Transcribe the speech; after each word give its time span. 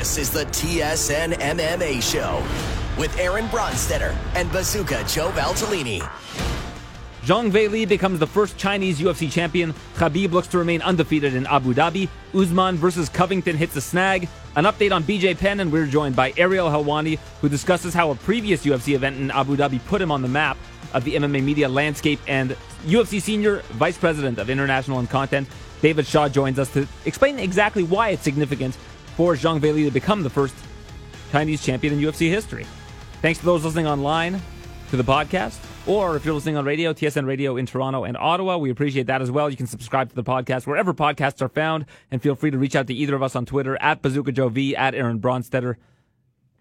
This 0.00 0.16
is 0.16 0.30
the 0.30 0.46
TSN 0.46 1.34
MMA 1.34 2.00
Show 2.00 2.42
with 2.98 3.14
Aaron 3.18 3.44
Bronsteter 3.48 4.16
and 4.34 4.50
Bazooka 4.50 5.04
Joe 5.06 5.28
Valtellini. 5.32 6.00
Zhang 7.24 7.50
Weili 7.50 7.86
becomes 7.86 8.18
the 8.18 8.26
first 8.26 8.56
Chinese 8.56 8.98
UFC 8.98 9.30
champion. 9.30 9.74
Khabib 9.96 10.32
looks 10.32 10.48
to 10.48 10.58
remain 10.58 10.80
undefeated 10.80 11.34
in 11.34 11.46
Abu 11.48 11.74
Dhabi. 11.74 12.08
Usman 12.34 12.76
versus 12.76 13.10
Covington 13.10 13.58
hits 13.58 13.76
a 13.76 13.82
snag. 13.82 14.26
An 14.56 14.64
update 14.64 14.90
on 14.90 15.04
BJ 15.04 15.36
Penn, 15.36 15.60
and 15.60 15.70
we're 15.70 15.84
joined 15.84 16.16
by 16.16 16.32
Ariel 16.38 16.70
Helwani, 16.70 17.18
who 17.42 17.50
discusses 17.50 17.92
how 17.92 18.10
a 18.10 18.14
previous 18.14 18.64
UFC 18.64 18.94
event 18.94 19.18
in 19.18 19.30
Abu 19.30 19.54
Dhabi 19.54 19.84
put 19.84 20.00
him 20.00 20.10
on 20.10 20.22
the 20.22 20.28
map 20.28 20.56
of 20.94 21.04
the 21.04 21.16
MMA 21.16 21.44
media 21.44 21.68
landscape. 21.68 22.20
And 22.26 22.56
UFC 22.86 23.20
senior 23.20 23.58
vice 23.72 23.98
president 23.98 24.38
of 24.38 24.48
international 24.48 24.98
and 24.98 25.10
content, 25.10 25.46
David 25.82 26.06
Shaw, 26.06 26.30
joins 26.30 26.58
us 26.58 26.72
to 26.72 26.88
explain 27.04 27.38
exactly 27.38 27.82
why 27.82 28.08
it's 28.08 28.22
significant 28.22 28.78
for 29.20 29.34
Zhang 29.34 29.60
Weili 29.60 29.84
to 29.84 29.90
become 29.90 30.22
the 30.22 30.30
first 30.30 30.54
Chinese 31.30 31.62
champion 31.62 31.92
in 31.92 32.00
UFC 32.00 32.30
history. 32.30 32.64
Thanks 33.20 33.38
to 33.40 33.44
those 33.44 33.62
listening 33.62 33.86
online 33.86 34.40
to 34.88 34.96
the 34.96 35.04
podcast, 35.04 35.58
or 35.86 36.16
if 36.16 36.24
you're 36.24 36.32
listening 36.32 36.56
on 36.56 36.64
radio, 36.64 36.94
TSN 36.94 37.26
Radio 37.26 37.58
in 37.58 37.66
Toronto 37.66 38.04
and 38.04 38.16
Ottawa, 38.16 38.56
we 38.56 38.70
appreciate 38.70 39.08
that 39.08 39.20
as 39.20 39.30
well. 39.30 39.50
You 39.50 39.58
can 39.58 39.66
subscribe 39.66 40.08
to 40.08 40.14
the 40.14 40.24
podcast 40.24 40.66
wherever 40.66 40.94
podcasts 40.94 41.42
are 41.42 41.50
found, 41.50 41.84
and 42.10 42.22
feel 42.22 42.34
free 42.34 42.50
to 42.50 42.56
reach 42.56 42.74
out 42.74 42.86
to 42.86 42.94
either 42.94 43.14
of 43.14 43.22
us 43.22 43.36
on 43.36 43.44
Twitter 43.44 43.76
at 43.82 44.00
Bazooka 44.00 44.32
Joe 44.32 44.48
V 44.48 44.74
at 44.74 44.94
Aaron 44.94 45.20
Bronsteter. 45.20 45.76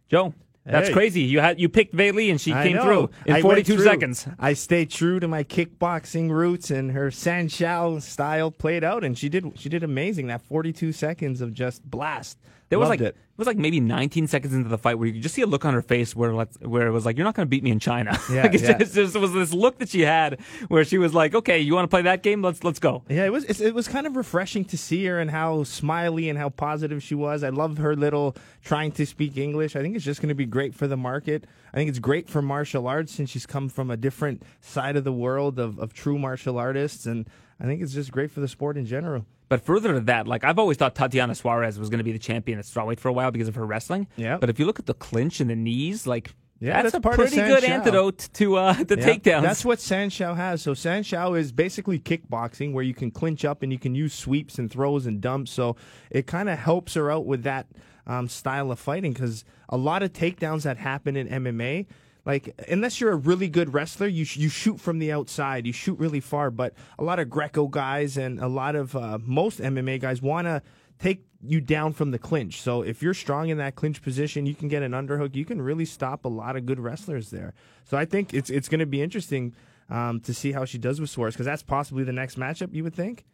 Joe, 0.09 0.33
that's 0.65 0.87
Hey. 0.89 0.93
crazy. 0.93 1.21
You 1.21 1.39
had 1.39 1.59
you 1.59 1.69
picked 1.69 1.95
Weili 1.95 2.29
and 2.29 2.39
she 2.39 2.53
I 2.53 2.63
came 2.67 2.75
know. 2.75 2.83
through 2.83 3.09
in 3.35 3.41
42 3.41 3.75
through. 3.75 3.83
seconds. 3.83 4.27
I 4.39 4.53
stayed 4.53 4.89
true 4.89 5.19
to 5.19 5.27
my 5.27 5.43
kickboxing 5.43 6.29
roots, 6.31 6.69
and 6.71 6.91
her 6.91 7.09
Sanshou 7.09 8.01
style 8.01 8.51
played 8.51 8.83
out, 8.83 9.03
and 9.03 9.17
she 9.17 9.29
did. 9.29 9.45
She 9.55 9.69
did 9.69 9.83
amazing. 9.83 10.27
That 10.27 10.41
42 10.41 10.91
seconds 10.91 11.41
of 11.41 11.53
just 11.53 11.89
blast. 11.89 12.37
There 12.69 12.77
was 12.77 12.89
Loved 12.89 13.01
like 13.01 13.09
it. 13.09 13.17
was 13.35 13.47
like 13.47 13.57
maybe 13.57 13.79
19 13.79 14.27
seconds 14.27 14.53
into 14.53 14.69
the 14.69 14.77
fight 14.77 14.99
where 14.99 15.07
you 15.07 15.13
could 15.13 15.23
just 15.23 15.33
see 15.33 15.41
a 15.41 15.47
look 15.47 15.65
on 15.65 15.73
her 15.73 15.81
face 15.81 16.15
where 16.15 16.33
let's, 16.35 16.55
where 16.59 16.85
it 16.87 16.91
was 16.91 17.03
like 17.03 17.17
you're 17.17 17.25
not 17.25 17.33
going 17.33 17.47
to 17.47 17.49
beat 17.49 17.63
me 17.63 17.71
in 17.71 17.79
China. 17.79 18.17
Yeah, 18.29 18.43
like 18.43 18.53
it's 18.53 18.63
yeah. 18.63 18.77
just, 18.77 19.15
it 19.15 19.19
was 19.19 19.33
this 19.33 19.53
look 19.53 19.79
that 19.79 19.89
she 19.89 20.01
had 20.01 20.39
where 20.67 20.85
she 20.85 20.99
was 20.99 21.15
like, 21.15 21.33
okay, 21.33 21.57
you 21.59 21.73
want 21.73 21.85
to 21.85 21.87
play 21.87 22.03
that 22.03 22.21
game? 22.21 22.43
Let's 22.43 22.63
let's 22.63 22.77
go. 22.77 23.03
Yeah, 23.09 23.25
it 23.25 23.31
was 23.31 23.43
it 23.45 23.73
was 23.73 23.87
kind 23.87 24.05
of 24.05 24.15
refreshing 24.15 24.65
to 24.65 24.77
see 24.77 25.03
her 25.05 25.19
and 25.19 25.31
how 25.31 25.63
smiley 25.63 26.29
and 26.29 26.37
how 26.37 26.49
positive 26.49 27.01
she 27.01 27.15
was. 27.15 27.43
I 27.43 27.49
love 27.49 27.79
her 27.79 27.95
little 27.95 28.35
trying 28.63 28.91
to 28.93 29.05
speak 29.05 29.35
English. 29.37 29.75
I 29.75 29.81
think 29.81 29.95
it's 29.95 30.05
just 30.05 30.21
going 30.21 30.29
to 30.29 30.35
be 30.35 30.45
great 30.45 30.75
for 30.75 30.85
the 30.87 30.97
market. 30.97 31.45
I 31.73 31.77
think 31.77 31.89
it's 31.89 31.99
great 31.99 32.29
for 32.29 32.41
martial 32.43 32.87
arts 32.87 33.13
since 33.13 33.31
she's 33.31 33.47
come 33.47 33.67
from 33.67 33.89
a 33.89 33.97
different 33.97 34.43
side 34.61 34.95
of 34.95 35.03
the 35.03 35.13
world 35.13 35.57
of, 35.57 35.79
of 35.79 35.93
true 35.93 36.19
martial 36.19 36.59
artists, 36.59 37.07
and 37.07 37.27
I 37.59 37.65
think 37.65 37.81
it's 37.81 37.93
just 37.93 38.11
great 38.11 38.29
for 38.29 38.41
the 38.41 38.47
sport 38.47 38.77
in 38.77 38.85
general. 38.85 39.25
But 39.49 39.61
further 39.61 39.93
to 39.93 39.99
that, 40.01 40.27
like 40.27 40.43
I've 40.43 40.59
always 40.59 40.77
thought 40.77 40.95
Tatiana 40.95 41.35
Suarez 41.35 41.77
was 41.79 41.89
going 41.89 41.97
to 41.97 42.03
be 42.03 42.11
the 42.11 42.19
champion 42.19 42.59
at 42.59 42.65
strawweight 42.65 42.99
for 42.99 43.09
a 43.09 43.13
while 43.13 43.31
because 43.31 43.47
of 43.47 43.55
her 43.55 43.65
wrestling. 43.65 44.07
Yeah. 44.15 44.37
But 44.37 44.49
if 44.49 44.59
you 44.59 44.65
look 44.65 44.79
at 44.79 44.85
the 44.85 44.93
clinch 44.93 45.39
and 45.41 45.49
the 45.49 45.55
knees, 45.55 46.05
like 46.05 46.33
Yeah, 46.59 46.81
that's, 46.81 46.93
that's 46.93 47.05
a 47.05 47.09
pretty 47.09 47.35
good 47.37 47.63
antidote 47.63 48.29
to 48.33 48.57
uh, 48.57 48.73
the 48.73 48.97
Yeah, 48.97 49.05
takedowns. 49.07 49.41
That's 49.41 49.65
what 49.65 49.79
Sanshou 49.79 50.35
has. 50.35 50.61
So 50.61 50.73
Sanshou 50.73 51.37
is 51.37 51.51
basically 51.51 51.99
kickboxing 51.99 52.73
where 52.73 52.83
you 52.83 52.93
can 52.93 53.09
clinch 53.11 53.43
up 53.43 53.63
and 53.63 53.71
you 53.71 53.79
can 53.79 53.95
use 53.95 54.13
sweeps 54.13 54.59
and 54.59 54.69
throws 54.69 55.05
and 55.07 55.19
dumps. 55.19 55.51
So 55.51 55.75
it 56.11 56.27
kind 56.27 56.47
of 56.47 56.59
helps 56.59 56.93
her 56.93 57.09
out 57.09 57.25
with 57.25 57.43
that 57.43 57.65
um, 58.05 58.27
style 58.27 58.71
of 58.71 58.79
fighting 58.79 59.13
because 59.13 59.45
a 59.69 59.77
lot 59.77 60.03
of 60.03 60.13
takedowns 60.13 60.63
that 60.63 60.77
happen 60.77 61.15
in 61.15 61.27
MMA. 61.27 61.87
Like 62.25 62.53
unless 62.67 62.99
you're 62.99 63.11
a 63.11 63.15
really 63.15 63.47
good 63.47 63.73
wrestler, 63.73 64.07
you 64.07 64.25
sh- 64.25 64.37
you 64.37 64.49
shoot 64.49 64.79
from 64.79 64.99
the 64.99 65.11
outside, 65.11 65.65
you 65.65 65.73
shoot 65.73 65.97
really 65.97 66.19
far. 66.19 66.51
But 66.51 66.73
a 66.97 67.03
lot 67.03 67.19
of 67.19 67.29
Greco 67.29 67.67
guys 67.67 68.17
and 68.17 68.39
a 68.39 68.47
lot 68.47 68.75
of 68.75 68.95
uh, 68.95 69.19
most 69.21 69.59
MMA 69.59 69.99
guys 69.99 70.21
want 70.21 70.45
to 70.45 70.61
take 70.99 71.25
you 71.41 71.61
down 71.61 71.93
from 71.93 72.11
the 72.11 72.19
clinch. 72.19 72.61
So 72.61 72.81
if 72.81 73.01
you're 73.01 73.13
strong 73.13 73.49
in 73.49 73.57
that 73.57 73.75
clinch 73.75 74.01
position, 74.01 74.45
you 74.45 74.53
can 74.53 74.67
get 74.67 74.83
an 74.83 74.91
underhook. 74.91 75.35
You 75.35 75.45
can 75.45 75.61
really 75.61 75.85
stop 75.85 76.25
a 76.25 76.27
lot 76.27 76.55
of 76.55 76.65
good 76.65 76.79
wrestlers 76.79 77.29
there. 77.29 77.53
So 77.85 77.97
I 77.97 78.05
think 78.05 78.33
it's 78.33 78.49
it's 78.49 78.67
going 78.67 78.79
to 78.79 78.85
be 78.85 79.01
interesting 79.01 79.55
um, 79.89 80.19
to 80.21 80.33
see 80.33 80.51
how 80.51 80.65
she 80.65 80.77
does 80.77 80.99
with 80.99 81.09
Suarez 81.09 81.33
because 81.33 81.45
that's 81.45 81.63
possibly 81.63 82.03
the 82.03 82.13
next 82.13 82.37
matchup. 82.37 82.73
You 82.73 82.83
would 82.83 82.95
think. 82.95 83.25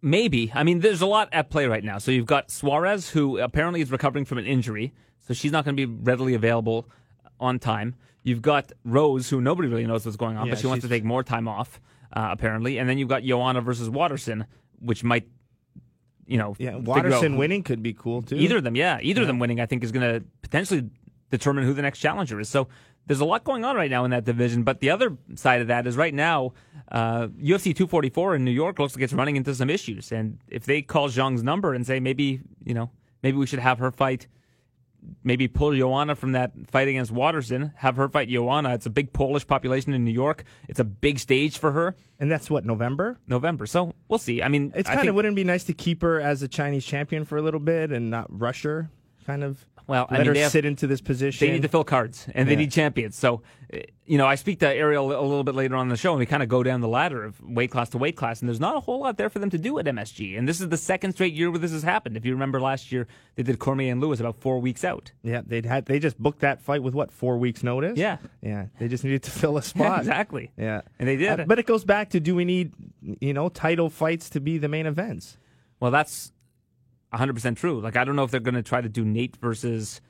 Maybe. 0.00 0.50
I 0.54 0.64
mean, 0.64 0.80
there's 0.80 1.00
a 1.00 1.06
lot 1.06 1.28
at 1.32 1.48
play 1.48 1.66
right 1.66 1.84
now. 1.84 1.98
So 1.98 2.10
you've 2.10 2.26
got 2.26 2.50
Suarez, 2.50 3.10
who 3.10 3.38
apparently 3.38 3.80
is 3.80 3.92
recovering 3.92 4.24
from 4.24 4.38
an 4.38 4.46
injury, 4.46 4.92
so 5.20 5.32
she's 5.32 5.52
not 5.52 5.64
going 5.64 5.76
to 5.76 5.86
be 5.86 6.02
readily 6.02 6.34
available 6.34 6.88
on 7.38 7.60
time. 7.60 7.94
You've 8.22 8.42
got 8.42 8.72
Rose, 8.84 9.28
who 9.28 9.40
nobody 9.40 9.68
really 9.68 9.86
knows 9.86 10.04
what's 10.04 10.16
going 10.16 10.36
on, 10.36 10.46
Yeah, 10.46 10.52
but 10.52 10.60
she 10.60 10.66
wants 10.66 10.82
to 10.84 10.88
take 10.88 11.04
more 11.04 11.22
time 11.24 11.48
off, 11.48 11.80
uh, 12.12 12.28
apparently. 12.30 12.78
And 12.78 12.88
then 12.88 12.98
you've 12.98 13.08
got 13.08 13.22
Joanna 13.24 13.60
versus 13.60 13.90
Waterson, 13.90 14.46
which 14.78 15.02
might, 15.02 15.28
you 16.26 16.38
know, 16.38 16.54
Yeah, 16.58 16.76
Waterson 16.76 17.36
winning 17.36 17.62
could 17.62 17.82
be 17.82 17.92
cool 17.92 18.22
too. 18.22 18.36
Either 18.36 18.58
of 18.58 18.64
them, 18.64 18.76
yeah. 18.76 18.98
Either 19.02 19.22
of 19.22 19.26
them 19.26 19.38
winning, 19.38 19.60
I 19.60 19.66
think, 19.66 19.82
is 19.82 19.90
going 19.92 20.20
to 20.20 20.24
potentially 20.42 20.88
determine 21.30 21.64
who 21.64 21.74
the 21.74 21.82
next 21.82 21.98
challenger 21.98 22.38
is. 22.38 22.48
So 22.48 22.68
there's 23.06 23.20
a 23.20 23.24
lot 23.24 23.42
going 23.42 23.64
on 23.64 23.74
right 23.74 23.90
now 23.90 24.04
in 24.04 24.12
that 24.12 24.24
division. 24.24 24.62
But 24.62 24.80
the 24.80 24.90
other 24.90 25.16
side 25.34 25.60
of 25.60 25.66
that 25.68 25.86
is 25.86 25.96
right 25.96 26.14
now, 26.14 26.52
uh, 26.92 27.28
UFC 27.42 27.74
244 27.74 28.36
in 28.36 28.44
New 28.44 28.50
York 28.52 28.78
looks 28.78 28.94
like 28.94 29.02
it's 29.02 29.12
running 29.12 29.36
into 29.36 29.54
some 29.54 29.68
issues. 29.70 30.12
And 30.12 30.38
if 30.48 30.64
they 30.66 30.82
call 30.82 31.08
Zhang's 31.08 31.42
number 31.42 31.74
and 31.74 31.84
say 31.86 31.98
maybe, 31.98 32.40
you 32.64 32.74
know, 32.74 32.90
maybe 33.22 33.36
we 33.36 33.46
should 33.46 33.58
have 33.58 33.78
her 33.80 33.90
fight, 33.90 34.28
maybe 35.24 35.48
pull 35.48 35.74
Joanna 35.74 36.14
from 36.14 36.32
that 36.32 36.52
fight 36.70 36.88
against 36.88 37.10
Waterson, 37.10 37.72
have 37.76 37.96
her 37.96 38.08
fight 38.08 38.28
Joanna. 38.28 38.74
It's 38.74 38.86
a 38.86 38.90
big 38.90 39.12
Polish 39.12 39.46
population 39.46 39.92
in 39.92 40.04
New 40.04 40.12
York. 40.12 40.44
It's 40.68 40.80
a 40.80 40.84
big 40.84 41.18
stage 41.18 41.58
for 41.58 41.72
her. 41.72 41.96
and 42.18 42.30
that's 42.30 42.48
what 42.50 42.64
November. 42.64 43.18
November. 43.26 43.66
So 43.66 43.92
we'll 44.08 44.18
see. 44.18 44.42
I 44.42 44.48
mean, 44.48 44.72
It's 44.76 44.88
kind 44.88 45.08
of 45.08 45.14
wouldn't 45.14 45.32
it 45.32 45.36
be 45.36 45.44
nice 45.44 45.64
to 45.64 45.72
keep 45.74 46.02
her 46.02 46.20
as 46.20 46.42
a 46.42 46.48
Chinese 46.48 46.84
champion 46.84 47.24
for 47.24 47.36
a 47.36 47.42
little 47.42 47.60
bit 47.60 47.90
and 47.90 48.10
not 48.10 48.26
rush 48.30 48.62
her. 48.62 48.90
Kind 49.26 49.44
of. 49.44 49.64
Well, 49.88 50.06
I 50.08 50.14
let 50.14 50.18
mean, 50.20 50.26
her 50.28 50.34
they 50.34 50.40
have- 50.40 50.52
sit 50.52 50.64
into 50.64 50.86
this 50.86 51.00
position. 51.00 51.44
They 51.46 51.52
need 51.52 51.62
to 51.62 51.68
fill 51.68 51.82
cards 51.82 52.28
and 52.34 52.48
they 52.48 52.54
need 52.54 52.70
champions. 52.70 53.16
So, 53.16 53.42
you 54.06 54.16
know, 54.16 54.26
I 54.26 54.36
speak 54.36 54.60
to 54.60 54.68
Ariel 54.68 55.06
a 55.06 55.20
little 55.20 55.42
bit 55.42 55.56
later 55.56 55.74
on 55.74 55.82
in 55.86 55.88
the 55.88 55.96
show, 55.96 56.12
and 56.12 56.20
we 56.20 56.24
kind 56.26 56.42
of 56.42 56.48
go 56.48 56.62
down 56.62 56.80
the 56.82 56.88
ladder 56.88 57.24
of 57.24 57.40
weight 57.42 57.72
class 57.72 57.88
to 57.90 57.98
weight 57.98 58.16
class, 58.16 58.40
and 58.40 58.48
there's 58.48 58.60
not 58.60 58.76
a 58.76 58.80
whole 58.80 59.00
lot 59.00 59.16
there 59.16 59.28
for 59.28 59.40
them 59.40 59.50
to 59.50 59.58
do 59.58 59.76
at 59.80 59.86
MSG. 59.86 60.38
And 60.38 60.48
this 60.48 60.60
is 60.60 60.68
the 60.68 60.76
second 60.76 61.12
straight 61.14 61.34
year 61.34 61.50
where 61.50 61.58
this 61.58 61.72
has 61.72 61.82
happened. 61.82 62.16
If 62.16 62.24
you 62.24 62.32
remember 62.32 62.60
last 62.60 62.92
year, 62.92 63.08
they 63.34 63.42
did 63.42 63.58
Cormier 63.58 63.90
and 63.90 64.00
Lewis 64.00 64.20
about 64.20 64.36
four 64.36 64.60
weeks 64.60 64.84
out. 64.84 65.10
Yeah, 65.24 65.42
they'd 65.44 65.66
had 65.66 65.86
they 65.86 65.98
just 65.98 66.16
booked 66.16 66.40
that 66.40 66.62
fight 66.62 66.82
with 66.82 66.94
what 66.94 67.10
four 67.10 67.36
weeks 67.38 67.64
notice. 67.64 67.98
Yeah. 67.98 68.18
yeah, 68.40 68.66
they 68.78 68.86
just 68.86 69.02
needed 69.02 69.24
to 69.24 69.30
fill 69.32 69.56
a 69.56 69.62
spot. 69.62 69.98
exactly. 70.00 70.52
Yeah, 70.56 70.82
And 71.00 71.08
they 71.08 71.16
did. 71.16 71.40
Uh, 71.40 71.44
but 71.46 71.58
it 71.58 71.66
goes 71.66 71.84
back 71.84 72.10
to 72.10 72.20
do 72.20 72.36
we 72.36 72.44
need 72.44 72.72
you 73.20 73.34
know 73.34 73.48
title 73.48 73.90
fights 73.90 74.30
to 74.30 74.40
be 74.40 74.58
the 74.58 74.68
main 74.68 74.86
events? 74.86 75.38
Well, 75.80 75.90
that's 75.90 76.32
100% 77.12 77.56
true. 77.56 77.80
Like, 77.80 77.96
I 77.96 78.04
don't 78.04 78.16
know 78.16 78.24
if 78.24 78.30
they're 78.30 78.40
going 78.40 78.54
to 78.54 78.62
try 78.62 78.80
to 78.80 78.88
do 78.88 79.04
Nate 79.04 79.36
versus 79.36 80.00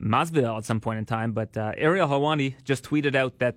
Masvidal 0.00 0.58
at 0.58 0.64
some 0.64 0.80
point 0.80 0.98
in 0.98 1.04
time, 1.04 1.32
but 1.32 1.56
uh, 1.56 1.72
Ariel 1.76 2.08
Helwani 2.08 2.54
just 2.64 2.84
tweeted 2.84 3.14
out 3.14 3.38
that 3.38 3.56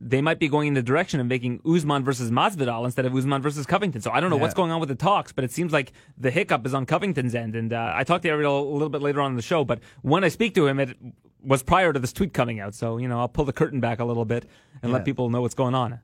they 0.00 0.20
might 0.20 0.38
be 0.38 0.48
going 0.48 0.68
in 0.68 0.74
the 0.74 0.82
direction 0.82 1.20
of 1.20 1.26
making 1.26 1.60
Usman 1.64 2.04
versus 2.04 2.30
Masvidal 2.30 2.84
instead 2.84 3.06
of 3.06 3.14
Usman 3.14 3.40
versus 3.40 3.64
Covington. 3.64 4.00
So 4.00 4.10
I 4.10 4.20
don't 4.20 4.28
know 4.28 4.36
what's 4.36 4.54
going 4.54 4.72
on 4.72 4.80
with 4.80 4.88
the 4.88 4.96
talks, 4.96 5.32
but 5.32 5.44
it 5.44 5.52
seems 5.52 5.72
like 5.72 5.92
the 6.18 6.30
hiccup 6.30 6.66
is 6.66 6.74
on 6.74 6.84
Covington's 6.84 7.34
end. 7.34 7.54
And 7.54 7.72
uh, 7.72 7.92
I 7.94 8.02
talked 8.02 8.24
to 8.24 8.28
Ariel 8.28 8.68
a 8.68 8.72
little 8.72 8.88
bit 8.88 9.02
later 9.02 9.20
on 9.20 9.30
in 9.30 9.36
the 9.36 9.42
show, 9.42 9.64
but 9.64 9.78
when 10.02 10.24
I 10.24 10.28
speak 10.28 10.54
to 10.56 10.66
him, 10.66 10.80
it 10.80 10.96
was 11.42 11.62
prior 11.62 11.92
to 11.92 12.00
this 12.00 12.12
tweet 12.12 12.34
coming 12.34 12.58
out. 12.58 12.74
So, 12.74 12.98
you 12.98 13.06
know, 13.06 13.20
I'll 13.20 13.28
pull 13.28 13.44
the 13.44 13.52
curtain 13.52 13.80
back 13.80 14.00
a 14.00 14.04
little 14.04 14.24
bit 14.24 14.46
and 14.82 14.92
let 14.92 15.04
people 15.04 15.30
know 15.30 15.42
what's 15.42 15.54
going 15.54 15.74
on. 15.74 16.00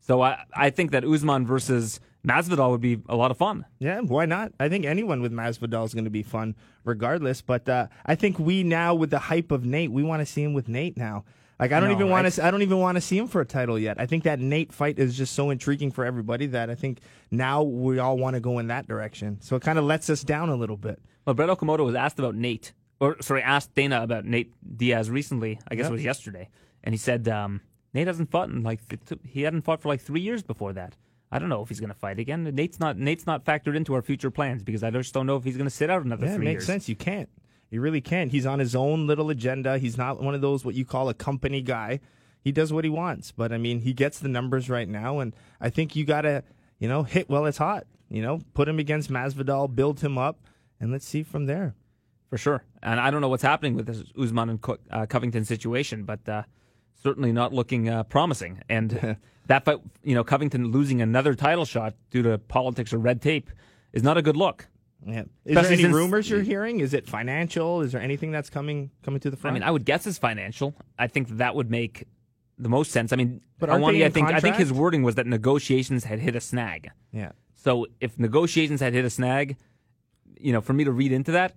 So 0.00 0.22
I, 0.22 0.44
I 0.54 0.70
think 0.70 0.92
that 0.92 1.04
Usman 1.04 1.46
versus 1.46 1.98
Masvidal 2.26 2.70
would 2.70 2.80
be 2.80 3.00
a 3.08 3.14
lot 3.16 3.30
of 3.30 3.36
fun. 3.36 3.64
Yeah, 3.78 4.00
why 4.00 4.26
not? 4.26 4.52
I 4.58 4.68
think 4.68 4.84
anyone 4.84 5.22
with 5.22 5.32
Masvidal 5.32 5.84
is 5.84 5.94
going 5.94 6.04
to 6.04 6.10
be 6.10 6.22
fun, 6.24 6.56
regardless. 6.84 7.40
But 7.40 7.68
uh, 7.68 7.86
I 8.04 8.14
think 8.16 8.38
we 8.38 8.62
now, 8.64 8.94
with 8.94 9.10
the 9.10 9.18
hype 9.18 9.52
of 9.52 9.64
Nate, 9.64 9.92
we 9.92 10.02
want 10.02 10.20
to 10.20 10.26
see 10.26 10.42
him 10.42 10.52
with 10.52 10.68
Nate 10.68 10.96
now. 10.96 11.24
Like 11.58 11.72
I 11.72 11.80
don't 11.80 11.88
know, 11.88 11.94
even 11.94 12.10
want 12.10 12.24
right? 12.24 12.32
to. 12.34 12.44
I 12.44 12.50
don't 12.50 12.60
even 12.62 12.80
want 12.80 12.96
to 12.96 13.00
see 13.00 13.16
him 13.16 13.28
for 13.28 13.40
a 13.40 13.46
title 13.46 13.78
yet. 13.78 13.98
I 13.98 14.04
think 14.06 14.24
that 14.24 14.40
Nate 14.40 14.72
fight 14.72 14.98
is 14.98 15.16
just 15.16 15.34
so 15.34 15.48
intriguing 15.50 15.90
for 15.90 16.04
everybody 16.04 16.46
that 16.48 16.68
I 16.68 16.74
think 16.74 16.98
now 17.30 17.62
we 17.62 17.98
all 17.98 18.18
want 18.18 18.34
to 18.34 18.40
go 18.40 18.58
in 18.58 18.66
that 18.66 18.86
direction. 18.86 19.38
So 19.40 19.56
it 19.56 19.62
kind 19.62 19.78
of 19.78 19.84
lets 19.86 20.10
us 20.10 20.22
down 20.22 20.50
a 20.50 20.56
little 20.56 20.76
bit. 20.76 21.00
Well, 21.24 21.32
Brett 21.34 21.48
Okamoto 21.48 21.84
was 21.86 21.94
asked 21.94 22.18
about 22.18 22.34
Nate, 22.34 22.74
or 23.00 23.16
sorry, 23.22 23.40
asked 23.42 23.74
Dana 23.74 24.02
about 24.02 24.26
Nate 24.26 24.52
Diaz 24.76 25.08
recently. 25.08 25.58
I 25.68 25.76
guess 25.76 25.84
Yep. 25.84 25.90
it 25.90 25.94
was 25.94 26.04
yesterday, 26.04 26.48
and 26.84 26.92
he 26.92 26.98
said 26.98 27.26
um, 27.26 27.62
Nate 27.94 28.06
hasn't 28.08 28.30
fought 28.30 28.50
in 28.50 28.62
like 28.62 28.86
th- 28.88 29.20
he 29.24 29.42
hadn't 29.42 29.62
fought 29.62 29.80
for 29.80 29.88
like 29.88 30.02
three 30.02 30.20
years 30.20 30.42
before 30.42 30.74
that. 30.74 30.94
I 31.32 31.38
don't 31.38 31.48
know 31.48 31.62
if 31.62 31.68
he's 31.68 31.80
going 31.80 31.92
to 31.92 31.98
fight 31.98 32.18
again. 32.18 32.44
Nate's 32.44 32.78
not 32.78 32.96
Nate's 32.98 33.26
not 33.26 33.44
factored 33.44 33.74
into 33.76 33.94
our 33.94 34.02
future 34.02 34.30
plans 34.30 34.62
because 34.62 34.82
I 34.84 34.90
just 34.90 35.12
don't 35.12 35.26
know 35.26 35.36
if 35.36 35.44
he's 35.44 35.56
going 35.56 35.66
to 35.68 35.74
sit 35.74 35.90
out 35.90 36.04
another 36.04 36.26
Yeah, 36.26 36.32
it 36.32 36.36
three 36.36 36.44
makes 36.44 36.60
years. 36.60 36.66
sense. 36.66 36.88
You 36.88 36.96
can't. 36.96 37.28
You 37.70 37.80
really 37.80 38.00
can't. 38.00 38.30
He's 38.30 38.46
on 38.46 38.60
his 38.60 38.76
own 38.76 39.06
little 39.08 39.28
agenda. 39.30 39.78
He's 39.78 39.98
not 39.98 40.22
one 40.22 40.34
of 40.34 40.40
those 40.40 40.64
what 40.64 40.74
you 40.76 40.84
call 40.84 41.08
a 41.08 41.14
company 41.14 41.62
guy. 41.62 41.98
He 42.40 42.52
does 42.52 42.72
what 42.72 42.84
he 42.84 42.90
wants. 42.90 43.32
But 43.32 43.52
I 43.52 43.58
mean, 43.58 43.80
he 43.80 43.92
gets 43.92 44.20
the 44.20 44.28
numbers 44.28 44.70
right 44.70 44.88
now, 44.88 45.18
and 45.18 45.34
I 45.60 45.68
think 45.68 45.96
you 45.96 46.04
gotta, 46.04 46.44
you 46.78 46.88
know, 46.88 47.02
hit 47.02 47.28
while 47.28 47.44
it's 47.46 47.58
hot. 47.58 47.86
You 48.08 48.22
know, 48.22 48.40
put 48.54 48.68
him 48.68 48.78
against 48.78 49.10
Masvidal, 49.10 49.74
build 49.74 49.98
him 50.00 50.16
up, 50.16 50.38
and 50.78 50.92
let's 50.92 51.04
see 51.06 51.24
from 51.24 51.46
there. 51.46 51.74
for 52.30 52.38
sure. 52.38 52.62
And 52.84 53.00
I 53.00 53.10
don't 53.10 53.20
know 53.20 53.28
what's 53.28 53.42
happening 53.42 53.74
with 53.74 53.86
this 53.86 54.04
Usman 54.16 54.48
and 54.48 54.60
Co- 54.60 54.78
uh, 54.92 55.06
Covington 55.06 55.44
situation, 55.44 56.04
but 56.04 56.28
uh, 56.28 56.42
certainly 57.02 57.32
not 57.32 57.52
looking 57.52 57.88
uh, 57.88 58.02
promising. 58.04 58.60
And 58.68 59.16
that 59.46 59.64
fight, 59.64 59.78
you 60.02 60.14
know, 60.14 60.24
Covington 60.24 60.66
losing 60.72 61.00
another 61.02 61.34
title 61.34 61.64
shot 61.64 61.94
due 62.10 62.22
to 62.22 62.38
politics 62.38 62.92
or 62.92 62.98
red 62.98 63.20
tape 63.22 63.50
is 63.92 64.02
not 64.02 64.16
a 64.16 64.22
good 64.22 64.36
look. 64.36 64.66
Yeah. 65.06 65.24
Is 65.44 65.54
there 65.54 65.64
any 65.66 65.82
since- 65.82 65.94
rumors 65.94 66.28
you're 66.28 66.42
hearing? 66.42 66.80
Is 66.80 66.92
it 66.94 67.06
financial? 67.06 67.80
Is 67.82 67.92
there 67.92 68.00
anything 68.00 68.32
that's 68.32 68.50
coming 68.50 68.90
coming 69.02 69.20
to 69.20 69.30
the 69.30 69.36
front? 69.36 69.52
I 69.52 69.58
mean, 69.60 69.62
I 69.62 69.70
would 69.70 69.84
guess 69.84 70.06
it's 70.06 70.18
financial. 70.18 70.74
I 70.98 71.06
think 71.06 71.28
that 71.36 71.54
would 71.54 71.70
make 71.70 72.04
the 72.58 72.68
most 72.68 72.90
sense. 72.90 73.12
I 73.12 73.16
mean, 73.16 73.40
But 73.58 73.68
aren't 73.68 73.84
Helwani, 73.84 74.02
I 74.02 74.06
in 74.06 74.12
think 74.12 74.28
I 74.28 74.40
think 74.40 74.56
his 74.56 74.72
wording 74.72 75.02
was 75.02 75.14
that 75.16 75.26
negotiations 75.26 76.04
had 76.04 76.18
hit 76.18 76.34
a 76.34 76.40
snag. 76.40 76.90
yeah. 77.12 77.32
So 77.54 77.86
if 78.00 78.16
negotiations 78.18 78.80
had 78.80 78.94
hit 78.94 79.04
a 79.04 79.10
snag, 79.10 79.56
you 80.40 80.52
know, 80.52 80.60
for 80.60 80.72
me 80.72 80.84
to 80.84 80.92
read 80.92 81.10
into 81.12 81.32
that, 81.32 81.54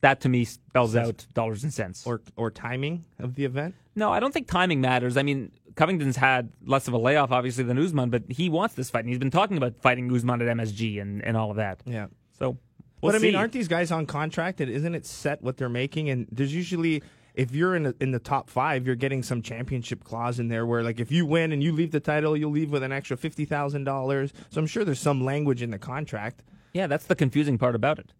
that 0.00 0.20
to 0.22 0.28
me 0.28 0.44
spells 0.44 0.96
out 0.96 1.26
dollars 1.34 1.62
and 1.64 1.72
cents. 1.72 2.06
Or 2.06 2.20
or 2.36 2.50
timing 2.50 3.04
of 3.18 3.34
the 3.34 3.44
event? 3.44 3.74
no, 3.94 4.12
I 4.12 4.20
don't 4.20 4.32
think 4.32 4.46
timing 4.48 4.80
matters. 4.80 5.16
I 5.16 5.22
mean, 5.22 5.50
Covington's 5.76 6.16
had 6.16 6.52
less 6.64 6.88
of 6.88 6.94
a 6.94 6.98
layoff, 6.98 7.32
obviously, 7.32 7.64
than 7.64 7.78
Usman, 7.78 8.10
but 8.10 8.22
he 8.28 8.48
wants 8.48 8.74
this 8.74 8.88
fight, 8.90 9.00
and 9.00 9.08
he's 9.08 9.18
been 9.18 9.30
talking 9.30 9.56
about 9.56 9.74
fighting 9.82 10.14
Usman 10.14 10.40
at 10.42 10.56
MSG 10.56 11.00
and, 11.00 11.22
and 11.24 11.36
all 11.36 11.50
of 11.50 11.56
that. 11.56 11.80
Yeah. 11.84 12.06
So, 12.38 12.56
we'll 13.00 13.12
but 13.12 13.14
I 13.14 13.18
mean, 13.18 13.34
aren't 13.34 13.52
these 13.52 13.68
guys 13.68 13.90
on 13.90 14.06
contract? 14.06 14.60
And 14.60 14.70
isn't 14.70 14.94
it 14.94 15.06
set 15.06 15.42
what 15.42 15.56
they're 15.58 15.68
making? 15.68 16.08
And 16.10 16.26
there's 16.32 16.54
usually, 16.54 17.02
if 17.34 17.54
you're 17.54 17.76
in 17.76 17.82
the, 17.84 17.94
in 18.00 18.10
the 18.10 18.18
top 18.18 18.48
five, 18.50 18.86
you're 18.86 18.96
getting 18.96 19.22
some 19.22 19.42
championship 19.42 20.02
clause 20.04 20.38
in 20.40 20.48
there 20.48 20.64
where, 20.66 20.82
like, 20.82 20.98
if 20.98 21.12
you 21.12 21.24
win 21.26 21.52
and 21.52 21.62
you 21.62 21.72
leave 21.72 21.90
the 21.92 22.00
title, 22.00 22.36
you'll 22.36 22.50
leave 22.50 22.70
with 22.70 22.82
an 22.82 22.92
extra 22.92 23.16
fifty 23.16 23.44
thousand 23.44 23.84
dollars. 23.84 24.32
So 24.50 24.60
I'm 24.60 24.66
sure 24.66 24.84
there's 24.84 25.00
some 25.00 25.24
language 25.24 25.62
in 25.62 25.70
the 25.70 25.78
contract. 25.78 26.42
yeah, 26.72 26.86
that's 26.86 27.06
the 27.06 27.16
confusing 27.16 27.58
part 27.58 27.74
about 27.74 27.98
it. 27.98 28.12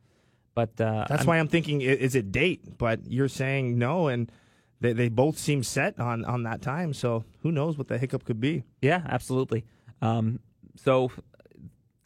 But 0.54 0.80
uh, 0.80 1.06
That's 1.08 1.20
I'm- 1.20 1.26
why 1.26 1.38
I'm 1.38 1.48
thinking, 1.48 1.80
is 1.80 2.14
it 2.14 2.32
date? 2.32 2.76
But 2.78 3.00
you're 3.06 3.28
saying 3.28 3.78
no, 3.78 4.08
and 4.08 4.30
they 4.80 4.92
they 4.92 5.08
both 5.08 5.38
seem 5.38 5.62
set 5.62 5.98
on 6.00 6.24
on 6.24 6.42
that 6.44 6.60
time. 6.62 6.92
So 6.92 7.24
who 7.42 7.52
knows 7.52 7.78
what 7.78 7.88
the 7.88 7.98
hiccup 7.98 8.24
could 8.24 8.40
be? 8.40 8.64
Yeah, 8.82 9.02
absolutely. 9.08 9.64
Um, 10.02 10.40
so 10.76 11.10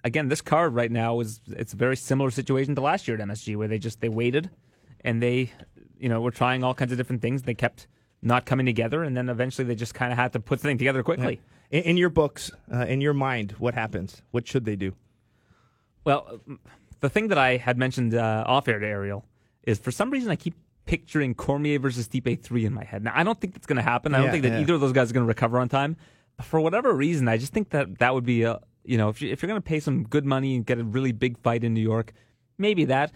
again, 0.03 0.29
this 0.29 0.41
card 0.41 0.75
right 0.75 0.91
now 0.91 1.21
is 1.21 1.41
it's 1.49 1.73
a 1.73 1.77
very 1.77 1.97
similar 1.97 2.31
situation 2.31 2.75
to 2.75 2.81
last 2.81 3.09
year 3.09 3.17
at 3.21 3.27
MSG, 3.27 3.57
where 3.57 3.69
they 3.69 3.79
just 3.79 4.01
they 4.01 4.09
waited 4.09 4.51
and 5.03 5.23
they, 5.23 5.53
you 5.99 6.09
know, 6.09 6.21
were 6.21 6.31
trying 6.31 6.63
all 6.65 6.75
kinds 6.75 6.93
of 6.93 6.99
different 6.99 7.23
things. 7.23 7.43
They 7.43 7.55
kept 7.55 7.87
not 8.23 8.47
coming 8.47 8.67
together, 8.67 9.03
and 9.03 9.17
then 9.17 9.29
eventually 9.29 9.67
they 9.67 9.75
just 9.75 9.95
kind 9.95 10.13
of 10.13 10.19
had 10.19 10.33
to 10.33 10.41
put 10.41 10.61
something 10.61 10.79
together 10.79 11.03
quickly. 11.03 11.41
In, 11.71 11.83
in 11.83 11.97
your 11.97 12.09
books, 12.11 12.51
uh, 12.73 12.87
in 12.87 13.01
your 13.01 13.15
mind, 13.15 13.53
what 13.59 13.75
happens? 13.75 14.23
What 14.31 14.47
should 14.49 14.65
they 14.65 14.77
do? 14.77 14.95
Well, 16.05 16.41
the 17.05 17.11
thing 17.11 17.29
that 17.29 17.39
I 17.39 17.57
had 17.59 17.77
mentioned 17.79 18.15
uh, 18.15 18.45
off 18.47 18.67
air 18.67 18.79
to 18.79 18.87
Ariel 18.87 19.25
is 19.63 19.79
for 19.79 19.91
some 19.91 20.11
reason 20.11 20.31
I 20.31 20.37
keep 20.37 20.55
picturing 20.87 21.35
Cormier 21.35 21.79
versus 21.79 22.09
Stipe 22.09 22.43
three 22.43 22.65
in 22.65 22.73
my 22.73 22.85
head. 22.85 23.05
Now 23.05 23.13
I 23.15 23.23
don't 23.25 23.39
think 23.41 23.55
that's 23.55 23.67
going 23.67 23.77
to 23.77 23.83
happen. 23.83 24.15
I 24.15 24.19
don't 24.19 24.27
Yeah, 24.27 24.33
think 24.33 24.43
that 24.45 24.53
yeah. 24.53 24.61
either 24.61 24.75
of 24.75 24.81
those 24.81 24.93
guys 24.93 25.11
are 25.11 25.15
going 25.15 25.25
to 25.27 25.29
recover 25.29 25.59
on 25.59 25.69
time. 25.69 25.97
But 26.37 26.47
for 26.47 26.61
whatever 26.61 26.93
reason, 26.95 27.29
I 27.29 27.37
just 27.37 27.53
think 27.53 27.71
that 27.71 27.99
that 27.99 28.15
would 28.15 28.25
be 28.25 28.43
a 28.43 28.61
you 28.85 28.99
know 28.99 29.09
if 29.11 29.21
you, 29.23 29.31
if 29.33 29.43
you're 29.43 29.49
going 29.49 29.61
to 29.61 29.69
pay 29.75 29.81
some 29.81 30.05
good 30.05 30.25
money 30.25 30.57
and 30.57 30.65
get 30.67 30.79
a 30.79 30.85
really 30.85 31.13
big 31.13 31.39
fight 31.39 31.63
in 31.63 31.75
New 31.75 31.83
York, 31.83 32.13
maybe 32.59 32.85
that 32.87 33.13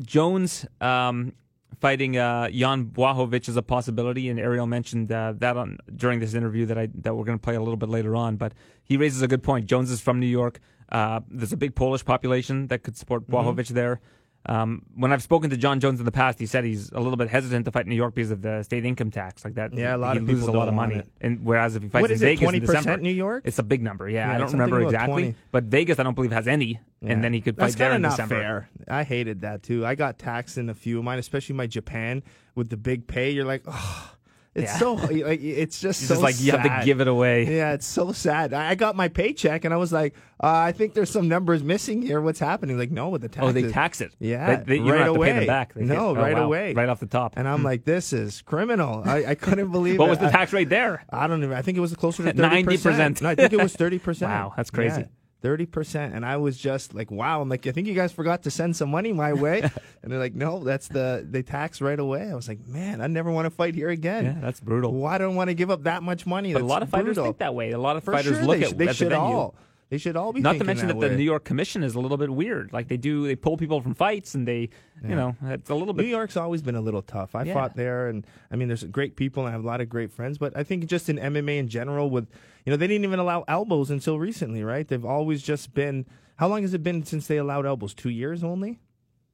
Jones. 0.00 0.66
Um, 0.80 1.32
Fighting 1.80 2.18
uh, 2.18 2.50
Jan 2.50 2.86
Błachowicz 2.86 3.48
is 3.48 3.56
a 3.56 3.62
possibility, 3.62 4.28
and 4.28 4.38
Ariel 4.38 4.66
mentioned 4.66 5.10
uh, 5.10 5.32
that 5.38 5.56
on 5.56 5.78
during 5.96 6.18
this 6.20 6.34
interview 6.34 6.66
that 6.66 6.76
I 6.76 6.88
that 6.96 7.14
we're 7.16 7.24
going 7.24 7.38
to 7.38 7.42
play 7.42 7.54
a 7.54 7.60
little 7.60 7.76
bit 7.78 7.88
later 7.88 8.14
on. 8.16 8.36
But 8.36 8.52
he 8.84 8.98
raises 8.98 9.22
a 9.22 9.28
good 9.28 9.42
point. 9.42 9.64
Jones 9.64 9.90
is 9.90 9.98
from 9.98 10.20
New 10.20 10.26
York. 10.26 10.60
Uh, 10.90 11.20
there's 11.28 11.52
a 11.52 11.56
big 11.56 11.74
Polish 11.74 12.04
population 12.04 12.66
that 12.68 12.82
could 12.82 12.96
support 12.96 13.26
Mm-hmm. 13.28 13.74
There. 13.74 14.00
Um, 14.46 14.86
when 14.94 15.12
I've 15.12 15.22
spoken 15.22 15.50
to 15.50 15.56
Jon 15.58 15.80
Jones 15.80 15.98
in 15.98 16.06
the 16.06 16.10
past, 16.12 16.38
he 16.38 16.46
said 16.46 16.64
he's 16.64 16.90
a 16.92 16.98
little 16.98 17.18
bit 17.18 17.28
hesitant 17.28 17.66
to 17.66 17.70
fight 17.70 17.86
New 17.86 17.94
York 17.94 18.14
because 18.14 18.30
of 18.30 18.40
the 18.40 18.62
state 18.62 18.86
income 18.86 19.10
tax, 19.10 19.44
like 19.44 19.54
that. 19.56 19.74
Yeah, 19.74 19.94
a 19.94 19.98
lot 19.98 20.16
he 20.16 20.22
of 20.22 20.26
loses 20.28 20.46
a 20.46 20.52
lot 20.52 20.66
of 20.66 20.72
money. 20.72 21.02
And 21.20 21.44
whereas 21.44 21.76
if 21.76 21.82
he 21.82 21.90
fights 21.90 22.00
What 22.00 22.10
in 22.10 22.14
is 22.14 22.20
Vegas 22.22 22.48
20% 22.48 22.60
December, 22.60 22.96
New 23.02 23.10
York? 23.12 23.42
it's 23.46 23.58
a 23.58 23.62
big 23.62 23.82
number. 23.82 24.08
Yeah, 24.08 24.28
Yeah, 24.28 24.34
I 24.34 24.38
don't 24.38 24.50
remember 24.52 24.80
exactly, 24.80 25.22
20. 25.24 25.34
but 25.52 25.64
Vegas 25.64 25.98
I 25.98 26.04
don't 26.04 26.14
believe 26.14 26.32
has 26.32 26.48
any, 26.48 26.80
Yeah. 27.02 27.12
and 27.12 27.22
then 27.22 27.34
he 27.34 27.42
could 27.42 27.56
fight 27.56 27.64
That's 27.66 27.74
there 27.74 27.88
kinda 27.90 27.96
in 27.96 28.02
not 28.02 28.10
December. 28.12 28.34
fair. 28.34 28.68
I 28.88 29.04
hated 29.04 29.42
that 29.42 29.62
too. 29.62 29.84
I 29.84 29.94
got 29.94 30.18
taxed 30.18 30.56
in 30.56 30.70
a 30.70 30.74
few 30.74 30.96
of 30.98 31.04
mine, 31.04 31.18
especially 31.18 31.54
my 31.54 31.66
Japan 31.66 32.22
with 32.54 32.70
the 32.70 32.78
big 32.78 33.06
pay. 33.06 33.30
You're 33.32 33.44
like, 33.44 33.64
oh, 33.66 34.12
it's 34.54 34.72
Yeah. 34.72 34.78
so 34.78 34.92
like 34.94 35.40
it's 35.42 35.80
just 35.80 36.00
It's 36.00 36.08
so 36.08 36.14
just 36.14 36.22
like 36.22 36.40
you 36.40 36.52
have 36.52 36.62
to 36.80 36.84
give 36.84 37.00
it 37.00 37.08
away. 37.08 37.44
Yeah, 37.56 37.72
it's 37.72 37.86
so 37.86 38.12
sad. 38.12 38.52
I 38.52 38.70
I 38.70 38.74
got 38.74 38.96
my 38.96 39.08
paycheck 39.08 39.64
and 39.64 39.72
I 39.72 39.76
was 39.76 39.92
like, 39.92 40.14
uh, 40.42 40.46
I 40.48 40.72
think 40.72 40.94
there's 40.94 41.10
some 41.10 41.28
numbers 41.28 41.62
missing 41.62 42.02
here. 42.02 42.20
What's 42.20 42.40
happening? 42.40 42.78
Like, 42.78 42.90
no, 42.90 43.08
with 43.10 43.22
the 43.22 43.28
taxes. 43.28 43.48
Oh, 43.48 43.52
they 43.52 43.70
tax 43.70 44.00
it. 44.00 44.12
Yeah, 44.18 44.56
They- 44.56 44.64
they- 44.78 44.84
you 44.84 44.90
right 44.92 45.04
don't 45.04 45.06
have 45.06 45.14
to 45.14 45.20
pay 45.20 45.36
away. 45.36 45.46
back. 45.46 45.74
They 45.74 45.82
no, 45.84 45.94
get- 45.94 45.98
oh, 46.00 46.14
right 46.14 46.34
wow. 46.34 46.44
away, 46.44 46.74
right 46.74 46.88
off 46.88 46.98
the 47.00 47.06
top. 47.06 47.34
And 47.36 47.46
I'm 47.48 47.62
like, 47.62 47.84
this 47.84 48.12
is 48.12 48.42
criminal. 48.42 49.02
I, 49.04 49.24
I 49.26 49.34
couldn't 49.34 49.70
believe. 49.72 49.98
what 49.98 50.06
it. 50.06 50.10
was 50.10 50.18
the 50.18 50.30
tax 50.30 50.52
rate 50.52 50.68
there? 50.68 51.04
I 51.10 51.26
don't 51.26 51.42
even. 51.44 51.56
I 51.56 51.62
think 51.62 51.76
it 51.78 51.80
was 51.80 51.94
closer 51.94 52.22
to 52.24 52.32
thirty 52.36 52.62
90%. 52.64 53.22
No, 53.22 53.28
I 53.30 53.34
think 53.34 53.52
it 53.52 53.60
was 53.62 53.74
thirty 53.74 53.98
percent. 53.98 54.30
Wow, 54.30 54.52
that's 54.56 54.70
crazy. 54.70 55.04
Thirty 55.42 55.64
percent, 55.64 56.14
and 56.14 56.24
I 56.26 56.36
was 56.36 56.58
just 56.58 56.92
like, 56.92 57.10
"Wow!" 57.10 57.40
I'm 57.40 57.48
like, 57.48 57.66
"I 57.66 57.72
think 57.72 57.86
you 57.86 57.94
guys 57.94 58.12
forgot 58.12 58.42
to 58.42 58.50
send 58.50 58.76
some 58.76 58.90
money 58.90 59.10
my 59.12 59.32
way," 59.32 59.62
and 60.02 60.12
they're 60.12 60.18
like, 60.18 60.34
"No, 60.34 60.62
that's 60.62 60.86
the 60.88 61.26
they 61.28 61.42
tax 61.42 61.80
right 61.80 61.98
away." 61.98 62.30
I 62.30 62.34
was 62.34 62.46
like, 62.46 62.66
"Man, 62.68 63.00
I 63.00 63.06
never 63.06 63.30
want 63.30 63.46
to 63.46 63.50
fight 63.50 63.74
here 63.74 63.88
again." 63.88 64.24
Yeah, 64.26 64.36
that's 64.40 64.60
brutal. 64.60 64.92
Why 64.92 65.16
don't 65.16 65.36
want 65.36 65.48
to 65.48 65.54
give 65.54 65.70
up 65.70 65.84
that 65.84 66.02
much 66.02 66.26
money? 66.26 66.52
But 66.52 66.60
a 66.60 66.66
lot 66.66 66.82
of 66.82 66.90
fighters 66.90 67.14
brutal. 67.14 67.24
think 67.24 67.38
that 67.38 67.54
way. 67.54 67.70
A 67.70 67.78
lot 67.78 67.96
of 67.96 68.04
For 68.04 68.12
fighters 68.12 68.36
sure, 68.36 68.44
look 68.46 68.58
they, 68.60 68.66
at 68.66 68.76
they 68.76 68.84
at 68.84 68.88
the 68.88 68.94
should 68.94 69.08
venue. 69.08 69.24
all. 69.24 69.54
They 69.88 69.98
should 69.98 70.14
all 70.14 70.32
be 70.32 70.40
Not 70.40 70.58
to 70.58 70.62
mention 70.64 70.86
that, 70.86 71.00
that, 71.00 71.08
the. 71.08 71.16
New 71.16 71.24
York 71.24 71.42
Commission 71.42 71.82
is 71.82 71.96
a 71.96 72.00
little 72.00 72.16
bit 72.16 72.30
weird. 72.30 72.72
Like 72.72 72.86
they 72.86 72.96
do, 72.96 73.26
they 73.26 73.34
pull 73.34 73.56
people 73.56 73.80
from 73.80 73.94
fights, 73.94 74.34
and 74.36 74.46
they, 74.46 74.68
you 75.02 75.16
know, 75.16 75.34
it's 75.46 75.68
a 75.70 75.74
little 75.74 75.94
bit. 75.94 76.04
New. 76.04 76.10
York's 76.10 76.36
always 76.36 76.62
been 76.62 76.76
a 76.76 76.80
little 76.80 77.02
tough. 77.02 77.34
I 77.34 77.42
Yeah. 77.42 77.54
fought 77.54 77.74
there, 77.74 78.06
and 78.08 78.24
I 78.52 78.56
mean, 78.56 78.68
there's 78.68 78.84
great 78.84 79.16
people, 79.16 79.42
and 79.44 79.48
I 79.48 79.52
have 79.52 79.64
a 79.64 79.66
lot 79.66 79.80
of 79.80 79.88
great 79.88 80.12
friends. 80.12 80.38
But 80.38 80.56
I 80.56 80.62
think 80.62 80.86
just 80.86 81.08
in 81.08 81.16
MMA 81.18 81.58
in 81.58 81.66
general, 81.66 82.08
with 82.08 82.28
you 82.70 82.76
know, 82.76 82.78
they 82.78 82.86
didn't 82.86 83.02
even 83.04 83.18
allow 83.18 83.44
elbows 83.48 83.90
until 83.90 84.16
recently, 84.20 84.62
right? 84.62 84.86
They've 84.86 85.04
always 85.04 85.42
just 85.42 85.74
been. 85.74 86.06
How 86.36 86.46
long 86.46 86.62
has 86.62 86.72
it 86.72 86.84
been 86.84 87.04
since 87.04 87.26
they 87.26 87.36
allowed 87.36 87.66
elbows? 87.66 87.94
Two 87.94 88.10
years 88.10 88.44
only. 88.44 88.78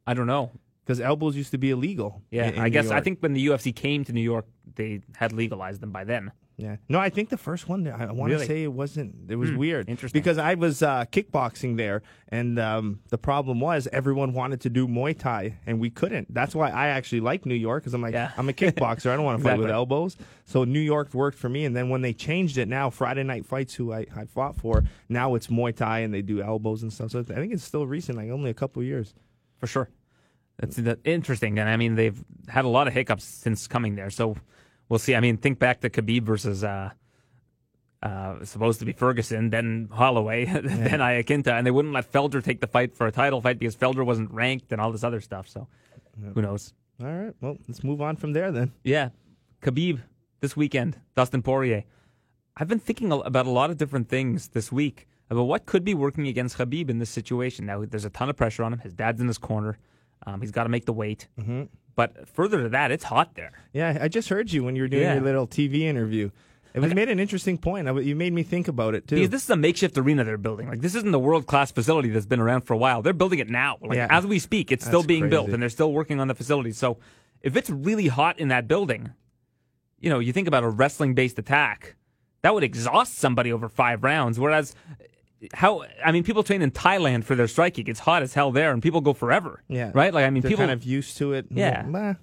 I 0.06 0.14
don't 0.14 0.26
know. 0.26 0.52
Because 0.82 1.00
elbows 1.02 1.36
used 1.36 1.50
to 1.50 1.58
be 1.58 1.70
illegal. 1.70 2.22
Yeah, 2.30 2.46
in- 2.46 2.54
in 2.54 2.60
I 2.60 2.68
guess 2.70 2.86
I 2.96 3.00
think 3.02 3.20
when 3.20 3.34
the 3.34 3.46
UFC 3.46 3.74
came 3.76 4.04
to 4.06 4.12
New 4.14 4.22
York, 4.22 4.46
they 4.76 5.02
had 5.16 5.32
legalized 5.32 5.82
them 5.82 5.90
by 5.90 6.04
then. 6.04 6.32
Yeah. 6.58 6.76
No, 6.88 6.98
I 6.98 7.10
think 7.10 7.28
the 7.28 7.36
first 7.36 7.68
one. 7.68 7.86
I 7.86 8.10
want 8.12 8.30
to 8.30 8.36
Really? 8.36 8.46
say 8.46 8.62
it 8.62 8.72
wasn't. 8.72 9.30
It 9.30 9.36
was 9.36 9.50
Hmm, 9.50 9.56
weird. 9.58 9.88
interesting. 9.90 10.18
Because 10.18 10.38
I 10.38 10.54
was 10.54 10.82
uh, 10.82 11.04
kickboxing 11.12 11.76
there, 11.76 12.00
and 12.28 12.58
um, 12.58 13.00
the 13.10 13.18
problem 13.18 13.60
was 13.60 13.86
everyone 13.92 14.32
wanted 14.32 14.62
to 14.62 14.70
do 14.70 14.88
Muay 14.88 15.18
Thai, 15.18 15.58
and 15.66 15.78
we 15.80 15.90
couldn't. 15.90 16.32
That's 16.32 16.54
why 16.54 16.70
I 16.70 16.86
actually 16.88 17.20
like 17.20 17.44
New 17.44 17.54
York 17.54 17.82
because 17.82 17.92
I'm 17.92 18.00
like, 18.00 18.14
Yeah. 18.14 18.32
I'm 18.38 18.48
a 18.48 18.54
kickboxer. 18.54 19.10
I 19.10 19.16
don't 19.16 19.24
want 19.26 19.38
to 19.42 19.44
fight 19.48 19.58
with 19.58 19.70
elbows. 19.70 20.16
So 20.46 20.64
New 20.64 20.80
York 20.80 21.12
worked 21.12 21.36
for 21.36 21.50
me. 21.50 21.66
And 21.66 21.76
then 21.76 21.90
when 21.90 22.00
they 22.00 22.14
changed 22.14 22.56
it, 22.56 22.68
now 22.68 22.88
Friday 22.88 23.22
Night 23.22 23.44
Fights, 23.44 23.74
who 23.74 23.92
I, 23.92 24.06
I 24.16 24.24
fought 24.24 24.56
for, 24.56 24.82
now 25.10 25.34
it's 25.34 25.48
Muay 25.48 25.76
Thai, 25.76 25.98
and 26.00 26.14
they 26.14 26.22
do 26.22 26.40
elbows 26.40 26.82
and 26.82 26.90
stuff. 26.90 27.10
So 27.10 27.18
I 27.20 27.22
think 27.34 27.52
it's 27.52 27.64
still 27.64 27.86
recent, 27.86 28.16
like 28.16 28.30
only 28.30 28.48
a 28.48 28.54
couple 28.54 28.82
years. 28.82 29.12
for 29.58 29.66
sure. 29.66 29.90
That's 30.58 30.76
that- 30.76 31.00
interesting, 31.04 31.58
and 31.58 31.68
I 31.68 31.76
mean 31.76 31.96
they've 31.96 32.18
had 32.48 32.64
a 32.64 32.68
lot 32.68 32.88
of 32.88 32.94
hiccups 32.94 33.24
since 33.24 33.66
coming 33.66 33.94
there. 33.94 34.08
So 34.08 34.36
we'll 34.88 34.98
see. 34.98 35.14
I 35.14 35.20
mean, 35.20 35.36
think 35.36 35.58
back 35.58 35.80
to 35.80 35.90
Khabib 35.90 36.22
versus 36.22 36.64
uh, 36.64 36.90
uh, 38.02 38.44
supposed 38.44 38.78
to 38.80 38.84
be 38.84 38.92
Ferguson, 38.92 39.50
then 39.50 39.88
Holloway, 39.90 40.44
then 40.46 41.00
Iaquinta, 41.00 41.52
and 41.52 41.66
they 41.66 41.70
wouldn't 41.70 41.94
let 41.94 42.10
Felder 42.12 42.42
take 42.42 42.60
the 42.60 42.66
fight 42.66 42.94
for 42.94 43.06
a 43.06 43.12
title 43.12 43.40
fight 43.40 43.58
because 43.58 43.76
Felder 43.76 44.04
wasn't 44.04 44.30
ranked 44.30 44.72
and 44.72 44.80
all 44.80 44.92
this 44.92 45.04
other 45.04 45.20
stuff. 45.20 45.48
So 45.48 45.66
who 46.34 46.42
knows? 46.42 46.72
All 47.00 47.06
right. 47.06 47.34
Well, 47.40 47.58
let's 47.68 47.84
move 47.84 48.00
on 48.00 48.16
from 48.16 48.32
there 48.32 48.50
then. 48.50 48.72
Yeah, 48.84 49.10
Khabib 49.62 50.00
this 50.40 50.56
weekend, 50.56 50.98
Dustin 51.14 51.42
Poirier. 51.42 51.84
I've 52.56 52.68
been 52.68 52.80
thinking 52.80 53.12
about 53.12 53.46
a 53.46 53.50
lot 53.50 53.70
of 53.70 53.76
different 53.76 54.08
things 54.08 54.48
this 54.48 54.72
week 54.72 55.06
about 55.28 55.44
what 55.44 55.66
could 55.66 55.84
be 55.84 55.94
working 55.94 56.26
against 56.26 56.56
Khabib 56.56 56.88
in 56.88 56.98
this 56.98 57.10
situation. 57.10 57.66
Now, 57.66 57.84
there's 57.84 58.04
a 58.04 58.10
ton 58.10 58.30
of 58.30 58.36
pressure 58.36 58.62
on 58.62 58.72
him. 58.72 58.78
His 58.78 58.94
dad's 58.94 59.20
in 59.20 59.26
his 59.26 59.38
corner. 59.38 59.78
Um, 60.26 60.40
he's 60.40 60.52
got 60.52 60.62
to 60.62 60.68
make 60.68 60.86
the 60.86 60.92
weight. 60.92 61.28
Mm-hmm. 61.38 61.64
But 61.96 62.28
further 62.28 62.62
to 62.62 62.68
that, 62.68 62.90
it's 62.92 63.04
hot 63.04 63.34
there. 63.34 63.52
Yeah, 63.72 63.98
I 64.00 64.08
just 64.08 64.28
heard 64.28 64.52
you 64.52 64.62
when 64.62 64.76
you 64.76 64.82
were 64.82 64.88
doing 64.88 65.02
Yeah. 65.02 65.14
your 65.14 65.22
little 65.24 65.46
TV 65.46 65.80
interview. 65.82 66.30
It 66.74 66.80
was 66.80 66.92
made 66.94 67.08
an 67.08 67.18
interesting 67.18 67.56
point. 67.56 67.86
You 68.04 68.14
made 68.14 68.34
me 68.34 68.42
think 68.42 68.68
about 68.68 68.94
it 68.94 69.08
too. 69.08 69.14
Because 69.16 69.30
this 69.30 69.44
is 69.44 69.48
a 69.50 69.56
makeshift 69.56 69.96
arena 69.96 70.24
they're 70.24 70.36
building. 70.36 70.68
Like 70.68 70.82
this 70.82 70.94
isn't 70.94 71.10
the 71.10 71.18
world 71.18 71.46
class 71.46 71.72
facility 71.72 72.10
that's 72.10 72.26
been 72.26 72.38
around 72.38 72.60
for 72.62 72.74
a 72.74 72.76
while. 72.76 73.00
They're 73.00 73.14
building 73.14 73.38
it 73.38 73.48
now. 73.48 73.78
Like 73.80 73.96
Yeah. 73.96 74.08
as 74.10 74.26
we 74.26 74.38
speak, 74.38 74.70
it's 74.70 74.84
still 74.84 75.00
That's 75.00 75.06
being 75.06 75.30
built 75.30 75.48
and 75.48 75.62
they're 75.62 75.70
still 75.70 75.90
working 75.90 76.20
on 76.20 76.28
the 76.28 76.34
facility. 76.34 76.72
So 76.72 76.98
if 77.40 77.56
it's 77.56 77.70
really 77.70 78.08
hot 78.08 78.38
in 78.38 78.48
that 78.48 78.68
building, 78.68 79.12
you 80.00 80.10
know, 80.10 80.18
you 80.18 80.34
think 80.34 80.46
about 80.48 80.64
a 80.64 80.68
wrestling 80.68 81.14
based 81.14 81.38
attack, 81.38 81.94
that 82.42 82.52
would 82.52 82.62
exhaust 82.62 83.14
somebody 83.16 83.50
over 83.50 83.70
five 83.70 84.04
rounds. 84.04 84.38
Whereas 84.38 84.74
how 85.54 85.84
I 86.04 86.12
mean 86.12 86.24
people 86.24 86.42
train 86.42 86.62
in 86.62 86.70
Thailand 86.70 87.24
for 87.24 87.34
their 87.34 87.48
striking. 87.48 87.86
It's 87.88 88.00
hot 88.00 88.22
as 88.22 88.34
hell 88.34 88.52
there 88.52 88.72
and 88.72 88.82
people 88.82 89.00
go 89.00 89.12
forever. 89.12 89.62
Yeah. 89.68 89.90
Right? 89.94 90.12
Like 90.12 90.24
I 90.24 90.30
mean 90.30 90.42
They're 90.42 90.50
people 90.50 90.62
kind 90.66 90.72
of 90.72 90.84
used 90.84 91.16
to 91.18 91.32
it. 91.34 91.46
Yeah. 91.50 92.14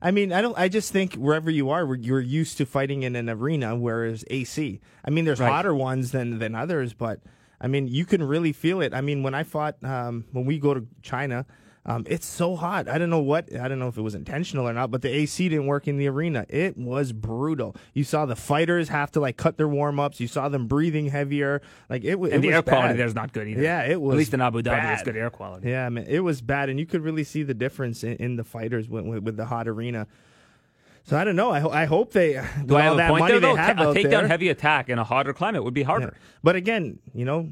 I 0.00 0.12
mean, 0.12 0.32
I 0.32 0.40
don't. 0.42 0.56
I 0.56 0.68
just 0.68 0.92
think 0.92 1.14
wherever 1.14 1.50
you 1.50 1.70
are, 1.70 1.92
you're 1.96 2.20
used 2.20 2.56
to 2.58 2.66
fighting 2.66 3.02
in 3.02 3.16
an 3.16 3.28
arena, 3.28 3.74
whereas 3.74 4.24
AC. 4.30 4.80
I 5.04 5.10
mean, 5.10 5.24
there's 5.24 5.40
Right. 5.40 5.50
hotter 5.50 5.74
ones 5.74 6.12
than 6.12 6.38
than 6.38 6.54
others, 6.54 6.94
but 6.94 7.20
I 7.60 7.66
mean, 7.66 7.88
you 7.88 8.04
can 8.04 8.22
really 8.22 8.52
feel 8.52 8.80
it. 8.80 8.94
I 8.94 9.00
mean, 9.00 9.24
when 9.24 9.34
I 9.34 9.42
fought, 9.42 9.82
um, 9.82 10.24
when 10.30 10.44
we 10.46 10.60
go 10.60 10.72
to 10.72 10.86
China, 11.02 11.46
Um, 11.86 12.04
it's 12.06 12.26
so 12.26 12.54
hot. 12.54 12.86
I 12.88 12.98
don't 12.98 13.08
know 13.08 13.20
what. 13.20 13.54
I 13.54 13.66
don't 13.66 13.78
know 13.78 13.88
if 13.88 13.96
it 13.96 14.02
was 14.02 14.14
intentional 14.14 14.68
or 14.68 14.72
not, 14.74 14.90
but 14.90 15.00
the 15.00 15.08
AC 15.08 15.48
didn't 15.48 15.66
work 15.66 15.88
in 15.88 15.96
the 15.96 16.06
arena. 16.08 16.44
It 16.48 16.76
was 16.76 17.12
brutal. 17.12 17.74
You 17.94 18.04
saw 18.04 18.26
the 18.26 18.36
fighters 18.36 18.90
have 18.90 19.10
to 19.12 19.20
like 19.20 19.36
cut 19.38 19.56
their 19.56 19.68
warm 19.68 19.98
ups. 19.98 20.20
You 20.20 20.26
saw 20.28 20.48
them 20.50 20.66
breathing 20.66 21.06
heavier. 21.06 21.62
Like 21.88 22.04
it, 22.04 22.16
was. 22.20 22.32
And 22.32 22.42
the 22.44 22.48
was 22.48 22.54
air 22.56 22.62
bad. 22.62 22.72
quality 22.74 22.98
there's 22.98 23.14
not 23.14 23.32
good 23.32 23.48
either. 23.48 23.62
Yeah, 23.62 23.84
it 23.84 24.00
was. 24.00 24.12
At 24.14 24.18
least 24.18 24.34
in 24.34 24.40
Abu 24.42 24.60
Dhabi, 24.62 24.92
it's 24.92 25.02
good 25.02 25.16
air 25.16 25.30
quality. 25.30 25.70
Yeah, 25.70 25.88
man, 25.88 26.04
it 26.06 26.20
was 26.20 26.42
bad, 26.42 26.68
and 26.68 26.78
you 26.78 26.84
could 26.84 27.00
really 27.02 27.24
see 27.24 27.42
the 27.42 27.54
difference 27.54 28.04
in, 28.04 28.14
in 28.16 28.36
the 28.36 28.44
fighters 28.44 28.88
with, 28.88 29.06
with, 29.06 29.22
with 29.22 29.36
the 29.36 29.46
hot 29.46 29.66
arena. 29.66 30.06
So 31.04 31.16
I 31.16 31.24
don't 31.24 31.36
know. 31.36 31.50
I, 31.50 31.60
ho- 31.60 31.70
I 31.70 31.86
hope 31.86 32.12
they 32.12 32.32
Do 32.66 32.76
I 32.76 32.82
have 32.82 32.92
all 32.92 32.94
a 32.94 32.96
that 32.98 33.08
point 33.10 33.20
money 33.22 33.32
there, 33.32 33.40
they 33.40 33.46
though? 33.46 33.54
have 33.56 33.78
a 33.80 33.84
takedown 33.94 34.10
there. 34.10 34.28
heavy 34.28 34.50
attack 34.50 34.90
in 34.90 34.98
a 34.98 35.04
hotter 35.04 35.32
climate 35.32 35.64
would 35.64 35.72
be 35.72 35.82
harder. 35.84 36.12
Yeah. 36.14 36.28
But 36.42 36.56
again, 36.56 36.98
you 37.14 37.24
know, 37.24 37.50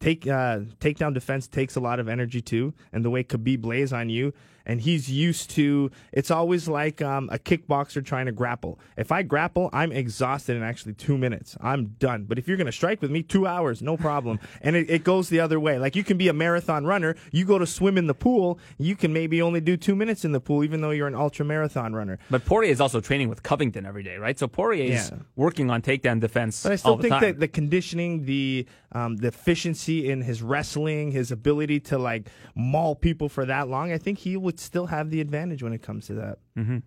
take 0.00 0.26
uh, 0.26 0.60
takedown 0.80 1.14
defense 1.14 1.46
takes 1.46 1.76
a 1.76 1.80
lot 1.80 2.00
of 2.00 2.08
energy 2.08 2.40
too, 2.40 2.74
and 2.92 3.04
the 3.04 3.10
way 3.10 3.22
Khabib 3.22 3.64
lays 3.64 3.92
on 3.92 4.08
you, 4.08 4.32
and 4.64 4.80
he's 4.80 5.10
used 5.10 5.50
to. 5.50 5.90
It's 6.12 6.30
always 6.30 6.68
like 6.68 7.02
um, 7.02 7.28
a 7.30 7.38
kickboxer 7.38 8.04
trying 8.04 8.26
to 8.26 8.32
grapple. 8.32 8.78
If 8.96 9.12
I 9.12 9.22
grapple, 9.22 9.68
I'm 9.72 9.92
exhausted 9.92 10.56
in 10.56 10.62
actually 10.62 10.94
two 10.94 11.18
minutes. 11.18 11.56
I'm 11.60 11.86
done. 11.98 12.24
But 12.24 12.38
if 12.38 12.48
you're 12.48 12.56
going 12.56 12.66
to 12.66 12.72
strike 12.72 13.02
with 13.02 13.10
me, 13.10 13.22
two 13.22 13.46
hours, 13.46 13.82
no 13.82 13.96
problem. 13.96 14.40
and 14.62 14.74
it, 14.74 14.88
it 14.90 15.04
goes 15.04 15.28
the 15.28 15.40
other 15.40 15.60
way. 15.60 15.78
Like 15.78 15.96
you 15.96 16.04
can 16.04 16.16
be 16.16 16.28
a 16.28 16.32
marathon 16.32 16.86
runner, 16.86 17.14
you 17.30 17.44
go 17.44 17.58
to 17.58 17.66
swim 17.66 17.98
in 17.98 18.06
the 18.06 18.14
pool, 18.14 18.58
you 18.78 18.96
can 18.96 19.12
maybe 19.12 19.42
only 19.42 19.60
do 19.60 19.76
two 19.76 19.94
minutes 19.94 20.24
in 20.24 20.32
the 20.32 20.40
pool, 20.40 20.64
even 20.64 20.80
though 20.80 20.90
you're 20.90 21.08
an 21.08 21.14
ultra 21.14 21.44
marathon 21.44 21.92
runner. 21.94 22.18
But 22.30 22.44
Poirier 22.46 22.70
is 22.70 22.80
also 22.80 23.00
training 23.00 23.28
with 23.28 23.42
Covington 23.42 23.84
every 23.84 24.02
day, 24.02 24.16
right? 24.16 24.38
So 24.38 24.48
Poirier 24.48 24.84
is 24.84 25.10
Yeah. 25.10 25.18
working 25.36 25.70
on 25.70 25.82
takedown 25.82 26.20
defense 26.20 26.62
But 26.62 26.72
I 26.72 26.76
still 26.76 26.96
think 26.96 27.20
that 27.20 27.38
the 27.40 27.48
conditioning, 27.48 28.24
the 28.24 28.66
um, 28.92 29.16
the 29.16 29.28
efficiency 29.28 30.10
in 30.10 30.22
his 30.22 30.42
wrestling, 30.42 31.12
his 31.12 31.30
ability 31.30 31.80
to 31.80 31.98
like 31.98 32.28
maul 32.54 32.94
people 32.96 33.28
for 33.28 33.44
that 33.46 33.68
long, 33.68 33.92
I 33.92 33.98
think 33.98 34.18
he 34.18 34.36
would 34.36 34.58
still 34.58 34.86
have 34.86 35.10
the 35.10 35.20
advantage 35.20 35.62
when 35.62 35.72
it 35.72 35.82
comes 35.82 36.06
to 36.08 36.14
that. 36.14 36.38
Mm-hmm. 36.58 36.78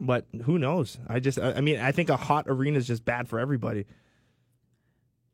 But 0.00 0.26
who 0.44 0.58
knows? 0.58 0.98
I 1.08 1.20
just, 1.20 1.38
I 1.38 1.60
mean, 1.60 1.78
I 1.80 1.92
think 1.92 2.08
a 2.10 2.16
hot 2.16 2.46
arena 2.48 2.78
is 2.78 2.86
just 2.86 3.04
bad 3.04 3.28
for 3.28 3.38
everybody. 3.38 3.86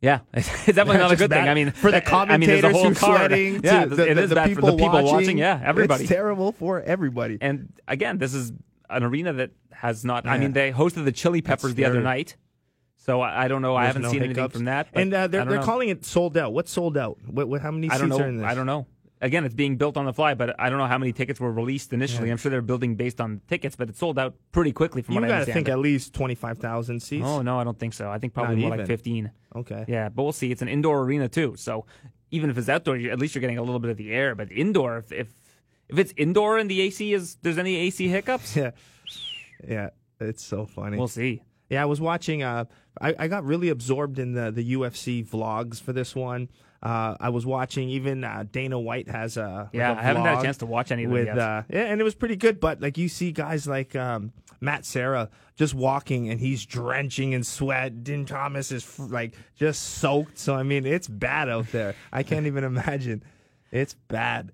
yeah, 0.01 0.21
it's 0.35 0.49
definitely 0.67 0.99
not 0.99 1.13
a 1.13 1.17
good 1.17 1.31
thing. 1.31 1.49
I 1.49 1.55
mean, 1.55 1.71
for 1.73 1.91
the 1.91 2.05
I- 2.15 2.25
I 2.35 2.37
mean, 2.37 2.63
whole 2.63 2.85
who's 2.89 2.99
card. 2.99 3.31
sweating, 3.31 3.63
Yeah, 3.63 3.85
to 3.85 3.95
the, 3.95 4.11
it 4.11 4.15
the, 4.15 4.23
is 4.23 4.29
the 4.31 4.35
bad 4.37 4.49
people 4.49 4.69
for 4.69 4.77
the 4.77 4.83
people 4.83 5.05
watching. 5.05 5.39
Yeah, 5.39 5.61
everybody. 5.65 6.05
It's 6.05 6.13
terrible 6.13 6.53
for 6.53 6.81
everybody. 6.81 7.39
And 7.41 7.73
again, 7.89 8.19
this 8.19 8.35
is 8.35 8.53
an 8.91 9.03
arena 9.05 9.33
that 9.35 9.51
has 9.73 10.05
not. 10.05 10.27
I 10.27 10.39
mean, 10.39 10.53
they 10.53 10.73
hosted 10.73 11.05
the 11.05 11.13
Chili 11.13 11.43
Peppers 11.43 11.75
the 11.75 11.85
other 11.85 12.01
night. 12.03 12.37
So 13.05 13.21
I, 13.21 13.45
I 13.45 13.49
don't 13.49 13.63
know. 13.63 13.75
I 13.75 13.87
haven't 13.87 14.03
no 14.03 14.11
seen 14.11 14.21
anything 14.23 14.37
hiccups. 14.37 14.55
from 14.57 14.67
that. 14.67 14.87
And 14.93 15.13
uh, 15.13 15.27
they're 15.27 15.45
they're 15.45 15.59
know. 15.59 15.65
calling 15.65 15.89
it 15.89 16.05
sold 16.05 16.37
out. 16.37 16.53
What's 16.53 16.71
sold 16.71 16.97
out? 16.97 17.19
What, 17.27 17.49
what 17.49 17.61
how 17.61 17.73
many 17.73 17.91
I 17.91 17.99
don't 17.99 18.09
seats 18.11 18.19
know. 18.19 18.25
are 18.25 18.29
in 18.29 18.37
this? 18.37 18.47
I 18.47 18.55
don't 18.55 18.67
know. 18.67 18.87
Again, 19.21 19.45
it's 19.45 19.55
being 19.55 19.77
built 19.77 19.97
on 19.97 20.05
the 20.05 20.13
fly, 20.13 20.35
but 20.35 20.55
I 20.61 20.69
don't 20.69 20.79
know 20.79 20.87
how 20.87 20.99
many 20.99 21.13
tickets 21.13 21.39
were 21.39 21.53
released 21.53 21.93
initially. 21.93 22.29
I'm 22.31 22.37
sure 22.39 22.51
they're 22.51 22.61
building 22.61 22.97
based 22.97 23.21
on 23.21 23.41
tickets, 23.49 23.77
but 23.77 23.89
it 23.89 23.97
sold 23.97 24.19
out 24.19 24.35
pretty 24.51 24.73
quickly 24.73 25.03
from 25.03 25.15
You 25.15 25.21
what 25.21 25.25
I 25.27 25.29
got 25.29 25.35
to 25.35 25.41
understand. 25.43 25.67
think 25.67 25.69
at 25.73 25.79
least 25.79 26.13
twenty 26.15 26.35
five 26.35 26.59
thousand 26.59 27.01
seats. 27.01 27.25
oh 27.27 27.41
no, 27.43 27.59
I 27.59 27.65
don't 27.65 27.79
think 27.79 27.93
so. 27.95 28.11
I 28.11 28.19
think 28.19 28.35
probably 28.35 28.57
Not 28.57 28.69
more 28.69 28.79
like 28.79 28.87
15. 28.87 29.31
Okay. 29.57 29.85
Yeah, 29.89 30.09
but 30.09 30.23
we'll 30.25 30.33
see. 30.33 30.51
It's 30.51 30.63
an 30.63 30.69
indoor 30.69 31.03
arena 31.03 31.29
too, 31.29 31.55
so 31.57 31.87
even 32.31 32.51
if 32.51 32.59
it's 32.59 32.69
outdoor, 32.69 32.97
at 32.97 33.19
least 33.19 33.35
you're 33.35 33.41
getting 33.41 33.59
a 33.59 33.63
little 33.63 33.79
bit 33.81 33.91
of 33.91 33.97
the 33.97 34.13
air. 34.13 34.35
But 34.35 34.51
indoor, 34.51 34.99
if 34.99 35.13
if, 35.13 35.29
if 35.89 35.99
it's 35.99 36.13
indoor 36.17 36.59
and 36.59 36.69
the 36.71 36.81
AC 36.81 37.13
is 37.13 37.37
there's 37.43 37.59
any 37.59 37.77
AC 37.77 38.07
hiccups, 38.09 38.57
Yeah. 38.57 38.71
Yeah. 39.69 39.91
It's 40.21 40.45
so 40.45 40.67
funny. 40.67 40.97
we'll 40.99 41.09
see. 41.09 41.43
Yeah, 41.73 41.83
I 41.83 41.87
was 41.87 42.01
watching. 42.01 42.43
Uh, 42.43 42.67
I, 43.01 43.15
I 43.19 43.29
got 43.29 43.45
really 43.45 43.71
absorbed 43.71 44.19
in 44.19 44.33
the 44.35 44.51
the 44.53 44.75
UFC 44.75 45.27
vlogs 45.27 45.81
for 45.83 45.93
this 45.93 46.15
one. 46.15 46.49
Uh, 46.83 47.17
I 47.21 47.31
was 47.31 47.47
watching. 47.47 47.89
Even 47.89 48.23
uh, 48.25 48.45
Dana 48.51 48.79
White 48.79 49.09
has 49.09 49.37
a 49.37 49.47
like 49.65 49.69
Yeah, 49.73 49.93
a 49.93 49.97
I 49.99 50.03
haven't 50.03 50.25
had 50.25 50.39
a 50.39 50.43
chance 50.43 50.59
to 50.59 50.67
watch 50.67 50.91
any 50.93 51.05
of 51.05 51.11
them 51.11 51.19
with 51.19 51.27
yet. 51.27 51.39
uh, 51.39 51.63
yeah, 51.71 51.85
and 51.85 52.01
it 52.01 52.05
was 52.05 52.15
pretty 52.15 52.37
good. 52.37 52.61
But 52.61 52.81
like 52.81 52.99
you 52.99 53.09
see 53.09 53.33
guys 53.33 53.67
like 53.67 53.97
um, 53.97 54.33
Matt 54.61 54.85
Serra 54.85 55.31
just 55.57 55.75
walking 55.75 56.29
and 56.29 56.39
he's 56.41 56.67
drenching 56.67 57.33
in 57.33 57.45
sweat. 57.45 58.05
Din 58.05 58.27
Thomas 58.27 58.71
is 58.73 58.99
like 58.99 59.35
just 59.57 59.83
soaked. 59.83 60.39
So 60.39 60.55
I 60.55 60.63
mean, 60.65 60.85
it's 60.85 61.09
bad 61.09 61.49
out 61.49 61.69
there. 61.73 61.95
I 62.13 62.23
can't 62.23 62.47
even 62.47 62.65
imagine. 62.65 63.23
It's 63.71 63.95
bad. 64.09 64.53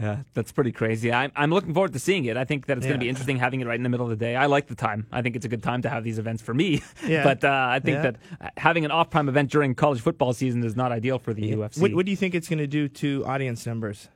Yeah, 0.00 0.22
that's 0.34 0.50
pretty 0.50 0.72
crazy. 0.72 1.12
I'm, 1.12 1.30
I'm 1.36 1.50
looking 1.50 1.72
forward 1.74 1.92
to 1.92 1.98
seeing 1.98 2.24
it. 2.24 2.36
I 2.36 2.44
think 2.44 2.66
that 2.66 2.76
it's 2.76 2.86
going 2.86 2.98
to 2.98 3.04
be 3.04 3.08
interesting 3.08 3.36
having 3.36 3.60
it 3.60 3.66
right 3.68 3.76
in 3.76 3.82
the 3.84 3.88
middle 3.88 4.06
of 4.06 4.10
the 4.10 4.16
day. 4.16 4.34
I 4.34 4.46
like 4.46 4.66
the 4.66 4.74
time. 4.74 5.06
I 5.12 5.22
think 5.22 5.36
it's 5.36 5.44
a 5.44 5.48
good 5.48 5.62
time 5.62 5.82
to 5.82 5.88
have 5.88 6.02
these 6.02 6.18
events 6.18 6.42
for 6.42 6.54
me. 6.54 6.82
Yeah. 7.06 7.22
but 7.24 7.44
uh, 7.44 7.66
I 7.70 7.78
think 7.80 7.96
Yeah. 7.96 8.02
that 8.02 8.16
uh, 8.40 8.48
having 8.56 8.84
an 8.84 8.90
off 8.90 9.10
prime 9.10 9.28
event 9.28 9.50
during 9.50 9.74
college 9.74 10.00
football 10.00 10.32
season 10.32 10.64
is 10.64 10.74
not 10.74 10.90
ideal 10.92 11.18
for 11.18 11.32
the 11.34 11.52
UFC. 11.52 11.80
What, 11.80 11.94
what 11.94 12.04
do 12.06 12.10
you 12.10 12.16
think 12.16 12.34
it's 12.34 12.48
going 12.48 12.58
to 12.58 12.66
do 12.66 12.88
to 12.88 13.24
audience 13.26 13.64
numbers? 13.66 14.08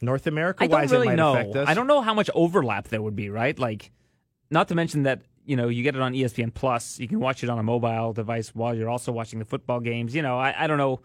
North 0.00 0.26
America 0.26 0.64
I 0.64 0.66
don't 0.66 0.80
wise, 0.80 0.90
really 0.90 1.06
it 1.08 1.10
might 1.10 1.16
know. 1.16 1.32
affect 1.34 1.56
us. 1.56 1.68
I 1.68 1.74
don't 1.74 1.86
know 1.86 2.00
how 2.00 2.14
much 2.14 2.30
overlap 2.34 2.88
there 2.88 3.02
would 3.02 3.14
be, 3.16 3.28
right? 3.30 3.56
Like, 3.58 3.90
not 4.50 4.68
to 4.68 4.74
mention 4.74 5.02
that 5.04 5.22
you 5.44 5.56
know 5.56 5.68
you 5.68 5.82
get 5.82 5.94
it 5.94 6.00
on 6.00 6.12
ESPN 6.14 6.54
Plus. 6.54 6.98
You 6.98 7.06
can 7.06 7.20
watch 7.20 7.44
it 7.44 7.50
on 7.50 7.58
a 7.58 7.62
mobile 7.62 8.12
device 8.12 8.54
while 8.54 8.74
you're 8.74 8.88
also 8.88 9.12
watching 9.12 9.38
the 9.38 9.44
football 9.44 9.78
games. 9.80 10.14
You 10.14 10.22
know, 10.22 10.38
I, 10.38 10.54
I 10.64 10.66
don't 10.66 10.78
know 10.78 11.00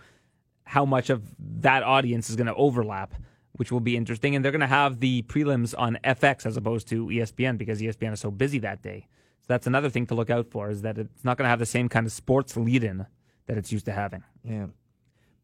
how 0.63 0.85
much 0.85 1.09
of 1.09 1.21
that 1.61 1.83
audience 1.83 2.29
is 2.29 2.35
going 2.37 2.47
to 2.47 2.55
overlap, 2.55 3.13
which 3.55 3.71
will 3.71 3.79
be 3.79 3.95
interesting. 3.97 4.35
And 4.35 4.43
they're 4.43 4.51
going 4.51 4.59
to 4.61 4.67
have 4.67 4.99
the 4.99 5.21
prelims 5.23 5.73
on 5.77 5.97
FX 6.03 6.45
as 6.45 6.57
opposed 6.57 6.87
to 6.89 7.07
ESPN 7.07 7.57
because 7.57 7.81
ESPN 7.81 8.13
is 8.13 8.19
so 8.19 8.31
busy 8.31 8.59
that 8.59 8.81
day. 8.81 9.07
So 9.41 9.45
that's 9.49 9.67
another 9.67 9.89
thing 9.89 10.05
to 10.07 10.15
look 10.15 10.29
out 10.29 10.47
for 10.49 10.69
is 10.69 10.81
that 10.81 10.97
it's 10.97 11.23
not 11.23 11.37
going 11.37 11.45
to 11.45 11.49
have 11.49 11.59
the 11.59 11.65
same 11.65 11.87
kind 11.89 12.05
of 12.05 12.11
sports 12.11 12.57
lead-in 12.57 13.05
that 13.47 13.57
it's 13.57 13.71
used 13.71 13.85
to 13.85 13.91
having. 13.91 14.23
Yeah. 14.43 14.67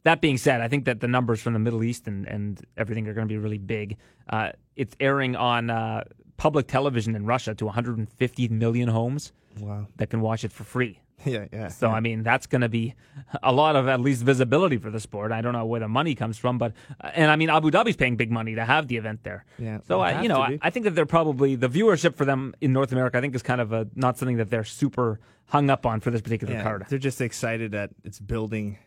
That 0.04 0.20
being 0.22 0.38
said, 0.38 0.62
I 0.62 0.68
think 0.68 0.86
that 0.86 1.00
the 1.00 1.08
numbers 1.08 1.42
from 1.42 1.54
the 1.54 1.60
Middle 1.60 1.84
East 1.84 2.08
and, 2.08 2.28
and 2.28 2.60
everything 2.76 3.08
are 3.08 3.14
going 3.14 3.28
to 3.28 3.32
be 3.32 3.38
really 3.38 3.60
big. 3.60 3.98
Uh, 4.28 4.52
it's 4.76 4.96
airing 5.00 5.36
on 5.36 5.70
uh, 5.70 6.04
public 6.38 6.66
television 6.68 7.16
in 7.16 7.26
Russia 7.28 7.54
to 7.54 7.66
150 7.66 8.48
million 8.48 8.90
homes 8.90 9.32
Wow. 9.60 9.86
that 9.98 10.10
can 10.10 10.22
watch 10.22 10.44
it 10.44 10.52
for 10.52 10.64
free. 10.64 11.00
Yeah, 11.26 11.46
yeah. 11.54 11.68
So, 11.68 11.90
I 11.90 12.00
mean, 12.00 12.24
that's 12.24 12.48
going 12.48 12.62
to 12.62 12.70
be 12.70 12.96
a 13.44 13.52
lot 13.52 13.76
of 13.76 13.88
at 13.88 14.00
least 14.00 14.24
visibility 14.24 14.78
for 14.78 14.90
the 14.90 15.00
sport. 15.00 15.32
I 15.32 15.42
don't 15.42 15.54
know 15.54 15.66
where 15.66 15.80
the 15.80 15.88
money 15.88 16.16
comes 16.16 16.38
from, 16.38 16.58
but, 16.58 16.74
uh, 17.04 17.12
and 17.14 17.30
I 17.30 17.36
mean, 17.36 17.50
Abu 17.50 17.70
Dhabi's 17.72 17.96
paying 17.96 18.16
big 18.16 18.32
money 18.32 18.56
to 18.56 18.66
have 18.66 18.88
the 18.88 18.98
event 18.98 19.24
there. 19.24 19.46
Yeah, 19.60 19.80
So, 19.88 20.00
I, 20.02 20.22
you 20.22 20.30
know, 20.30 20.42
I. 20.42 20.58
I 20.62 20.70
think 20.70 20.86
that 20.86 20.96
they're 20.96 21.06
probably, 21.06 21.56
the 21.56 21.70
viewership 21.70 22.16
for 22.16 22.26
them 22.26 22.54
in 22.62 22.74
North 22.74 22.92
America, 22.92 23.18
I 23.18 23.22
think 23.22 23.36
is 23.36 23.44
kind 23.44 23.62
of 23.62 23.72
a, 23.72 23.88
not 23.96 24.18
something 24.18 24.38
that 24.38 24.50
they're 24.50 24.64
super 24.64 25.20
hung 25.48 25.70
up 25.70 25.86
on 25.86 26.00
for 26.00 26.12
this 26.12 26.22
particular 26.22 26.54
Yeah, 26.54 26.64
card. 26.64 26.86
They're 26.90 26.98
just 27.00 27.22
excited 27.22 27.72
that 27.74 27.92
it's 28.04 28.20
building. 28.20 28.78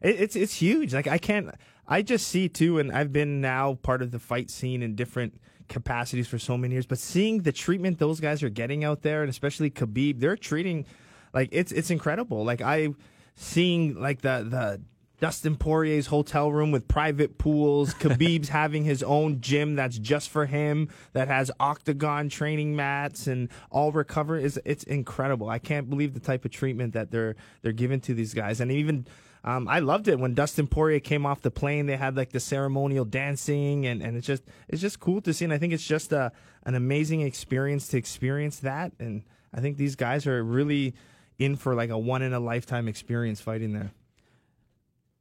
It, 0.00 0.20
it's 0.20 0.36
it's 0.36 0.54
huge. 0.54 0.94
Like 0.94 1.06
I 1.08 1.18
can't. 1.18 1.50
I 1.86 2.02
just 2.02 2.28
see 2.28 2.48
too, 2.48 2.78
and 2.78 2.92
I've 2.92 3.12
been 3.12 3.40
now 3.40 3.74
part 3.82 4.00
of 4.00 4.10
the 4.10 4.18
fight 4.18 4.50
scene 4.50 4.82
in 4.82 4.94
different 4.94 5.40
capacities 5.68 6.28
for 6.28 6.38
so 6.38 6.56
many 6.56 6.74
years. 6.74 6.86
But 6.86 6.98
seeing 6.98 7.42
the 7.42 7.52
treatment 7.52 7.98
those 7.98 8.20
guys 8.20 8.42
are 8.42 8.48
getting 8.50 8.84
out 8.84 9.02
there, 9.02 9.22
and 9.22 9.30
especially 9.30 9.70
Khabib, 9.70 10.20
they're 10.20 10.36
treating 10.36 10.86
like 11.34 11.50
it's 11.52 11.72
it's 11.72 11.90
incredible. 11.90 12.44
Like 12.44 12.60
I 12.60 12.88
seeing 13.34 14.00
like 14.00 14.22
the 14.22 14.46
the. 14.48 14.80
Dustin 15.20 15.56
Poirier's 15.56 16.08
hotel 16.08 16.52
room 16.52 16.70
with 16.70 16.86
private 16.86 17.38
pools. 17.38 17.94
Khabib's 18.00 18.50
having 18.50 18.84
his 18.84 19.02
own 19.02 19.40
gym 19.40 19.74
that's 19.74 19.96
just 19.96 20.28
for 20.28 20.44
him, 20.44 20.88
that 21.12 21.28
has 21.28 21.50
octagon 21.58 22.28
training 22.28 22.76
mats 22.76 23.26
and 23.26 23.48
all 23.70 23.90
recover. 23.90 24.36
Is 24.36 24.60
it's 24.66 24.84
incredible. 24.84 25.48
I 25.48 25.58
can't 25.60 25.88
believe 25.88 26.12
the 26.12 26.20
type 26.20 26.44
of 26.44 26.50
treatment 26.50 26.92
that 26.92 27.10
they're 27.10 27.36
they're 27.62 27.72
giving 27.72 28.00
to 28.02 28.12
these 28.12 28.34
guys. 28.34 28.60
And 28.60 28.70
even 28.72 29.06
um, 29.44 29.68
I 29.68 29.80
loved 29.80 30.08
it 30.08 30.18
when 30.18 30.32
Dustin 30.32 30.66
Poirier 30.66 31.00
came 31.00 31.26
off 31.26 31.42
the 31.42 31.50
plane. 31.50 31.84
They 31.84 31.96
had 31.96 32.16
like 32.16 32.32
the 32.32 32.40
ceremonial 32.40 33.04
dancing, 33.04 33.86
and, 33.86 34.02
and 34.02 34.16
it's 34.16 34.26
just 34.26 34.42
it's 34.68 34.80
just 34.80 35.00
cool 35.00 35.20
to 35.20 35.34
see. 35.34 35.44
And 35.44 35.52
I 35.54 35.58
think 35.58 35.72
it's 35.74 35.86
just 35.86 36.12
a 36.12 36.32
an 36.64 36.74
amazing 36.74 37.20
experience 37.20 37.88
to 37.88 37.98
experience 37.98 38.60
that. 38.60 38.92
And 38.98 39.22
I 39.52 39.60
think 39.60 39.76
these 39.76 39.96
guys 39.96 40.26
are 40.26 40.42
really 40.42 40.94
in 41.38 41.56
for 41.56 41.74
like 41.74 41.90
a 41.90 41.98
one 41.98 42.22
in 42.22 42.32
a 42.32 42.40
lifetime 42.40 42.88
experience 42.88 43.40
fighting 43.40 43.72
there. 43.72 43.90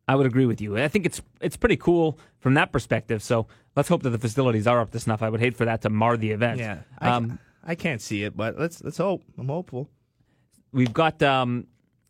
I 0.07 0.15
would 0.15 0.25
agree 0.25 0.45
with 0.45 0.59
you. 0.59 0.77
I 0.77 0.87
think 0.89 1.05
it's 1.05 1.21
it's 1.39 1.55
pretty 1.55 1.77
cool 1.77 2.19
from 2.39 2.55
that 2.55 2.71
perspective. 2.71 3.23
So 3.23 3.47
let's 3.75 3.87
hope 3.89 4.03
that 4.03 4.09
the 4.09 4.17
facilities 4.19 4.67
are 4.67 4.79
up 4.81 4.91
to 4.91 4.99
snuff. 4.99 5.21
I 5.21 5.29
would 5.29 5.39
hate 5.39 5.55
for 5.55 5.65
that 5.65 5.81
to 5.83 5.89
mar 5.89 6.17
the 6.17 6.31
event. 6.31 6.59
Yeah, 6.59 6.79
I, 6.99 7.09
Um, 7.09 7.39
I 7.63 7.75
can't 7.75 8.01
see 8.01 8.23
it, 8.23 8.35
but 8.35 8.59
let's 8.59 8.83
let's 8.83 8.97
hope. 8.97 9.23
I'm 9.37 9.47
hopeful. 9.47 9.89
we've 10.73 10.91
got 10.93 11.21
um, 11.23 11.67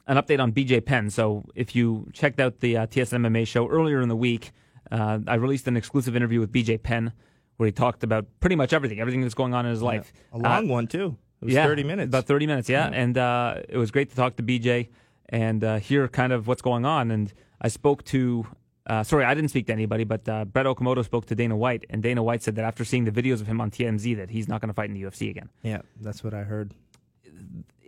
an 0.07 0.17
update 0.17 0.39
on 0.39 0.51
BJ 0.53 0.83
Penn. 0.83 1.09
So 1.11 1.45
if 1.53 1.75
you 1.75 2.09
checked 2.13 2.39
out 2.39 2.61
the 2.61 2.77
uh, 2.77 2.87
TSN 2.87 3.27
MMA 3.27 3.45
show 3.45 3.67
earlier 3.69 4.01
in 4.01 4.09
the 4.09 4.15
week, 4.15 4.51
uh, 4.91 5.19
I 5.27 5.35
released 5.35 5.67
an 5.67 5.77
exclusive 5.77 6.15
interview 6.15 6.39
with 6.39 6.51
BJ 6.51 6.81
Penn 6.81 7.13
where 7.57 7.67
he 7.67 7.71
talked 7.71 8.03
about 8.03 8.25
pretty 8.39 8.55
much 8.55 8.73
everything, 8.73 8.99
everything 8.99 9.21
that's 9.21 9.35
going 9.35 9.53
on 9.53 9.65
in 9.67 9.71
his 9.71 9.83
life. 9.83 10.11
A 10.31 10.39
long 10.39 10.65
Uh, 10.69 10.73
one 10.73 10.87
too. 10.87 11.15
It 11.43 11.47
was 11.47 11.55
yeah, 11.55 11.65
30 11.65 11.83
minutes. 11.83 12.09
About 12.09 12.25
30 12.25 12.47
minutes, 12.47 12.69
yeah. 12.69 12.89
And 12.91 13.17
uh, 13.17 13.57
it 13.67 13.77
was 13.77 13.91
great 13.91 14.09
to 14.09 14.15
talk 14.15 14.37
to 14.37 14.43
BJ 14.43 14.89
and 15.29 15.63
uh, 15.63 15.79
hear 15.79 16.07
kind 16.07 16.31
of 16.31 16.47
what's 16.47 16.61
going 16.61 16.85
on. 16.85 17.11
And 17.11 17.33
I 17.61 17.67
spoke 17.67 18.03
to, 18.05 18.47
uh, 18.87 19.03
sorry, 19.03 19.25
I 19.25 19.33
didn't 19.33 19.49
speak 19.49 19.67
to 19.67 19.73
anybody, 19.73 20.05
but 20.05 20.27
uh, 20.29 20.45
Brett 20.45 20.65
Okamoto 20.65 21.03
spoke 21.03 21.25
to 21.27 21.35
Dana 21.35 21.57
White. 21.57 21.85
And 21.89 22.01
Dana 22.01 22.23
White 22.23 22.43
said 22.43 22.55
that 22.55 22.65
after 22.65 22.85
seeing 22.85 23.03
the 23.03 23.11
videos 23.11 23.41
of 23.41 23.47
him 23.47 23.59
on 23.59 23.71
TMZ, 23.71 24.15
that 24.17 24.29
he's 24.29 24.47
not 24.47 24.61
going 24.61 24.69
to 24.69 24.73
fight 24.73 24.89
in 24.89 24.93
the 24.93 25.03
UFC 25.03 25.29
again. 25.29 25.49
yeah, 25.63 25.81
that's 25.99 26.23
what 26.23 26.33
I 26.33 26.43
heard. 26.43 26.73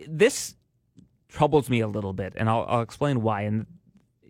This 0.06 0.54
troubles 1.28 1.70
me 1.70 1.80
a 1.80 1.88
little 1.88 2.12
bit, 2.12 2.34
and 2.36 2.48
I'll, 2.50 2.66
I'll 2.68 2.82
explain 2.82 3.22
why. 3.22 3.42
And 3.42 3.66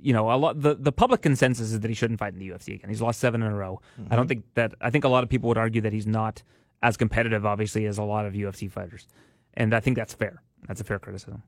you 0.01 0.13
know, 0.13 0.31
a 0.31 0.37
lot 0.37 0.61
the, 0.61 0.75
the 0.75 0.93
public 0.93 1.23
consensus 1.23 1.73
is 1.73 1.81
that 1.81 1.89
he 1.89 1.95
shouldn't 1.95 2.21
fight 2.21 2.33
in 2.33 2.39
the 2.39 2.49
UFC 2.51 2.75
again. 2.75 2.89
He's 2.89 3.03
lost 3.03 3.19
seven 3.19 3.43
in 3.43 3.51
a 3.51 3.55
row. 3.55 3.81
Mm-hmm. 4.01 4.13
I 4.13 4.17
don't 4.17 4.29
think 4.29 4.45
that 4.55 4.75
I 4.81 4.91
think 4.91 5.05
a 5.05 5.09
lot 5.09 5.25
of 5.25 5.29
people 5.29 5.49
would 5.49 5.59
argue 5.59 5.81
that 5.83 5.93
he's 5.93 6.07
not 6.07 6.43
as 6.83 6.97
competitive, 6.97 7.47
obviously, 7.47 7.87
as 7.87 7.99
a 7.99 8.03
lot 8.03 8.27
of 8.27 8.35
UFC 8.35 8.71
fighters, 8.71 9.07
and 9.55 9.75
I 9.75 9.81
think 9.81 9.97
that's 9.97 10.15
fair. 10.15 10.43
That's 10.69 10.81
a 10.81 10.85
fair 10.85 10.99
criticism. 10.99 11.43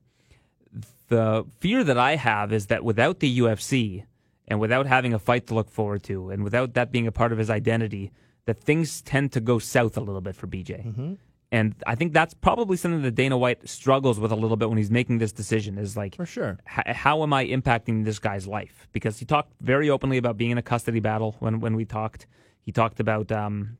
The 1.07 1.45
fear 1.59 1.83
that 1.83 1.97
I 1.97 2.15
have 2.15 2.53
is 2.53 2.67
that 2.67 2.83
without 2.83 3.19
the 3.19 3.39
UFC 3.39 4.05
and 4.47 4.59
without 4.59 4.85
having 4.85 5.13
a 5.13 5.19
fight 5.19 5.47
to 5.47 5.55
look 5.55 5.69
forward 5.69 6.03
to, 6.03 6.29
and 6.29 6.43
without 6.43 6.73
that 6.75 6.91
being 6.91 7.07
a 7.07 7.11
part 7.11 7.31
of 7.31 7.37
his 7.37 7.49
identity, 7.49 8.11
that 8.45 8.59
things 8.59 9.01
tend 9.01 9.31
to 9.33 9.39
go 9.39 9.59
south 9.59 9.97
a 9.97 10.01
little 10.01 10.21
bit 10.21 10.35
for 10.35 10.47
BJ. 10.47 10.85
Mm-hmm. 10.85 11.13
And 11.51 11.75
I 11.87 11.95
think 11.95 12.13
that's 12.13 12.35
probably 12.35 12.77
something 12.77 13.01
that 13.01 13.15
Dana 13.15 13.37
White 13.37 13.67
struggles 13.67 14.19
with 14.19 14.31
a 14.31 14.35
little 14.35 14.57
bit 14.57 14.69
when 14.69 14.77
he's 14.77 14.91
making 14.91 15.17
this 15.17 15.31
decision 15.31 15.79
is 15.79 15.97
like, 15.97 16.15
for 16.15 16.25
sure, 16.25 16.59
h- 16.67 16.95
how 16.95 17.23
am 17.23 17.33
I 17.33 17.45
impacting 17.45 18.05
this 18.05 18.19
guy's 18.19 18.47
life? 18.47 18.87
Because 18.91 19.17
he 19.17 19.25
talked 19.25 19.51
very 19.59 19.89
openly 19.89 20.17
about 20.17 20.37
being 20.37 20.51
in 20.51 20.59
a 20.59 20.61
custody 20.61 20.99
battle 20.99 21.35
when, 21.39 21.59
when 21.59 21.75
we 21.75 21.85
talked. 21.85 22.27
He 22.61 22.71
talked 22.71 22.99
about, 22.99 23.31
um, 23.31 23.77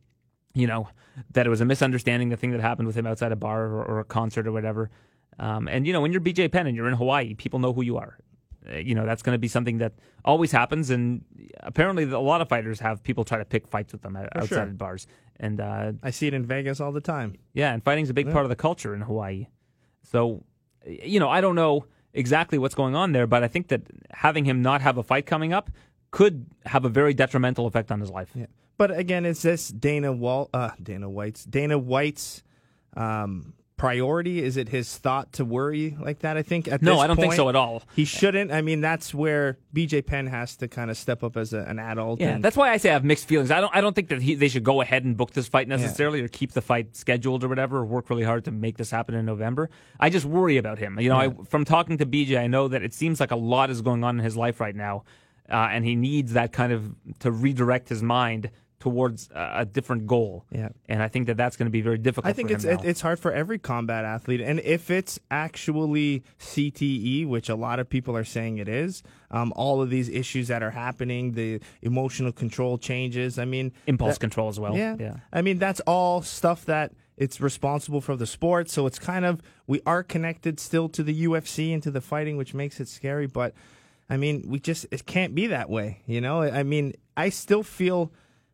you 0.54 0.68
know, 0.68 0.90
that 1.32 1.46
it 1.46 1.50
was 1.50 1.62
a 1.62 1.66
misunderstanding, 1.66 2.30
the 2.30 2.38
thing 2.38 2.52
that 2.52 2.62
happened 2.62 2.88
with 2.88 2.96
him 2.96 3.06
outside 3.08 3.32
a 3.32 3.36
bar 3.36 3.66
or, 3.66 3.84
or 3.84 4.00
a 4.00 4.06
concert 4.06 4.48
or 4.48 4.52
whatever. 4.52 4.90
Um, 5.38 5.68
and, 5.68 5.88
you 5.88 5.94
know, 5.94 6.02
when 6.02 6.12
you're 6.12 6.22
BJ 6.22 6.52
Penn 6.52 6.68
and 6.68 6.76
you're 6.76 6.88
in 6.88 6.96
Hawaii, 6.96 7.34
people 7.34 7.60
know 7.60 7.74
who 7.74 7.82
you 7.82 7.98
are. 7.98 8.18
Uh, 8.70 8.78
you 8.78 8.94
know, 8.94 9.06
that's 9.06 9.22
going 9.22 9.34
to 9.34 9.40
be 9.40 9.48
something 9.48 9.78
that 9.78 9.94
always 10.26 10.52
happens. 10.52 10.90
And 10.90 11.24
apparently, 11.62 12.04
a 12.04 12.20
lot 12.20 12.42
of 12.42 12.50
fighters 12.50 12.80
have 12.82 13.04
people 13.04 13.24
try 13.24 13.38
to 13.38 13.46
pick 13.46 13.68
fights 13.68 13.94
with 13.94 14.02
them 14.02 14.16
outside 14.18 14.48
sure. 14.48 14.64
of 14.64 14.78
bars. 14.78 15.08
And 15.40 15.62
uh, 15.62 15.94
I 16.04 16.12
see 16.12 16.28
it 16.28 16.34
in 16.34 16.46
Vegas 16.46 16.82
all 16.82 16.92
the 16.92 17.02
time. 17.02 17.36
Yeah, 17.54 17.74
and 17.74 17.84
fighting's 17.84 18.10
a 18.10 18.14
big 18.14 18.28
yeah. 18.28 18.34
part 18.34 18.46
of 18.46 18.50
the 18.50 18.56
culture 18.56 18.94
in 18.94 19.02
Hawaii. 19.02 19.48
So, 20.04 20.44
you 20.86 21.20
know, 21.20 21.30
I 21.30 21.40
don't 21.40 21.56
know 21.56 21.86
exactly 22.14 22.58
what's 22.58 22.76
going 22.76 22.96
on 22.96 23.14
there, 23.14 23.28
but 23.28 23.44
I 23.44 23.48
think 23.48 23.70
that 23.70 23.84
having 24.12 24.46
him 24.46 24.62
not 24.62 24.82
have 24.82 24.98
a 24.98 25.04
fight 25.04 25.26
coming 25.26 25.54
up 25.54 25.70
could 26.12 26.46
have 26.66 26.86
a 26.86 26.90
very 26.90 27.14
detrimental 27.14 27.68
effect 27.68 27.92
on 27.92 28.00
his 28.00 28.10
life. 28.10 28.32
Yeah. 28.36 28.48
But 28.78 28.98
again, 28.98 29.26
is 29.26 29.42
this 29.42 29.68
Dana 29.68 30.14
Wall, 30.14 30.50
uh, 30.54 30.72
Dana 30.82 31.10
White's 31.10 31.44
Dana 31.44 31.78
White's 31.78 32.44
um, 32.96 33.54
priority? 33.76 34.42
Is 34.42 34.56
it 34.56 34.70
his 34.70 34.98
thought 34.98 35.34
to 35.34 35.44
worry 35.44 35.98
like 36.00 36.20
that? 36.20 36.38
I 36.38 36.44
think 36.44 36.70
at 36.70 36.82
no, 36.82 36.98
I 36.98 37.08
don't 37.08 37.18
point, 37.18 37.32
think 37.32 37.34
so 37.36 37.50
at 37.50 37.58
all. 37.58 37.84
He 37.94 38.06
shouldn't. 38.06 38.54
I 38.54 38.62
mean, 38.62 38.80
that's 38.80 39.14
where 39.14 39.58
BJ 39.76 40.06
Penn 40.06 40.28
has 40.28 40.56
to 40.58 40.70
kind 40.70 40.90
of 40.90 40.98
step 40.98 41.26
up 41.26 41.36
as 41.36 41.52
a, 41.52 41.60
an 41.60 41.78
adult. 41.78 42.22
Yeah, 42.22 42.36
and, 42.36 42.44
that's 42.44 42.56
why 42.56 42.70
I 42.70 42.78
say 42.78 42.90
I 42.90 42.94
have 42.94 43.04
mixed 43.04 43.28
feelings. 43.28 43.52
I 43.52 43.60
don't. 43.60 43.76
I 43.76 43.82
don't 43.82 43.96
think 43.96 44.08
that 44.10 44.22
he, 44.22 44.36
they 44.36 44.48
should 44.48 44.64
go 44.64 44.80
ahead 44.80 45.04
and 45.04 45.18
book 45.18 45.32
this 45.32 45.50
fight 45.50 45.68
necessarily, 45.68 46.20
yeah. 46.20 46.26
or 46.26 46.30
keep 46.30 46.54
the 46.54 46.62
fight 46.62 46.96
scheduled 46.96 47.44
or 47.44 47.50
whatever, 47.50 47.80
or 47.80 47.86
work 47.86 48.10
really 48.10 48.24
hard 48.24 48.46
to 48.46 48.52
make 48.52 48.78
this 48.78 48.92
happen 48.92 49.14
in 49.14 49.26
November. 49.26 49.70
I 50.00 50.10
just 50.10 50.26
worry 50.26 50.56
about 50.56 50.80
him. 50.80 50.98
You 51.02 51.10
know, 51.10 51.22
yeah. 51.22 51.30
I, 51.38 51.44
from 51.46 51.66
talking 51.66 51.98
to 51.98 52.06
BJ, 52.06 52.40
I 52.40 52.48
know 52.48 52.70
that 52.70 52.82
it 52.82 52.94
seems 52.94 53.20
like 53.20 53.32
a 53.32 53.38
lot 53.38 53.70
is 53.70 53.82
going 53.82 54.06
on 54.06 54.20
in 54.20 54.24
his 54.24 54.38
life 54.38 54.62
right 54.62 54.76
now. 54.76 55.04
Uh, 55.50 55.70
and 55.72 55.86
he 55.86 55.96
needs 55.96 56.34
that 56.34 56.52
kind 56.52 56.72
of 56.72 56.96
to 57.20 57.32
redirect 57.32 57.90
his 57.90 58.04
mind 58.04 58.52
towards 58.80 59.30
a 59.34 59.66
different 59.66 60.08
goal. 60.08 60.46
Yeah. 60.52 60.70
And 60.88 61.04
I 61.04 61.10
think 61.10 61.28
that 61.28 61.36
that's 61.36 61.58
going 61.58 61.66
to 61.66 61.72
be 61.72 61.82
very 61.82 61.98
difficult. 61.98 62.30
I 62.30 62.34
think 62.34 62.50
it's 62.50 62.64
it, 62.64 62.80
it's 62.84 63.02
hard 63.02 63.20
for 63.20 63.32
every 63.32 63.60
combat 63.60 64.06
athlete, 64.06 64.42
and 64.42 64.60
if 64.62 64.90
it's 64.90 65.20
actually 65.30 66.24
CTE, 66.40 67.28
which 67.28 67.50
a 67.50 67.56
lot 67.56 67.80
of 67.80 67.90
people 67.90 68.16
are 68.16 68.24
saying 68.24 68.58
it 68.58 68.70
is, 68.70 69.04
um, 69.32 69.52
all 69.56 69.82
of 69.82 69.90
these 69.90 70.08
issues 70.10 70.48
that 70.48 70.64
are 70.64 70.72
happening, 70.72 71.34
the 71.34 71.60
emotional 71.82 72.32
control 72.32 72.78
changes. 72.78 73.38
I 73.38 73.46
mean, 73.46 73.74
impulse 73.86 74.16
that, 74.16 74.22
control 74.22 74.48
as 74.48 74.60
well. 74.60 74.76
Yeah. 74.76 74.96
Yeah. 74.98 75.18
I 75.34 75.42
mean, 75.42 75.60
that's 75.60 75.82
all 75.82 76.22
stuff 76.22 76.66
that 76.66 76.94
it's 77.18 77.42
responsible 77.42 78.00
for 78.00 78.16
the 78.16 78.26
sport. 78.26 78.70
So 78.70 78.88
it's 78.88 78.98
kind 78.98 79.26
of 79.26 79.42
we 79.68 79.82
are 79.86 80.04
connected 80.04 80.60
still 80.60 80.88
to 80.90 81.04
the 81.04 81.26
UFC 81.26 81.74
and 81.74 81.84
to 81.84 81.92
the 81.92 82.02
fighting, 82.02 82.38
which 82.38 82.54
makes 82.54 82.80
it 82.80 82.88
scary. 82.88 83.28
But 83.28 83.54
I 84.10 84.18
mean, 84.18 84.46
we 84.48 84.60
just 84.60 84.86
it 84.92 85.06
can't 85.06 85.36
be 85.36 85.48
that 85.48 85.70
way. 85.70 86.02
You 86.06 86.22
know, 86.22 86.42
I 86.42 86.64
mean, 86.64 86.94
I 87.16 87.30
still 87.30 87.64
feel 87.64 88.12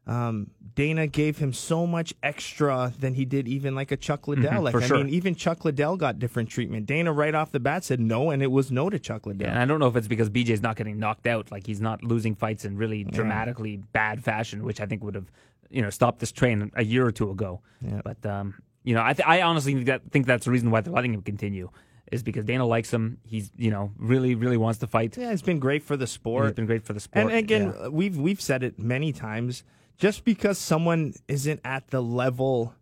um, 0.08 0.52
Dana 0.76 1.08
gave 1.08 1.38
him 1.38 1.54
so 1.54 1.88
much 1.88 2.14
extra 2.22 2.94
than 3.00 3.14
he 3.14 3.26
did 3.26 3.48
even 3.48 3.74
like 3.74 3.92
a 3.92 3.98
Chuck 3.98 4.28
Liddell. 4.28 4.52
Mm-hmm, 4.52 4.64
like 4.64 4.76
I 4.76 4.88
sure. 4.88 4.98
mean, 4.98 5.10
even 5.10 5.34
Chuck 5.34 5.66
Liddell 5.66 5.98
got 5.98 6.20
different 6.20 6.50
treatment. 6.50 6.86
Dana 6.86 7.12
right 7.12 7.34
off 7.34 7.52
the 7.52 7.60
bat 7.60 7.84
said 7.84 8.00
no, 8.00 8.30
and 8.30 8.44
it 8.44 8.52
was 8.52 8.72
no 8.72 8.90
to 8.90 9.00
Chuck 9.00 9.26
Liddell. 9.26 9.48
Yeah, 9.48 9.54
and 9.54 9.60
I 9.60 9.66
don't 9.66 9.80
know 9.80 9.88
if 9.88 9.96
it's 9.96 10.08
because 10.08 10.30
BJ's 10.30 10.62
not 10.62 10.76
getting 10.76 11.00
knocked 11.00 11.26
out, 11.26 11.52
like 11.52 11.66
he's 11.66 11.82
not 11.82 12.04
losing 12.04 12.36
fights 12.36 12.66
in 12.66 12.78
really 12.78 13.04
dramatically 13.04 13.72
yeah. 13.72 13.84
bad 13.94 14.24
fashion, 14.24 14.64
which 14.64 14.82
I 14.82 14.86
think 14.86 15.04
would 15.04 15.16
have 15.16 15.32
you 15.70 15.82
know 15.82 15.90
stopped 15.90 16.20
this 16.20 16.32
train 16.32 16.72
a 16.76 16.84
year 16.84 17.06
or 17.06 17.12
two 17.12 17.32
ago. 17.32 17.62
Yeah. 17.82 18.02
But 18.04 18.24
um, 18.26 18.56
you 18.84 18.94
know, 18.94 19.04
I, 19.04 19.14
th- 19.14 19.28
I 19.28 19.42
honestly 19.42 19.74
think, 19.74 19.88
that, 19.88 20.02
think 20.12 20.28
that's 20.28 20.46
the 20.46 20.52
reason 20.52 20.70
why 20.70 20.82
they're 20.82 20.94
letting 20.94 21.14
him 21.14 21.24
continue 21.24 21.72
is 22.12 22.24
because 22.24 22.46
Dana 22.46 22.66
likes 22.66 22.94
him. 22.94 23.18
He's 23.24 23.52
you 23.58 23.72
know 23.72 23.92
really 23.98 24.36
really 24.36 24.58
wants 24.58 24.80
to 24.80 24.88
fight. 24.88 25.18
Yeah, 25.18 25.32
it's 25.32 25.42
been 25.42 25.60
great 25.60 25.84
for 25.84 25.98
the 25.98 26.08
sport. 26.08 26.48
It's 26.48 26.56
been 26.56 26.66
great 26.66 26.84
for 26.84 26.94
the 26.94 27.00
sport. 27.00 27.26
And 27.26 27.36
again, 27.36 27.74
yeah. 27.80 27.88
we've 27.88 28.18
we've 28.18 28.42
said 28.42 28.64
it 28.64 28.80
many 28.80 29.12
times 29.12 29.64
just 29.98 30.26
because 30.26 30.58
someone 30.58 31.14
isn't 31.28 31.62
at 31.64 31.88
the 31.88 32.02
level 32.02 32.76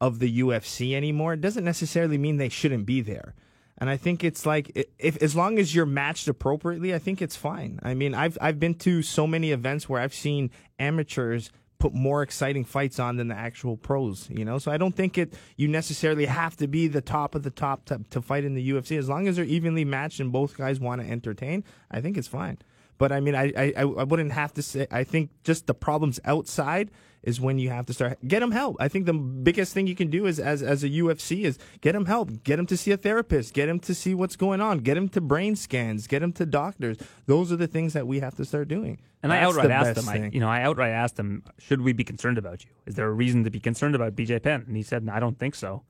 of 0.00 0.18
the 0.18 0.40
UFC 0.40 0.94
anymore, 0.94 1.36
doesn't 1.36 1.64
necessarily 1.64 2.18
mean 2.18 2.36
they 2.36 2.48
shouldn't 2.48 2.86
be 2.86 3.00
there. 3.00 3.34
And 3.78 3.90
I 3.90 3.96
think 3.96 4.24
it's 4.24 4.46
like 4.46 4.88
if 4.98 5.22
as 5.22 5.36
long 5.36 5.58
as 5.58 5.74
you're 5.74 5.86
matched 5.86 6.28
appropriately, 6.28 6.94
I 6.94 6.98
think 6.98 7.20
it's 7.20 7.36
fine. 7.36 7.78
I 7.82 7.94
mean, 7.94 8.14
I've 8.14 8.38
I've 8.40 8.58
been 8.58 8.74
to 8.76 9.02
so 9.02 9.26
many 9.26 9.52
events 9.52 9.88
where 9.88 10.00
I've 10.00 10.14
seen 10.14 10.50
amateurs 10.78 11.50
put 11.78 11.94
more 11.94 12.22
exciting 12.22 12.64
fights 12.64 12.98
on 12.98 13.16
than 13.16 13.28
the 13.28 13.34
actual 13.34 13.76
pros, 13.76 14.28
you 14.30 14.44
know? 14.44 14.58
So 14.58 14.70
I 14.70 14.76
don't 14.76 14.94
think 14.94 15.18
it 15.18 15.34
you 15.56 15.68
necessarily 15.68 16.26
have 16.26 16.56
to 16.56 16.66
be 16.66 16.88
the 16.88 17.00
top 17.00 17.34
of 17.34 17.42
the 17.42 17.50
top 17.50 17.84
to, 17.86 18.00
to 18.10 18.22
fight 18.22 18.44
in 18.44 18.54
the 18.54 18.70
UFC. 18.70 18.98
As 18.98 19.08
long 19.08 19.28
as 19.28 19.36
they're 19.36 19.44
evenly 19.44 19.84
matched 19.84 20.20
and 20.20 20.32
both 20.32 20.56
guys 20.56 20.80
want 20.80 21.00
to 21.02 21.08
entertain, 21.08 21.64
I 21.90 22.00
think 22.00 22.16
it's 22.16 22.28
fine. 22.28 22.58
But 22.98 23.12
I 23.12 23.20
mean, 23.20 23.34
I, 23.34 23.52
I, 23.56 23.72
I 23.76 23.84
wouldn't 23.84 24.32
have 24.32 24.54
to 24.54 24.62
say. 24.62 24.86
I 24.90 25.04
think 25.04 25.30
just 25.44 25.66
the 25.66 25.74
problems 25.74 26.18
outside 26.24 26.90
is 27.26 27.40
when 27.40 27.58
you 27.58 27.68
have 27.68 27.84
to 27.84 27.92
start 27.92 28.18
get 28.26 28.40
them 28.40 28.52
help. 28.52 28.76
I 28.80 28.88
think 28.88 29.04
the 29.04 29.12
biggest 29.12 29.74
thing 29.74 29.86
you 29.86 29.96
can 29.96 30.08
do 30.08 30.24
is 30.24 30.40
as 30.40 30.62
as 30.62 30.82
a 30.82 30.88
UFC 30.88 31.44
is 31.44 31.58
get 31.82 31.92
them 31.92 32.06
help, 32.06 32.42
get 32.44 32.56
them 32.56 32.66
to 32.66 32.76
see 32.76 32.92
a 32.92 32.96
therapist, 32.96 33.52
get 33.52 33.66
them 33.66 33.80
to 33.80 33.94
see 33.94 34.14
what's 34.14 34.36
going 34.36 34.60
on, 34.62 34.78
get 34.78 34.94
them 34.94 35.08
to 35.10 35.20
brain 35.20 35.56
scans, 35.56 36.06
get 36.06 36.20
them 36.20 36.32
to 36.34 36.46
doctors. 36.46 36.96
Those 37.26 37.52
are 37.52 37.56
the 37.56 37.66
things 37.66 37.92
that 37.92 38.06
we 38.06 38.20
have 38.20 38.36
to 38.36 38.44
start 38.44 38.68
doing. 38.68 38.98
And 39.22 39.32
That's 39.32 39.42
I 39.42 39.48
outright 39.48 39.70
asked 39.72 39.98
him, 39.98 40.08
I, 40.08 40.30
you 40.32 40.40
know, 40.40 40.48
I 40.48 40.62
outright 40.62 40.92
asked 40.92 41.18
him, 41.18 41.42
should 41.58 41.82
we 41.82 41.92
be 41.92 42.04
concerned 42.04 42.38
about 42.38 42.64
you? 42.64 42.70
Is 42.86 42.94
there 42.94 43.08
a 43.08 43.12
reason 43.12 43.42
to 43.44 43.50
be 43.50 43.58
concerned 43.58 43.96
about 43.96 44.14
BJ 44.14 44.40
Penn? 44.40 44.64
And 44.66 44.76
he 44.76 44.84
said, 44.84 45.08
I 45.12 45.18
don't 45.18 45.38
think 45.38 45.56
so. 45.56 45.82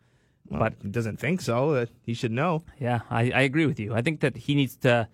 Well, 0.49 0.61
but 0.61 0.75
he 0.81 0.88
doesn't 0.88 1.18
think 1.18 1.42
so. 1.42 1.75
Uh, 1.75 1.87
he 2.03 2.14
should 2.14 2.33
know. 2.33 2.62
Yeah, 2.79 3.01
I, 3.11 3.31
I 3.33 3.40
agree 3.42 3.66
with 3.66 3.79
you. 3.79 3.94
I 3.94 4.01
think 4.01 4.20
that 4.20 4.37
he 4.37 4.55
needs 4.55 4.77
to 4.79 5.09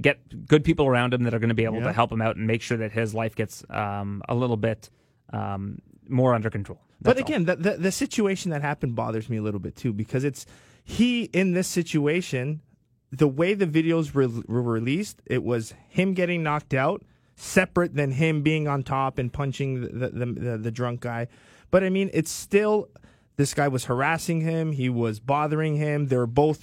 get 0.00 0.46
good 0.46 0.62
people 0.64 0.86
around 0.86 1.12
him 1.12 1.24
that 1.24 1.34
are 1.34 1.38
going 1.38 1.48
to 1.48 1.54
be 1.54 1.64
able 1.64 1.78
yeah. 1.78 1.84
to 1.84 1.92
help 1.92 2.12
him 2.12 2.22
out 2.22 2.36
and 2.36 2.46
make 2.46 2.62
sure 2.62 2.76
that 2.76 2.92
his 2.92 3.14
life 3.14 3.34
gets 3.34 3.64
um, 3.70 4.22
a 4.28 4.34
little 4.34 4.56
bit 4.56 4.90
um, 5.32 5.78
more 6.08 6.34
under 6.34 6.50
control. 6.50 6.80
That's 7.00 7.18
but 7.18 7.28
again, 7.28 7.44
the, 7.44 7.56
the, 7.56 7.76
the 7.76 7.92
situation 7.92 8.50
that 8.50 8.62
happened 8.62 8.94
bothers 8.94 9.28
me 9.28 9.38
a 9.38 9.42
little 9.42 9.60
bit 9.60 9.76
too 9.76 9.92
because 9.92 10.24
it's 10.24 10.46
he 10.84 11.24
in 11.24 11.52
this 11.52 11.68
situation. 11.68 12.60
The 13.12 13.26
way 13.26 13.54
the 13.54 13.66
videos 13.66 14.14
were, 14.14 14.28
were 14.46 14.62
released, 14.62 15.20
it 15.26 15.42
was 15.42 15.74
him 15.88 16.14
getting 16.14 16.44
knocked 16.44 16.74
out, 16.74 17.02
separate 17.34 17.96
than 17.96 18.12
him 18.12 18.42
being 18.42 18.68
on 18.68 18.84
top 18.84 19.18
and 19.18 19.32
punching 19.32 19.80
the 19.80 20.10
the, 20.10 20.26
the, 20.26 20.58
the 20.58 20.70
drunk 20.70 21.00
guy. 21.00 21.26
But 21.72 21.82
I 21.82 21.90
mean, 21.90 22.10
it's 22.12 22.30
still 22.30 22.88
this 23.40 23.54
guy 23.54 23.68
was 23.68 23.86
harassing 23.86 24.42
him. 24.42 24.72
He 24.72 24.88
was 24.88 25.18
bothering 25.18 25.76
him. 25.76 26.06
They 26.08 26.16
were 26.16 26.26
both, 26.26 26.62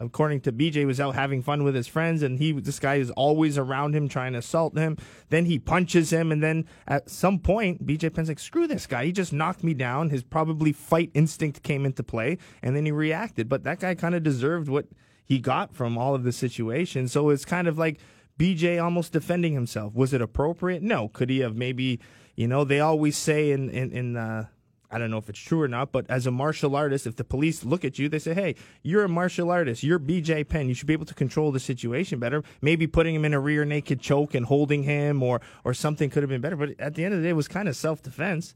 according 0.00 0.40
to 0.42 0.52
BJ, 0.52 0.86
was 0.86 0.98
out 0.98 1.14
having 1.14 1.42
fun 1.42 1.64
with 1.64 1.74
his 1.74 1.86
friends, 1.86 2.22
and 2.22 2.38
he 2.38 2.52
this 2.52 2.78
guy 2.78 2.94
is 2.96 3.10
always 3.10 3.58
around 3.58 3.94
him 3.94 4.08
trying 4.08 4.32
to 4.32 4.38
assault 4.38 4.76
him. 4.76 4.96
Then 5.28 5.44
he 5.44 5.58
punches 5.58 6.10
him, 6.10 6.32
and 6.32 6.42
then 6.42 6.66
at 6.88 7.10
some 7.10 7.38
point, 7.38 7.86
BJ 7.86 8.12
Penn's 8.12 8.28
like, 8.28 8.38
"Screw 8.38 8.66
this 8.66 8.86
guy! 8.86 9.04
He 9.04 9.12
just 9.12 9.32
knocked 9.32 9.62
me 9.62 9.74
down." 9.74 10.10
His 10.10 10.22
probably 10.22 10.72
fight 10.72 11.10
instinct 11.12 11.62
came 11.62 11.84
into 11.84 12.02
play, 12.02 12.38
and 12.62 12.74
then 12.74 12.86
he 12.86 12.92
reacted. 12.92 13.48
But 13.48 13.64
that 13.64 13.80
guy 13.80 13.94
kind 13.94 14.14
of 14.14 14.22
deserved 14.22 14.68
what 14.68 14.86
he 15.24 15.38
got 15.38 15.74
from 15.74 15.98
all 15.98 16.14
of 16.14 16.24
the 16.24 16.32
situation. 16.32 17.06
So 17.08 17.28
it's 17.28 17.44
kind 17.44 17.68
of 17.68 17.76
like 17.78 17.98
BJ 18.38 18.82
almost 18.82 19.12
defending 19.12 19.52
himself. 19.52 19.94
Was 19.94 20.14
it 20.14 20.22
appropriate? 20.22 20.82
No. 20.82 21.08
Could 21.08 21.28
he 21.28 21.40
have 21.40 21.54
maybe? 21.54 22.00
You 22.34 22.48
know, 22.48 22.64
they 22.64 22.80
always 22.80 23.16
say 23.16 23.50
in 23.50 23.68
in 23.68 23.92
in. 23.92 24.16
Uh, 24.16 24.46
I 24.94 24.98
don't 24.98 25.10
know 25.10 25.18
if 25.18 25.28
it's 25.28 25.40
true 25.40 25.60
or 25.60 25.66
not, 25.66 25.90
but 25.90 26.06
as 26.08 26.24
a 26.24 26.30
martial 26.30 26.76
artist, 26.76 27.04
if 27.04 27.16
the 27.16 27.24
police 27.24 27.64
look 27.64 27.84
at 27.84 27.98
you, 27.98 28.08
they 28.08 28.20
say, 28.20 28.32
hey, 28.32 28.54
you're 28.84 29.02
a 29.02 29.08
martial 29.08 29.50
artist. 29.50 29.82
You're 29.82 29.98
BJ 29.98 30.48
Penn. 30.48 30.68
You 30.68 30.74
should 30.74 30.86
be 30.86 30.92
able 30.92 31.06
to 31.06 31.14
control 31.14 31.50
the 31.50 31.58
situation 31.58 32.20
better. 32.20 32.44
Maybe 32.62 32.86
putting 32.86 33.16
him 33.16 33.24
in 33.24 33.34
a 33.34 33.40
rear 33.40 33.64
naked 33.64 34.00
choke 34.00 34.36
and 34.36 34.46
holding 34.46 34.84
him 34.84 35.20
or, 35.20 35.40
or 35.64 35.74
something 35.74 36.10
could 36.10 36.22
have 36.22 36.30
been 36.30 36.40
better. 36.40 36.54
But 36.54 36.78
at 36.78 36.94
the 36.94 37.04
end 37.04 37.12
of 37.12 37.20
the 37.20 37.26
day, 37.26 37.30
it 37.30 37.36
was 37.36 37.48
kind 37.48 37.68
of 37.68 37.74
self 37.74 38.02
defense. 38.02 38.54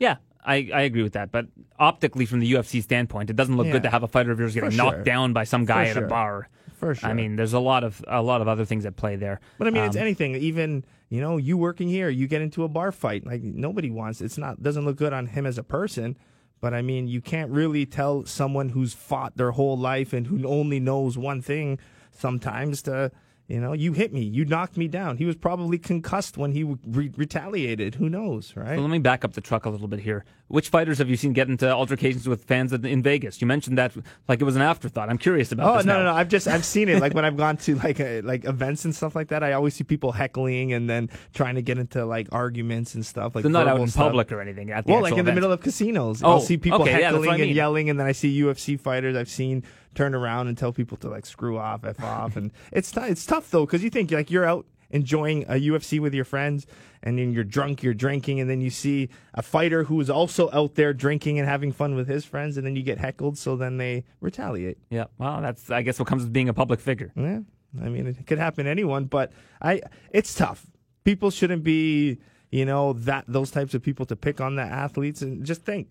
Yeah, 0.00 0.16
I, 0.44 0.70
I 0.74 0.80
agree 0.82 1.04
with 1.04 1.12
that. 1.12 1.30
But 1.30 1.46
optically, 1.78 2.26
from 2.26 2.40
the 2.40 2.52
UFC 2.52 2.82
standpoint, 2.82 3.30
it 3.30 3.36
doesn't 3.36 3.56
look 3.56 3.66
yeah. 3.66 3.72
good 3.72 3.82
to 3.84 3.90
have 3.90 4.02
a 4.02 4.08
fighter 4.08 4.32
of 4.32 4.40
yours 4.40 4.54
getting 4.54 4.76
knocked 4.76 5.04
down 5.04 5.32
by 5.32 5.44
some 5.44 5.66
guy 5.66 5.84
For 5.84 5.90
at 5.90 5.94
sure. 5.94 6.04
a 6.04 6.08
bar. 6.08 6.48
For 6.72 6.94
sure. 6.96 7.08
I 7.08 7.12
mean, 7.12 7.36
there's 7.36 7.52
a 7.52 7.60
lot 7.60 7.84
of 7.84 8.02
a 8.08 8.22
lot 8.22 8.40
of 8.40 8.48
other 8.48 8.64
things 8.64 8.86
at 8.86 8.96
play 8.96 9.14
there. 9.14 9.38
But 9.58 9.68
I 9.68 9.70
mean, 9.70 9.82
um, 9.82 9.88
it's 9.88 9.96
anything. 9.96 10.34
Even 10.34 10.84
you 11.10 11.20
know, 11.20 11.36
you 11.36 11.58
working 11.58 11.88
here, 11.88 12.08
you 12.08 12.26
get 12.28 12.40
into 12.40 12.62
a 12.62 12.68
bar 12.68 12.92
fight. 12.92 13.26
Like 13.26 13.42
nobody 13.42 13.90
wants. 13.90 14.20
It's 14.20 14.38
not 14.38 14.62
doesn't 14.62 14.84
look 14.84 14.96
good 14.96 15.12
on 15.12 15.26
him 15.26 15.44
as 15.44 15.58
a 15.58 15.64
person. 15.64 16.16
But 16.60 16.72
I 16.72 16.82
mean, 16.82 17.08
you 17.08 17.20
can't 17.20 17.50
really 17.50 17.84
tell 17.84 18.24
someone 18.26 18.68
who's 18.68 18.94
fought 18.94 19.36
their 19.36 19.50
whole 19.50 19.76
life 19.76 20.12
and 20.12 20.26
who 20.26 20.46
only 20.46 20.78
knows 20.78 21.18
one 21.18 21.42
thing 21.42 21.78
sometimes 22.12 22.82
to 22.82 23.10
You 23.48 23.60
know, 23.60 23.72
you 23.72 23.92
hit 23.92 24.12
me, 24.12 24.22
you 24.22 24.44
knocked 24.44 24.76
me 24.76 24.86
down. 24.86 25.16
He 25.16 25.24
was 25.24 25.36
probably 25.36 25.78
concussed 25.78 26.38
when 26.38 26.52
he 26.52 26.62
re- 26.86 27.10
retaliated. 27.16 27.96
Who 27.96 28.08
knows, 28.08 28.54
right? 28.54 28.76
So 28.76 28.80
let 28.82 28.90
me 28.90 29.00
back 29.00 29.24
up 29.24 29.32
the 29.32 29.40
truck 29.40 29.66
a 29.66 29.70
little 29.70 29.88
bit 29.88 30.00
here. 30.00 30.24
Which 30.50 30.68
fighters 30.68 30.98
have 30.98 31.08
you 31.08 31.16
seen 31.16 31.32
get 31.32 31.48
into 31.48 31.70
altercations 31.70 32.28
with 32.28 32.42
fans 32.42 32.72
in 32.72 33.02
Vegas? 33.04 33.40
You 33.40 33.46
mentioned 33.46 33.78
that 33.78 33.92
like 34.26 34.40
it 34.40 34.44
was 34.44 34.56
an 34.56 34.62
afterthought. 34.62 35.08
I'm 35.08 35.16
curious 35.16 35.52
about. 35.52 35.64
That. 35.64 35.70
Oh 35.70 35.76
this 35.76 35.86
no, 35.86 35.92
now. 35.92 35.98
no, 36.00 36.04
no! 36.06 36.14
I've 36.16 36.28
just 36.28 36.48
I've 36.48 36.64
seen 36.64 36.88
it. 36.88 37.00
Like 37.00 37.14
when 37.14 37.24
I've 37.24 37.36
gone 37.36 37.56
to 37.58 37.76
like 37.76 38.00
a, 38.00 38.20
like 38.22 38.44
events 38.44 38.84
and 38.84 38.92
stuff 38.92 39.14
like 39.14 39.28
that, 39.28 39.44
I 39.44 39.52
always 39.52 39.74
see 39.74 39.84
people 39.84 40.10
heckling 40.10 40.72
and 40.72 40.90
then 40.90 41.08
trying 41.34 41.54
to 41.54 41.62
get 41.62 41.78
into 41.78 42.04
like 42.04 42.26
arguments 42.32 42.96
and 42.96 43.06
stuff. 43.06 43.36
Like 43.36 43.44
so 43.44 43.48
not 43.48 43.68
out 43.68 43.80
in 43.80 43.86
stuff. 43.86 44.02
public 44.06 44.32
or 44.32 44.40
anything. 44.40 44.72
At 44.72 44.86
Well, 44.86 45.02
like 45.02 45.16
in 45.16 45.24
the 45.24 45.32
middle 45.32 45.52
of 45.52 45.60
casinos, 45.60 46.20
Oh, 46.24 46.30
I'll 46.32 46.40
see 46.40 46.56
people 46.56 46.82
okay, 46.82 47.00
heckling 47.00 47.26
what 47.26 47.28
I 47.34 47.36
mean. 47.38 47.46
and 47.48 47.56
yelling, 47.56 47.88
and 47.88 48.00
then 48.00 48.08
I 48.08 48.12
see 48.12 48.40
UFC 48.40 48.78
fighters 48.78 49.14
I've 49.16 49.30
seen 49.30 49.62
turn 49.94 50.14
around 50.14 50.48
and 50.48 50.58
tell 50.58 50.72
people 50.72 50.96
to 50.98 51.08
like 51.08 51.26
screw 51.26 51.58
off, 51.58 51.84
f 51.84 52.02
off, 52.02 52.36
and 52.36 52.50
it's 52.72 52.90
t- 52.90 53.00
it's 53.02 53.24
tough 53.24 53.50
though 53.52 53.66
because 53.66 53.84
you 53.84 53.90
think 53.90 54.10
like 54.10 54.30
you're 54.30 54.44
out 54.44 54.66
enjoying 54.90 55.44
a 55.44 55.54
UFC 55.54 56.00
with 56.00 56.14
your 56.14 56.24
friends, 56.24 56.66
and 57.02 57.18
then 57.18 57.32
you're 57.32 57.44
drunk, 57.44 57.82
you're 57.82 57.94
drinking, 57.94 58.40
and 58.40 58.50
then 58.50 58.60
you 58.60 58.70
see 58.70 59.08
a 59.34 59.42
fighter 59.42 59.84
who 59.84 60.00
is 60.00 60.10
also 60.10 60.50
out 60.52 60.74
there 60.74 60.92
drinking 60.92 61.38
and 61.38 61.48
having 61.48 61.72
fun 61.72 61.94
with 61.94 62.08
his 62.08 62.24
friends, 62.24 62.56
and 62.56 62.66
then 62.66 62.76
you 62.76 62.82
get 62.82 62.98
heckled, 62.98 63.38
so 63.38 63.56
then 63.56 63.76
they 63.76 64.04
retaliate. 64.20 64.78
Yeah, 64.90 65.06
well, 65.18 65.40
that's 65.40 65.70
I 65.70 65.82
guess 65.82 65.98
what 65.98 66.08
comes 66.08 66.22
with 66.22 66.32
being 66.32 66.48
a 66.48 66.54
public 66.54 66.80
figure. 66.80 67.12
Yeah, 67.16 67.40
I 67.80 67.88
mean, 67.88 68.06
it 68.06 68.26
could 68.26 68.38
happen 68.38 68.64
to 68.64 68.70
anyone, 68.70 69.04
but 69.04 69.32
I, 69.62 69.82
it's 70.10 70.34
tough. 70.34 70.66
People 71.04 71.30
shouldn't 71.30 71.64
be, 71.64 72.18
you 72.50 72.64
know, 72.64 72.92
that 72.92 73.24
those 73.26 73.50
types 73.50 73.74
of 73.74 73.82
people 73.82 74.06
to 74.06 74.16
pick 74.16 74.40
on 74.40 74.56
the 74.56 74.62
athletes 74.62 75.22
and 75.22 75.44
just 75.44 75.62
think 75.62 75.90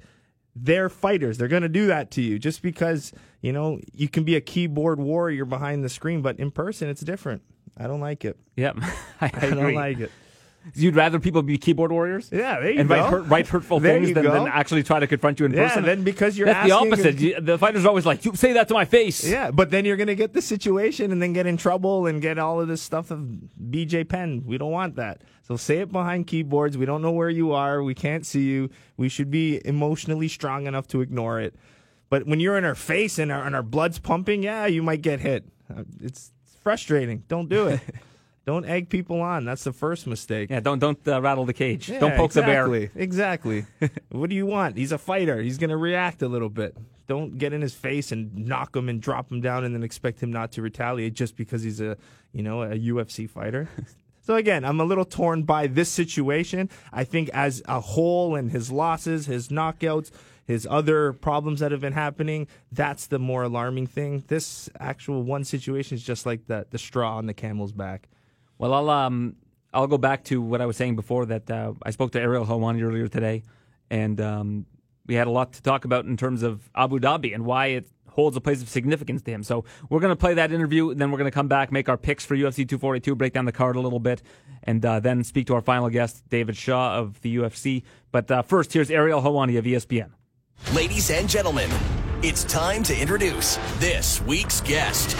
they're 0.56 0.90
fighters. 0.90 1.38
They're 1.38 1.48
going 1.48 1.64
to 1.64 1.70
do 1.70 1.88
that 1.88 2.12
to 2.12 2.22
you 2.22 2.40
just 2.40 2.62
because 2.62 3.14
you 3.42 3.54
know 3.54 3.80
you 3.94 4.10
can 4.10 4.24
be 4.24 4.36
a 4.36 4.42
keyboard 4.42 5.00
warrior 5.00 5.46
behind 5.46 5.84
the 5.84 5.90
screen, 5.90 6.22
but 6.22 6.40
in 6.40 6.52
person 6.52 6.90
it's 6.90 7.02
different. 7.02 7.42
I 7.80 7.88
don't 7.88 8.02
like 8.02 8.26
it. 8.26 8.38
Yep, 8.58 8.78
I, 9.22 9.32
I 9.34 9.50
don't 9.50 9.74
like 9.74 10.00
it. 10.00 10.12
You'd 10.76 10.96
rather 10.96 11.20
people 11.20 11.42
be 11.42 11.58
keyboard 11.58 11.90
warriors? 11.92 12.30
Yeah, 12.32 12.60
there 12.60 12.72
you 12.72 12.82
and 12.82 12.90
go. 12.90 12.96
write, 12.96 13.10
hurt, 13.10 13.22
write 13.28 13.48
hurtful 13.48 13.80
things 13.90 14.14
than, 14.14 14.26
than 14.26 14.48
actually 14.48 14.84
try 14.84 15.00
to 15.00 15.08
confront 15.08 15.40
you 15.40 15.46
in 15.46 15.54
Yeah, 15.54 15.70
person. 15.70 15.86
then 15.86 16.04
because 16.04 16.38
you're 16.38 16.48
That's 16.48 16.68
the 16.68 16.76
opposite. 16.76 17.20
You- 17.20 17.40
The 17.40 17.58
fighters 17.58 17.86
are 17.86 17.88
always 17.88 18.06
like, 18.06 18.26
"You 18.26 18.36
say 18.36 18.54
that 18.54 18.68
to 18.68 18.74
my 18.74 18.84
face." 18.86 19.26
Yeah, 19.28 19.52
but 19.52 19.72
then 19.72 19.86
you're 19.86 19.96
going 19.96 20.08
to 20.08 20.16
get 20.16 20.34
the 20.34 20.42
situation 20.42 21.12
and 21.14 21.22
then 21.22 21.32
get 21.32 21.48
in 21.48 21.56
trouble 21.56 22.06
and 22.08 22.22
get 22.22 22.38
all 22.38 22.60
of 22.60 22.68
this 22.68 22.82
stuff 22.82 23.10
of 23.10 23.20
BJ 23.72 24.08
Penn. 24.08 24.44
We 24.46 24.58
don't 24.58 24.72
want 24.72 24.98
that. 24.98 25.22
So 25.44 25.56
say 25.56 25.78
it 25.80 25.92
behind 25.94 26.28
keyboards. 26.28 26.78
We 26.78 26.86
don't 26.86 27.02
know 27.02 27.12
where 27.12 27.30
you 27.30 27.54
are. 27.54 27.82
We 27.82 27.96
can't 27.96 28.26
see 28.26 28.44
you. 28.44 28.70
We 28.98 29.08
should 29.10 29.32
be 29.32 29.62
emotionally 29.66 30.28
strong 30.28 30.68
enough 30.68 30.88
to 30.90 31.00
ignore 31.02 31.40
it. 31.40 31.56
But 32.10 32.28
when 32.28 32.40
you're 32.42 32.58
in 32.58 32.66
our 32.66 32.76
face 32.76 33.18
and 33.18 33.32
our, 33.32 33.44
and 33.46 33.56
our 33.56 33.64
blood's 33.64 33.98
pumping, 33.98 34.44
yeah, 34.44 34.66
you 34.66 34.84
might 34.84 35.02
get 35.02 35.22
hit. 35.22 35.46
Uh, 35.74 35.84
It's 36.02 36.32
frustrating. 36.62 37.24
Don't 37.28 37.50
do 37.50 37.68
it. 37.68 37.82
don't 38.46 38.66
egg 38.66 38.90
people 38.90 39.22
on. 39.22 39.46
That's 39.46 39.64
the 39.64 39.74
first 39.74 40.08
mistake. 40.08 40.50
Yeah, 40.50 40.60
don't 40.60 40.80
don't 40.80 41.00
uh, 41.08 41.22
rattle 41.22 41.46
the 41.46 41.54
cage. 41.54 41.90
Yeah, 41.90 42.00
don't 42.00 42.16
poke 42.16 42.32
exactly, 42.32 42.88
the 42.88 42.94
bear. 42.94 43.04
Exactly. 43.04 43.66
what 44.10 44.30
do 44.30 44.36
you 44.36 44.46
want? 44.46 44.78
He's 44.78 44.92
a 44.92 44.98
fighter. 44.98 45.42
He's 45.42 45.58
going 45.58 45.70
to 45.70 45.78
react 45.78 46.22
a 46.22 46.28
little 46.28 46.50
bit. 46.50 46.76
Don't 47.08 47.38
get 47.38 47.54
in 47.54 47.62
his 47.62 47.74
face 47.74 48.12
and 48.12 48.48
knock 48.48 48.76
him 48.76 48.88
and 48.88 49.02
drop 49.02 49.32
him 49.32 49.42
down 49.42 49.64
and 49.64 49.74
then 49.74 49.84
expect 49.84 50.22
him 50.22 50.32
not 50.32 50.52
to 50.54 50.62
retaliate 50.62 51.16
just 51.16 51.36
because 51.36 51.64
he's 51.64 51.82
a, 51.82 51.98
you 52.34 52.44
know, 52.44 52.62
a 52.62 52.78
UFC 52.78 53.28
fighter. 53.28 53.68
so 54.22 54.36
again, 54.36 54.64
I'm 54.64 54.80
a 54.80 54.84
little 54.84 55.06
torn 55.06 55.44
by 55.44 55.66
this 55.66 55.90
situation. 55.90 56.70
I 56.94 57.04
think 57.04 57.30
as 57.34 57.64
a 57.68 57.80
whole 57.80 58.36
and 58.36 58.52
his 58.52 58.72
losses, 58.72 59.26
his 59.26 59.50
knockouts, 59.50 60.12
his 60.50 60.68
other 60.68 61.14
problems 61.14 61.60
that 61.60 61.72
have 61.72 61.80
been 61.80 61.94
happening, 61.94 62.48
that's 62.72 63.06
the 63.06 63.20
more 63.20 63.44
alarming 63.44 63.86
thing. 63.86 64.24
This 64.30 64.68
actual 64.80 65.22
one 65.22 65.44
situation 65.44 65.94
is 65.94 66.04
just 66.04 66.26
like 66.26 66.48
the 66.48 66.66
the 66.72 66.80
straw 66.80 67.18
on 67.18 67.28
the 67.28 67.36
camel's 67.36 67.72
back. 67.72 68.10
Well, 68.58 68.74
I'll 68.74 68.90
um 68.90 69.36
I'll 69.76 69.86
go 69.86 70.00
back 70.00 70.24
to 70.24 70.42
what 70.42 70.60
I 70.60 70.66
was 70.66 70.76
saying 70.76 70.96
before 70.96 71.28
that 71.28 71.52
uh, 71.52 71.74
I 71.84 71.92
spoke 71.92 72.14
to 72.14 72.20
Ariel 72.20 72.48
Helwani 72.48 72.82
earlier 72.82 73.08
today, 73.08 73.44
and 73.92 74.20
um, 74.20 74.66
we 75.06 75.14
had 75.14 75.28
a 75.28 75.30
lot 75.30 75.54
to 75.54 75.62
talk 75.62 75.86
about 75.86 76.06
in 76.06 76.18
terms 76.18 76.42
of 76.42 76.68
Abu 76.74 77.00
Dhabi 77.00 77.36
and 77.36 77.46
why 77.46 77.68
it 77.68 77.88
holds 78.08 78.36
a 78.36 78.42
place 78.42 78.64
of 78.64 78.70
significance 78.70 79.22
to 79.22 79.32
him. 79.32 79.44
So 79.44 79.66
we're 79.88 80.00
going 80.00 80.10
to 80.10 80.20
play 80.20 80.34
that 80.34 80.52
interview, 80.52 80.96
then 80.96 81.12
we're 81.12 81.20
going 81.20 81.30
to 81.30 81.36
come 81.36 81.48
back, 81.48 81.72
make 81.72 81.90
our 81.90 81.98
picks 81.98 82.26
for 82.26 82.36
UFC 82.36 82.68
242, 82.68 83.16
break 83.16 83.34
down 83.34 83.46
the 83.46 83.52
card 83.52 83.76
a 83.76 83.80
little 83.80 84.00
bit, 84.00 84.24
and 84.64 84.84
uh, 84.84 85.00
then 85.00 85.24
speak 85.24 85.46
to 85.46 85.54
our 85.54 85.62
final 85.62 85.90
guest, 85.90 86.28
David 86.28 86.58
Shaw 86.58 86.98
of 86.98 87.22
the 87.22 87.38
UFC. 87.38 87.84
But 88.12 88.32
uh, 88.32 88.42
first, 88.42 88.74
here's 88.74 88.90
Ariel 88.90 89.22
Helwani 89.22 89.60
of 89.60 89.66
ESPN. 89.66 90.10
Ladies 90.74 91.10
and 91.10 91.28
gentlemen, 91.28 91.68
it's 92.22 92.44
time 92.44 92.84
to 92.84 92.96
introduce 92.96 93.58
this 93.80 94.22
week's 94.22 94.62
guest. 94.62 95.18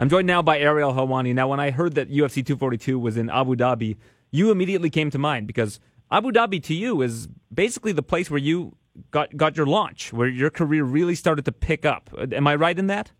I'm 0.00 0.08
joined 0.08 0.26
now 0.26 0.42
by 0.42 0.58
Ariel 0.58 0.92
Helwani. 0.92 1.32
Now, 1.32 1.46
when 1.46 1.60
I 1.60 1.70
heard 1.70 1.94
that 1.94 2.10
UFC 2.10 2.44
242 2.44 2.98
was 2.98 3.16
in 3.16 3.30
Abu 3.30 3.54
Dhabi, 3.54 3.96
you 4.32 4.50
immediately 4.50 4.90
came 4.90 5.10
to 5.10 5.18
mind 5.18 5.46
because 5.46 5.78
Abu 6.10 6.32
Dhabi 6.32 6.60
to 6.64 6.74
you 6.74 7.00
is 7.00 7.28
basically 7.54 7.92
the 7.92 8.02
place 8.02 8.28
where 8.28 8.40
you 8.40 8.74
got 9.12 9.36
got 9.36 9.56
your 9.56 9.66
launch, 9.66 10.12
where 10.12 10.26
your 10.26 10.50
career 10.50 10.82
really 10.82 11.14
started 11.14 11.44
to 11.44 11.52
pick 11.52 11.86
up. 11.86 12.10
Am 12.32 12.48
I 12.48 12.56
right 12.56 12.76
in 12.76 12.88
that? 12.88 13.12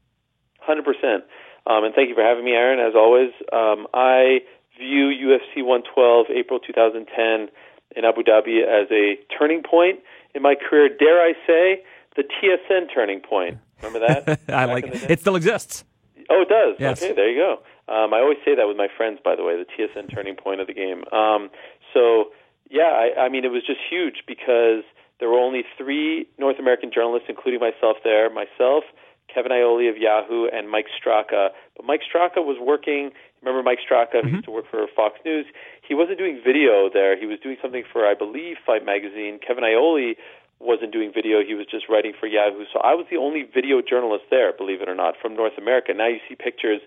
Hundred 0.58 0.84
percent. 0.84 1.22
Um, 1.68 1.84
and 1.84 1.94
thank 1.94 2.08
you 2.08 2.16
for 2.16 2.24
having 2.24 2.44
me, 2.44 2.52
Aaron. 2.52 2.80
As 2.80 2.94
always, 2.96 3.30
um, 3.52 3.86
I 3.94 4.40
view 4.76 5.10
UFC 5.10 5.62
112 5.62 6.26
April 6.34 6.58
2010 6.58 7.48
in 7.96 8.04
Abu 8.04 8.22
Dhabi 8.22 8.62
as 8.62 8.90
a 8.90 9.16
turning 9.38 9.62
point 9.62 10.00
in 10.38 10.42
my 10.42 10.54
career. 10.54 10.88
Dare 10.88 11.20
I 11.20 11.34
say, 11.46 11.82
the 12.16 12.22
TSN 12.22 12.92
turning 12.94 13.20
point. 13.20 13.58
Remember 13.82 14.06
that? 14.06 14.40
I 14.48 14.66
Back 14.66 14.68
like 14.68 14.86
it. 14.86 15.10
It 15.10 15.20
still 15.20 15.36
exists. 15.36 15.84
Oh, 16.30 16.42
it 16.42 16.48
does. 16.48 16.76
Yes. 16.78 17.02
Okay, 17.02 17.14
there 17.14 17.30
you 17.30 17.38
go. 17.38 17.52
Um, 17.92 18.12
I 18.12 18.18
always 18.18 18.38
say 18.44 18.54
that 18.54 18.66
with 18.66 18.76
my 18.76 18.88
friends, 18.94 19.18
by 19.22 19.34
the 19.34 19.44
way, 19.44 19.56
the 19.56 19.64
TSN 19.64 20.12
turning 20.12 20.36
point 20.36 20.60
of 20.60 20.66
the 20.66 20.74
game. 20.74 21.04
Um, 21.12 21.50
so, 21.94 22.26
yeah, 22.70 22.92
I, 22.92 23.26
I 23.26 23.28
mean, 23.28 23.44
it 23.44 23.48
was 23.48 23.62
just 23.66 23.80
huge 23.88 24.24
because 24.26 24.84
there 25.20 25.28
were 25.28 25.38
only 25.38 25.64
three 25.76 26.28
North 26.38 26.58
American 26.58 26.90
journalists, 26.92 27.26
including 27.28 27.60
myself 27.60 27.96
there, 28.04 28.28
myself, 28.28 28.84
Kevin 29.32 29.52
Iole 29.52 29.88
of 29.88 29.96
Yahoo, 29.96 30.46
and 30.52 30.68
Mike 30.70 30.86
Straka. 30.92 31.48
But 31.76 31.86
Mike 31.86 32.02
Straka 32.04 32.44
was 32.44 32.58
working. 32.60 33.10
Remember 33.40 33.62
Mike 33.62 33.78
Straka, 33.80 34.22
who 34.22 34.28
used 34.28 34.44
to 34.44 34.50
work 34.50 34.66
for 34.70 34.84
Fox 34.94 35.18
News? 35.24 35.46
He 35.88 35.94
wasn't 35.94 36.18
doing 36.18 36.38
video 36.44 36.90
there. 36.92 37.18
He 37.18 37.24
was 37.24 37.40
doing 37.40 37.56
something 37.62 37.82
for, 37.90 38.04
I 38.06 38.12
believe, 38.12 38.56
Fight 38.64 38.84
Magazine. 38.84 39.40
Kevin 39.40 39.64
Iole 39.64 40.14
wasn't 40.60 40.92
doing 40.92 41.10
video. 41.14 41.40
He 41.42 41.54
was 41.54 41.64
just 41.64 41.88
writing 41.88 42.12
for 42.18 42.26
Yahoo. 42.26 42.64
So 42.72 42.80
I 42.80 42.92
was 42.92 43.06
the 43.10 43.16
only 43.16 43.42
video 43.42 43.80
journalist 43.80 44.24
there, 44.30 44.52
believe 44.52 44.82
it 44.82 44.88
or 44.88 44.94
not, 44.94 45.14
from 45.20 45.34
North 45.34 45.56
America. 45.56 45.94
Now 45.94 46.08
you 46.08 46.18
see 46.28 46.34
pictures, 46.34 46.82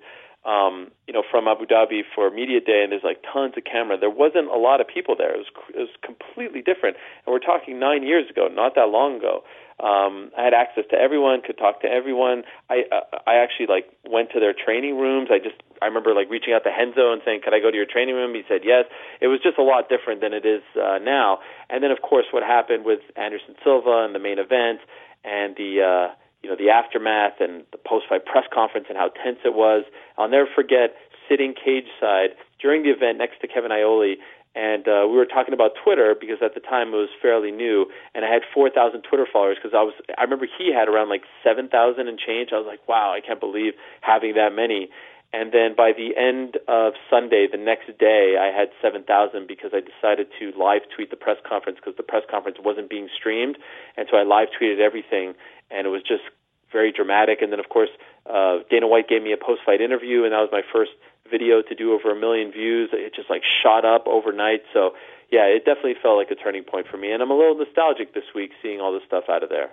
um, 0.46 0.92
you 1.08 1.14
know, 1.14 1.24
from 1.26 1.48
Abu 1.48 1.66
Dhabi 1.66 2.02
for 2.14 2.30
media 2.30 2.62
day, 2.62 2.84
and 2.84 2.92
there's 2.92 3.04
like 3.04 3.24
tons 3.26 3.54
of 3.58 3.64
camera. 3.64 3.98
There 3.98 4.14
wasn't 4.14 4.54
a 4.54 4.58
lot 4.58 4.82
of 4.82 4.88
people 4.88 5.16
there. 5.18 5.34
It 5.34 5.38
was 5.38 5.52
it 5.74 5.80
was 5.80 5.96
completely 6.06 6.62
different. 6.62 6.98
And 7.26 7.34
we're 7.34 7.42
talking 7.42 7.80
nine 7.80 8.04
years 8.04 8.30
ago, 8.30 8.50
not 8.54 8.76
that 8.76 8.90
long 8.94 9.18
ago. 9.18 9.42
Um, 9.82 10.30
I 10.38 10.44
had 10.46 10.54
access 10.54 10.84
to 10.91 10.98
everyone, 10.98 11.41
could 11.41 11.58
talk 11.58 11.82
to 11.82 11.89
everyone. 11.89 12.44
I 12.70 12.86
uh, 12.91 13.17
I 13.26 13.41
actually 13.41 13.65
like 13.65 13.89
went 14.06 14.30
to 14.32 14.39
their 14.39 14.54
training 14.54 14.98
rooms. 14.98 15.30
I 15.32 15.39
just 15.39 15.58
I 15.82 15.88
remember 15.88 16.13
like 16.13 16.30
reaching 16.30 16.54
out 16.54 16.63
to 16.63 16.70
Renzo 16.70 17.12
and 17.12 17.22
saying, 17.26 17.41
"Could 17.44 17.54
I 17.54 17.60
go 17.60 17.72
to 17.72 17.78
your 17.78 17.89
training 17.89 18.13
room?" 18.13 18.36
He 18.36 18.44
said 18.48 18.62
yes. 18.63 18.86
It 19.22 19.28
was 19.28 19.39
just 19.41 19.58
a 19.58 19.63
lot 19.63 19.89
different 19.89 20.22
than 20.22 20.34
it 20.34 20.46
is 20.46 20.62
uh, 20.78 21.00
now. 21.02 21.39
And 21.70 21.84
then 21.84 21.89
of 21.89 22.02
course 22.02 22.26
what 22.30 22.44
happened 22.44 22.86
with 22.86 23.02
Anderson 23.17 23.56
Silva 23.63 24.06
and 24.06 24.13
the 24.13 24.20
main 24.22 24.38
event 24.38 24.86
and 25.26 25.56
the 25.58 25.82
uh, 25.82 26.13
you 26.44 26.50
know 26.50 26.56
the 26.56 26.70
aftermath 26.70 27.41
and 27.41 27.65
the 27.72 27.78
post-fight 27.78 28.26
press 28.26 28.46
conference 28.54 28.86
and 28.89 28.98
how 28.98 29.10
tense 29.10 29.39
it 29.46 29.56
was. 29.56 29.84
I'll 30.17 30.30
never 30.30 30.48
forget 30.54 30.94
sitting 31.30 31.54
cage 31.54 31.89
side 32.00 32.38
during 32.62 32.84
the 32.84 32.89
event 32.89 33.17
next 33.17 33.41
to 33.41 33.48
Kevin 33.48 33.72
Iole 33.72 34.15
and 34.56 34.88
uh, 34.88 35.08
we 35.08 35.16
were 35.16 35.26
talking 35.26 35.54
about 35.54 35.72
Twitter 35.82 36.16
because 36.20 36.44
at 36.44 36.54
the 36.54 36.60
time 36.60 36.90
it 36.90 37.00
was 37.00 37.10
fairly 37.22 37.52
new, 37.52 37.88
and 38.14 38.26
I 38.26 38.30
had 38.32 38.42
4,000 38.54 39.02
Twitter 39.02 39.26
followers 39.32 39.58
because 39.62 39.76
I 39.76 39.84
was. 39.84 39.94
I 40.18 40.24
remember 40.24 40.46
he 40.46 40.74
had 40.74 40.90
around 40.90 41.10
like 41.10 41.24
7,000 41.44 41.72
and 42.08 42.20
change. 42.20 42.50
I 42.52 42.60
was 42.60 42.68
like, 42.68 42.86
wow, 42.88 43.14
I 43.14 43.22
can't 43.22 43.40
believe 43.40 43.74
having 44.02 44.36
that 44.36 44.54
many. 44.54 44.90
And 45.34 45.54
then 45.54 45.76
by 45.76 45.94
the 45.96 46.12
end 46.20 46.60
of 46.68 46.94
Sunday, 47.10 47.48
the 47.50 47.58
next 47.58 47.88
day, 47.98 48.36
I 48.36 48.52
had 48.52 48.68
7,000 48.82 49.08
because 49.48 49.72
I 49.72 49.80
decided 49.80 50.28
to 50.40 50.52
live 50.60 50.82
tweet 50.94 51.10
the 51.10 51.16
press 51.16 51.38
conference 51.48 51.80
because 51.80 51.96
the 51.96 52.04
press 52.04 52.24
conference 52.30 52.58
wasn't 52.60 52.90
being 52.90 53.08
streamed, 53.16 53.58
and 53.96 54.08
so 54.12 54.18
I 54.18 54.24
live 54.24 54.50
tweeted 54.52 54.80
everything, 54.84 55.34
and 55.72 55.88
it 55.88 55.90
was 55.90 56.04
just 56.04 56.28
very 56.72 56.92
dramatic. 56.92 57.42
And 57.42 57.52
then 57.52 57.60
of 57.60 57.70
course, 57.70 57.90
uh, 58.28 58.60
Dana 58.70 58.88
White 58.88 59.08
gave 59.08 59.24
me 59.24 59.32
a 59.32 59.38
post-fight 59.38 59.80
interview, 59.80 60.24
and 60.24 60.34
that 60.34 60.44
was 60.44 60.50
my 60.52 60.64
first 60.68 60.92
video 61.32 61.62
to 61.62 61.76
do 61.76 61.94
over 61.94 62.12
a 62.12 62.20
million 62.20 62.52
views. 62.52 62.89
It 62.91 63.15
just 63.15 63.30
like 63.30 63.44
shot 63.63 63.86
up 63.86 64.06
overnight. 64.06 64.62
So 64.74 64.91
yeah, 65.32 65.46
it 65.46 65.63
definitely 65.65 65.96
felt 66.02 66.17
like 66.17 66.30
a 66.30 66.36
turning 66.36 66.63
point 66.63 66.88
for 66.91 66.98
me. 66.98 67.12
And 67.12 67.24
I'm 67.24 67.32
a 67.32 67.38
little 67.38 67.56
nostalgic 67.56 68.13
this 68.13 68.26
week 68.36 68.52
seeing 68.62 68.82
all 68.82 68.94
this 68.94 69.04
stuff 69.08 69.24
out 69.30 69.44
of 69.44 69.50
there. 69.50 69.72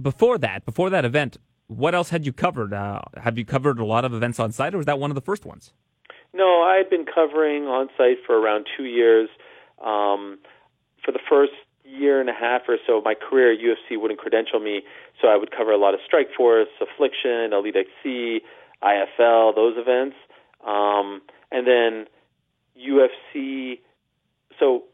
Before 0.00 0.38
that, 0.38 0.64
before 0.64 0.90
that 0.90 1.04
event, 1.04 1.36
what 1.68 1.94
else 1.94 2.10
had 2.10 2.26
you 2.26 2.32
covered? 2.32 2.72
Uh, 2.72 3.00
have 3.22 3.38
you 3.38 3.44
covered 3.44 3.78
a 3.78 3.84
lot 3.84 4.04
of 4.04 4.12
events 4.12 4.40
on 4.40 4.50
site, 4.52 4.74
or 4.74 4.78
was 4.78 4.86
that 4.86 4.98
one 4.98 5.10
of 5.10 5.14
the 5.14 5.20
first 5.20 5.44
ones? 5.44 5.72
No, 6.32 6.62
I 6.62 6.76
had 6.76 6.90
been 6.90 7.06
covering 7.06 7.64
on 7.64 7.88
site 7.96 8.18
for 8.26 8.36
around 8.36 8.66
two 8.76 8.84
years. 8.84 9.28
Um, 9.84 10.38
for 11.04 11.12
the 11.12 11.20
first 11.28 11.52
year 11.84 12.20
and 12.20 12.28
a 12.28 12.32
half 12.32 12.62
or 12.66 12.78
so 12.86 12.98
of 12.98 13.04
my 13.04 13.14
career, 13.14 13.54
UFC 13.54 14.00
wouldn't 14.00 14.18
credential 14.18 14.58
me, 14.58 14.82
so 15.20 15.28
I 15.28 15.36
would 15.36 15.50
cover 15.50 15.70
a 15.70 15.78
lot 15.78 15.94
of 15.94 16.00
Strikeforce, 16.00 16.72
Affliction, 16.80 17.52
Elite 17.52 17.76
XC, 17.76 18.40
IFL, 18.82 19.54
those 19.54 19.74
events, 19.76 20.16
um, 20.64 21.22
and 21.50 21.66
then 21.66 22.06
UFC. 22.78 23.80
So 24.58 24.84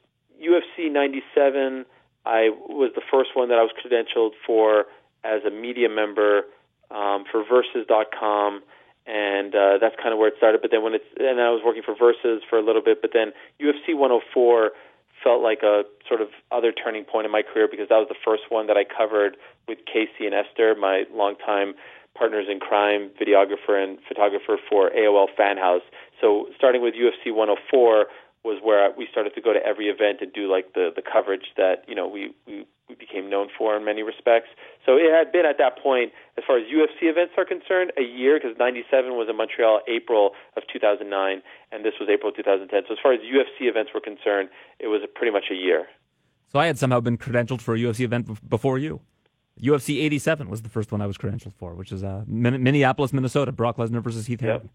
UFC 0.42 0.90
97, 0.90 1.84
I 2.26 2.50
was 2.68 2.92
the 2.94 3.02
first 3.10 3.30
one 3.34 3.48
that 3.48 3.58
I 3.58 3.62
was 3.62 3.72
credentialed 3.76 4.32
for 4.46 4.86
as 5.24 5.42
a 5.44 5.50
media 5.50 5.88
member 5.88 6.42
um, 6.90 7.24
for 7.30 7.44
Versus.com, 7.44 8.62
and 9.06 9.54
uh, 9.54 9.78
that's 9.80 9.96
kind 9.96 10.12
of 10.12 10.18
where 10.18 10.28
it 10.28 10.34
started. 10.36 10.60
But 10.62 10.70
then 10.70 10.82
when 10.82 10.94
it's 10.94 11.04
and 11.18 11.40
I 11.40 11.50
was 11.50 11.62
working 11.64 11.82
for 11.82 11.94
Versus 11.94 12.42
for 12.48 12.58
a 12.58 12.62
little 12.62 12.82
bit, 12.82 13.00
but 13.00 13.10
then 13.12 13.32
UFC 13.60 13.96
104 13.96 14.72
felt 15.22 15.42
like 15.42 15.62
a 15.62 15.84
sort 16.08 16.20
of 16.20 16.28
other 16.50 16.72
turning 16.72 17.04
point 17.04 17.26
in 17.26 17.32
my 17.32 17.42
career 17.42 17.68
because 17.70 17.88
that 17.88 17.96
was 17.96 18.08
the 18.08 18.20
first 18.24 18.44
one 18.48 18.66
that 18.66 18.76
I 18.76 18.84
covered 18.84 19.36
with 19.68 19.78
Casey 19.84 20.24
and 20.24 20.34
Esther, 20.34 20.74
my 20.74 21.04
longtime 21.12 21.74
partners 22.16 22.46
in 22.50 22.60
crime, 22.60 23.10
videographer 23.20 23.82
and 23.82 23.98
photographer 24.06 24.58
for 24.68 24.90
AOL 24.90 25.26
Fan 25.36 25.56
House. 25.56 25.82
So 26.20 26.46
starting 26.56 26.82
with 26.82 26.94
UFC 26.94 27.32
104 27.34 28.06
was 28.44 28.58
where 28.62 28.90
we 28.96 29.06
started 29.10 29.34
to 29.34 29.40
go 29.40 29.52
to 29.52 29.60
every 29.64 29.86
event 29.86 30.18
and 30.20 30.32
do 30.32 30.50
like 30.50 30.72
the 30.72 30.90
the 30.94 31.02
coverage 31.02 31.52
that 31.56 31.84
you 31.86 31.94
know 31.94 32.08
we 32.08 32.32
we, 32.46 32.64
we 32.88 32.94
became 32.94 33.28
known 33.28 33.48
for 33.56 33.76
in 33.76 33.84
many 33.84 34.02
respects. 34.02 34.48
So 34.86 34.96
it 34.96 35.12
had 35.12 35.30
been 35.30 35.44
at 35.44 35.58
that 35.58 35.78
point, 35.78 36.12
as 36.38 36.44
far 36.46 36.56
as 36.56 36.64
UFC 36.64 37.04
events 37.04 37.34
are 37.36 37.44
concerned, 37.44 37.92
a 37.98 38.02
year 38.02 38.40
because 38.40 38.56
'97 38.58 39.12
was 39.12 39.28
in 39.28 39.36
Montreal, 39.36 39.80
April 39.88 40.32
of 40.56 40.62
2009, 40.72 41.42
and 41.70 41.84
this 41.84 41.94
was 42.00 42.08
April 42.08 42.32
2010. 42.32 42.82
So 42.88 42.94
as 42.94 42.98
far 43.02 43.12
as 43.12 43.20
UFC 43.20 43.68
events 43.68 43.90
were 43.92 44.00
concerned, 44.00 44.48
it 44.78 44.88
was 44.88 45.02
pretty 45.14 45.32
much 45.32 45.44
a 45.50 45.54
year. 45.54 45.86
So 46.48 46.58
I 46.58 46.66
had 46.66 46.78
somehow 46.78 47.00
been 47.00 47.18
credentialed 47.18 47.60
for 47.60 47.74
a 47.74 47.78
UFC 47.78 48.00
event 48.00 48.48
before 48.48 48.78
you. 48.78 49.00
UFC 49.62 50.02
87 50.02 50.48
was 50.48 50.62
the 50.62 50.68
first 50.68 50.92
one 50.92 51.00
I 51.00 51.06
was 51.06 51.18
credentialed 51.18 51.54
for, 51.54 51.74
which 51.74 51.92
is 51.92 52.02
uh, 52.02 52.24
Minneapolis, 52.26 53.12
Minnesota, 53.12 53.52
Brock 53.52 53.76
Lesnar 53.76 54.02
versus 54.02 54.26
Heath 54.26 54.42
Yep. 54.42 54.66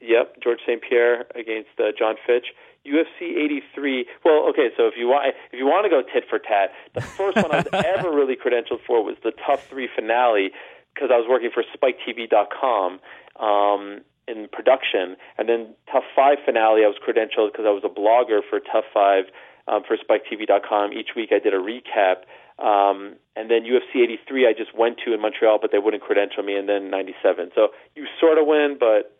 Yep, 0.00 0.42
George 0.42 0.58
St. 0.66 0.82
Pierre 0.82 1.26
against 1.36 1.70
uh, 1.78 1.92
John 1.96 2.16
Fitch. 2.26 2.46
UFC 2.84 3.38
83. 3.38 4.06
Well, 4.24 4.48
okay, 4.50 4.70
so 4.76 4.88
if 4.88 4.94
you 4.96 5.06
want 5.06 5.34
if 5.52 5.58
you 5.58 5.66
want 5.66 5.84
to 5.84 5.90
go 5.90 6.02
tit 6.02 6.24
for 6.28 6.40
tat, 6.40 6.72
the 6.94 7.00
first 7.00 7.36
one 7.36 7.52
I 7.52 7.58
was 7.58 7.68
ever 7.72 8.10
really 8.10 8.34
credentialed 8.34 8.82
for 8.84 9.04
was 9.04 9.16
the 9.22 9.30
TUF 9.46 9.68
3 9.68 9.88
finale 9.94 10.50
because 10.92 11.10
I 11.12 11.16
was 11.16 11.26
working 11.28 11.50
for 11.54 11.62
SpikeTV.com 11.62 12.98
um, 13.38 14.00
in 14.26 14.48
production, 14.52 15.16
and 15.38 15.48
then 15.48 15.74
TUF 15.92 16.02
5 16.16 16.38
finale 16.44 16.84
I 16.84 16.88
was 16.88 16.98
credentialed 16.98 17.52
because 17.52 17.66
I 17.66 17.70
was 17.70 17.84
a 17.84 17.88
blogger 17.88 18.40
for 18.42 18.58
TUF 18.58 18.84
5 18.92 19.24
um, 19.68 19.82
for 19.86 19.96
SpikeTV.com. 19.96 20.92
Each 20.92 21.14
week 21.14 21.30
I 21.30 21.38
did 21.38 21.54
a 21.54 21.58
recap. 21.58 22.26
Um, 22.58 23.16
and 23.34 23.50
then 23.50 23.62
UFC 23.62 24.02
83 24.02 24.46
I 24.46 24.52
just 24.52 24.76
went 24.76 24.98
to 25.04 25.14
in 25.14 25.20
Montreal, 25.20 25.58
but 25.60 25.72
they 25.72 25.78
wouldn't 25.78 26.02
credential 26.02 26.42
me, 26.42 26.54
and 26.56 26.68
then 26.68 26.90
97. 26.90 27.50
So 27.54 27.68
you 27.96 28.06
sort 28.20 28.38
of 28.38 28.46
win, 28.46 28.76
but 28.78 29.16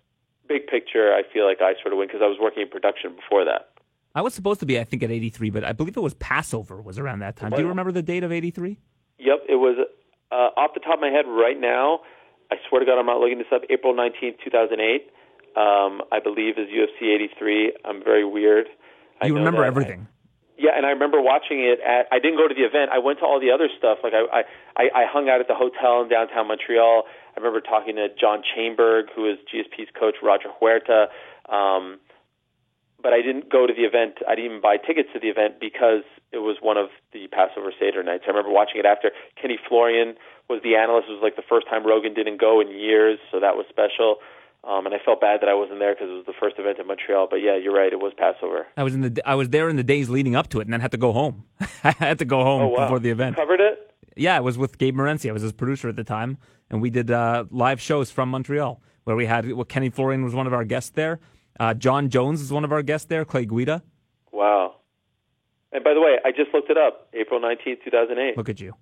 big 0.48 0.66
picture, 0.66 1.12
I 1.12 1.22
feel 1.32 1.46
like 1.46 1.60
I 1.60 1.74
sort 1.80 1.92
of 1.92 1.98
win 1.98 2.08
because 2.08 2.20
I 2.22 2.28
was 2.28 2.38
working 2.40 2.62
in 2.62 2.68
production 2.68 3.16
before 3.16 3.44
that. 3.44 3.70
I 4.14 4.20
was 4.20 4.34
supposed 4.34 4.60
to 4.60 4.66
be, 4.66 4.78
I 4.78 4.84
think, 4.84 5.02
at 5.02 5.10
83, 5.10 5.50
but 5.50 5.64
I 5.64 5.72
believe 5.72 5.96
it 5.96 6.00
was 6.00 6.14
Passover 6.14 6.82
was 6.82 6.98
around 6.98 7.20
that 7.20 7.36
time. 7.36 7.50
Do 7.50 7.62
you 7.62 7.68
remember 7.68 7.92
the 7.92 8.02
date 8.02 8.24
of 8.24 8.30
83? 8.30 8.78
Yep, 9.18 9.44
it 9.48 9.54
was 9.54 9.78
uh, 10.30 10.34
off 10.34 10.72
the 10.74 10.80
top 10.80 10.94
of 10.94 11.00
my 11.00 11.08
head 11.08 11.24
right 11.26 11.58
now. 11.58 12.00
I 12.50 12.56
swear 12.68 12.80
to 12.80 12.86
God, 12.86 12.98
I'm 12.98 13.06
not 13.06 13.20
looking 13.20 13.38
this 13.38 13.46
up. 13.52 13.62
April 13.70 13.94
19th, 13.94 14.36
2008. 14.44 15.08
Um, 15.56 16.02
I 16.12 16.20
believe 16.22 16.58
is 16.58 16.68
UFC 16.68 17.14
83. 17.14 17.72
I'm 17.84 18.04
very 18.04 18.24
weird. 18.24 18.66
I 19.20 19.26
you 19.26 19.34
remember 19.34 19.64
everything. 19.64 20.06
I, 20.06 20.21
yeah, 20.62 20.78
and 20.78 20.86
I 20.86 20.90
remember 20.94 21.20
watching 21.20 21.58
it 21.58 21.82
at. 21.82 22.06
I 22.14 22.22
didn't 22.22 22.38
go 22.38 22.46
to 22.46 22.54
the 22.54 22.62
event. 22.62 22.94
I 22.94 23.02
went 23.02 23.18
to 23.18 23.26
all 23.26 23.42
the 23.42 23.50
other 23.50 23.66
stuff. 23.76 23.98
Like 24.06 24.14
I, 24.14 24.46
I, 24.78 25.02
I 25.02 25.04
hung 25.10 25.28
out 25.28 25.42
at 25.42 25.50
the 25.50 25.58
hotel 25.58 26.06
in 26.06 26.08
downtown 26.08 26.46
Montreal. 26.46 27.02
I 27.02 27.34
remember 27.34 27.60
talking 27.60 27.96
to 27.98 28.06
John 28.14 28.46
Chaimberg, 28.46 29.10
who 29.10 29.26
is 29.26 29.42
GSP's 29.50 29.90
coach, 29.98 30.22
Roger 30.22 30.54
Huerta. 30.54 31.10
Um, 31.50 31.98
but 33.02 33.12
I 33.12 33.26
didn't 33.26 33.50
go 33.50 33.66
to 33.66 33.74
the 33.74 33.82
event. 33.82 34.22
I 34.22 34.38
didn't 34.38 34.62
even 34.62 34.62
buy 34.62 34.78
tickets 34.78 35.10
to 35.14 35.18
the 35.18 35.26
event 35.26 35.58
because 35.58 36.06
it 36.30 36.38
was 36.38 36.62
one 36.62 36.78
of 36.78 36.94
the 37.12 37.26
Passover 37.26 37.74
Seder 37.74 38.06
nights. 38.06 38.22
I 38.26 38.30
remember 38.30 38.54
watching 38.54 38.78
it 38.78 38.86
after. 38.86 39.10
Kenny 39.34 39.58
Florian 39.58 40.14
was 40.48 40.62
the 40.62 40.78
analyst. 40.78 41.10
It 41.10 41.18
was 41.18 41.26
like 41.26 41.34
the 41.34 41.42
first 41.42 41.66
time 41.66 41.82
Rogan 41.82 42.14
didn't 42.14 42.38
go 42.38 42.62
in 42.62 42.70
years, 42.70 43.18
so 43.34 43.40
that 43.40 43.58
was 43.58 43.66
special. 43.66 44.22
Um, 44.64 44.86
and 44.86 44.94
I 44.94 44.98
felt 45.04 45.20
bad 45.20 45.40
that 45.40 45.48
I 45.48 45.54
wasn't 45.54 45.80
there 45.80 45.92
because 45.92 46.08
it 46.08 46.14
was 46.14 46.26
the 46.26 46.34
first 46.38 46.56
event 46.58 46.78
in 46.78 46.86
Montreal. 46.86 47.26
But 47.28 47.36
yeah, 47.36 47.56
you're 47.56 47.74
right. 47.74 47.92
It 47.92 47.98
was 47.98 48.12
Passover. 48.16 48.68
I 48.76 48.84
was 48.84 48.94
in 48.94 49.00
the 49.00 49.22
I 49.26 49.34
was 49.34 49.48
there 49.48 49.68
in 49.68 49.76
the 49.76 49.82
days 49.82 50.08
leading 50.08 50.36
up 50.36 50.48
to 50.50 50.60
it, 50.60 50.64
and 50.64 50.72
then 50.72 50.80
had 50.80 50.92
to 50.92 50.96
go 50.96 51.12
home. 51.12 51.44
I 51.84 51.90
had 51.98 52.18
to 52.20 52.24
go 52.24 52.44
home 52.44 52.62
oh, 52.62 52.68
wow. 52.68 52.84
before 52.84 53.00
the 53.00 53.10
event. 53.10 53.36
You 53.36 53.42
covered 53.42 53.60
it? 53.60 53.90
Yeah, 54.16 54.36
it 54.36 54.44
was 54.44 54.58
with 54.58 54.78
Gabe 54.78 54.94
Morency. 54.96 55.28
I 55.28 55.32
was 55.32 55.42
his 55.42 55.52
producer 55.52 55.88
at 55.88 55.96
the 55.96 56.04
time, 56.04 56.38
and 56.70 56.80
we 56.80 56.90
did 56.90 57.10
uh, 57.10 57.46
live 57.50 57.80
shows 57.80 58.10
from 58.10 58.28
Montreal 58.28 58.80
where 59.04 59.16
we 59.16 59.26
had 59.26 59.50
well, 59.52 59.64
Kenny 59.64 59.90
Florian 59.90 60.22
was 60.24 60.34
one 60.34 60.46
of 60.46 60.52
our 60.52 60.64
guests 60.64 60.90
there. 60.90 61.20
Uh, 61.58 61.74
Jon 61.74 62.08
Jones 62.08 62.40
was 62.40 62.52
one 62.52 62.64
of 62.64 62.72
our 62.72 62.82
guests 62.82 63.06
there. 63.06 63.24
Clay 63.24 63.44
Guida. 63.44 63.82
Wow. 64.30 64.76
And 65.72 65.82
by 65.82 65.94
the 65.94 66.00
way, 66.00 66.18
I 66.24 66.30
just 66.30 66.52
looked 66.54 66.70
it 66.70 66.78
up. 66.78 67.08
April 67.14 67.40
nineteenth, 67.40 67.80
two 67.84 67.90
thousand 67.90 68.18
eight. 68.18 68.36
Look 68.36 68.48
at 68.48 68.60
you. 68.60 68.74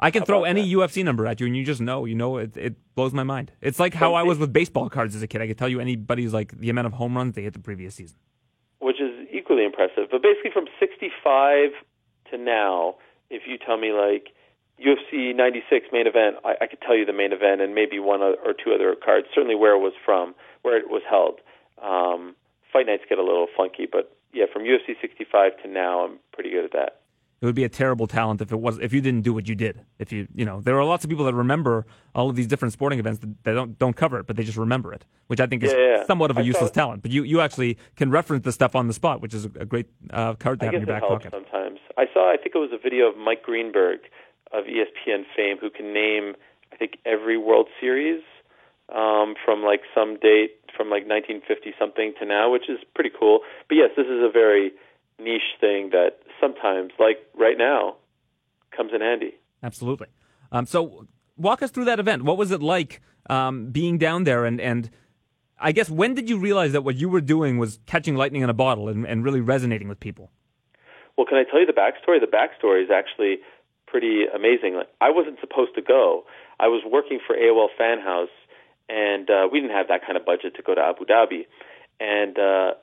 I 0.00 0.10
can 0.10 0.24
throw 0.24 0.44
any 0.44 0.62
that? 0.62 0.76
UFC 0.76 1.04
number 1.04 1.26
at 1.26 1.40
you, 1.40 1.46
and 1.46 1.56
you 1.56 1.64
just 1.64 1.80
know. 1.80 2.04
You 2.04 2.14
know, 2.14 2.36
it, 2.36 2.56
it 2.56 2.94
blows 2.94 3.12
my 3.12 3.24
mind. 3.24 3.50
It's 3.60 3.80
like 3.80 3.94
how 3.94 4.14
I 4.14 4.22
was 4.22 4.38
with 4.38 4.52
baseball 4.52 4.88
cards 4.88 5.16
as 5.16 5.22
a 5.22 5.26
kid. 5.26 5.42
I 5.42 5.46
could 5.48 5.58
tell 5.58 5.68
you 5.68 5.80
anybody's 5.80 6.32
like 6.32 6.58
the 6.58 6.70
amount 6.70 6.86
of 6.86 6.92
home 6.92 7.16
runs 7.16 7.34
they 7.34 7.42
hit 7.42 7.52
the 7.52 7.58
previous 7.58 7.96
season, 7.96 8.16
which 8.78 9.00
is 9.00 9.26
equally 9.32 9.64
impressive. 9.64 10.08
But 10.10 10.22
basically, 10.22 10.52
from 10.52 10.66
'65 10.78 11.70
to 12.30 12.38
now, 12.38 12.96
if 13.28 13.42
you 13.46 13.58
tell 13.58 13.76
me 13.76 13.92
like 13.92 14.28
UFC 14.78 15.34
96 15.34 15.86
main 15.92 16.06
event, 16.06 16.36
I, 16.44 16.54
I 16.60 16.66
could 16.66 16.80
tell 16.80 16.96
you 16.96 17.04
the 17.04 17.12
main 17.12 17.32
event 17.32 17.60
and 17.60 17.74
maybe 17.74 17.98
one 17.98 18.22
or 18.22 18.54
two 18.54 18.72
other 18.72 18.94
cards. 18.94 19.26
Certainly 19.34 19.56
where 19.56 19.74
it 19.74 19.80
was 19.80 19.94
from, 20.04 20.34
where 20.62 20.78
it 20.78 20.88
was 20.88 21.02
held. 21.10 21.40
Um, 21.82 22.36
fight 22.72 22.86
nights 22.86 23.02
get 23.08 23.18
a 23.18 23.24
little 23.24 23.46
funky, 23.56 23.86
but 23.90 24.14
yeah, 24.32 24.44
from 24.52 24.62
UFC 24.62 24.94
65 25.00 25.52
to 25.62 25.68
now, 25.68 26.04
I'm 26.04 26.18
pretty 26.32 26.50
good 26.50 26.64
at 26.64 26.72
that 26.72 26.97
it 27.40 27.46
would 27.46 27.54
be 27.54 27.64
a 27.64 27.68
terrible 27.68 28.06
talent 28.06 28.40
if 28.40 28.50
it 28.50 28.58
was 28.58 28.78
if 28.78 28.92
you 28.92 29.00
didn't 29.00 29.22
do 29.22 29.32
what 29.32 29.48
you 29.48 29.54
did. 29.54 29.84
If 29.98 30.12
you 30.12 30.26
you 30.34 30.44
know 30.44 30.60
there 30.60 30.78
are 30.78 30.84
lots 30.84 31.04
of 31.04 31.10
people 31.10 31.24
that 31.26 31.34
remember 31.34 31.86
all 32.14 32.28
of 32.28 32.36
these 32.36 32.46
different 32.46 32.72
sporting 32.72 32.98
events 32.98 33.20
that 33.20 33.44
they 33.44 33.54
don't 33.54 33.78
don't 33.78 33.94
cover 33.94 34.18
it, 34.18 34.26
but 34.26 34.36
they 34.36 34.44
just 34.44 34.58
remember 34.58 34.92
it, 34.92 35.04
which 35.28 35.40
I 35.40 35.46
think 35.46 35.62
is 35.62 35.72
yeah, 35.72 35.78
yeah. 35.78 36.06
somewhat 36.06 36.30
of 36.30 36.36
a 36.36 36.40
I 36.40 36.44
useless 36.44 36.70
talent. 36.70 37.02
But 37.02 37.12
you 37.12 37.22
you 37.22 37.40
actually 37.40 37.78
can 37.96 38.10
reference 38.10 38.44
the 38.44 38.52
stuff 38.52 38.74
on 38.74 38.88
the 38.88 38.94
spot, 38.94 39.20
which 39.20 39.34
is 39.34 39.44
a 39.44 39.64
great 39.64 39.86
uh, 40.10 40.34
card 40.34 40.60
to 40.60 40.66
have 40.66 40.74
in 40.74 40.80
your 40.80 40.86
back 40.86 41.02
pocket. 41.02 41.32
Sometimes 41.32 41.78
I 41.96 42.06
saw 42.12 42.32
I 42.32 42.36
think 42.36 42.54
it 42.54 42.58
was 42.58 42.70
a 42.72 42.82
video 42.82 43.08
of 43.08 43.16
Mike 43.16 43.42
Greenberg 43.42 44.00
of 44.52 44.64
ESPN 44.64 45.24
fame 45.36 45.58
who 45.60 45.70
can 45.70 45.92
name 45.92 46.34
I 46.72 46.76
think 46.76 46.98
every 47.04 47.36
World 47.36 47.68
Series 47.80 48.22
um, 48.94 49.34
from 49.44 49.62
like 49.62 49.82
some 49.94 50.18
date 50.18 50.56
from 50.76 50.88
like 50.90 51.06
1950 51.06 51.74
something 51.78 52.14
to 52.18 52.26
now, 52.26 52.50
which 52.50 52.68
is 52.68 52.78
pretty 52.94 53.10
cool. 53.10 53.40
But 53.68 53.76
yes, 53.76 53.90
this 53.96 54.06
is 54.06 54.22
a 54.22 54.30
very 54.30 54.72
niche 55.18 55.58
thing 55.60 55.90
that 55.90 56.20
sometimes, 56.40 56.92
like 56.98 57.18
right 57.36 57.58
now, 57.58 57.96
comes 58.76 58.92
in 58.94 59.00
handy. 59.00 59.34
Absolutely. 59.62 60.08
Um, 60.52 60.66
so, 60.66 61.06
walk 61.36 61.62
us 61.62 61.70
through 61.70 61.86
that 61.86 62.00
event. 62.00 62.24
What 62.24 62.36
was 62.36 62.50
it 62.50 62.62
like 62.62 63.00
um, 63.28 63.70
being 63.70 63.98
down 63.98 64.24
there? 64.24 64.44
And, 64.44 64.60
and 64.60 64.90
I 65.60 65.72
guess 65.72 65.90
when 65.90 66.14
did 66.14 66.28
you 66.28 66.38
realize 66.38 66.72
that 66.72 66.82
what 66.82 66.96
you 66.96 67.08
were 67.08 67.20
doing 67.20 67.58
was 67.58 67.78
catching 67.86 68.16
lightning 68.16 68.42
in 68.42 68.50
a 68.50 68.54
bottle 68.54 68.88
and, 68.88 69.06
and 69.06 69.24
really 69.24 69.40
resonating 69.40 69.88
with 69.88 70.00
people? 70.00 70.30
Well, 71.16 71.26
can 71.26 71.36
I 71.36 71.44
tell 71.44 71.60
you 71.60 71.66
the 71.66 71.72
backstory? 71.72 72.20
The 72.20 72.26
backstory 72.26 72.84
is 72.84 72.90
actually 72.94 73.38
pretty 73.86 74.24
amazing. 74.32 74.74
Like, 74.74 74.88
I 75.00 75.10
wasn't 75.10 75.40
supposed 75.40 75.74
to 75.74 75.82
go. 75.82 76.24
I 76.60 76.68
was 76.68 76.82
working 76.88 77.18
for 77.26 77.34
AOL 77.34 77.68
Fan 77.76 77.98
House, 77.98 78.30
and 78.88 79.28
uh, 79.28 79.48
we 79.50 79.60
didn't 79.60 79.76
have 79.76 79.88
that 79.88 80.06
kind 80.06 80.16
of 80.16 80.24
budget 80.24 80.54
to 80.56 80.62
go 80.62 80.74
to 80.74 80.80
Abu 80.80 81.04
Dhabi. 81.04 81.46
And 82.00 82.38
uh, 82.38 82.74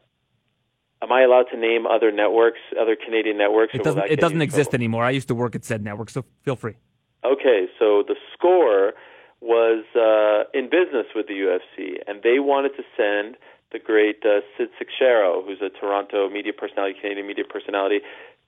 Am 1.02 1.12
I 1.12 1.22
allowed 1.22 1.46
to 1.52 1.58
name 1.58 1.86
other 1.86 2.12
networks, 2.12 2.60
other 2.80 2.96
Canadian 2.96 3.38
networks? 3.38 3.74
It 3.76 3.84
doesn't. 3.84 4.10
It 4.10 4.20
doesn't 4.20 4.42
exist 4.42 4.72
trouble? 4.72 4.82
anymore. 4.82 5.04
I 5.04 5.12
used 5.12 5.28
to 5.28 5.36
work 5.36 5.56
at 5.56 5.66
said 5.66 5.84
network, 5.84 6.10
so 6.10 6.24
feel 6.44 6.56
free. 6.56 6.76
Okay, 7.24 7.68
so 7.80 8.04
the 8.08 8.16
score 8.34 8.94
was 9.42 9.84
uh, 9.96 10.50
in 10.58 10.66
business 10.66 11.08
with 11.14 11.28
the 11.28 11.34
UFC, 11.34 12.02
and 12.08 12.22
they 12.24 12.40
wanted 12.40 12.72
to 12.78 12.84
send 12.96 13.36
the 13.72 13.80
great 13.80 14.24
uh, 14.24 14.42
Sid 14.58 14.70
Seixeiro, 14.78 15.44
who's 15.44 15.60
a 15.62 15.70
Toronto 15.70 16.30
media 16.30 16.54
personality, 16.54 16.96
Canadian 17.00 17.28
media 17.28 17.44
personality, 17.44 18.00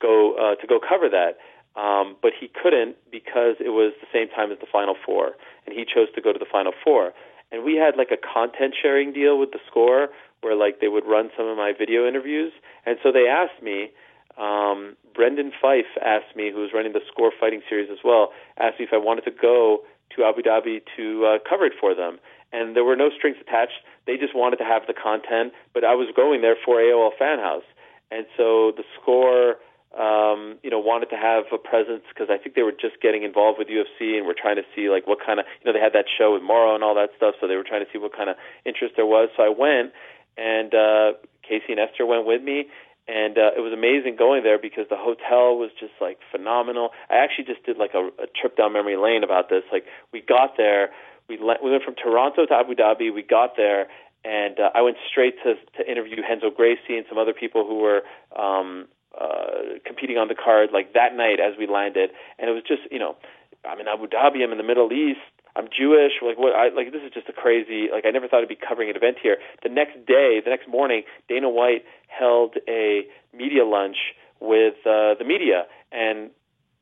go 0.02 0.36
uh, 0.38 0.56
to 0.56 0.68
go 0.68 0.80
cover 0.80 1.10
that. 1.10 1.38
Um, 1.76 2.16
but 2.24 2.32
he 2.34 2.50
couldn't 2.50 2.96
because 3.12 3.62
it 3.62 3.70
was 3.70 3.94
the 4.02 4.08
same 4.12 4.30
time 4.30 4.52
as 4.52 4.58
the 4.60 4.66
Final 4.72 4.96
Four, 5.06 5.38
and 5.66 5.76
he 5.76 5.86
chose 5.86 6.08
to 6.16 6.22
go 6.22 6.34
to 6.34 6.40
the 6.40 6.50
Final 6.50 6.74
Four. 6.84 7.14
And 7.52 7.64
we 7.64 7.76
had 7.76 7.96
like 7.98 8.12
a 8.12 8.18
content 8.18 8.76
sharing 8.80 9.14
deal 9.14 9.40
with 9.40 9.52
the 9.52 9.60
score 9.70 10.10
where 10.42 10.56
like 10.56 10.80
they 10.80 10.88
would 10.88 11.06
run 11.06 11.30
some 11.36 11.48
of 11.48 11.58
my 11.58 11.74
video 11.78 12.08
interviews, 12.08 12.54
and 12.86 12.98
so 13.04 13.12
they 13.12 13.28
asked 13.28 13.62
me. 13.62 13.92
Um, 14.38 14.96
Brendan 15.16 15.52
Fife 15.60 15.98
asked 16.06 16.36
me, 16.36 16.52
who 16.52 16.60
was 16.62 16.70
running 16.72 16.94
the 16.94 17.02
Score 17.12 17.32
Fighting 17.40 17.64
Series 17.68 17.90
as 17.92 17.98
well, 18.06 18.30
asked 18.60 18.78
me 18.78 18.86
if 18.86 18.94
I 18.94 18.98
wanted 18.98 19.26
to 19.26 19.32
go 19.32 19.80
to 20.16 20.24
Abu 20.24 20.44
Dhabi 20.44 20.82
to 20.96 21.26
uh, 21.26 21.38
cover 21.50 21.66
it 21.66 21.74
for 21.82 21.96
them. 21.96 22.20
And 22.54 22.76
there 22.76 22.84
were 22.84 22.96
no 22.96 23.10
strings 23.10 23.38
attached. 23.42 23.82
They 24.06 24.16
just 24.16 24.36
wanted 24.36 24.58
to 24.58 24.64
have 24.64 24.84
the 24.86 24.94
content, 24.94 25.54
but 25.74 25.84
I 25.84 25.96
was 25.96 26.14
going 26.16 26.42
there 26.42 26.56
for 26.64 26.78
AOL 26.78 27.18
Fan 27.18 27.40
House. 27.40 27.66
And 28.12 28.26
so 28.38 28.72
the 28.78 28.84
score 29.02 29.58
um, 29.96 30.60
you 30.64 30.70
know, 30.70 30.80
wanted 30.80 31.10
to 31.10 31.16
have 31.16 31.46
a 31.54 31.58
presence 31.58 32.04
because 32.10 32.28
I 32.30 32.38
think 32.38 32.56
they 32.56 32.62
were 32.62 32.76
just 32.76 33.00
getting 33.02 33.24
involved 33.24 33.58
with 33.58 33.68
UFC 33.68 34.18
and 34.18 34.28
were 34.28 34.36
trying 34.36 34.58
to 34.58 34.68
see 34.76 34.90
like 34.90 35.08
what 35.08 35.20
kind 35.24 35.40
of, 35.40 35.46
you 35.62 35.66
know, 35.66 35.74
they 35.74 35.84
had 35.84 35.94
that 35.94 36.06
show 36.12 36.34
with 36.34 36.44
Morrow 36.44 36.76
and 36.76 36.84
all 36.84 36.94
that 36.96 37.10
stuff, 37.16 37.36
so 37.40 37.48
they 37.48 37.56
were 37.56 37.64
trying 37.64 37.86
to 37.86 37.90
see 37.92 37.98
what 37.98 38.16
kind 38.16 38.30
of 38.30 38.36
interest 38.66 38.96
there 38.96 39.06
was. 39.08 39.30
So 39.38 39.44
I 39.44 39.50
went, 39.50 39.94
and 40.36 40.76
uh, 40.76 41.18
Casey 41.42 41.72
and 41.72 41.80
Esther 41.80 42.06
went 42.06 42.28
with 42.28 42.44
me, 42.44 42.68
and 43.08 43.38
uh, 43.38 43.56
it 43.56 43.64
was 43.64 43.72
amazing 43.72 44.18
going 44.20 44.44
there 44.44 44.60
because 44.60 44.86
the 44.90 45.00
hotel 45.00 45.56
was 45.56 45.72
just 45.80 45.94
like 46.02 46.20
phenomenal. 46.32 46.92
I 47.10 47.24
actually 47.24 47.46
just 47.46 47.64
did 47.64 47.78
like 47.78 47.96
a, 47.96 48.12
a 48.22 48.28
trip 48.36 48.58
down 48.58 48.74
memory 48.74 48.98
lane 48.98 49.24
about 49.24 49.50
this. 49.50 49.64
Like 49.72 49.86
we 50.12 50.20
got 50.20 50.58
there, 50.58 50.92
we 51.30 51.40
le- 51.40 51.64
we 51.64 51.72
went 51.72 51.84
from 51.84 51.96
Toronto 51.96 52.46
to 52.46 52.54
Abu 52.54 52.76
Dhabi. 52.76 53.14
We 53.14 53.24
got 53.24 53.56
there, 53.56 53.88
and 54.26 54.60
uh, 54.60 54.76
I 54.76 54.82
went 54.82 54.98
straight 55.10 55.36
to 55.44 55.56
to 55.80 55.90
interview 55.90 56.20
Renzo 56.22 56.52
Gracie 56.52 57.00
and 57.00 57.06
some 57.08 57.18
other 57.18 57.34
people 57.34 57.66
who 57.66 57.80
were 57.80 58.04
um, 58.36 58.88
uh, 59.20 59.82
competing 59.86 60.18
on 60.18 60.28
the 60.28 60.36
card 60.36 60.70
like 60.72 60.94
that 60.94 61.16
night 61.16 61.40
as 61.40 61.58
we 61.58 61.68
landed, 61.68 62.12
and 62.40 62.50
it 62.50 62.54
was 62.54 62.64
just 62.68 62.82
you 62.92 63.00
know, 63.00 63.16
I'm 63.66 63.80
in 63.80 63.88
Abu 63.88 64.08
Dhabi, 64.08 64.44
I'm 64.44 64.52
in 64.52 64.58
the 64.58 64.68
Middle 64.68 64.92
East. 64.92 65.20
I'm 65.56 65.68
Jewish. 65.76 66.14
Like 66.22 66.38
what? 66.38 66.54
I 66.54 66.70
like 66.70 66.92
this 66.92 67.02
is 67.02 67.12
just 67.12 67.28
a 67.30 67.34
crazy. 67.34 67.90
Like 67.92 68.06
I 68.06 68.12
never 68.12 68.28
thought 68.28 68.44
I'd 68.44 68.48
be 68.48 68.56
covering 68.58 68.90
an 68.90 68.96
event 68.96 69.18
here. 69.22 69.38
The 69.64 69.70
next 69.70 70.06
day, 70.06 70.40
the 70.44 70.52
next 70.52 70.68
morning, 70.70 71.02
Dana 71.28 71.50
White 71.50 71.84
held 72.08 72.56
a 72.68 73.08
media 73.34 73.66
lunch 73.66 73.98
with 74.40 74.76
uh, 74.86 75.18
the 75.18 75.26
media, 75.26 75.66
and 75.92 76.30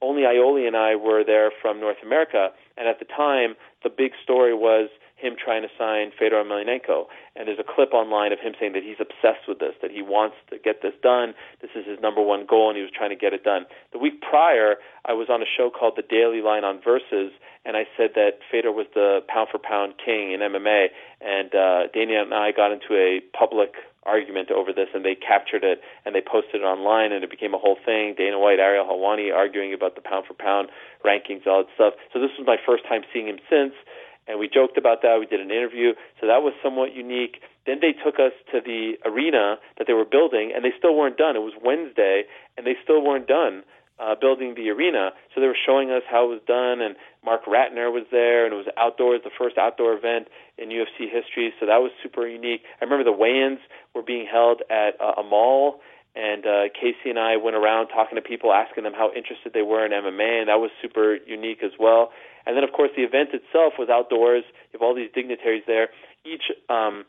only 0.02 0.24
Iole 0.24 0.68
and 0.68 0.76
I 0.76 0.96
were 0.96 1.24
there 1.24 1.52
from 1.62 1.80
North 1.80 2.04
America. 2.04 2.50
And 2.78 2.88
at 2.88 3.00
the 3.00 3.06
time, 3.06 3.56
the 3.84 3.90
big 3.90 4.12
story 4.22 4.54
was 4.54 4.90
him 5.16 5.34
trying 5.40 5.62
to 5.64 5.70
sign 5.80 6.12
Fedor 6.18 6.44
Emelianenko. 6.44 7.08
And 7.36 7.48
there's 7.48 7.60
a 7.60 7.64
clip 7.64 7.94
online 7.94 8.32
of 8.34 8.40
him 8.40 8.54
saying 8.60 8.74
that 8.74 8.84
he's 8.84 9.00
obsessed 9.00 9.48
with 9.48 9.60
this, 9.60 9.74
that 9.82 9.92
he 9.92 10.02
wants 10.02 10.36
to 10.52 10.60
get 10.60 10.82
this 10.82 10.94
done. 11.02 11.34
This 11.62 11.72
is 11.76 11.86
his 11.88 12.00
number 12.02 12.22
one 12.22 12.46
goal, 12.46 12.70
and 12.70 12.78
he 12.78 12.84
was 12.84 12.92
trying 12.92 13.12
to 13.12 13.16
get 13.16 13.34
it 13.34 13.44
done. 13.44 13.66
The 13.94 14.00
week 14.00 14.22
prior, 14.22 14.76
I 15.06 15.14
was 15.14 15.28
on 15.30 15.42
a 15.42 15.46
show 15.46 15.72
called 15.72 15.96
The 15.96 16.04
Daily 16.04 16.42
Line 16.42 16.64
on 16.64 16.82
Versus, 16.84 17.32
and 17.64 17.78
I 17.78 17.88
said 17.98 18.12
that 18.16 18.44
Fedor 18.52 18.72
was 18.72 18.88
the 18.94 19.22
pound 19.28 19.50
for 19.52 19.60
pound 19.60 19.96
king 20.04 20.32
in 20.32 20.42
MMA. 20.42 20.88
And 21.22 21.56
uh, 21.56 21.88
Dana 21.94 22.22
and 22.22 22.34
I 22.34 22.52
got 22.52 22.72
into 22.72 22.94
a 22.94 23.22
public 23.36 23.74
argument 24.06 24.52
over 24.52 24.72
this, 24.72 24.88
and 24.94 25.04
they 25.04 25.16
captured 25.16 25.64
it 25.64 25.82
and 26.06 26.14
they 26.14 26.22
posted 26.22 26.62
it 26.62 26.64
online, 26.64 27.12
and 27.12 27.24
it 27.24 27.30
became 27.30 27.54
a 27.54 27.58
whole 27.58 27.78
thing. 27.84 28.14
Dana 28.18 28.38
White, 28.38 28.60
Ariel 28.60 28.86
Helwani 28.86 29.34
arguing 29.34 29.74
about 29.74 29.96
the 29.96 30.02
pound 30.02 30.26
for 30.28 30.36
pound 30.36 30.70
rankings, 31.04 31.48
all 31.48 31.66
that 31.66 31.74
stuff. 31.74 31.94
So 32.14 32.20
this 32.22 32.30
was 32.38 32.46
my 32.46 32.58
first 32.64 32.86
time 32.88 33.02
seeing 33.12 33.28
him 33.28 33.40
since 33.50 33.74
and 34.28 34.40
we 34.40 34.48
joked 34.48 34.78
about 34.78 35.02
that. 35.04 35.18
We 35.20 35.26
did 35.26 35.40
an 35.40 35.52
interview, 35.52 35.94
so 36.20 36.28
that 36.28 36.42
was 36.42 36.54
somewhat 36.64 36.96
unique. 36.96 37.42
Then 37.66 37.80
they 37.82 37.94
took 37.94 38.16
us 38.16 38.34
to 38.52 38.62
the 38.62 38.94
arena 39.06 39.58
that 39.78 39.88
they 39.88 39.94
were 39.94 40.06
building, 40.06 40.52
and 40.56 40.64
they 40.64 40.74
still 40.78 40.96
weren't 40.96 41.18
done. 41.18 41.36
It 41.36 41.46
was 41.46 41.54
Wednesday, 41.62 42.24
and 42.58 42.66
they 42.66 42.76
still 42.84 43.04
weren't 43.04 43.28
done 43.28 43.64
uh, 44.00 44.16
building 44.20 44.56
the 44.56 44.70
arena. 44.70 45.12
So 45.34 45.42
they 45.42 45.48
were 45.48 45.58
showing 45.58 45.90
us 45.92 46.04
how 46.10 46.26
it 46.26 46.30
was 46.30 46.42
done, 46.48 46.82
and 46.82 46.96
Marc 47.24 47.46
Ratner 47.46 47.92
was 47.92 48.06
there, 48.12 48.46
and 48.46 48.54
it 48.54 48.58
was 48.58 48.68
outdoors, 48.78 49.22
the 49.24 49.32
first 49.38 49.58
outdoor 49.58 49.94
event 49.94 50.28
in 50.58 50.70
UFC 50.70 51.10
history. 51.10 51.54
So 51.60 51.66
that 51.66 51.80
was 51.80 51.92
super 52.04 52.28
unique. 52.28 52.62
I 52.82 52.86
remember 52.86 53.04
the 53.04 53.16
weigh-ins 53.16 53.60
were 53.94 54.04
being 54.04 54.28
held 54.30 54.62
at 54.70 55.00
uh, 55.00 55.22
a 55.22 55.24
mall 55.24 55.82
and 56.16 56.46
uh, 56.46 56.64
Casey 56.74 57.10
and 57.10 57.20
I 57.20 57.36
went 57.36 57.58
around 57.58 57.90
talking 57.90 58.16
to 58.16 58.22
people, 58.22 58.54
asking 58.54 58.84
them 58.84 58.94
how 58.94 59.12
interested 59.12 59.52
they 59.54 59.62
were 59.62 59.86
in 59.86 59.92
MMA, 59.92 60.40
and 60.40 60.48
that 60.48 60.64
was 60.64 60.72
super 60.82 61.18
unique 61.28 61.60
as 61.62 61.72
well. 61.78 62.12
And 62.46 62.56
then, 62.56 62.64
of 62.64 62.72
course, 62.72 62.92
the 62.96 63.04
event 63.04 63.30
itself 63.34 63.74
was 63.78 63.90
outdoors. 63.90 64.44
You 64.72 64.80
have 64.80 64.82
all 64.82 64.96
these 64.96 65.10
dignitaries 65.14 65.64
there. 65.66 65.90
Each 66.26 66.52
um, 66.70 67.06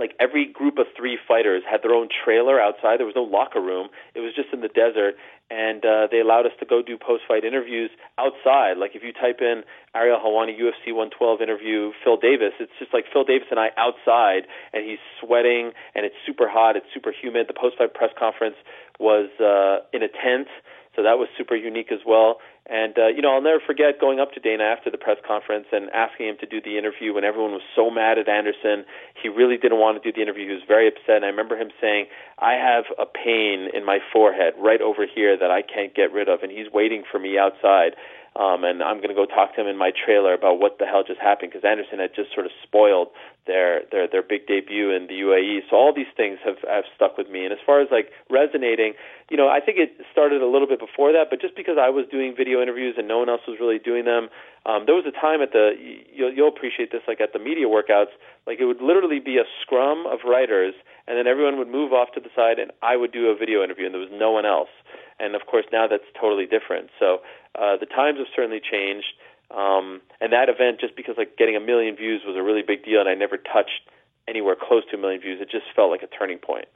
like 0.00 0.16
every 0.18 0.46
group 0.50 0.78
of 0.78 0.86
three 0.96 1.18
fighters 1.28 1.62
had 1.70 1.82
their 1.82 1.92
own 1.92 2.08
trailer 2.08 2.58
outside. 2.58 2.98
There 2.98 3.06
was 3.06 3.14
no 3.14 3.22
locker 3.22 3.60
room. 3.60 3.88
It 4.14 4.20
was 4.20 4.32
just 4.34 4.48
in 4.50 4.62
the 4.62 4.72
desert, 4.72 5.14
and 5.50 5.84
uh, 5.84 6.08
they 6.10 6.20
allowed 6.20 6.46
us 6.46 6.56
to 6.60 6.64
go 6.64 6.80
do 6.80 6.96
post-fight 6.96 7.44
interviews 7.44 7.90
outside. 8.16 8.78
Like 8.80 8.96
if 8.96 9.04
you 9.04 9.12
type 9.12 9.44
in 9.44 9.62
Ariel 9.94 10.18
Helwani 10.18 10.56
UFC 10.56 10.96
112 10.96 11.42
interview 11.42 11.92
Phil 12.02 12.16
Davis, 12.16 12.56
it's 12.58 12.72
just 12.80 12.94
like 12.94 13.04
Phil 13.12 13.24
Davis 13.24 13.48
and 13.50 13.60
I 13.60 13.76
outside, 13.76 14.48
and 14.72 14.88
he's 14.88 15.04
sweating, 15.20 15.72
and 15.94 16.06
it's 16.08 16.16
super 16.24 16.48
hot, 16.48 16.76
it's 16.76 16.88
super 16.94 17.12
humid. 17.12 17.46
The 17.46 17.54
post-fight 17.54 17.92
press 17.92 18.10
conference 18.18 18.56
was 18.98 19.28
uh, 19.36 19.84
in 19.92 20.02
a 20.02 20.08
tent 20.08 20.48
so 20.96 21.02
that 21.02 21.18
was 21.18 21.28
super 21.38 21.54
unique 21.54 21.92
as 21.92 22.00
well. 22.06 22.38
And 22.66 22.98
uh, 22.98 23.08
you 23.08 23.22
know, 23.22 23.34
I'll 23.34 23.42
never 23.42 23.60
forget 23.64 24.00
going 24.00 24.20
up 24.20 24.32
to 24.32 24.40
Dana 24.40 24.64
after 24.64 24.90
the 24.90 24.98
press 24.98 25.18
conference 25.26 25.66
and 25.72 25.90
asking 25.90 26.28
him 26.28 26.36
to 26.40 26.46
do 26.46 26.60
the 26.60 26.78
interview 26.78 27.14
when 27.14 27.24
everyone 27.24 27.52
was 27.52 27.66
so 27.74 27.90
mad 27.90 28.18
at 28.18 28.28
Anderson. 28.28 28.84
He 29.20 29.28
really 29.28 29.56
didn't 29.56 29.78
want 29.78 30.00
to 30.00 30.02
do 30.02 30.14
the 30.14 30.22
interview. 30.22 30.46
He 30.46 30.54
was 30.54 30.62
very 30.66 30.86
upset. 30.86 31.22
And 31.22 31.24
I 31.24 31.28
remember 31.28 31.56
him 31.56 31.70
saying, 31.80 32.06
"I 32.38 32.54
have 32.54 32.84
a 32.98 33.06
pain 33.06 33.70
in 33.72 33.84
my 33.84 33.98
forehead 34.12 34.54
right 34.58 34.80
over 34.80 35.06
here 35.06 35.36
that 35.36 35.50
I 35.50 35.62
can't 35.62 35.94
get 35.94 36.12
rid 36.12 36.28
of, 36.28 36.42
and 36.42 36.52
he's 36.52 36.70
waiting 36.70 37.02
for 37.10 37.18
me 37.18 37.38
outside." 37.38 37.96
Um, 38.36 38.62
and 38.62 38.82
I'm 38.82 38.98
going 38.98 39.10
to 39.10 39.18
go 39.18 39.26
talk 39.26 39.54
to 39.56 39.60
him 39.60 39.66
in 39.66 39.76
my 39.76 39.90
trailer 39.90 40.32
about 40.34 40.60
what 40.60 40.78
the 40.78 40.86
hell 40.86 41.02
just 41.02 41.18
happened 41.18 41.50
because 41.50 41.66
Anderson 41.66 41.98
had 41.98 42.14
just 42.14 42.32
sort 42.32 42.46
of 42.46 42.52
spoiled 42.62 43.08
their 43.46 43.82
their 43.90 44.06
their 44.06 44.22
big 44.22 44.46
debut 44.46 44.94
in 44.94 45.08
the 45.08 45.18
UAE. 45.26 45.66
So 45.68 45.74
all 45.74 45.92
these 45.92 46.10
things 46.16 46.38
have 46.44 46.62
have 46.62 46.84
stuck 46.94 47.18
with 47.18 47.28
me. 47.28 47.42
And 47.42 47.52
as 47.52 47.58
far 47.66 47.80
as 47.80 47.88
like 47.90 48.14
resonating, 48.30 48.94
you 49.30 49.36
know, 49.36 49.48
I 49.48 49.58
think 49.58 49.78
it 49.78 49.98
started 50.12 50.42
a 50.42 50.46
little 50.46 50.68
bit 50.68 50.78
before 50.78 51.10
that, 51.12 51.26
but 51.28 51.40
just 51.40 51.56
because 51.56 51.74
I 51.74 51.90
was 51.90 52.06
doing 52.06 52.34
video 52.36 52.62
interviews 52.62 52.94
and 52.96 53.08
no 53.08 53.18
one 53.18 53.28
else 53.28 53.42
was 53.48 53.58
really 53.58 53.78
doing 53.78 54.04
them, 54.04 54.30
um, 54.64 54.86
there 54.86 54.94
was 54.94 55.06
a 55.10 55.14
time 55.14 55.42
at 55.42 55.50
the 55.50 55.74
you'll, 56.14 56.32
you'll 56.32 56.54
appreciate 56.54 56.92
this 56.92 57.02
like 57.08 57.20
at 57.20 57.32
the 57.32 57.40
media 57.40 57.66
workouts, 57.66 58.14
like 58.46 58.58
it 58.60 58.66
would 58.66 58.80
literally 58.80 59.20
be 59.20 59.38
a 59.38 59.44
scrum 59.62 60.06
of 60.06 60.20
writers, 60.24 60.74
and 61.06 61.18
then 61.18 61.26
everyone 61.26 61.58
would 61.58 61.68
move 61.68 61.92
off 61.92 62.12
to 62.14 62.20
the 62.20 62.30
side, 62.34 62.58
and 62.58 62.70
I 62.82 62.96
would 62.96 63.12
do 63.12 63.28
a 63.28 63.36
video 63.36 63.62
interview, 63.62 63.86
and 63.86 63.94
there 63.94 64.00
was 64.00 64.12
no 64.12 64.30
one 64.30 64.46
else. 64.46 64.70
And 65.18 65.34
of 65.34 65.42
course 65.46 65.66
now 65.72 65.86
that's 65.86 66.08
totally 66.18 66.46
different. 66.46 66.90
So 66.98 67.20
uh, 67.54 67.76
the 67.78 67.86
times 67.86 68.18
have 68.18 68.28
certainly 68.34 68.60
changed. 68.60 69.12
Um, 69.50 70.00
and 70.20 70.32
that 70.32 70.48
event, 70.48 70.78
just 70.80 70.94
because 70.96 71.16
like 71.18 71.36
getting 71.36 71.56
a 71.56 71.60
million 71.60 71.96
views 71.96 72.22
was 72.24 72.36
a 72.36 72.42
really 72.42 72.62
big 72.62 72.84
deal, 72.84 73.00
and 73.00 73.08
I 73.08 73.14
never 73.14 73.36
touched 73.36 73.90
anywhere 74.28 74.56
close 74.56 74.84
to 74.90 74.96
a 74.96 75.00
million 75.00 75.20
views, 75.20 75.40
it 75.40 75.50
just 75.50 75.66
felt 75.74 75.90
like 75.90 76.02
a 76.02 76.06
turning 76.06 76.38
point. 76.38 76.66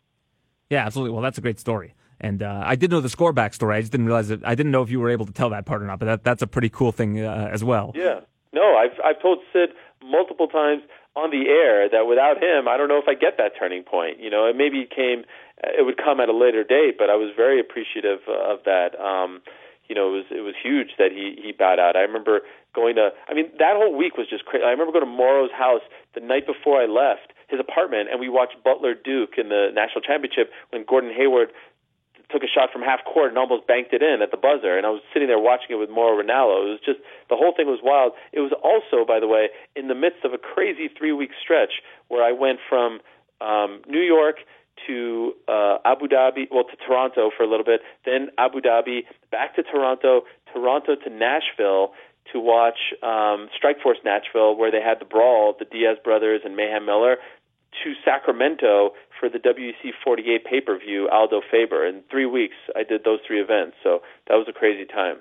Yeah, 0.71 0.85
absolutely. 0.85 1.13
Well, 1.13 1.23
that's 1.23 1.39
a 1.39 1.41
great 1.41 1.61
story. 1.61 1.95
And 2.21 2.43
uh, 2.43 2.63
I 2.65 2.75
did 2.75 2.91
know 2.91 3.01
the 3.01 3.09
score 3.09 3.33
backstory. 3.33 3.75
I 3.75 3.81
just 3.81 3.93
didn't 3.93 4.07
realize 4.07 4.31
it. 4.31 4.41
I 4.45 4.55
didn't 4.55 4.73
know 4.73 4.83
if 4.83 4.91
you 4.91 4.99
were 4.99 5.11
able 5.11 5.27
to 5.27 5.33
tell 5.33 5.51
that 5.51 5.67
part 5.67 5.83
or 5.83 5.87
not. 5.87 5.99
But 5.99 6.07
that, 6.07 6.25
that's 6.25 6.43
a 6.43 6.47
pretty 6.47 6.69
cool 6.69 6.91
thing 6.91 7.21
uh, 7.21 7.51
as 7.53 7.63
well. 7.63 7.93
Yeah. 7.95 8.21
No, 8.53 8.77
I've 8.77 8.99
I've 9.05 9.21
told 9.21 9.41
Sid 9.53 9.71
multiple 10.03 10.47
times 10.47 10.83
on 11.17 11.31
the 11.31 11.47
air 11.49 11.89
that 11.89 12.07
without 12.07 12.43
him, 12.43 12.67
I 12.67 12.77
don't 12.77 12.89
know 12.89 12.99
if 12.99 13.09
I 13.09 13.15
get 13.15 13.39
that 13.39 13.53
turning 13.59 13.83
point. 13.83 14.19
You 14.19 14.31
know, 14.31 14.47
it 14.47 14.57
maybe 14.57 14.87
came, 14.87 15.25
it 15.63 15.87
would 15.87 15.97
come 15.97 16.19
at 16.19 16.29
a 16.29 16.37
later 16.37 16.65
date, 16.65 16.99
but 16.99 17.09
I 17.09 17.15
was 17.15 17.31
very 17.37 17.61
appreciative 17.61 18.21
of 18.27 18.59
that. 18.67 18.99
Um, 18.99 19.41
you 19.89 19.95
know, 19.95 20.09
it 20.09 20.17
was 20.17 20.27
it 20.31 20.41
was 20.41 20.55
huge 20.57 20.97
that 20.99 21.13
he 21.13 21.37
he 21.37 21.53
bowed 21.53 21.79
out. 21.79 21.95
I 21.97 22.01
remember 22.01 22.41
going 22.75 22.97
to. 22.97 23.11
I 23.29 23.35
mean, 23.35 23.53
that 23.59 23.77
whole 23.77 23.95
week 23.95 24.17
was 24.17 24.27
just 24.29 24.45
crazy. 24.47 24.65
I 24.65 24.71
remember 24.71 24.93
going 24.93 25.05
to 25.05 25.11
Mauro's 25.11 25.53
house 25.53 25.83
the 26.15 26.21
night 26.21 26.47
before 26.47 26.81
I 26.81 26.87
left 26.87 27.33
his 27.49 27.61
apartment, 27.61 28.09
and 28.11 28.19
we 28.19 28.29
watched 28.29 28.57
Butler 28.65 28.95
Duke 28.95 29.37
in 29.37 29.51
the 29.51 29.69
national 29.75 30.01
championship 30.01 30.51
when 30.71 30.85
Gordon 30.89 31.13
Hayward 31.15 31.53
took 32.31 32.43
a 32.43 32.49
shot 32.49 32.71
from 32.73 32.83
half 32.83 33.05
court 33.05 33.29
and 33.29 33.39
almost 33.39 33.67
banked 33.67 33.93
it 33.93 34.03
in 34.03 34.23
at 34.23 34.31
the 34.31 34.37
buzzer. 34.37 34.77
And 34.77 34.87
I 34.87 34.91
was 34.91 35.03
sitting 35.13 35.29
there 35.29 35.39
watching 35.39 35.71
it 35.71 35.81
with 35.81 35.91
Mauro 35.91 36.23
Ranallo. 36.23 36.67
It 36.67 36.71
was 36.79 36.81
just 36.85 37.01
the 37.29 37.37
whole 37.37 37.53
thing 37.57 37.67
was 37.67 37.81
wild. 37.83 38.13
It 38.33 38.41
was 38.41 38.53
also, 38.63 39.05
by 39.05 39.21
the 39.21 39.29
way, 39.29 39.49
in 39.77 39.89
the 39.89 39.95
midst 39.95 40.25
of 40.25 40.33
a 40.33 40.39
crazy 40.39 40.89
three 40.89 41.13
week 41.13 41.31
stretch 41.41 41.83
where 42.09 42.25
I 42.25 42.33
went 42.33 42.59
from 42.69 43.01
um, 43.41 43.83
New 43.87 44.03
York 44.03 44.37
to 44.87 45.33
uh, 45.49 45.79
Abu 45.85 46.09
Dhabi, 46.09 46.49
well, 46.51 46.65
to 46.65 46.77
Toronto 46.77 47.31
for 47.37 47.45
a 47.45 47.49
little 47.49 47.65
bit, 47.65 47.81
then 48.05 48.29
Abu 48.39 48.61
Dhabi, 48.61 49.05
back 49.31 49.55
to 49.57 49.63
Toronto, 49.63 50.23
Toronto 50.53 50.97
to 50.97 51.11
Nashville 51.11 51.93
to 52.33 52.41
watch 52.41 52.79
um, 53.03 53.49
Strikeforce 53.55 54.03
Nashville, 54.05 54.57
where 54.57 54.71
they 54.71 54.81
had 54.81 54.99
the 54.99 55.05
brawl, 55.05 55.55
the 55.59 55.65
Diaz 55.65 55.99
brothers 56.03 56.41
and 56.45 56.57
Mayhem 56.57 56.87
Miller, 56.87 57.17
to 57.83 57.93
Sacramento 58.05 58.93
for 59.25 59.31
the 59.31 59.39
WEC 59.39 59.93
48 60.03 60.45
pay 60.45 60.61
per 60.61 60.79
view, 60.79 61.09
Aldo 61.11 61.41
Faber. 61.51 61.87
In 61.87 62.03
three 62.11 62.27
weeks, 62.27 62.57
I 62.77 62.83
did 62.83 63.05
those 63.05 63.21
three 63.27 63.41
events, 63.41 63.77
so 63.83 64.01
that 64.29 64.35
was 64.35 64.47
a 64.49 64.53
crazy 64.53 64.85
time. 64.85 65.17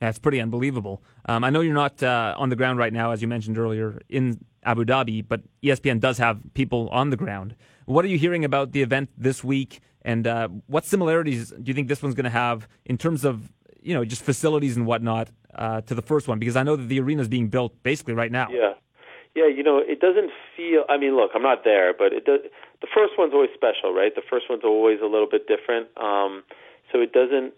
That's 0.00 0.18
pretty 0.18 0.40
unbelievable. 0.40 1.02
Um, 1.26 1.44
I 1.44 1.50
know 1.50 1.60
you're 1.60 1.74
not 1.74 2.02
uh, 2.02 2.34
on 2.36 2.48
the 2.48 2.56
ground 2.56 2.78
right 2.78 2.92
now, 2.92 3.10
as 3.10 3.22
you 3.22 3.28
mentioned 3.28 3.58
earlier, 3.58 4.00
in 4.08 4.44
Abu 4.64 4.84
Dhabi, 4.84 5.26
but 5.26 5.42
ESPN 5.62 6.00
does 6.00 6.18
have 6.18 6.40
people 6.54 6.88
on 6.90 7.10
the 7.10 7.16
ground. 7.16 7.54
What 7.86 8.04
are 8.04 8.08
you 8.08 8.18
hearing 8.18 8.44
about 8.44 8.72
the 8.72 8.82
event 8.82 9.10
this 9.16 9.44
week, 9.44 9.80
and 10.02 10.26
uh, 10.26 10.48
what 10.66 10.84
similarities 10.84 11.50
do 11.50 11.64
you 11.64 11.74
think 11.74 11.88
this 11.88 12.02
one's 12.02 12.14
going 12.14 12.24
to 12.24 12.30
have 12.30 12.66
in 12.86 12.96
terms 12.96 13.24
of 13.24 13.52
you 13.82 13.92
know 13.92 14.04
just 14.04 14.22
facilities 14.22 14.76
and 14.76 14.86
whatnot 14.86 15.28
uh, 15.54 15.82
to 15.82 15.94
the 15.94 16.02
first 16.02 16.28
one? 16.28 16.38
Because 16.38 16.56
I 16.56 16.62
know 16.62 16.76
that 16.76 16.88
the 16.88 16.98
arena 17.00 17.20
is 17.20 17.28
being 17.28 17.48
built 17.48 17.82
basically 17.82 18.14
right 18.14 18.32
now. 18.32 18.48
Yeah, 18.50 18.72
yeah. 19.34 19.48
You 19.48 19.62
know, 19.62 19.78
it 19.78 20.00
doesn't 20.00 20.30
feel. 20.56 20.84
I 20.88 20.96
mean, 20.96 21.14
look, 21.14 21.32
I'm 21.34 21.42
not 21.42 21.64
there, 21.64 21.92
but 21.92 22.14
it 22.14 22.24
does. 22.24 22.40
The 22.84 22.92
first 22.92 23.16
one's 23.16 23.32
always 23.32 23.48
special, 23.56 23.96
right? 23.96 24.14
The 24.14 24.20
first 24.28 24.44
one's 24.52 24.60
always 24.62 25.00
a 25.00 25.08
little 25.08 25.24
bit 25.26 25.48
different. 25.48 25.88
Um, 25.96 26.44
so 26.92 27.00
it 27.00 27.16
doesn't 27.16 27.56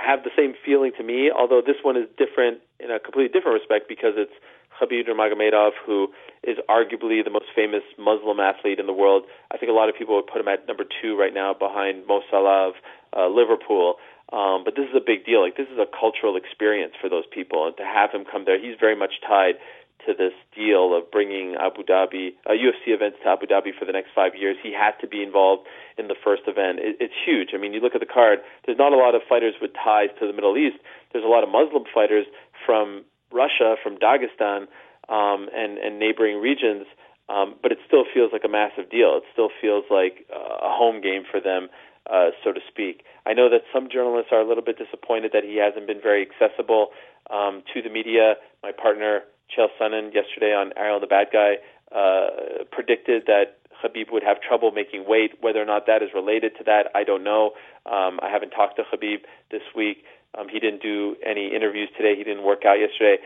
have 0.00 0.24
the 0.24 0.32
same 0.32 0.54
feeling 0.64 0.92
to 0.96 1.04
me. 1.04 1.28
Although 1.28 1.60
this 1.60 1.76
one 1.84 2.00
is 2.00 2.08
different 2.16 2.64
in 2.80 2.90
a 2.90 2.98
completely 2.98 3.28
different 3.28 3.60
respect 3.60 3.92
because 3.92 4.16
it's 4.16 4.32
Khabib 4.80 5.04
Nurmagomedov, 5.04 5.76
who 5.84 6.08
is 6.42 6.56
arguably 6.64 7.20
the 7.22 7.28
most 7.28 7.52
famous 7.54 7.84
Muslim 7.98 8.40
athlete 8.40 8.80
in 8.80 8.86
the 8.86 8.96
world. 8.96 9.24
I 9.52 9.58
think 9.58 9.68
a 9.68 9.76
lot 9.76 9.90
of 9.90 9.94
people 10.00 10.16
would 10.16 10.32
put 10.32 10.40
him 10.40 10.48
at 10.48 10.66
number 10.66 10.84
two 10.88 11.12
right 11.12 11.34
now, 11.34 11.52
behind 11.52 12.06
Mo 12.06 12.22
Salah 12.30 12.72
of 12.72 12.74
uh, 13.12 13.28
Liverpool. 13.28 13.96
Um, 14.32 14.64
but 14.64 14.76
this 14.80 14.88
is 14.88 14.96
a 14.96 15.04
big 15.04 15.26
deal. 15.28 15.44
Like 15.44 15.60
this 15.60 15.68
is 15.68 15.76
a 15.76 15.84
cultural 15.84 16.40
experience 16.40 16.94
for 16.96 17.12
those 17.12 17.28
people, 17.28 17.66
and 17.66 17.76
to 17.76 17.84
have 17.84 18.12
him 18.12 18.24
come 18.24 18.46
there, 18.46 18.56
he's 18.56 18.80
very 18.80 18.96
much 18.96 19.20
tied 19.20 19.60
to 20.06 20.14
this 20.14 20.32
deal 20.54 20.96
of 20.96 21.10
bringing 21.10 21.56
Abu 21.56 21.82
Dhabi, 21.82 22.34
uh, 22.46 22.52
UFC 22.52 22.94
events 22.94 23.18
to 23.22 23.28
Abu 23.28 23.46
Dhabi 23.46 23.76
for 23.78 23.84
the 23.84 23.92
next 23.92 24.10
five 24.14 24.34
years. 24.34 24.56
He 24.62 24.72
had 24.72 24.92
to 25.00 25.06
be 25.06 25.22
involved 25.22 25.66
in 25.96 26.08
the 26.08 26.14
first 26.14 26.42
event. 26.46 26.78
It, 26.78 26.96
it's 27.00 27.14
huge. 27.26 27.50
I 27.54 27.58
mean, 27.58 27.72
you 27.72 27.80
look 27.80 27.94
at 27.94 28.00
the 28.00 28.06
card. 28.06 28.38
There's 28.64 28.78
not 28.78 28.92
a 28.92 28.96
lot 28.96 29.14
of 29.14 29.22
fighters 29.28 29.54
with 29.60 29.72
ties 29.74 30.10
to 30.20 30.26
the 30.26 30.32
Middle 30.32 30.56
East. 30.56 30.78
There's 31.12 31.24
a 31.24 31.28
lot 31.28 31.42
of 31.42 31.50
Muslim 31.50 31.84
fighters 31.92 32.26
from 32.64 33.04
Russia, 33.32 33.76
from 33.82 33.98
Dagestan, 33.98 34.68
um, 35.08 35.48
and 35.54 35.78
and 35.78 35.98
neighboring 35.98 36.40
regions. 36.40 36.86
Um, 37.28 37.56
but 37.60 37.72
it 37.72 37.78
still 37.86 38.04
feels 38.12 38.32
like 38.32 38.44
a 38.44 38.48
massive 38.48 38.88
deal. 38.88 39.20
It 39.20 39.24
still 39.32 39.50
feels 39.60 39.84
like 39.90 40.24
uh, 40.32 40.64
a 40.64 40.72
home 40.72 41.02
game 41.02 41.24
for 41.30 41.40
them, 41.40 41.68
uh, 42.08 42.32
so 42.42 42.52
to 42.52 42.60
speak. 42.66 43.04
I 43.26 43.34
know 43.34 43.50
that 43.50 43.68
some 43.72 43.90
journalists 43.92 44.32
are 44.32 44.40
a 44.40 44.48
little 44.48 44.64
bit 44.64 44.78
disappointed 44.78 45.32
that 45.34 45.44
he 45.44 45.60
hasn't 45.60 45.86
been 45.86 46.00
very 46.00 46.24
accessible 46.24 46.88
um, 47.28 47.62
to 47.74 47.82
the 47.82 47.90
media. 47.90 48.40
My 48.62 48.72
partner 48.72 49.28
Chael 49.48 49.68
Sonnen 49.80 50.14
yesterday 50.14 50.54
on 50.54 50.72
Ariel 50.76 51.00
the 51.00 51.06
Bad 51.06 51.28
Guy 51.32 51.56
uh, 51.94 52.64
predicted 52.70 53.24
that 53.26 53.58
Khabib 53.82 54.12
would 54.12 54.22
have 54.22 54.40
trouble 54.40 54.70
making 54.72 55.08
weight. 55.08 55.32
Whether 55.40 55.62
or 55.62 55.64
not 55.64 55.86
that 55.86 56.02
is 56.02 56.10
related 56.14 56.52
to 56.58 56.64
that, 56.64 56.90
I 56.94 57.04
don't 57.04 57.24
know. 57.24 57.52
Um, 57.86 58.18
I 58.22 58.28
haven't 58.30 58.50
talked 58.50 58.76
to 58.76 58.82
Khabib 58.82 59.22
this 59.50 59.62
week. 59.74 60.04
Um, 60.36 60.48
he 60.48 60.60
didn't 60.60 60.82
do 60.82 61.16
any 61.24 61.54
interviews 61.54 61.88
today. 61.96 62.14
He 62.16 62.24
didn't 62.24 62.44
work 62.44 62.64
out 62.66 62.78
yesterday. 62.78 63.22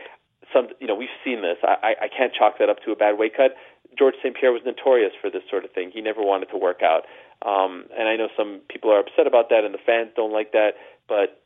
Some, 0.53 0.69
you 0.79 0.87
know, 0.87 0.95
we've 0.95 1.13
seen 1.23 1.41
this. 1.41 1.57
I, 1.63 1.95
I 2.01 2.07
can't 2.07 2.33
chalk 2.33 2.59
that 2.59 2.69
up 2.69 2.77
to 2.85 2.91
a 2.91 2.95
bad 2.95 3.17
weight 3.17 3.35
cut. 3.35 3.55
George 3.97 4.15
St. 4.21 4.35
Pierre 4.35 4.51
was 4.51 4.61
notorious 4.65 5.13
for 5.19 5.29
this 5.29 5.43
sort 5.49 5.65
of 5.65 5.71
thing. 5.71 5.91
He 5.93 6.01
never 6.01 6.21
wanted 6.21 6.49
to 6.49 6.57
work 6.57 6.81
out. 6.81 7.05
Um, 7.45 7.85
and 7.97 8.07
I 8.07 8.15
know 8.15 8.27
some 8.37 8.61
people 8.69 8.91
are 8.91 8.99
upset 8.99 9.27
about 9.27 9.49
that, 9.49 9.63
and 9.65 9.73
the 9.73 9.83
fans 9.83 10.11
don't 10.15 10.31
like 10.31 10.51
that. 10.53 10.75
But 11.07 11.41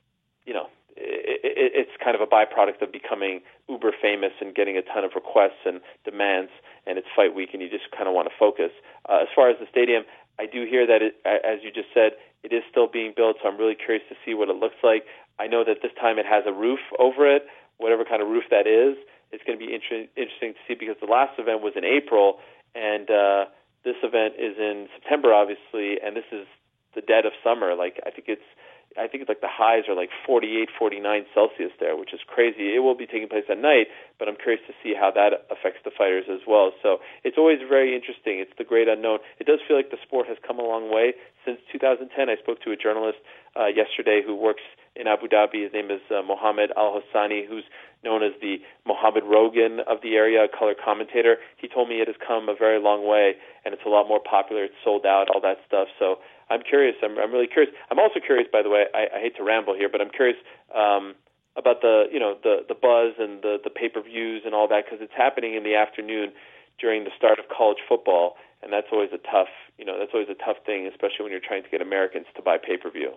you 0.46 0.54
know, 0.54 0.68
it's 0.98 1.92
kind 2.04 2.16
of 2.16 2.22
a 2.22 2.28
byproduct 2.28 2.82
of 2.82 2.92
becoming 2.92 3.42
uber 3.70 3.92
famous 4.02 4.32
and 4.42 4.56
getting 4.56 4.78
a 4.78 4.82
ton 4.82 5.04
of 5.04 5.12
requests 5.16 5.62
and 5.66 5.80
demands. 6.04 6.52
And 6.86 6.98
it's 6.98 7.08
fight 7.16 7.36
week, 7.36 7.50
and 7.54 7.62
you 7.62 7.70
just 7.70 7.92
kind 7.92 8.08
of 8.08 8.14
want 8.14 8.28
to 8.28 8.36
focus. 8.38 8.72
Uh, 9.08 9.20
as 9.22 9.28
far 9.36 9.50
as 9.50 9.58
the 9.60 9.68
stadium, 9.70 10.04
I 10.40 10.46
do 10.46 10.66
hear 10.66 10.88
that, 10.88 11.02
it, 11.02 11.18
as 11.26 11.60
you 11.64 11.72
just 11.72 11.90
said, 11.94 12.14
it 12.44 12.54
is 12.54 12.64
still 12.70 12.88
being 12.88 13.14
built. 13.16 13.38
So 13.42 13.50
I'm 13.50 13.58
really 13.58 13.76
curious 13.76 14.04
to 14.10 14.16
see 14.26 14.34
what 14.34 14.50
it 14.50 14.56
looks 14.56 14.82
like. 14.84 15.06
I 15.40 15.48
know 15.48 15.64
that 15.64 15.82
this 15.82 15.92
time 16.00 16.18
it 16.18 16.26
has 16.26 16.44
a 16.48 16.54
roof 16.54 16.80
over 16.98 17.28
it, 17.28 17.46
whatever 17.78 18.06
kind 18.06 18.22
of 18.22 18.28
roof 18.28 18.46
that 18.50 18.66
is. 18.66 18.98
It's 19.32 19.44
going 19.44 19.60
to 19.60 19.64
be 19.64 19.74
inter- 19.74 20.08
interesting 20.16 20.54
to 20.54 20.62
see 20.68 20.74
because 20.74 20.96
the 21.02 21.12
last 21.12 21.38
event 21.38 21.62
was 21.62 21.74
in 21.76 21.84
April, 21.84 22.40
and 22.74 23.10
uh, 23.12 23.46
this 23.84 24.00
event 24.02 24.36
is 24.40 24.56
in 24.58 24.88
September, 24.96 25.34
obviously, 25.34 26.00
and 26.00 26.16
this 26.16 26.30
is 26.32 26.48
the 26.96 27.02
dead 27.02 27.26
of 27.26 27.34
summer. 27.44 27.76
Like 27.76 28.00
I 28.06 28.10
think 28.10 28.26
it's 28.28 28.50
I 28.96 29.08
think 29.08 29.28
like 29.28 29.42
the 29.42 29.52
highs 29.52 29.86
are 29.90 29.96
like 29.96 30.10
48, 30.26 30.70
49 30.78 31.26
Celsius 31.34 31.72
there, 31.80 31.96
which 31.96 32.14
is 32.14 32.22
crazy. 32.26 32.74
It 32.76 32.80
will 32.80 32.96
be 32.96 33.06
taking 33.06 33.28
place 33.28 33.46
at 33.50 33.60
night, 33.60 33.88
but 34.18 34.28
I'm 34.28 34.38
curious 34.38 34.62
to 34.68 34.74
see 34.82 34.96
how 34.98 35.12
that 35.12 35.46
affects 35.52 35.84
the 35.84 35.92
fighters 35.92 36.26
as 36.32 36.42
well. 36.48 36.72
So 36.82 36.98
it's 37.24 37.38
always 37.38 37.60
very 37.68 37.94
interesting. 37.94 38.40
It's 38.40 38.54
the 38.58 38.64
great 38.64 38.88
unknown. 38.88 39.20
It 39.40 39.46
does 39.46 39.60
feel 39.68 39.78
like 39.78 39.92
the 39.92 40.02
sport 40.02 40.28
has 40.28 40.38
come 40.46 40.58
a 40.58 40.66
long 40.66 40.90
way 40.90 41.14
since 41.46 41.60
2010. 41.72 42.10
I 42.30 42.38
spoke 42.42 42.62
to 42.64 42.72
a 42.72 42.78
journalist 42.78 43.20
uh, 43.54 43.68
yesterday 43.68 44.22
who 44.26 44.36
works 44.36 44.64
in 44.96 45.06
Abu 45.06 45.28
Dhabi. 45.28 45.64
His 45.64 45.74
name 45.74 45.92
is 45.92 46.02
uh, 46.10 46.22
Mohammed 46.26 46.72
Al 46.76 46.98
Hassani, 46.98 47.46
who's 47.48 47.66
known 48.04 48.24
as 48.24 48.34
the 48.42 48.58
Mohammed 48.86 49.24
Rogan 49.26 49.80
of 49.86 50.02
the 50.02 50.16
area, 50.16 50.46
a 50.46 50.50
color 50.50 50.74
commentator. 50.74 51.38
He 51.58 51.68
told 51.68 51.90
me 51.90 52.02
it 52.02 52.08
has 52.08 52.18
come 52.26 52.50
a 52.50 52.56
very 52.58 52.82
long 52.82 53.08
way 53.08 53.36
and 53.66 53.74
it's 53.74 53.84
a 53.86 53.90
lot 53.90 54.08
more 54.08 54.20
popular. 54.20 54.66
It's 54.66 54.80
sold 54.84 55.06
out, 55.06 55.30
all 55.30 55.42
that 55.42 55.58
stuff. 55.68 55.88
So 56.00 56.18
I'm 56.50 56.62
curious. 56.62 56.96
I'm, 57.04 57.18
I'm 57.20 57.32
really 57.32 57.48
curious. 57.48 57.74
I'm 57.92 58.00
also 58.00 58.20
curious, 58.20 58.48
by 58.52 58.62
the 58.62 58.70
way. 58.70 58.86
I, 58.94 59.18
I 59.18 59.20
hate 59.20 59.36
to 59.38 59.44
ramble 59.44 59.76
here, 59.76 59.90
but 59.90 60.02
I'm 60.02 60.10
curious 60.10 60.38
um, 60.74 61.16
about 61.56 61.82
the 61.82 62.06
you 62.12 62.20
know 62.20 62.38
the 62.42 62.64
the 62.68 62.76
buzz 62.76 63.16
and 63.20 63.42
the 63.42 63.58
the 63.64 63.70
pay 63.70 63.90
per 63.90 64.02
views 64.02 64.44
and 64.46 64.54
all 64.56 64.68
that 64.68 64.86
because 64.86 65.00
it's 65.02 65.16
happening 65.16 65.56
in 65.56 65.64
the 65.64 65.76
afternoon 65.76 66.32
during 66.80 67.04
the 67.04 67.12
start 67.18 67.40
of 67.40 67.46
college 67.50 67.80
football, 67.88 68.38
and 68.62 68.72
that's 68.72 68.88
always 68.92 69.10
a 69.14 69.22
tough 69.30 69.52
you 69.78 69.86
know 69.86 70.00
that's 70.00 70.12
always 70.14 70.30
a 70.30 70.40
tough 70.40 70.58
thing, 70.66 70.88
especially 70.88 71.24
when 71.24 71.32
you're 71.32 71.44
trying 71.44 71.64
to 71.64 71.70
get 71.70 71.82
Americans 71.82 72.26
to 72.36 72.42
buy 72.42 72.58
pay 72.58 72.78
per 72.78 72.90
view. 72.90 73.14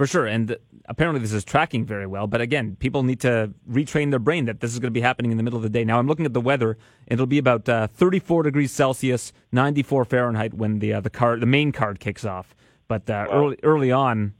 For 0.00 0.06
sure. 0.06 0.24
And 0.24 0.56
apparently 0.86 1.20
this 1.20 1.34
is 1.34 1.44
tracking 1.44 1.84
very 1.84 2.06
well. 2.06 2.26
But 2.26 2.40
again, 2.40 2.74
people 2.74 3.02
need 3.02 3.20
to 3.20 3.52
retrain 3.70 4.08
their 4.08 4.18
brain 4.18 4.46
that 4.46 4.60
this 4.60 4.72
is 4.72 4.78
going 4.78 4.86
to 4.86 4.98
be 4.98 5.02
happening 5.02 5.30
in 5.30 5.36
the 5.36 5.42
middle 5.42 5.58
of 5.58 5.62
the 5.62 5.68
day. 5.68 5.84
Now, 5.84 5.98
I'm 5.98 6.06
looking 6.06 6.24
at 6.24 6.32
the 6.32 6.40
weather. 6.40 6.78
It'll 7.06 7.26
be 7.26 7.36
about 7.36 7.68
uh, 7.68 7.86
34 7.86 8.44
degrees 8.44 8.72
Celsius, 8.72 9.34
94 9.52 10.06
Fahrenheit 10.06 10.54
when 10.54 10.78
the 10.78 10.94
uh, 10.94 11.00
the 11.02 11.10
card, 11.10 11.42
the 11.42 11.46
main 11.46 11.70
card 11.70 12.00
kicks 12.00 12.24
off. 12.24 12.56
But 12.88 13.10
uh, 13.10 13.26
wow. 13.28 13.36
early 13.36 13.58
early 13.62 13.92
on, 13.92 14.32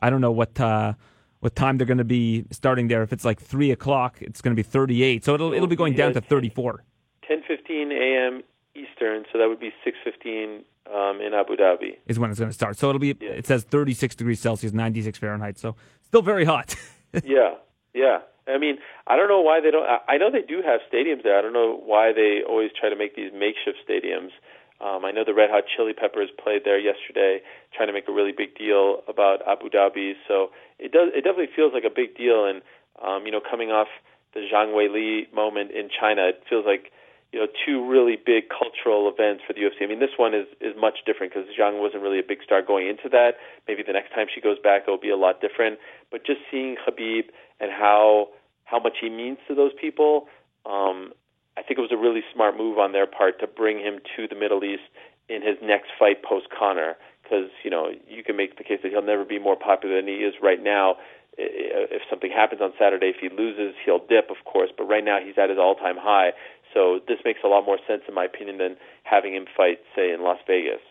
I 0.00 0.10
don't 0.10 0.20
know 0.20 0.32
what 0.32 0.60
uh, 0.60 0.92
what 1.40 1.56
time 1.56 1.78
they're 1.78 1.86
going 1.86 1.96
to 1.96 2.04
be 2.04 2.44
starting 2.50 2.88
there. 2.88 3.02
If 3.02 3.10
it's 3.10 3.24
like 3.24 3.40
3 3.40 3.70
o'clock, 3.70 4.18
it's 4.20 4.42
going 4.42 4.54
to 4.54 4.62
be 4.62 4.68
38. 4.68 5.24
So 5.24 5.32
it'll, 5.32 5.54
it'll 5.54 5.66
be 5.66 5.76
going 5.76 5.94
down 5.94 6.12
to 6.12 6.20
34. 6.20 6.84
10.15 7.26 7.90
a.m. 7.90 8.42
Eastern, 8.76 9.24
so 9.32 9.38
that 9.38 9.48
would 9.48 9.60
be 9.60 9.72
6.15 9.86 10.62
um, 10.92 11.20
in 11.20 11.34
Abu 11.34 11.56
Dhabi. 11.56 11.96
Is 12.06 12.18
when 12.18 12.30
it's 12.30 12.38
going 12.38 12.50
to 12.50 12.54
start. 12.54 12.76
So 12.76 12.88
it'll 12.88 12.98
be. 12.98 13.16
Yeah. 13.20 13.30
It 13.30 13.46
says 13.46 13.64
36 13.64 14.14
degrees 14.14 14.40
Celsius, 14.40 14.72
96 14.72 15.18
Fahrenheit. 15.18 15.58
So 15.58 15.76
still 16.02 16.22
very 16.22 16.44
hot. 16.44 16.76
yeah, 17.24 17.54
yeah. 17.94 18.18
I 18.48 18.58
mean, 18.58 18.78
I 19.06 19.16
don't 19.16 19.28
know 19.28 19.40
why 19.40 19.60
they 19.60 19.70
don't. 19.70 19.86
I 20.08 20.16
know 20.18 20.30
they 20.30 20.42
do 20.42 20.62
have 20.62 20.80
stadiums 20.92 21.24
there. 21.24 21.38
I 21.38 21.42
don't 21.42 21.52
know 21.52 21.80
why 21.84 22.12
they 22.12 22.40
always 22.48 22.70
try 22.78 22.88
to 22.88 22.96
make 22.96 23.16
these 23.16 23.32
makeshift 23.32 23.78
stadiums. 23.88 24.30
Um, 24.78 25.04
I 25.04 25.10
know 25.10 25.24
the 25.24 25.34
Red 25.34 25.50
Hot 25.50 25.64
Chili 25.74 25.94
Peppers 25.94 26.28
played 26.42 26.62
there 26.64 26.78
yesterday, 26.78 27.40
trying 27.74 27.88
to 27.88 27.94
make 27.94 28.08
a 28.08 28.12
really 28.12 28.32
big 28.36 28.54
deal 28.56 29.02
about 29.08 29.40
Abu 29.48 29.70
Dhabi. 29.70 30.12
So 30.28 30.50
it 30.78 30.92
does. 30.92 31.10
It 31.14 31.24
definitely 31.24 31.50
feels 31.54 31.72
like 31.72 31.84
a 31.84 31.94
big 31.94 32.16
deal. 32.16 32.46
And 32.46 32.62
um, 33.02 33.26
you 33.26 33.32
know, 33.32 33.40
coming 33.40 33.70
off 33.70 33.88
the 34.34 34.40
Zhang 34.52 34.76
Weili 34.76 35.32
moment 35.34 35.72
in 35.72 35.88
China, 35.88 36.28
it 36.28 36.44
feels 36.48 36.66
like 36.66 36.92
you 37.36 37.42
know, 37.42 37.52
two 37.66 37.84
really 37.84 38.16
big 38.16 38.48
cultural 38.48 39.12
events 39.12 39.44
for 39.46 39.52
the 39.52 39.60
UFC. 39.60 39.84
I 39.84 39.86
mean, 39.86 40.00
this 40.00 40.16
one 40.16 40.32
is 40.32 40.46
is 40.58 40.72
much 40.80 41.04
different 41.04 41.34
because 41.34 41.44
Zhang 41.52 41.84
wasn't 41.84 42.02
really 42.02 42.18
a 42.18 42.24
big 42.26 42.38
star 42.42 42.62
going 42.62 42.88
into 42.88 43.10
that. 43.10 43.36
Maybe 43.68 43.82
the 43.86 43.92
next 43.92 44.14
time 44.14 44.26
she 44.34 44.40
goes 44.40 44.56
back, 44.58 44.84
it'll 44.88 44.96
be 44.96 45.10
a 45.10 45.20
lot 45.20 45.42
different. 45.42 45.78
But 46.10 46.24
just 46.24 46.40
seeing 46.50 46.76
Khabib 46.80 47.28
and 47.60 47.70
how 47.70 48.28
how 48.64 48.80
much 48.80 48.96
he 49.02 49.10
means 49.10 49.36
to 49.48 49.54
those 49.54 49.72
people, 49.78 50.28
um, 50.64 51.12
I 51.58 51.62
think 51.62 51.76
it 51.76 51.84
was 51.84 51.92
a 51.92 52.00
really 52.00 52.24
smart 52.32 52.56
move 52.56 52.78
on 52.78 52.92
their 52.92 53.06
part 53.06 53.38
to 53.40 53.46
bring 53.46 53.80
him 53.80 54.00
to 54.16 54.26
the 54.26 54.34
Middle 54.34 54.64
East 54.64 54.88
in 55.28 55.42
his 55.42 55.60
next 55.62 55.92
fight 55.98 56.24
post 56.24 56.46
Conor. 56.48 56.96
Because 57.22 57.52
you 57.64 57.70
know, 57.70 57.92
you 58.08 58.24
can 58.24 58.34
make 58.34 58.56
the 58.56 58.64
case 58.64 58.80
that 58.82 58.92
he'll 58.92 59.04
never 59.04 59.26
be 59.26 59.38
more 59.38 59.56
popular 59.56 60.00
than 60.00 60.08
he 60.08 60.24
is 60.24 60.32
right 60.40 60.62
now 60.62 60.96
if 61.38 62.02
something 62.08 62.30
happens 62.30 62.60
on 62.60 62.72
Saturday, 62.78 63.12
if 63.14 63.16
he 63.20 63.28
loses, 63.28 63.74
he'll 63.84 64.00
dip, 64.00 64.30
of 64.30 64.44
course. 64.44 64.70
But 64.76 64.84
right 64.84 65.04
now, 65.04 65.18
he's 65.24 65.36
at 65.36 65.50
his 65.50 65.58
all-time 65.58 65.96
high. 65.98 66.32
So 66.76 67.00
this 67.08 67.16
makes 67.24 67.40
a 67.42 67.48
lot 67.48 67.64
more 67.64 67.78
sense, 67.88 68.02
in 68.06 68.12
my 68.12 68.26
opinion, 68.26 68.58
than 68.58 68.76
having 69.02 69.34
him 69.34 69.46
fight, 69.56 69.78
say, 69.96 70.12
in 70.12 70.22
Las 70.22 70.36
Vegas. 70.46 70.82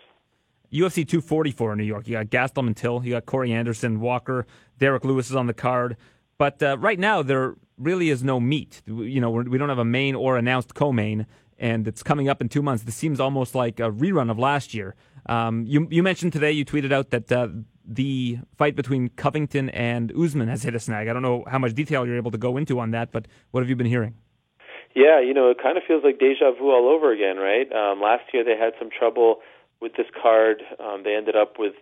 UFC 0.74 1.08
244 1.08 1.74
in 1.74 1.78
New 1.78 1.84
York. 1.84 2.08
You 2.08 2.16
got 2.16 2.26
Gastelum 2.26 2.76
Till. 2.76 3.06
You 3.06 3.12
got 3.12 3.28
Corey 3.28 3.54
Anderson, 3.54 4.00
Walker, 4.00 4.48
Derrick 4.80 5.06
Lewis 5.06 5.30
is 5.30 5.36
on 5.36 5.46
the 5.46 5.54
card. 5.54 5.96
But 6.40 6.62
uh, 6.64 6.80
right 6.80 6.98
now, 6.98 7.22
there 7.22 7.54
really 7.78 8.10
is 8.10 8.24
no 8.24 8.40
meat. 8.40 8.82
You 8.88 9.22
know, 9.22 9.30
we 9.30 9.60
don't 9.60 9.70
have 9.70 9.78
a 9.78 9.86
main 9.86 10.16
or 10.16 10.38
announced 10.38 10.74
co-main, 10.74 11.28
and 11.60 11.88
it's 11.88 12.02
coming 12.02 12.30
up 12.30 12.42
in 12.42 12.50
two 12.50 12.64
months. 12.64 12.84
This 12.84 12.96
seems 12.96 13.20
almost 13.20 13.54
like 13.54 13.80
a 13.80 13.92
rerun 13.92 14.32
of 14.32 14.40
last 14.40 14.74
year. 14.74 14.96
Um, 15.28 15.66
you, 15.68 15.88
you 15.92 16.02
mentioned 16.02 16.34
today, 16.34 16.52
you 16.52 16.66
tweeted 16.66 16.92
out 16.92 17.12
that 17.12 17.32
uh, 17.32 17.50
the 17.88 18.40
fight 18.58 18.76
between 18.76 19.10
Covington 19.10 19.70
and 19.70 20.12
Usman 20.18 20.48
has 20.48 20.64
hit 20.64 20.74
a 20.74 20.80
snag. 20.80 21.08
I 21.08 21.14
don't 21.14 21.22
know 21.22 21.44
how 21.48 21.60
much 21.60 21.76
detail 21.76 22.08
you're 22.08 22.18
able 22.18 22.32
to 22.32 22.40
go 22.40 22.58
into 22.58 22.80
on 22.80 22.90
that, 22.92 23.12
but 23.12 23.28
what 23.52 23.62
have 23.62 23.70
you 23.70 23.76
been 23.76 23.86
hearing? 23.86 24.16
Yeah, 24.96 25.20
you 25.20 25.34
know, 25.34 25.52
it 25.52 25.58
kind 25.62 25.78
of 25.78 25.84
feels 25.86 26.04
like 26.04 26.20
deja 26.20 26.56
vu 26.56 26.72
all 26.72 26.88
over 26.88 27.12
again, 27.12 27.36
right? 27.36 27.68
Um, 27.72 28.02
last 28.02 28.32
year 28.34 28.44
they 28.44 28.56
had 28.58 28.72
some 28.80 28.90
trouble 28.90 29.44
with 29.82 29.94
this 30.00 30.08
card. 30.16 30.64
Um, 30.80 31.04
they 31.04 31.16
ended 31.16 31.36
up 31.36 31.60
with 31.60 31.74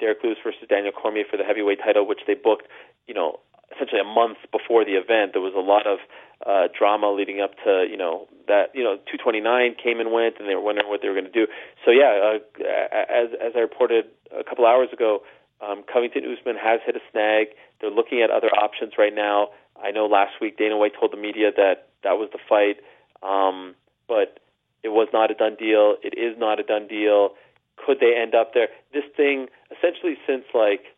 Derrick 0.00 0.18
Lewis 0.24 0.38
versus 0.42 0.64
Daniel 0.68 0.92
Cormier 0.92 1.24
for 1.30 1.36
the 1.36 1.44
heavyweight 1.44 1.80
title, 1.84 2.08
which 2.08 2.20
they 2.26 2.32
booked, 2.34 2.66
you 3.06 3.12
know, 3.12 3.40
essentially 3.74 4.00
a 4.00 4.08
month 4.08 4.38
before 4.50 4.84
the 4.84 4.96
event. 4.96 5.36
There 5.36 5.44
was 5.44 5.52
a 5.54 5.60
lot 5.60 5.86
of 5.86 6.00
uh, 6.48 6.72
drama 6.72 7.12
leading 7.12 7.40
up 7.40 7.52
to, 7.64 7.84
you 7.88 7.96
know, 7.96 8.26
that, 8.48 8.72
you 8.74 8.82
know, 8.82 8.96
229 9.04 9.76
came 9.76 10.00
and 10.00 10.10
went, 10.10 10.40
and 10.40 10.48
they 10.48 10.56
were 10.56 10.64
wondering 10.64 10.88
what 10.88 11.02
they 11.04 11.08
were 11.08 11.14
going 11.14 11.28
to 11.28 11.30
do. 11.30 11.46
So 11.84 11.92
yeah, 11.92 12.40
uh, 12.40 12.64
as 12.96 13.36
as 13.36 13.52
I 13.54 13.60
reported 13.60 14.06
a 14.32 14.42
couple 14.42 14.66
hours 14.66 14.88
ago, 14.92 15.20
um, 15.60 15.84
Covington 15.84 16.24
Usman 16.24 16.56
has 16.56 16.80
hit 16.84 16.96
a 16.96 17.04
snag. 17.12 17.54
They're 17.80 17.92
looking 17.92 18.22
at 18.22 18.30
other 18.30 18.48
options 18.48 18.94
right 18.98 19.14
now. 19.14 19.48
I 19.82 19.90
know 19.90 20.06
last 20.06 20.34
week 20.40 20.56
Dana 20.58 20.76
White 20.76 20.92
told 20.98 21.12
the 21.12 21.16
media 21.16 21.50
that 21.56 21.88
that 22.04 22.12
was 22.12 22.30
the 22.32 22.38
fight, 22.48 22.78
um, 23.22 23.74
but 24.08 24.40
it 24.82 24.88
was 24.88 25.08
not 25.12 25.30
a 25.30 25.34
done 25.34 25.56
deal. 25.58 25.96
It 26.02 26.14
is 26.18 26.38
not 26.38 26.60
a 26.60 26.62
done 26.62 26.86
deal. 26.88 27.30
Could 27.76 27.98
they 28.00 28.14
end 28.16 28.34
up 28.34 28.54
there? 28.54 28.68
This 28.92 29.04
thing, 29.16 29.48
essentially, 29.70 30.16
since 30.26 30.44
like 30.54 30.94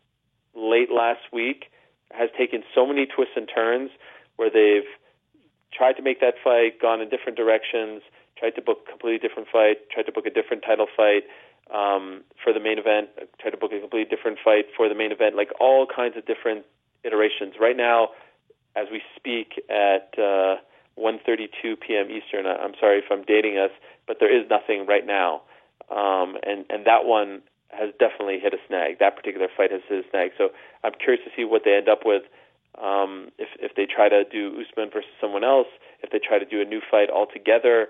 late 0.55 0.89
last 0.91 1.21
week, 1.33 1.71
has 2.11 2.29
taken 2.37 2.63
so 2.73 2.85
many 2.85 3.05
twists 3.05 3.33
and 3.35 3.49
turns 3.53 3.91
where 4.35 4.49
they've 4.49 4.87
tried 5.73 5.93
to 5.93 6.01
make 6.01 6.21
that 6.21 6.35
fight, 6.43 6.79
gone 6.81 7.01
in 7.01 7.09
different 7.09 7.37
directions, 7.37 8.01
tried 8.37 8.51
to 8.51 8.61
book 8.61 8.85
a 8.87 8.89
completely 8.91 9.19
different 9.19 9.47
fight, 9.51 9.89
tried 9.89 10.03
to 10.03 10.11
book 10.11 10.25
a 10.25 10.29
different 10.29 10.63
title 10.63 10.87
fight 10.95 11.23
um, 11.73 12.23
for 12.41 12.53
the 12.53 12.59
main 12.59 12.77
event, 12.77 13.09
tried 13.39 13.51
to 13.51 13.57
book 13.57 13.71
a 13.71 13.79
completely 13.79 14.09
different 14.09 14.37
fight 14.43 14.65
for 14.75 14.87
the 14.87 14.95
main 14.95 15.11
event, 15.11 15.35
like 15.35 15.49
all 15.59 15.87
kinds 15.87 16.15
of 16.17 16.25
different 16.25 16.65
iterations. 17.03 17.55
Right 17.59 17.77
now, 17.77 18.09
as 18.75 18.87
we 18.91 19.01
speak 19.15 19.61
at 19.69 20.13
uh, 20.17 20.57
1:32 20.99 21.79
p.m. 21.79 22.07
Eastern, 22.11 22.45
I'm 22.45 22.73
sorry 22.79 22.99
if 22.99 23.05
I'm 23.11 23.23
dating 23.23 23.57
us, 23.57 23.71
but 24.07 24.17
there 24.19 24.31
is 24.31 24.49
nothing 24.49 24.85
right 24.85 25.05
now, 25.05 25.41
um, 25.89 26.37
and 26.43 26.65
and 26.69 26.85
that 26.85 27.05
one 27.05 27.41
has 27.69 27.91
definitely 27.99 28.39
hit 28.39 28.53
a 28.53 28.61
snag. 28.67 28.99
That 28.99 29.15
particular 29.15 29.47
fight 29.55 29.71
has 29.71 29.81
hit 29.87 30.05
a 30.05 30.09
snag. 30.09 30.31
So 30.37 30.49
I'm 30.83 30.93
curious 30.93 31.23
to 31.25 31.31
see 31.35 31.43
what 31.43 31.63
they 31.65 31.75
end 31.75 31.89
up 31.89 32.05
with. 32.05 32.23
Um, 32.81 33.31
if 33.37 33.49
if 33.59 33.75
they 33.75 33.85
try 33.85 34.09
to 34.09 34.23
do 34.23 34.51
Usman 34.59 34.89
versus 34.91 35.11
someone 35.19 35.43
else, 35.43 35.67
if 36.03 36.11
they 36.11 36.19
try 36.19 36.39
to 36.39 36.45
do 36.45 36.61
a 36.61 36.65
new 36.65 36.81
fight 36.91 37.09
altogether, 37.09 37.87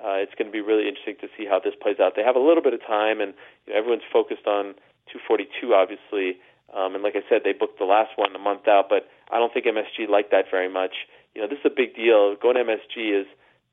uh, 0.00 0.16
it's 0.24 0.32
going 0.34 0.48
to 0.48 0.52
be 0.52 0.60
really 0.60 0.88
interesting 0.88 1.16
to 1.20 1.28
see 1.36 1.44
how 1.44 1.60
this 1.60 1.74
plays 1.80 2.00
out. 2.00 2.16
They 2.16 2.24
have 2.24 2.36
a 2.36 2.42
little 2.42 2.62
bit 2.62 2.72
of 2.72 2.80
time, 2.80 3.20
and 3.20 3.34
you 3.66 3.72
know, 3.72 3.78
everyone's 3.78 4.08
focused 4.10 4.46
on 4.46 4.74
242, 5.12 5.74
obviously. 5.74 6.40
Um, 6.72 6.94
and 6.94 7.04
like 7.04 7.16
I 7.16 7.22
said, 7.28 7.42
they 7.44 7.52
booked 7.52 7.78
the 7.78 7.84
last 7.84 8.16
one 8.16 8.34
a 8.34 8.38
month 8.38 8.66
out, 8.66 8.88
but 8.88 9.04
I 9.32 9.38
don't 9.38 9.52
think 9.52 9.66
MSG 9.66 10.08
liked 10.08 10.30
that 10.30 10.44
very 10.50 10.68
much. 10.68 10.92
You 11.34 11.42
know, 11.42 11.48
this 11.48 11.58
is 11.58 11.66
a 11.66 11.74
big 11.74 11.96
deal. 11.96 12.36
Going 12.36 12.56
to 12.56 12.64
MSG 12.64 13.20
is, 13.22 13.26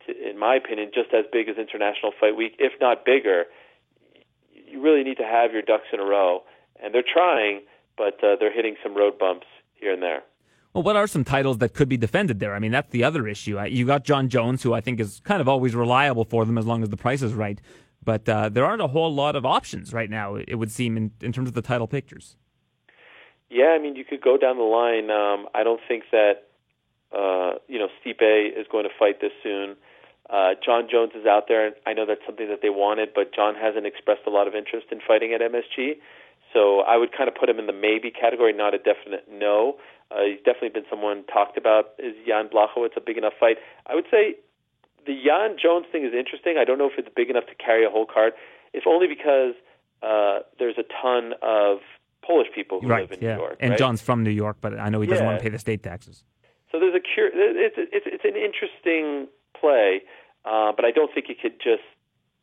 in 0.07 0.39
my 0.39 0.55
opinion, 0.55 0.91
just 0.93 1.13
as 1.13 1.25
big 1.31 1.49
as 1.49 1.57
International 1.57 2.11
Fight 2.19 2.35
Week, 2.35 2.55
if 2.57 2.73
not 2.79 3.05
bigger. 3.05 3.45
You 4.53 4.81
really 4.81 5.03
need 5.03 5.17
to 5.17 5.23
have 5.23 5.51
your 5.51 5.61
ducks 5.61 5.87
in 5.91 5.99
a 5.99 6.05
row, 6.05 6.43
and 6.81 6.93
they're 6.93 7.03
trying, 7.03 7.61
but 7.97 8.23
uh, 8.23 8.37
they're 8.39 8.53
hitting 8.53 8.75
some 8.81 8.95
road 8.95 9.19
bumps 9.19 9.47
here 9.73 9.93
and 9.93 10.01
there. 10.01 10.23
Well, 10.73 10.83
what 10.83 10.95
are 10.95 11.07
some 11.07 11.23
titles 11.23 11.57
that 11.57 11.73
could 11.73 11.89
be 11.89 11.97
defended 11.97 12.39
there? 12.39 12.53
I 12.53 12.59
mean, 12.59 12.71
that's 12.71 12.91
the 12.91 13.03
other 13.03 13.27
issue. 13.27 13.59
You 13.65 13.85
got 13.85 14.05
Jon 14.05 14.29
Jones, 14.29 14.61
who 14.61 14.73
I 14.73 14.81
think 14.81 14.99
is 14.99 15.19
kind 15.23 15.41
of 15.41 15.49
always 15.49 15.75
reliable 15.75 16.23
for 16.23 16.45
them 16.45 16.57
as 16.57 16.65
long 16.65 16.83
as 16.83 16.89
the 16.89 16.97
price 16.97 17.21
is 17.21 17.33
right. 17.33 17.59
But 18.03 18.29
uh, 18.29 18.49
there 18.49 18.65
aren't 18.65 18.81
a 18.81 18.87
whole 18.87 19.13
lot 19.13 19.35
of 19.35 19.45
options 19.45 19.93
right 19.93 20.09
now, 20.09 20.35
it 20.35 20.55
would 20.55 20.71
seem, 20.71 20.95
in, 20.95 21.11
in 21.21 21.33
terms 21.33 21.49
of 21.49 21.55
the 21.55 21.61
title 21.61 21.87
pictures. 21.87 22.37
Yeah, 23.49 23.75
I 23.75 23.79
mean, 23.79 23.95
you 23.95 24.05
could 24.05 24.21
go 24.21 24.37
down 24.37 24.57
the 24.57 24.63
line. 24.63 25.09
Um, 25.09 25.47
I 25.55 25.63
don't 25.63 25.81
think 25.87 26.03
that 26.11 26.45
uh, 27.11 27.57
you 27.67 27.79
know 27.79 27.87
Stipe 27.99 28.59
is 28.59 28.67
going 28.71 28.83
to 28.83 28.93
fight 28.97 29.21
this 29.21 29.31
soon. 29.41 29.75
Uh, 30.29 30.53
Jon 30.63 30.87
Jones 30.89 31.13
is 31.15 31.25
out 31.25 31.45
there. 31.47 31.71
I 31.87 31.93
know 31.93 32.05
that's 32.05 32.21
something 32.25 32.47
that 32.49 32.61
they 32.61 32.69
wanted, 32.69 33.09
but 33.15 33.33
Jon 33.33 33.55
hasn't 33.55 33.87
expressed 33.87 34.21
a 34.27 34.29
lot 34.29 34.47
of 34.47 34.53
interest 34.53 34.87
in 34.91 34.99
fighting 35.05 35.33
at 35.33 35.41
MSG. 35.41 35.97
So 36.53 36.81
I 36.81 36.97
would 36.97 37.11
kind 37.11 37.27
of 37.27 37.35
put 37.35 37.49
him 37.49 37.57
in 37.57 37.65
the 37.65 37.73
maybe 37.73 38.11
category, 38.11 38.53
not 38.53 38.73
a 38.73 38.77
definite 38.77 39.25
no. 39.31 39.77
Uh, 40.11 40.25
he's 40.25 40.37
definitely 40.45 40.69
been 40.69 40.85
someone 40.89 41.23
talked 41.25 41.57
about. 41.57 41.93
Is 41.97 42.13
Jan 42.27 42.49
Błachowicz 42.49 42.97
a 42.97 43.01
big 43.01 43.17
enough 43.17 43.33
fight? 43.39 43.57
I 43.87 43.95
would 43.95 44.05
say 44.09 44.35
the 45.05 45.13
Jan 45.13 45.57
Jones 45.61 45.85
thing 45.91 46.05
is 46.05 46.13
interesting. 46.13 46.57
I 46.59 46.65
don't 46.65 46.77
know 46.77 46.87
if 46.87 46.97
it's 46.97 47.09
big 47.15 47.29
enough 47.29 47.45
to 47.47 47.55
carry 47.55 47.85
a 47.85 47.89
whole 47.89 48.05
card, 48.05 48.33
if 48.73 48.85
only 48.85 49.07
because 49.07 49.53
uh, 50.01 50.45
there's 50.57 50.77
a 50.77 50.85
ton 51.01 51.33
of 51.41 51.79
Polish 52.25 52.47
people 52.53 52.81
who 52.81 52.87
right, 52.87 53.09
live 53.09 53.19
in 53.19 53.25
yeah. 53.25 53.35
New 53.35 53.41
York. 53.41 53.57
And 53.59 53.69
right? 53.71 53.79
Jon's 53.79 54.01
from 54.01 54.23
New 54.23 54.29
York, 54.31 54.57
but 54.61 54.79
I 54.79 54.89
know 54.89 55.01
he 55.01 55.07
doesn't 55.07 55.23
Yeah. 55.23 55.29
want 55.31 55.39
to 55.39 55.43
pay 55.43 55.49
the 55.49 55.59
state 55.59 55.83
taxes. 55.83 56.23
So 56.71 56.79
there's 56.79 56.93
a 56.95 56.99
cur- 56.99 57.31
it's 57.33 57.75
it's 57.77 58.05
it's 58.05 58.25
an 58.25 58.35
interesting 58.35 59.27
play, 59.59 60.03
uh, 60.45 60.71
but 60.75 60.85
I 60.85 60.91
don't 60.91 61.11
think 61.13 61.29
it 61.29 61.41
could 61.41 61.59
just 61.59 61.83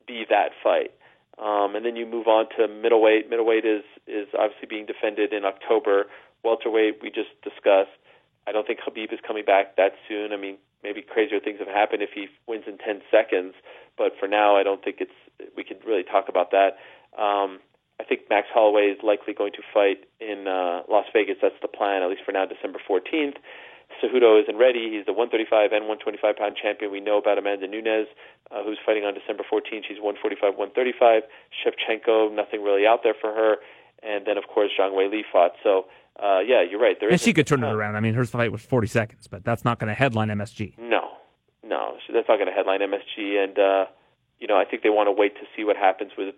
be 0.06 0.24
that 0.28 0.50
fight. 0.62 0.92
Um, 1.38 1.76
and 1.76 1.84
then 1.84 1.96
you 1.96 2.06
move 2.06 2.26
on 2.26 2.48
to 2.56 2.66
middleweight. 2.66 3.28
Middleweight 3.30 3.64
is 3.64 3.84
is 4.06 4.26
obviously 4.38 4.66
being 4.68 4.86
defended 4.86 5.32
in 5.32 5.44
October. 5.44 6.06
Welterweight 6.44 7.00
we 7.02 7.10
just 7.10 7.30
discussed. 7.42 7.90
I 8.46 8.52
don't 8.52 8.66
think 8.66 8.80
Khabib 8.80 9.12
is 9.12 9.20
coming 9.26 9.44
back 9.44 9.76
that 9.76 9.92
soon. 10.08 10.32
I 10.32 10.36
mean, 10.36 10.56
maybe 10.82 11.02
crazier 11.02 11.40
things 11.40 11.58
have 11.58 11.68
happened 11.68 12.02
if 12.02 12.10
he 12.14 12.28
wins 12.46 12.64
in 12.66 12.78
10 12.78 13.02
seconds, 13.10 13.54
but 13.98 14.12
for 14.18 14.28
now, 14.28 14.56
I 14.56 14.62
don't 14.62 14.82
think 14.84 14.96
it's 15.00 15.12
we 15.56 15.64
could 15.64 15.84
really 15.84 16.04
talk 16.04 16.28
about 16.28 16.50
that. 16.52 16.78
Um, 17.20 17.58
I 18.00 18.04
think 18.04 18.28
Max 18.28 18.48
Holloway 18.52 18.92
is 18.92 18.98
likely 19.02 19.32
going 19.32 19.52
to 19.52 19.62
fight 19.72 20.04
in 20.20 20.46
uh, 20.46 20.82
Las 20.88 21.06
Vegas. 21.12 21.36
That's 21.40 21.56
the 21.62 21.68
plan, 21.68 22.02
at 22.02 22.10
least 22.10 22.22
for 22.24 22.32
now, 22.32 22.44
December 22.44 22.78
14th. 22.88 23.36
Cejudo 24.02 24.42
isn't 24.42 24.56
ready. 24.56 24.90
He's 24.92 25.06
the 25.06 25.14
135 25.14 25.72
and 25.72 25.88
125 25.88 26.36
pound 26.36 26.56
champion. 26.60 26.90
We 26.90 27.00
know 27.00 27.18
about 27.18 27.38
Amanda 27.38 27.66
Nunes, 27.66 28.08
uh, 28.50 28.62
who's 28.62 28.78
fighting 28.84 29.04
on 29.04 29.14
December 29.14 29.44
14th. 29.48 29.88
She's 29.88 30.02
145, 30.02 30.58
135. 30.58 31.22
Shevchenko, 31.54 32.34
nothing 32.34 32.62
really 32.62 32.86
out 32.86 33.00
there 33.02 33.14
for 33.14 33.32
her. 33.32 33.56
And 34.02 34.26
then, 34.26 34.36
of 34.36 34.44
course, 34.52 34.70
Zhang 34.78 34.92
Weili 34.92 35.22
fought. 35.30 35.52
So, 35.62 35.86
uh, 36.20 36.40
yeah, 36.44 36.62
you're 36.62 36.80
right. 36.80 36.98
There 37.00 37.08
And 37.08 37.20
she 37.20 37.32
could 37.32 37.46
turn 37.46 37.64
it 37.64 37.72
around. 37.72 37.96
I 37.96 38.00
mean, 38.00 38.14
her 38.14 38.26
fight 38.26 38.52
was 38.52 38.60
40 38.60 38.88
seconds, 38.88 39.26
but 39.26 39.44
that's 39.44 39.64
not 39.64 39.78
going 39.78 39.88
to 39.88 39.94
headline 39.94 40.28
MSG. 40.28 40.76
No, 40.78 41.16
no, 41.64 41.96
that's 42.12 42.28
not 42.28 42.36
going 42.36 42.48
to 42.48 42.52
headline 42.52 42.80
MSG. 42.80 43.42
And 43.42 43.58
uh, 43.58 43.86
you 44.38 44.46
know, 44.46 44.56
I 44.56 44.64
think 44.64 44.82
they 44.82 44.90
want 44.90 45.06
to 45.06 45.12
wait 45.12 45.34
to 45.36 45.46
see 45.56 45.64
what 45.64 45.76
happens 45.76 46.12
with 46.18 46.34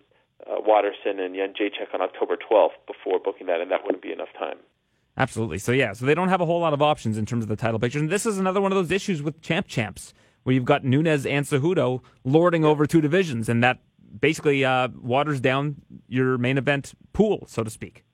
uh, 0.47 0.55
Waterson 0.59 1.19
and 1.19 1.35
Jędrzejczyk 1.35 1.93
on 1.93 2.01
October 2.01 2.37
12th 2.37 2.77
before 2.87 3.19
booking 3.19 3.47
that, 3.47 3.61
and 3.61 3.71
that 3.71 3.83
wouldn't 3.83 4.03
be 4.03 4.11
enough 4.11 4.29
time. 4.37 4.57
Absolutely. 5.17 5.57
So 5.57 5.71
yeah, 5.71 5.93
so 5.93 6.05
they 6.05 6.15
don't 6.15 6.29
have 6.29 6.41
a 6.41 6.45
whole 6.45 6.61
lot 6.61 6.73
of 6.73 6.81
options 6.81 7.17
in 7.17 7.25
terms 7.25 7.43
of 7.43 7.49
the 7.49 7.55
title 7.55 7.79
picture. 7.79 7.99
And 7.99 8.09
this 8.09 8.25
is 8.25 8.37
another 8.37 8.61
one 8.61 8.71
of 8.71 8.77
those 8.77 8.91
issues 8.91 9.21
with 9.21 9.41
champ 9.41 9.67
champs, 9.67 10.13
where 10.43 10.53
you've 10.53 10.65
got 10.65 10.85
Nunes 10.85 11.25
and 11.25 11.45
Cejudo 11.45 12.01
lording 12.23 12.63
over 12.63 12.85
two 12.85 13.01
divisions, 13.01 13.49
and 13.49 13.63
that 13.63 13.79
basically 14.19 14.63
uh, 14.63 14.87
waters 15.01 15.41
down 15.41 15.75
your 16.07 16.37
main 16.37 16.57
event 16.57 16.93
pool, 17.13 17.45
so 17.47 17.63
to 17.63 17.69
speak. 17.69 18.05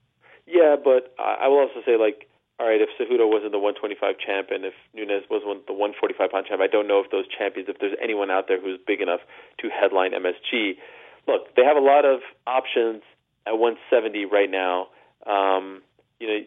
Yeah, 0.47 0.75
but 0.83 1.13
I 1.17 1.47
will 1.47 1.59
also 1.59 1.81
say, 1.85 1.97
like, 1.97 2.29
all 2.59 2.67
right, 2.67 2.79
if 2.79 2.89
Cejudo 2.95 3.27
wasn't 3.27 3.51
the 3.51 3.59
125 3.59 4.15
champ 4.17 4.47
and 4.49 4.63
if 4.63 4.73
Nunes 4.93 5.27
was 5.29 5.43
one, 5.43 5.59
the 5.67 5.73
145 5.73 6.31
pound 6.31 6.45
champ, 6.47 6.61
I 6.61 6.67
don't 6.67 6.87
know 6.87 7.03
if 7.03 7.11
those 7.11 7.25
champions, 7.27 7.67
if 7.67 7.79
there's 7.79 7.97
anyone 8.01 8.31
out 8.31 8.47
there 8.47 8.61
who's 8.61 8.79
big 8.79 9.01
enough 9.01 9.19
to 9.59 9.67
headline 9.67 10.11
MSG. 10.11 10.79
Look, 11.27 11.55
they 11.55 11.63
have 11.63 11.77
a 11.77 11.81
lot 11.81 12.05
of 12.05 12.21
options 12.45 13.01
at 13.47 13.57
170 13.57 14.25
right 14.25 14.49
now. 14.49 14.87
Um, 15.25 15.81
you 16.19 16.27
know, 16.27 16.39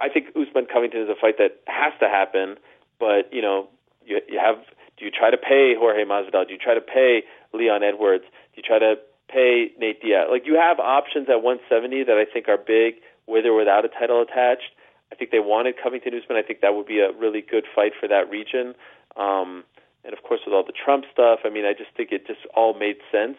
I 0.00 0.08
think 0.08 0.28
Usman 0.36 0.66
Covington 0.72 1.02
is 1.02 1.08
a 1.08 1.18
fight 1.20 1.38
that 1.38 1.60
has 1.66 1.92
to 2.00 2.08
happen, 2.08 2.56
but 2.98 3.32
you 3.32 3.42
know, 3.42 3.68
you, 4.04 4.20
you 4.28 4.38
have. 4.38 4.56
Do 4.96 5.04
you 5.04 5.10
try 5.10 5.30
to 5.30 5.36
pay 5.36 5.74
Jorge 5.76 6.04
Masvidal? 6.04 6.46
Do 6.46 6.52
you 6.52 6.58
try 6.58 6.74
to 6.74 6.80
pay 6.80 7.24
Leon 7.52 7.82
Edwards? 7.82 8.22
Do 8.54 8.56
you 8.56 8.62
try 8.62 8.78
to 8.78 8.94
pay 9.28 9.72
Nate 9.76 10.00
Diaz? 10.00 10.28
Like 10.30 10.46
you 10.46 10.54
have 10.54 10.78
options 10.78 11.26
at 11.28 11.42
170 11.42 12.04
that 12.04 12.14
I 12.14 12.24
think 12.30 12.48
are 12.48 12.58
big, 12.58 13.02
with 13.26 13.44
or 13.44 13.54
without 13.54 13.84
a 13.84 13.88
title 13.88 14.22
attached. 14.22 14.70
I 15.12 15.16
think 15.16 15.30
they 15.30 15.40
wanted 15.40 15.74
Covington 15.82 16.14
Usman. 16.14 16.38
I 16.38 16.42
think 16.42 16.60
that 16.60 16.74
would 16.74 16.86
be 16.86 17.00
a 17.00 17.12
really 17.12 17.40
good 17.40 17.64
fight 17.74 17.92
for 17.98 18.08
that 18.08 18.28
region. 18.30 18.74
Um, 19.16 19.64
and 20.04 20.12
of 20.12 20.22
course, 20.22 20.40
with 20.44 20.54
all 20.54 20.64
the 20.64 20.72
Trump 20.72 21.04
stuff, 21.12 21.40
I 21.44 21.50
mean, 21.50 21.64
I 21.64 21.72
just 21.72 21.90
think 21.96 22.12
it 22.12 22.26
just 22.26 22.40
all 22.54 22.74
made 22.74 22.96
sense. 23.10 23.38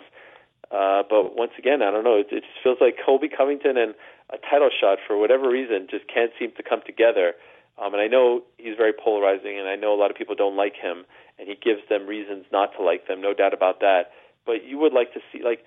Uh, 0.71 1.03
but 1.07 1.35
once 1.35 1.51
again, 1.59 1.81
I 1.81 1.91
don't 1.91 2.03
know. 2.03 2.17
It, 2.17 2.27
it 2.31 2.41
just 2.41 2.63
feels 2.63 2.77
like 2.81 2.97
Colby 3.05 3.29
Covington 3.29 3.77
and 3.77 3.93
a 4.31 4.37
title 4.37 4.69
shot, 4.73 4.97
for 5.05 5.17
whatever 5.17 5.49
reason, 5.49 5.87
just 5.89 6.07
can't 6.11 6.31
seem 6.39 6.51
to 6.57 6.63
come 6.63 6.81
together. 6.85 7.33
Um, 7.77 7.93
and 7.93 8.01
I 8.01 8.07
know 8.07 8.41
he's 8.57 8.75
very 8.75 8.93
polarizing, 8.93 9.59
and 9.59 9.67
I 9.67 9.75
know 9.75 9.93
a 9.93 9.99
lot 9.99 10.09
of 10.09 10.17
people 10.17 10.33
don't 10.33 10.55
like 10.55 10.73
him, 10.75 11.05
and 11.37 11.47
he 11.47 11.55
gives 11.55 11.81
them 11.89 12.07
reasons 12.07 12.45
not 12.51 12.71
to 12.77 12.83
like 12.83 13.07
them, 13.07 13.21
no 13.21 13.33
doubt 13.33 13.53
about 13.53 13.79
that. 13.81 14.11
But 14.45 14.65
you 14.65 14.79
would 14.79 14.93
like 14.93 15.13
to 15.13 15.19
see, 15.31 15.43
like, 15.43 15.63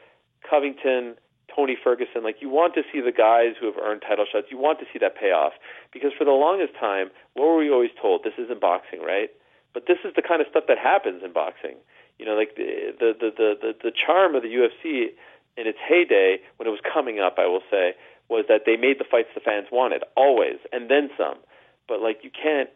Covington, 0.49 1.15
Tony 1.55 1.77
Ferguson, 1.83 2.25
like, 2.25 2.37
you 2.41 2.49
want 2.49 2.75
to 2.75 2.83
see 2.93 3.01
the 3.01 3.13
guys 3.13 3.55
who 3.61 3.67
have 3.67 3.77
earned 3.77 4.03
title 4.03 4.25
shots. 4.31 4.47
You 4.51 4.59
want 4.59 4.79
to 4.81 4.87
see 4.93 4.99
that 4.99 5.17
payoff. 5.17 5.53
Because 5.93 6.13
for 6.17 6.25
the 6.25 6.33
longest 6.33 6.75
time, 6.79 7.11
what 7.35 7.47
were 7.47 7.59
we 7.59 7.71
always 7.71 7.91
told? 8.01 8.25
This 8.25 8.35
isn't 8.39 8.61
boxing, 8.61 9.01
right? 9.01 9.31
But 9.75 9.87
this 9.87 9.99
is 10.05 10.13
the 10.17 10.23
kind 10.23 10.41
of 10.41 10.49
stuff 10.51 10.65
that 10.69 10.79
happens 10.79 11.23
in 11.25 11.33
boxing. 11.33 11.77
You 12.19 12.27
know, 12.27 12.35
like 12.35 12.57
the 12.57 12.95
the 12.99 13.13
the 13.19 13.31
the, 13.31 13.49
the, 13.61 13.73
the 13.85 13.93
charm 13.93 14.35
of 14.35 14.43
the 14.43 14.49
UFC 14.49 15.13
in 15.57 15.67
its 15.67 15.79
heyday 15.87 16.39
when 16.57 16.67
it 16.67 16.71
was 16.71 16.81
coming 16.83 17.21
up, 17.21 17.37
I 17.39 17.47
will 17.47 17.63
say, 17.71 17.95
was 18.29 18.45
that 18.49 18.63
they 18.67 18.77
made 18.77 18.99
the 18.99 19.05
fights 19.09 19.29
the 19.35 19.41
fans 19.41 19.67
wanted 19.71 20.03
always, 20.17 20.59
and 20.73 20.91
then 20.91 21.11
some. 21.17 21.39
But 21.87 22.01
like 22.01 22.21
you 22.23 22.31
can't 22.31 22.71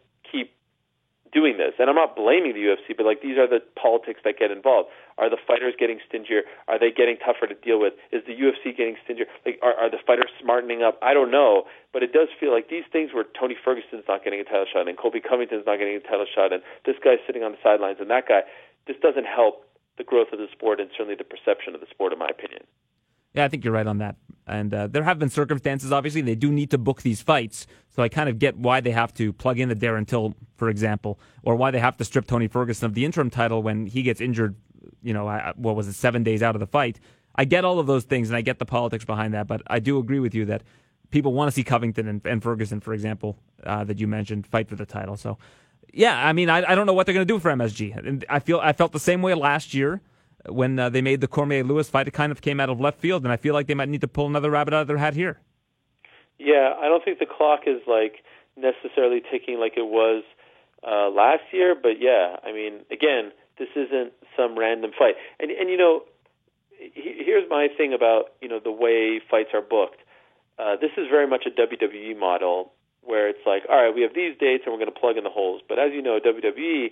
doing 1.33 1.57
this. 1.57 1.73
And 1.81 1.89
I'm 1.89 1.97
not 1.97 2.15
blaming 2.15 2.53
the 2.53 2.61
UFC, 2.61 2.95
but 2.95 3.05
like 3.05 3.21
these 3.21 3.37
are 3.37 3.49
the 3.49 3.59
politics 3.75 4.21
that 4.23 4.37
get 4.37 4.51
involved. 4.51 4.89
Are 5.17 5.29
the 5.29 5.41
fighters 5.41 5.73
getting 5.77 5.99
stingier? 6.07 6.45
Are 6.67 6.77
they 6.77 6.93
getting 6.93 7.17
tougher 7.17 7.49
to 7.49 7.57
deal 7.57 7.81
with? 7.81 7.93
Is 8.13 8.21
the 8.29 8.37
UFC 8.37 8.71
getting 8.77 8.95
stingier? 9.03 9.25
Like 9.45 9.59
are, 9.61 9.73
are 9.73 9.89
the 9.89 9.97
fighters 10.05 10.29
smartening 10.39 10.83
up? 10.83 11.01
I 11.01 11.13
don't 11.13 11.31
know, 11.31 11.65
but 11.91 12.03
it 12.03 12.13
does 12.13 12.29
feel 12.39 12.53
like 12.53 12.69
these 12.69 12.85
things 12.93 13.11
where 13.11 13.25
Tony 13.37 13.57
Ferguson's 13.57 14.05
not 14.07 14.23
getting 14.23 14.39
a 14.39 14.45
title 14.45 14.69
shot 14.71 14.87
and 14.87 14.97
Colby 14.97 15.19
Covington's 15.19 15.65
not 15.65 15.81
getting 15.81 15.97
a 15.97 16.05
title 16.05 16.29
shot 16.29 16.53
and 16.53 16.61
this 16.85 16.95
guy's 17.03 17.19
sitting 17.25 17.43
on 17.43 17.51
the 17.51 17.61
sidelines 17.65 17.97
and 17.99 18.09
that 18.13 18.29
guy 18.29 18.45
this 18.85 18.97
doesn't 19.01 19.25
help 19.25 19.65
the 19.97 20.03
growth 20.03 20.29
of 20.33 20.39
the 20.39 20.47
sport 20.51 20.79
and 20.79 20.89
certainly 20.91 21.15
the 21.15 21.23
perception 21.23 21.73
of 21.73 21.81
the 21.81 21.87
sport 21.89 22.13
in 22.13 22.19
my 22.19 22.29
opinion. 22.29 22.61
Yeah, 23.33 23.45
I 23.45 23.47
think 23.47 23.63
you're 23.63 23.73
right 23.73 23.87
on 23.87 23.97
that. 23.97 24.15
And 24.45 24.73
uh, 24.73 24.87
there 24.87 25.03
have 25.03 25.19
been 25.19 25.29
circumstances, 25.29 25.91
obviously, 25.91 26.21
they 26.21 26.35
do 26.35 26.51
need 26.51 26.71
to 26.71 26.77
book 26.77 27.01
these 27.01 27.21
fights. 27.21 27.65
So 27.89 28.03
I 28.03 28.09
kind 28.09 28.27
of 28.27 28.39
get 28.39 28.57
why 28.57 28.81
they 28.81 28.91
have 28.91 29.13
to 29.15 29.31
plug 29.31 29.59
in 29.59 29.69
the 29.69 29.75
Darren 29.75 30.05
Till, 30.05 30.35
for 30.57 30.69
example, 30.69 31.19
or 31.43 31.55
why 31.55 31.71
they 31.71 31.79
have 31.79 31.95
to 31.97 32.05
strip 32.05 32.27
Tony 32.27 32.47
Ferguson 32.47 32.85
of 32.85 32.93
the 32.93 33.05
interim 33.05 33.29
title 33.29 33.63
when 33.63 33.85
he 33.85 34.01
gets 34.01 34.19
injured, 34.19 34.55
you 35.01 35.13
know, 35.13 35.53
what 35.55 35.75
was 35.75 35.87
it, 35.87 35.93
seven 35.93 36.23
days 36.23 36.43
out 36.43 36.55
of 36.55 36.59
the 36.59 36.67
fight. 36.67 36.99
I 37.35 37.45
get 37.45 37.65
all 37.65 37.79
of 37.79 37.87
those 37.87 38.03
things 38.03 38.29
and 38.29 38.37
I 38.37 38.41
get 38.41 38.59
the 38.59 38.65
politics 38.65 39.05
behind 39.05 39.33
that, 39.33 39.47
but 39.47 39.61
I 39.67 39.79
do 39.79 39.97
agree 39.97 40.19
with 40.19 40.35
you 40.35 40.45
that 40.45 40.63
people 41.09 41.33
want 41.33 41.47
to 41.47 41.51
see 41.51 41.63
Covington 41.63 42.07
and, 42.07 42.25
and 42.25 42.43
Ferguson, 42.43 42.79
for 42.79 42.93
example, 42.93 43.37
uh, 43.63 43.83
that 43.85 43.99
you 43.99 44.07
mentioned, 44.07 44.45
fight 44.47 44.67
for 44.67 44.75
the 44.75 44.85
title. 44.85 45.15
So 45.15 45.37
Yeah, 45.93 46.15
I 46.15 46.33
mean, 46.33 46.49
I, 46.49 46.71
I 46.71 46.75
don't 46.75 46.85
know 46.85 46.93
what 46.93 47.05
they're 47.05 47.13
going 47.13 47.27
to 47.27 47.33
do 47.33 47.39
for 47.39 47.51
MSG. 47.51 48.23
I 48.29 48.39
feel 48.39 48.59
I 48.59 48.73
felt 48.73 48.91
the 48.91 48.99
same 48.99 49.21
way 49.21 49.33
last 49.33 49.73
year 49.73 50.01
when 50.47 50.77
uh, 50.79 50.89
they 50.89 51.01
made 51.01 51.21
the 51.21 51.27
Cormier 51.27 51.63
Lewis 51.63 51.89
fight. 51.89 52.07
It 52.07 52.11
kind 52.11 52.31
of 52.31 52.41
came 52.41 52.59
out 52.59 52.69
of 52.69 52.79
left 52.79 52.99
field, 52.99 53.23
and 53.23 53.31
I 53.31 53.37
feel 53.37 53.53
like 53.53 53.67
they 53.67 53.73
might 53.73 53.89
need 53.89 54.01
to 54.01 54.07
pull 54.07 54.27
another 54.27 54.49
rabbit 54.51 54.73
out 54.73 54.81
of 54.81 54.87
their 54.87 54.97
hat 54.97 55.13
here. 55.13 55.39
Yeah, 56.39 56.73
I 56.79 56.87
don't 56.87 57.03
think 57.03 57.19
the 57.19 57.25
clock 57.25 57.61
is 57.67 57.81
like 57.87 58.23
necessarily 58.57 59.21
ticking 59.31 59.59
like 59.59 59.73
it 59.77 59.87
was 59.87 60.23
uh, 60.85 61.09
last 61.09 61.43
year, 61.51 61.75
but 61.81 61.99
yeah, 61.99 62.37
I 62.43 62.51
mean, 62.51 62.81
again, 62.91 63.31
this 63.57 63.69
isn't 63.75 64.13
some 64.35 64.57
random 64.57 64.91
fight. 64.97 65.15
And 65.39 65.51
and 65.51 65.69
you 65.69 65.77
know, 65.77 66.03
he, 66.77 67.23
here's 67.25 67.49
my 67.49 67.67
thing 67.75 67.93
about 67.93 68.33
you 68.41 68.49
know 68.49 68.59
the 68.63 68.71
way 68.71 69.21
fights 69.29 69.49
are 69.53 69.61
booked. 69.61 70.01
Uh, 70.59 70.75
this 70.75 70.91
is 70.97 71.07
very 71.09 71.27
much 71.27 71.45
a 71.47 71.49
WWE 71.49 72.19
model 72.19 72.73
where 73.01 73.27
it's 73.27 73.45
like, 73.45 73.63
all 73.69 73.83
right, 73.83 73.93
we 73.93 74.01
have 74.01 74.13
these 74.13 74.37
dates 74.39 74.63
and 74.65 74.73
we're 74.73 74.79
going 74.79 74.93
to 74.93 74.99
plug 74.99 75.17
in 75.17 75.23
the 75.23 75.29
holes. 75.29 75.61
But 75.67 75.79
as 75.79 75.91
you 75.93 76.01
know, 76.01 76.19
WWE, 76.23 76.91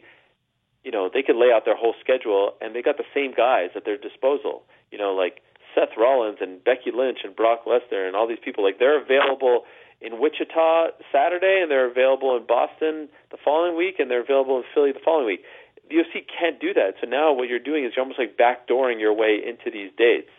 you 0.84 0.92
know, 0.92 1.10
they 1.14 1.22
could 1.22 1.36
lay 1.36 1.52
out 1.54 1.66
their 1.66 1.78
whole 1.78 1.94
schedule 2.00 2.54
and 2.62 2.76
they 2.76 2.82
got 2.82 2.98
the 2.98 3.08
same 3.14 3.34
guys 3.34 3.70
at 3.76 3.86
their 3.86 3.98
disposal. 3.98 4.64
You 4.92 4.98
know, 4.98 5.14
like 5.14 5.42
Seth 5.76 5.96
Rollins 5.98 6.38
and 6.42 6.64
Becky 6.64 6.92
Lynch 6.94 7.20
and 7.24 7.36
Brock 7.36 7.66
Lesnar 7.66 8.08
and 8.08 8.16
all 8.16 8.28
these 8.28 8.42
people. 8.44 8.64
Like 8.64 8.80
they're 8.80 9.02
available 9.02 9.64
in 10.02 10.20
Wichita 10.20 10.98
Saturday 11.12 11.60
and 11.62 11.70
they're 11.70 11.90
available 11.90 12.36
in 12.36 12.46
Boston 12.46 13.08
the 13.30 13.38
following 13.44 13.78
week 13.78 14.00
and 14.00 14.10
they're 14.10 14.24
available 14.24 14.58
in 14.58 14.64
Philly 14.74 14.92
the 14.92 15.04
following 15.04 15.28
week. 15.28 15.44
The 15.90 15.98
UFC 15.98 16.26
can't 16.26 16.60
do 16.60 16.74
that. 16.74 16.96
So 17.00 17.08
now 17.08 17.34
what 17.34 17.50
you're 17.50 17.60
doing 17.60 17.86
is 17.86 17.94
you're 17.96 18.04
almost 18.04 18.20
like 18.20 18.38
backdooring 18.38 19.00
your 19.00 19.14
way 19.14 19.38
into 19.38 19.70
these 19.72 19.92
dates. 19.98 20.32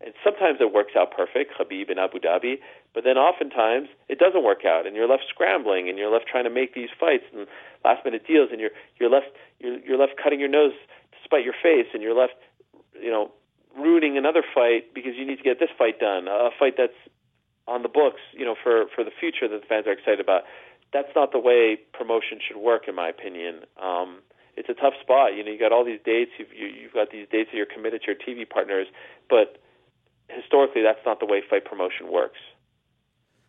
And 0.00 0.14
sometimes 0.22 0.58
it 0.60 0.72
works 0.72 0.92
out 0.96 1.10
perfect, 1.10 1.58
Khabib 1.58 1.90
in 1.90 1.98
Abu 1.98 2.20
Dhabi, 2.20 2.60
but 2.94 3.02
then 3.02 3.18
oftentimes 3.18 3.88
it 4.08 4.18
doesn't 4.18 4.44
work 4.44 4.64
out, 4.64 4.86
and 4.86 4.94
you're 4.94 5.08
left 5.08 5.24
scrambling, 5.28 5.88
and 5.88 5.98
you're 5.98 6.10
left 6.10 6.26
trying 6.28 6.44
to 6.44 6.50
make 6.50 6.74
these 6.74 6.90
fights 6.98 7.24
and 7.34 7.48
last 7.84 8.04
minute 8.04 8.24
deals, 8.26 8.50
and 8.52 8.60
you're 8.60 8.70
you're 9.00 9.10
left 9.10 9.26
you're 9.58 9.78
you're 9.80 9.98
left 9.98 10.12
cutting 10.22 10.38
your 10.38 10.48
nose 10.48 10.72
to 11.10 11.18
spite 11.24 11.44
your 11.44 11.54
face, 11.60 11.90
and 11.92 12.02
you're 12.02 12.14
left, 12.14 12.38
you 12.94 13.10
know, 13.10 13.32
ruining 13.76 14.16
another 14.16 14.42
fight 14.54 14.94
because 14.94 15.12
you 15.16 15.26
need 15.26 15.36
to 15.36 15.42
get 15.42 15.58
this 15.58 15.70
fight 15.76 15.98
done, 15.98 16.28
a 16.28 16.50
fight 16.56 16.74
that's 16.78 16.98
on 17.66 17.82
the 17.82 17.88
books, 17.88 18.20
you 18.32 18.44
know, 18.44 18.54
for 18.54 18.86
for 18.94 19.02
the 19.02 19.10
future 19.18 19.48
that 19.48 19.60
the 19.60 19.66
fans 19.66 19.86
are 19.86 19.92
excited 19.92 20.20
about. 20.20 20.42
That's 20.92 21.10
not 21.14 21.32
the 21.32 21.38
way 21.38 21.76
promotion 21.92 22.38
should 22.40 22.56
work, 22.56 22.88
in 22.88 22.94
my 22.94 23.08
opinion. 23.08 23.66
Um, 23.82 24.22
it's 24.56 24.68
a 24.68 24.74
tough 24.74 24.94
spot. 25.02 25.34
You 25.34 25.44
know, 25.44 25.50
you 25.50 25.58
got 25.58 25.70
all 25.70 25.84
these 25.84 26.00
dates. 26.04 26.30
You've 26.38 26.52
you, 26.54 26.66
you've 26.66 26.94
got 26.94 27.10
these 27.10 27.26
dates 27.30 27.50
that 27.50 27.56
you're 27.56 27.66
committed 27.66 28.02
to 28.02 28.14
your 28.14 28.16
TV 28.16 28.48
partners, 28.48 28.86
but 29.28 29.58
historically, 30.28 30.82
that's 30.82 31.04
not 31.04 31.20
the 31.20 31.26
way 31.26 31.42
fight 31.48 31.64
promotion 31.64 32.10
works. 32.10 32.38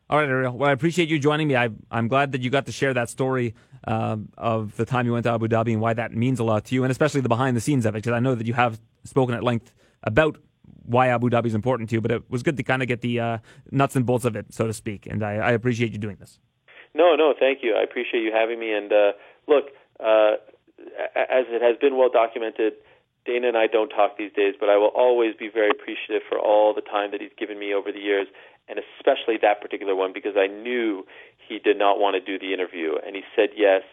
All 0.09 0.17
right, 0.17 0.27
Ariel. 0.27 0.57
Well, 0.57 0.69
I 0.69 0.73
appreciate 0.73 1.07
you 1.07 1.19
joining 1.19 1.47
me. 1.47 1.55
I, 1.55 1.69
am 1.91 2.07
glad 2.07 2.31
that 2.31 2.41
you 2.41 2.49
got 2.49 2.65
to 2.65 2.71
share 2.71 2.95
that 2.95 3.09
story 3.09 3.53
um, 3.83 4.29
of 4.37 4.75
the 4.75 4.85
time 4.85 5.05
you 5.05 5.13
went 5.13 5.25
to 5.25 5.31
Abu 5.31 5.47
Dhabi 5.47 5.71
and 5.71 5.81
why 5.81 5.93
that 5.93 6.13
means 6.13 6.39
a 6.39 6.43
lot 6.43 6.65
to 6.65 6.75
you, 6.75 6.83
and 6.83 6.89
especially 6.89 7.21
the 7.21 7.29
behind 7.29 7.55
the 7.55 7.61
scenes 7.61 7.85
of 7.85 7.93
it, 7.93 7.99
because 7.99 8.13
I 8.13 8.19
know 8.19 8.33
that 8.33 8.47
you 8.47 8.53
have 8.53 8.79
spoken 9.03 9.35
at 9.35 9.43
length 9.43 9.71
about 10.01 10.39
why 10.85 11.09
Abu 11.09 11.29
Dhabi 11.29 11.45
is 11.45 11.53
important 11.53 11.89
to 11.89 11.95
you, 11.95 12.01
but 12.01 12.11
it 12.11 12.29
was 12.29 12.41
good 12.41 12.57
to 12.57 12.63
kind 12.63 12.81
of 12.81 12.87
get 12.87 13.01
the 13.01 13.19
uh, 13.19 13.37
nuts 13.69 13.95
and 13.95 14.05
bolts 14.05 14.25
of 14.25 14.35
it, 14.35 14.51
so 14.51 14.65
to 14.65 14.73
speak, 14.73 15.05
and 15.05 15.23
I, 15.23 15.35
I, 15.35 15.51
appreciate 15.51 15.91
you 15.91 15.99
doing 15.99 16.17
this. 16.19 16.39
No, 16.95 17.15
no, 17.15 17.35
thank 17.39 17.59
you. 17.61 17.75
I 17.75 17.83
appreciate 17.83 18.21
you 18.21 18.31
having 18.33 18.59
me. 18.59 18.73
And 18.73 18.91
uh, 18.91 19.11
look, 19.47 19.65
uh, 19.99 20.33
as 21.15 21.45
it 21.49 21.61
has 21.61 21.77
been 21.79 21.97
well 21.97 22.09
documented, 22.09 22.73
Dana 23.29 23.49
and 23.49 23.57
I 23.57 23.67
don't 23.67 23.89
talk 23.89 24.17
these 24.17 24.33
days, 24.33 24.55
but 24.59 24.69
I 24.69 24.77
will 24.77 24.89
always 24.97 25.35
be 25.37 25.49
very 25.53 25.69
appreciative 25.69 26.25
for 26.27 26.39
all 26.41 26.73
the 26.73 26.81
time 26.81 27.11
that 27.11 27.21
he's 27.21 27.35
given 27.37 27.59
me 27.59 27.75
over 27.77 27.91
the 27.91 28.01
years, 28.01 28.25
and 28.67 28.81
especially 28.81 29.37
that 29.45 29.61
particular 29.61 29.93
one 29.93 30.13
because 30.13 30.33
I 30.33 30.47
knew 30.47 31.05
he 31.37 31.59
did 31.59 31.77
not 31.77 31.99
want 31.99 32.17
to 32.17 32.21
do 32.25 32.41
the 32.41 32.53
interview, 32.57 32.97
and 33.05 33.15
he 33.15 33.21
said 33.35 33.49
yes 33.55 33.83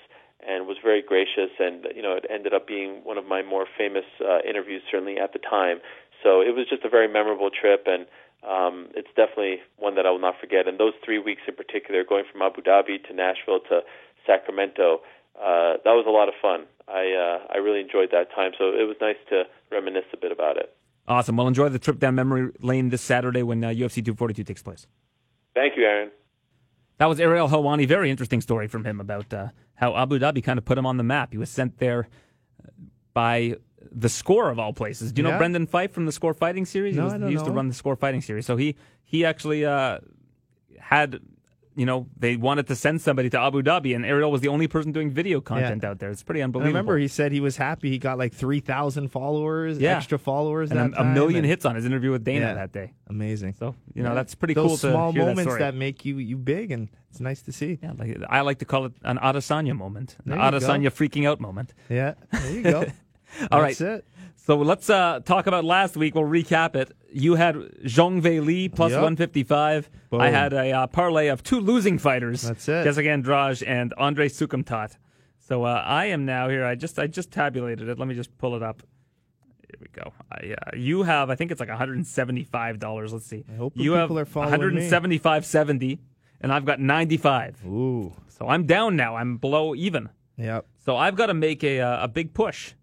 and 0.41 0.67
was 0.67 0.77
very 0.83 1.03
gracious, 1.03 1.53
and 1.61 1.87
you 1.95 2.01
know 2.01 2.17
it 2.17 2.25
ended 2.33 2.55
up 2.55 2.67
being 2.67 3.05
one 3.05 3.19
of 3.19 3.27
my 3.27 3.43
more 3.43 3.67
famous 3.77 4.09
uh, 4.25 4.41
interviews, 4.49 4.81
certainly 4.91 5.19
at 5.19 5.33
the 5.33 5.39
time. 5.39 5.85
So 6.25 6.41
it 6.41 6.57
was 6.57 6.65
just 6.69 6.85
a 6.85 6.89
very 6.89 7.09
memorable 7.09 7.51
trip, 7.53 7.85
and 7.85 8.07
um, 8.41 8.89
it's 8.97 9.13
definitely 9.17 9.61
one 9.77 9.97
that 9.97 10.07
I 10.07 10.11
will 10.11 10.21
not 10.21 10.41
forget. 10.41 10.69
And 10.69 10.81
those 10.81 10.97
three 11.05 11.19
weeks 11.19 11.43
in 11.49 11.55
particular, 11.57 12.05
going 12.05 12.25
from 12.31 12.41
Abu 12.41 12.63
Dhabi 12.63 13.05
to 13.09 13.13
Nashville 13.13 13.61
to 13.69 13.81
Sacramento, 14.27 15.01
uh, 15.41 15.75
that 15.85 15.93
was 15.93 16.05
a 16.07 16.11
lot 16.11 16.29
of 16.29 16.35
fun. 16.41 16.67
I 16.89 17.13
uh, 17.13 17.53
I 17.53 17.59
really 17.59 17.81
enjoyed 17.81 18.11
that 18.13 18.31
time, 18.35 18.53
so 18.59 18.67
it 18.67 18.87
was 18.87 18.97
nice 19.01 19.17
to 19.31 19.45
reminisce 19.71 20.05
a 20.13 20.17
bit 20.17 20.33
about 20.33 20.57
it. 20.57 20.75
Awesome. 21.09 21.37
Well, 21.37 21.47
enjoy 21.47 21.69
the 21.69 21.79
trip 21.79 21.99
down 21.99 22.15
memory 22.15 22.51
lane 22.61 22.89
this 22.89 23.03
Saturday 23.03 23.43
when 23.43 23.63
uh, 23.63 23.69
UFC 23.69 23.97
242 24.05 24.45
takes 24.45 24.63
place. 24.63 24.87
Thank 25.55 25.77
you, 25.77 25.85
Aaron. 25.85 26.11
That 26.99 27.07
was 27.07 27.21
Ariel 27.21 27.49
Helwani. 27.49 27.87
Very 27.87 28.11
interesting 28.11 28.41
story 28.41 28.69
from 28.69 28.85
him 28.85 29.01
about 29.01 29.33
uh, 29.33 29.49
how 29.75 29.97
Abu 29.97 30.19
Dhabi 30.19 30.43
kind 30.43 30.59
of 30.59 30.65
put 30.65 30.79
him 30.79 30.87
on 30.87 30.97
the 30.97 31.05
map. 31.05 31.33
He 31.33 31.39
was 31.39 31.51
sent 31.51 31.79
there 31.79 32.09
by 33.15 33.57
the 33.93 34.09
score 34.09 34.51
of 34.51 34.59
all 34.59 34.73
places. 34.73 35.13
Do 35.13 35.23
you 35.23 35.29
yeah. 35.29 35.33
know 35.33 35.39
Brendan 35.39 35.67
Fife 35.67 35.93
from 35.93 36.07
the 36.07 36.13
Score 36.13 36.35
Fighting 36.35 36.65
Series? 36.65 36.97
No, 36.97 37.03
he, 37.03 37.05
was, 37.05 37.15
I 37.15 37.19
don't 37.19 37.29
he 37.29 37.33
used 37.33 37.45
know. 37.45 37.53
to 37.53 37.57
run 37.57 37.69
the 37.69 37.75
Score 37.75 37.97
Fighting 37.97 38.21
Series. 38.21 38.47
So 38.47 38.57
he 38.57 38.77
he 39.05 39.25
actually 39.25 39.65
uh, 39.65 39.99
had 40.79 41.21
you 41.77 41.85
know, 41.85 42.09
they 42.19 42.37
wanted 42.37 42.67
to 42.69 42.75
send 42.75 43.03
somebody 43.03 43.29
to 43.31 43.39
Abu 43.39 43.63
Dhabi, 43.63 43.95
and 43.95 44.05
Ariel 44.05 44.33
was 44.33 44.41
the 44.41 44.49
only 44.49 44.67
person 44.67 44.93
doing 44.93 45.11
video 45.11 45.43
content 45.43 45.83
yeah. 45.83 45.91
out 45.91 45.99
there. 45.99 46.11
It's 46.11 46.23
pretty 46.23 46.41
unbelievable. 46.41 46.69
I 46.69 46.71
remember 46.71 46.97
he 46.97 47.07
said 47.07 47.33
he 47.33 47.41
was 47.41 47.59
happy. 47.59 47.91
He 47.91 47.99
got 47.99 48.17
like 48.17 48.33
3,000 48.33 49.09
followers, 49.09 49.79
yeah. 49.79 49.99
extra 49.99 50.19
followers, 50.19 50.71
and 50.71 50.95
a, 50.95 51.03
a, 51.03 51.05
million 51.05 51.39
and, 51.39 51.47
hits 51.47 51.67
on 51.67 51.77
his 51.77 51.85
interview 51.85 52.11
with 52.11 52.25
Dana 52.25 52.47
yeah, 52.47 52.55
that 52.55 52.73
day. 52.73 52.95
Amazing. 53.09 53.55
So, 53.59 53.75
you 53.95 54.03
know, 54.03 54.15
that's 54.15 54.35
pretty 54.35 54.55
Those 54.55 54.81
cool 54.81 54.91
small 54.91 55.13
moments 55.13 55.53
that, 55.53 55.59
that, 55.59 55.75
make 55.75 56.07
you, 56.07 56.17
you 56.17 56.39
big, 56.39 56.71
and 56.71 56.89
it's 57.11 57.21
nice 57.21 57.43
to 57.43 57.53
see. 57.53 57.79
Yeah, 57.83 57.93
like, 57.99 58.17
I 58.29 58.41
like 58.41 58.61
to 58.61 58.65
call 58.65 58.87
it 58.87 58.93
an 59.03 59.19
Adesanya 59.19 59.77
moment, 59.77 60.17
an 60.25 60.33
Adesanya 60.33 60.91
freaking 60.91 61.29
out 61.29 61.41
moment. 61.41 61.75
Yeah, 61.91 62.15
there 62.33 62.53
you 62.53 62.63
go. 62.63 62.87
All 63.53 63.61
right. 63.61 63.77
That's 63.77 63.81
it. 63.81 64.07
So 64.47 64.57
let's 64.59 64.89
uh, 64.89 65.19
talk 65.25 65.49
about 65.49 65.65
last 65.65 65.97
week. 65.97 66.15
We'll 66.15 66.23
recap 66.23 66.77
it. 66.77 66.93
You 67.13 67.35
had 67.35 67.57
Zhang 67.83 68.23
Weili 68.23 68.73
plus 68.73 68.93
yep. 68.93 68.99
155. 68.99 69.91
Boom. 70.11 70.21
I 70.21 70.31
had 70.31 70.53
a 70.53 70.71
uh, 70.71 70.87
parlay 70.87 71.27
of 71.27 71.43
two 71.43 71.59
losing 71.59 71.99
fighters. 71.99 72.43
That's 72.43 72.69
it. 72.69 72.85
Jessica 72.85 73.11
Andrade 73.11 73.65
and 73.65 73.93
Andre 73.99 74.29
Soukhamthath. 74.29 74.99
So 75.41 75.65
uh, 75.65 75.83
I 75.85 76.07
am 76.07 76.27
now 76.27 76.49
here. 76.49 76.65
I 76.65 76.77
just 76.77 76.97
I 76.97 77.09
just 77.09 77.33
tabulated 77.33 77.89
it. 77.89 77.99
Let 77.99 78.07
me 78.07 78.15
just 78.15 78.39
pull 78.39 78.55
it 78.55 78.63
up. 78.63 78.85
Here 79.69 79.81
we 79.81 79.89
go. 79.89 80.13
I, 80.31 80.55
uh, 80.55 80.77
you 80.77 81.03
have 81.03 81.29
I 81.29 81.35
think 81.35 81.51
it's 81.51 81.59
like 81.59 81.69
175 81.69 82.79
dollars. 82.79 83.13
Let's 83.13 83.27
see. 83.27 83.45
I 83.53 83.57
hope 83.57 83.73
you 83.75 83.95
have 83.95 84.13
are 84.13 84.25
175.70, 84.25 85.99
and 86.41 86.53
I've 86.53 86.65
got 86.65 86.79
95. 86.79 87.67
Ooh. 87.67 88.13
So 88.29 88.47
I'm 88.47 88.65
down 88.65 88.95
now. 88.95 89.17
I'm 89.17 89.39
below 89.39 89.75
even. 89.75 90.09
Yep. 90.37 90.67
So 90.85 90.97
I've 90.97 91.17
got 91.17 91.27
to 91.27 91.35
make 91.35 91.65
a 91.65 91.81
uh, 91.81 92.05
a 92.05 92.07
big 92.07 92.33
push. 92.33 92.75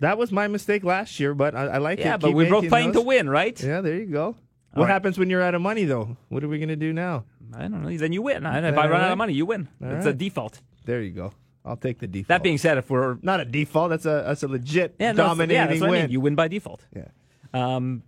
That 0.00 0.18
was 0.18 0.32
my 0.32 0.48
mistake 0.48 0.82
last 0.82 1.20
year, 1.20 1.34
but 1.34 1.54
I, 1.54 1.66
I 1.66 1.78
like 1.78 1.98
yeah, 1.98 2.04
it. 2.04 2.08
Yeah, 2.08 2.16
but 2.16 2.32
we're 2.32 2.50
both 2.50 2.68
playing 2.68 2.92
those. 2.92 3.02
to 3.02 3.06
win, 3.06 3.28
right? 3.28 3.60
Yeah, 3.62 3.80
there 3.80 3.96
you 3.96 4.06
go. 4.06 4.36
What 4.72 4.84
right. 4.84 4.92
happens 4.92 5.18
when 5.18 5.30
you're 5.30 5.42
out 5.42 5.54
of 5.54 5.62
money, 5.62 5.84
though? 5.84 6.16
What 6.28 6.44
are 6.44 6.48
we 6.48 6.58
going 6.58 6.68
to 6.68 6.76
do 6.76 6.92
now? 6.92 7.24
I 7.54 7.62
don't 7.62 7.82
know. 7.82 7.96
Then 7.96 8.12
you 8.12 8.22
win. 8.22 8.46
If 8.46 8.54
I 8.54 8.60
run 8.60 8.90
right? 8.90 9.02
out 9.02 9.12
of 9.12 9.18
money, 9.18 9.34
you 9.34 9.46
win. 9.46 9.68
All 9.82 9.90
it's 9.90 10.06
right. 10.06 10.14
a 10.14 10.16
default. 10.16 10.60
There 10.84 11.02
you 11.02 11.10
go. 11.10 11.32
I'll 11.64 11.76
take 11.76 11.98
the 11.98 12.06
default. 12.06 12.28
That 12.28 12.42
being 12.42 12.58
said, 12.58 12.78
if 12.78 12.88
we're 12.88 13.18
not 13.20 13.40
a 13.40 13.44
default, 13.44 13.90
that's 13.90 14.06
a 14.06 14.24
that's 14.26 14.42
a 14.42 14.48
legit 14.48 14.96
yeah, 14.98 15.12
no, 15.12 15.24
dominating 15.24 15.56
yeah, 15.56 15.66
that's 15.66 15.80
win. 15.80 15.90
I 15.90 16.02
mean. 16.02 16.10
You 16.10 16.20
win 16.20 16.34
by 16.34 16.48
default. 16.48 16.86
Yeah. 16.94 17.08
Um, 17.52 18.02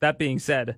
that 0.00 0.18
being 0.18 0.38
said, 0.38 0.76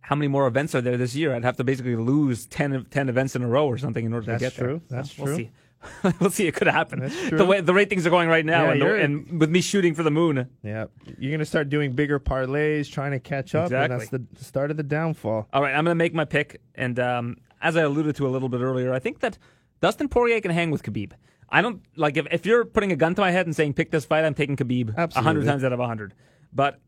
how 0.00 0.16
many 0.16 0.28
more 0.28 0.46
events 0.46 0.74
are 0.74 0.80
there 0.80 0.96
this 0.96 1.14
year? 1.14 1.34
I'd 1.34 1.44
have 1.44 1.56
to 1.58 1.64
basically 1.64 1.96
lose 1.96 2.46
10, 2.46 2.86
10 2.90 3.08
events 3.08 3.36
in 3.36 3.42
a 3.42 3.46
row 3.46 3.66
or 3.66 3.78
something 3.78 4.04
in 4.04 4.12
order 4.12 4.26
that's 4.26 4.42
to 4.42 4.46
get 4.46 4.54
true. 4.54 4.82
there. 4.88 4.98
That's 4.98 5.16
we'll 5.16 5.28
true. 5.28 5.36
See. 5.36 5.50
we'll 6.20 6.30
see. 6.30 6.46
It 6.46 6.54
could 6.54 6.66
happen. 6.66 7.10
The 7.30 7.44
way 7.44 7.60
the 7.60 7.74
ratings 7.74 8.06
are 8.06 8.10
going 8.10 8.28
right 8.28 8.44
now, 8.44 8.66
yeah, 8.66 8.72
and, 8.72 8.82
the, 8.82 8.94
and, 9.02 9.40
with 9.40 9.50
me 9.50 9.60
shooting 9.60 9.94
for 9.94 10.02
the 10.02 10.10
moon. 10.10 10.48
Yeah, 10.62 10.86
you're 11.18 11.32
gonna 11.32 11.44
start 11.44 11.68
doing 11.68 11.92
bigger 11.92 12.18
parlays, 12.18 12.90
trying 12.90 13.12
to 13.12 13.20
catch 13.20 13.54
up, 13.54 13.66
exactly. 13.66 13.94
and 13.94 14.00
that's 14.00 14.38
the 14.38 14.44
start 14.44 14.70
of 14.70 14.76
the 14.76 14.82
downfall. 14.82 15.48
All 15.52 15.62
right, 15.62 15.74
I'm 15.74 15.84
gonna 15.84 15.94
make 15.94 16.14
my 16.14 16.24
pick, 16.24 16.60
and 16.74 16.98
um, 16.98 17.36
as 17.62 17.76
I 17.76 17.82
alluded 17.82 18.16
to 18.16 18.26
a 18.26 18.30
little 18.30 18.48
bit 18.48 18.60
earlier, 18.60 18.92
I 18.92 18.98
think 18.98 19.20
that 19.20 19.38
Dustin 19.80 20.08
Poirier 20.08 20.40
can 20.40 20.50
hang 20.50 20.70
with 20.70 20.82
Khabib. 20.82 21.12
I 21.48 21.62
don't 21.62 21.82
like 21.94 22.16
if, 22.16 22.26
if 22.32 22.46
you're 22.46 22.64
putting 22.64 22.90
a 22.90 22.96
gun 22.96 23.14
to 23.14 23.20
my 23.20 23.30
head 23.30 23.46
and 23.46 23.54
saying 23.54 23.74
pick 23.74 23.92
this 23.92 24.04
fight, 24.04 24.24
I'm 24.24 24.34
taking 24.34 24.56
Khabib 24.56 24.94
a 24.96 25.22
hundred 25.22 25.44
times 25.44 25.62
out 25.62 25.72
of 25.72 25.78
a 25.78 25.86
hundred. 25.86 26.14
But 26.52 26.80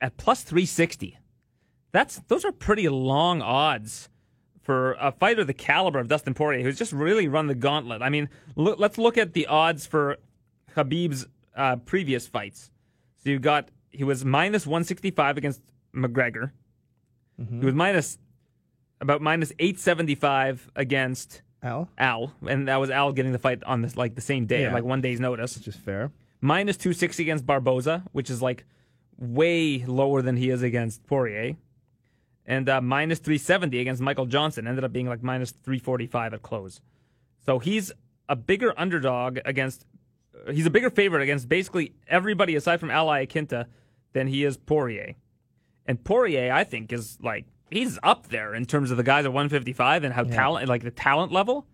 at 0.00 0.18
plus 0.18 0.42
three 0.42 0.66
sixty, 0.66 1.18
that's 1.90 2.20
those 2.28 2.44
are 2.44 2.52
pretty 2.52 2.86
long 2.90 3.40
odds 3.40 4.09
for 4.62 4.92
a 5.00 5.10
fighter 5.12 5.44
the 5.44 5.54
caliber 5.54 5.98
of 5.98 6.08
Dustin 6.08 6.34
Poirier, 6.34 6.62
who's 6.62 6.78
just 6.78 6.92
really 6.92 7.28
run 7.28 7.46
the 7.46 7.54
gauntlet. 7.54 8.02
I 8.02 8.08
mean, 8.08 8.28
look, 8.56 8.78
let's 8.78 8.98
look 8.98 9.16
at 9.18 9.32
the 9.32 9.46
odds 9.46 9.86
for 9.86 10.18
Khabib's 10.76 11.26
uh, 11.56 11.76
previous 11.76 12.26
fights. 12.26 12.70
So 13.22 13.30
you 13.30 13.38
got 13.38 13.70
he 13.90 14.04
was 14.04 14.24
minus 14.24 14.66
one 14.66 14.84
sixty 14.84 15.10
five 15.10 15.36
against 15.36 15.60
McGregor. 15.94 16.52
Mm-hmm. 17.40 17.60
He 17.60 17.66
was 17.66 17.74
minus 17.74 18.18
about 19.00 19.20
minus 19.22 19.52
eight 19.58 19.78
seventy 19.80 20.14
five 20.14 20.70
against 20.76 21.42
Al. 21.62 21.88
Al, 21.98 22.32
and 22.46 22.68
that 22.68 22.76
was 22.76 22.90
Al 22.90 23.12
getting 23.12 23.32
the 23.32 23.38
fight 23.38 23.62
on 23.64 23.82
this 23.82 23.96
like 23.96 24.14
the 24.14 24.20
same 24.20 24.46
day, 24.46 24.62
Yeah. 24.62 24.72
like 24.72 24.84
one 24.84 25.00
day's 25.00 25.20
notice. 25.20 25.56
Which 25.56 25.68
is 25.68 25.76
fair. 25.76 26.10
Minus 26.40 26.76
two 26.76 26.92
sixty 26.92 27.22
against 27.24 27.44
Barboza, 27.46 28.04
which 28.12 28.30
is 28.30 28.40
like 28.40 28.64
way 29.18 29.84
lower 29.84 30.22
than 30.22 30.36
he 30.36 30.48
is 30.50 30.62
against 30.62 31.06
Poirier. 31.06 31.56
And 32.46 32.68
uh, 32.68 32.80
minus 32.80 33.18
370 33.18 33.78
against 33.80 34.02
Michael 34.02 34.26
Johnson 34.26 34.66
ended 34.66 34.84
up 34.84 34.92
being 34.92 35.08
like 35.08 35.22
minus 35.22 35.50
345 35.50 36.34
at 36.34 36.42
close. 36.42 36.80
So 37.44 37.58
he's 37.58 37.92
a 38.28 38.36
bigger 38.36 38.72
underdog 38.78 39.38
against. 39.44 39.86
He's 40.50 40.66
a 40.66 40.70
bigger 40.70 40.90
favorite 40.90 41.22
against 41.22 41.48
basically 41.48 41.94
everybody 42.08 42.54
aside 42.54 42.80
from 42.80 42.90
Al 42.90 43.08
Iaquinta 43.08 43.66
than 44.12 44.26
he 44.26 44.44
is 44.44 44.56
Poirier. 44.56 45.14
And 45.86 46.02
Poirier, 46.02 46.52
I 46.52 46.64
think, 46.64 46.92
is 46.92 47.18
like 47.22 47.46
he's 47.70 47.98
up 48.02 48.28
there 48.28 48.54
in 48.54 48.64
terms 48.64 48.90
of 48.90 48.96
the 48.96 49.02
guys 49.02 49.24
at 49.24 49.32
155 49.32 50.04
and 50.04 50.14
how 50.14 50.24
talent, 50.24 50.68
like 50.68 50.82
the 50.82 50.90
talent 50.90 51.32
level. 51.32 51.66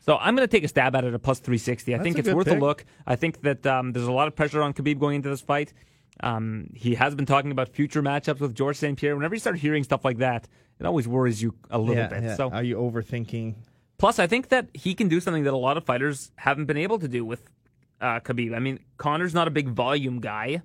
So 0.00 0.16
I'm 0.16 0.34
going 0.34 0.46
to 0.46 0.50
take 0.50 0.64
a 0.64 0.68
stab 0.68 0.94
at 0.96 1.04
it 1.04 1.12
at 1.12 1.22
plus 1.22 1.40
360. 1.40 1.92
I 1.92 1.98
That's 1.98 2.04
think 2.04 2.18
it's 2.18 2.28
worth 2.30 2.46
pick. 2.46 2.56
a 2.56 2.60
look. 2.60 2.84
I 3.06 3.16
think 3.16 3.42
that 3.42 3.66
um, 3.66 3.92
there's 3.92 4.06
a 4.06 4.12
lot 4.12 4.28
of 4.28 4.34
pressure 4.34 4.62
on 4.62 4.72
Khabib 4.72 4.98
going 4.98 5.16
into 5.16 5.28
this 5.28 5.40
fight. 5.40 5.72
Um, 6.20 6.70
he 6.74 6.94
has 6.96 7.14
been 7.14 7.26
talking 7.26 7.50
about 7.50 7.68
future 7.68 8.02
matchups 8.02 8.40
with 8.40 8.54
George 8.54 8.76
St. 8.76 8.98
Pierre. 8.98 9.14
Whenever 9.16 9.34
you 9.34 9.40
start 9.40 9.56
hearing 9.56 9.84
stuff 9.84 10.04
like 10.04 10.18
that, 10.18 10.48
it 10.80 10.86
always 10.86 11.06
worries 11.08 11.40
you 11.42 11.54
a 11.70 11.78
little 11.78 11.96
yeah, 11.96 12.08
bit. 12.08 12.22
yeah. 12.22 12.36
So 12.36 12.50
Are 12.50 12.62
you 12.62 12.76
overthinking? 12.76 13.54
Plus, 13.98 14.18
I 14.18 14.26
think 14.26 14.48
that 14.48 14.68
he 14.74 14.94
can 14.94 15.08
do 15.08 15.20
something 15.20 15.44
that 15.44 15.52
a 15.52 15.56
lot 15.56 15.76
of 15.76 15.84
fighters 15.84 16.30
haven't 16.36 16.66
been 16.66 16.76
able 16.76 16.98
to 17.00 17.08
do 17.08 17.24
with 17.24 17.42
uh, 18.00 18.20
Khabib. 18.20 18.54
I 18.54 18.60
mean, 18.60 18.78
Conor's 18.96 19.34
not 19.34 19.48
a 19.48 19.50
big 19.50 19.68
volume 19.68 20.20
guy. 20.20 20.62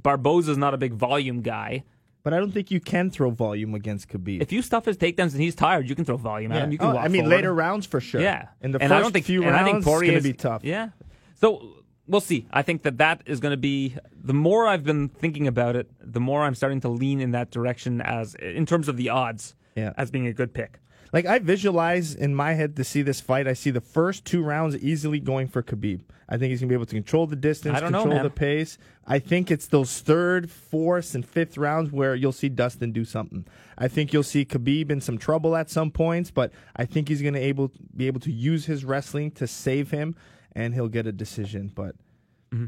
Barboza's 0.00 0.58
not 0.58 0.74
a 0.74 0.76
big 0.76 0.92
volume 0.92 1.40
guy. 1.40 1.84
But 2.22 2.32
I 2.32 2.38
don't 2.38 2.52
think 2.52 2.70
you 2.70 2.80
can 2.80 3.10
throw 3.10 3.28
volume 3.30 3.74
against 3.74 4.08
Khabib. 4.08 4.40
If 4.40 4.50
you 4.50 4.62
stuff 4.62 4.86
his 4.86 4.96
takedowns 4.96 5.32
and 5.32 5.42
he's 5.42 5.54
tired, 5.54 5.88
you 5.88 5.94
can 5.94 6.06
throw 6.06 6.16
volume 6.16 6.52
at 6.52 6.62
him. 6.64 6.72
You 6.72 6.78
can 6.78 6.88
Oh, 6.88 6.96
I 6.96 7.08
mean, 7.08 7.22
forward. 7.22 7.36
later 7.36 7.54
rounds 7.54 7.84
for 7.86 8.00
sure. 8.00 8.20
Yeah. 8.22 8.48
In 8.62 8.72
the 8.72 8.80
and 8.80 8.88
first 8.88 8.98
I 8.98 9.00
don't 9.02 9.12
think, 9.12 9.26
few 9.26 9.42
and 9.42 9.52
rounds, 9.52 9.60
I 9.60 9.64
think 9.64 9.76
it's 9.78 9.86
going 9.86 10.14
to 10.14 10.20
be 10.22 10.32
tough. 10.32 10.64
Yeah. 10.64 10.88
So 11.34 11.83
we'll 12.06 12.20
see. 12.20 12.46
I 12.52 12.62
think 12.62 12.82
that 12.82 12.98
that 12.98 13.22
is 13.26 13.40
going 13.40 13.52
to 13.52 13.56
be 13.56 13.96
the 14.22 14.34
more 14.34 14.66
I've 14.66 14.84
been 14.84 15.08
thinking 15.08 15.46
about 15.46 15.76
it, 15.76 15.90
the 16.00 16.20
more 16.20 16.42
I'm 16.42 16.54
starting 16.54 16.80
to 16.82 16.88
lean 16.88 17.20
in 17.20 17.30
that 17.32 17.50
direction 17.50 18.00
as 18.00 18.34
in 18.36 18.66
terms 18.66 18.88
of 18.88 18.96
the 18.96 19.08
odds 19.10 19.54
Yeah. 19.76 19.92
as 19.96 20.10
being 20.10 20.26
a 20.26 20.32
good 20.32 20.52
pick. 20.54 20.78
Like 21.12 21.26
I 21.26 21.38
visualize 21.38 22.14
in 22.14 22.34
my 22.34 22.54
head 22.54 22.74
to 22.76 22.84
see 22.84 23.02
this 23.02 23.20
fight. 23.20 23.46
I 23.46 23.52
see 23.52 23.70
the 23.70 23.80
first 23.80 24.24
two 24.24 24.42
rounds 24.42 24.76
easily 24.76 25.20
going 25.20 25.46
for 25.46 25.62
Khabib. 25.62 26.00
I 26.28 26.38
think 26.38 26.50
he's 26.50 26.60
gonna 26.60 26.70
be 26.70 26.74
able 26.74 26.86
to 26.86 26.94
control 26.94 27.26
the 27.28 27.36
distance, 27.36 27.78
don't 27.80 27.92
know, 27.92 28.02
control 28.02 28.22
the 28.24 28.30
pace. 28.30 28.78
I 29.06 29.18
think 29.20 29.50
it's 29.50 29.66
those 29.68 30.00
third, 30.00 30.50
fourth, 30.50 31.14
and 31.14 31.24
fifth 31.24 31.56
rounds 31.58 31.92
where 31.92 32.14
you'll 32.16 32.32
see 32.32 32.48
Dustin 32.48 32.90
do 32.92 33.04
something. 33.04 33.44
I 33.78 33.86
think 33.88 34.12
you'll 34.12 34.22
see 34.24 34.44
Khabib 34.44 34.90
in 34.90 35.00
some 35.00 35.18
trouble 35.18 35.54
at 35.54 35.70
some 35.70 35.90
points, 35.90 36.30
but 36.32 36.50
I 36.74 36.84
think 36.86 37.08
he's 37.08 37.22
gonna 37.22 37.38
able 37.38 37.70
be 37.96 38.06
able 38.08 38.20
to 38.20 38.32
use 38.32 38.64
his 38.66 38.84
wrestling 38.84 39.30
to 39.32 39.46
save 39.46 39.90
him, 39.92 40.16
and 40.54 40.74
he'll 40.74 40.88
get 40.88 41.06
a 41.06 41.12
decision. 41.12 41.70
But 41.74 41.96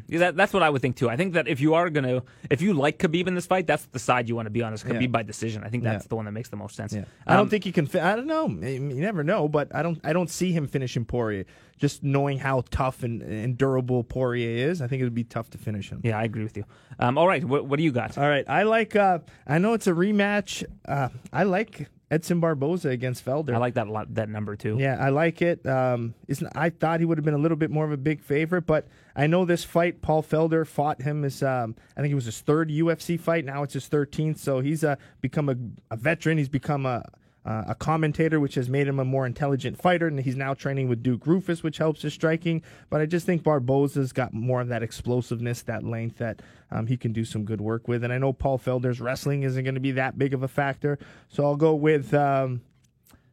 Yeah, 0.08 0.18
that, 0.18 0.36
that's 0.36 0.52
what 0.52 0.64
I 0.64 0.70
would 0.70 0.82
think 0.82 0.96
too. 0.96 1.08
I 1.08 1.16
think 1.16 1.34
that 1.34 1.46
if 1.46 1.60
you 1.60 1.74
are 1.74 1.88
gonna, 1.90 2.24
if 2.50 2.60
you 2.60 2.72
like 2.72 2.98
Khabib 2.98 3.28
in 3.28 3.36
this 3.36 3.46
fight, 3.46 3.68
that's 3.68 3.86
the 3.86 4.00
side 4.00 4.28
you 4.28 4.34
want 4.34 4.46
to 4.46 4.50
be 4.50 4.60
on. 4.60 4.72
Is 4.74 4.82
Khabib 4.82 5.02
Yeah. 5.02 5.06
by 5.08 5.22
decision. 5.22 5.62
I 5.62 5.68
think 5.68 5.84
that's 5.84 6.04
Yeah. 6.04 6.08
the 6.08 6.16
one 6.16 6.24
that 6.24 6.32
makes 6.32 6.48
the 6.48 6.56
most 6.56 6.74
sense. 6.74 6.92
Yeah. 6.92 7.04
I 7.24 7.34
don't 7.34 7.42
Um, 7.42 7.48
think 7.50 7.62
he 7.62 7.70
can. 7.70 7.86
Fi- 7.86 8.00
I 8.00 8.16
don't 8.16 8.26
know. 8.26 8.48
You 8.48 8.80
never 8.80 9.22
know, 9.22 9.46
but 9.48 9.72
I 9.72 9.82
don't. 9.84 10.00
I 10.02 10.12
don't 10.12 10.28
see 10.28 10.50
him 10.50 10.66
finishing 10.66 11.04
Poirier. 11.04 11.44
Just 11.78 12.02
knowing 12.02 12.38
how 12.38 12.64
tough 12.70 13.04
and, 13.04 13.22
and 13.22 13.56
durable 13.56 14.02
Poirier 14.02 14.68
is, 14.70 14.82
I 14.82 14.88
think 14.88 15.02
it 15.02 15.04
would 15.04 15.14
be 15.14 15.24
tough 15.24 15.50
to 15.50 15.58
finish 15.58 15.90
him. 15.90 16.00
Yeah, 16.02 16.18
I 16.18 16.24
agree 16.24 16.42
with 16.42 16.56
you. 16.56 16.64
Um, 16.98 17.16
all 17.18 17.28
right, 17.28 17.44
what, 17.44 17.66
what 17.66 17.76
do 17.76 17.84
you 17.84 17.92
got? 17.92 18.18
All 18.18 18.28
right, 18.28 18.44
I 18.48 18.64
like. 18.64 18.96
Uh, 18.96 19.20
I 19.46 19.58
know 19.58 19.74
it's 19.74 19.86
a 19.86 19.92
rematch. 19.92 20.64
Uh, 20.84 21.10
I 21.32 21.44
like 21.44 21.88
Edson 22.10 22.38
Barboza 22.38 22.90
against 22.90 23.24
Felder. 23.24 23.54
I 23.54 23.58
like 23.58 23.74
that 23.74 23.88
that 24.14 24.28
number 24.28 24.54
too. 24.54 24.76
Yeah, 24.78 24.96
I 25.00 25.08
like 25.08 25.42
it. 25.42 25.66
Um, 25.66 26.14
isn't 26.28 26.48
I 26.54 26.70
thought 26.70 27.00
he 27.00 27.06
would 27.06 27.18
have 27.18 27.24
been 27.24 27.34
a 27.34 27.38
little 27.38 27.56
bit 27.56 27.70
more 27.70 27.84
of 27.84 27.90
a 27.90 27.96
big 27.96 28.22
favorite, 28.22 28.62
but 28.62 28.86
I 29.16 29.26
know 29.26 29.44
this 29.44 29.64
fight. 29.64 30.02
Paul 30.02 30.22
Felder 30.22 30.64
fought 30.66 31.02
him 31.02 31.24
as 31.24 31.42
um, 31.42 31.74
I 31.96 32.00
think 32.00 32.12
it 32.12 32.14
was 32.14 32.26
his 32.26 32.40
third 32.40 32.70
UFC 32.70 33.18
fight. 33.18 33.44
Now 33.44 33.64
it's 33.64 33.74
his 33.74 33.88
thirteenth, 33.88 34.38
so 34.38 34.60
he's 34.60 34.84
uh, 34.84 34.96
become 35.20 35.48
a, 35.48 35.56
a 35.90 35.96
veteran. 35.96 36.38
He's 36.38 36.48
become 36.48 36.86
a 36.86 37.04
uh, 37.46 37.62
a 37.68 37.74
commentator, 37.76 38.40
which 38.40 38.56
has 38.56 38.68
made 38.68 38.88
him 38.88 38.98
a 38.98 39.04
more 39.04 39.24
intelligent 39.24 39.80
fighter, 39.80 40.08
and 40.08 40.18
he's 40.18 40.34
now 40.34 40.52
training 40.52 40.88
with 40.88 41.02
Duke 41.02 41.24
Roufus, 41.24 41.62
which 41.62 41.78
helps 41.78 42.02
his 42.02 42.12
striking. 42.12 42.60
But 42.90 43.00
I 43.00 43.06
just 43.06 43.24
think 43.24 43.44
Barboza's 43.44 44.12
got 44.12 44.34
more 44.34 44.60
of 44.60 44.68
that 44.68 44.82
explosiveness, 44.82 45.62
that 45.62 45.84
length 45.84 46.18
that 46.18 46.42
um, 46.72 46.88
he 46.88 46.96
can 46.96 47.12
do 47.12 47.24
some 47.24 47.44
good 47.44 47.60
work 47.60 47.86
with. 47.86 48.02
And 48.02 48.12
I 48.12 48.18
know 48.18 48.32
Paul 48.32 48.58
Felder's 48.58 49.00
wrestling 49.00 49.44
isn't 49.44 49.62
going 49.62 49.76
to 49.76 49.80
be 49.80 49.92
that 49.92 50.18
big 50.18 50.34
of 50.34 50.42
a 50.42 50.48
factor, 50.48 50.98
so 51.28 51.44
I'll 51.44 51.56
go 51.56 51.74
with. 51.74 52.12
Um, 52.12 52.62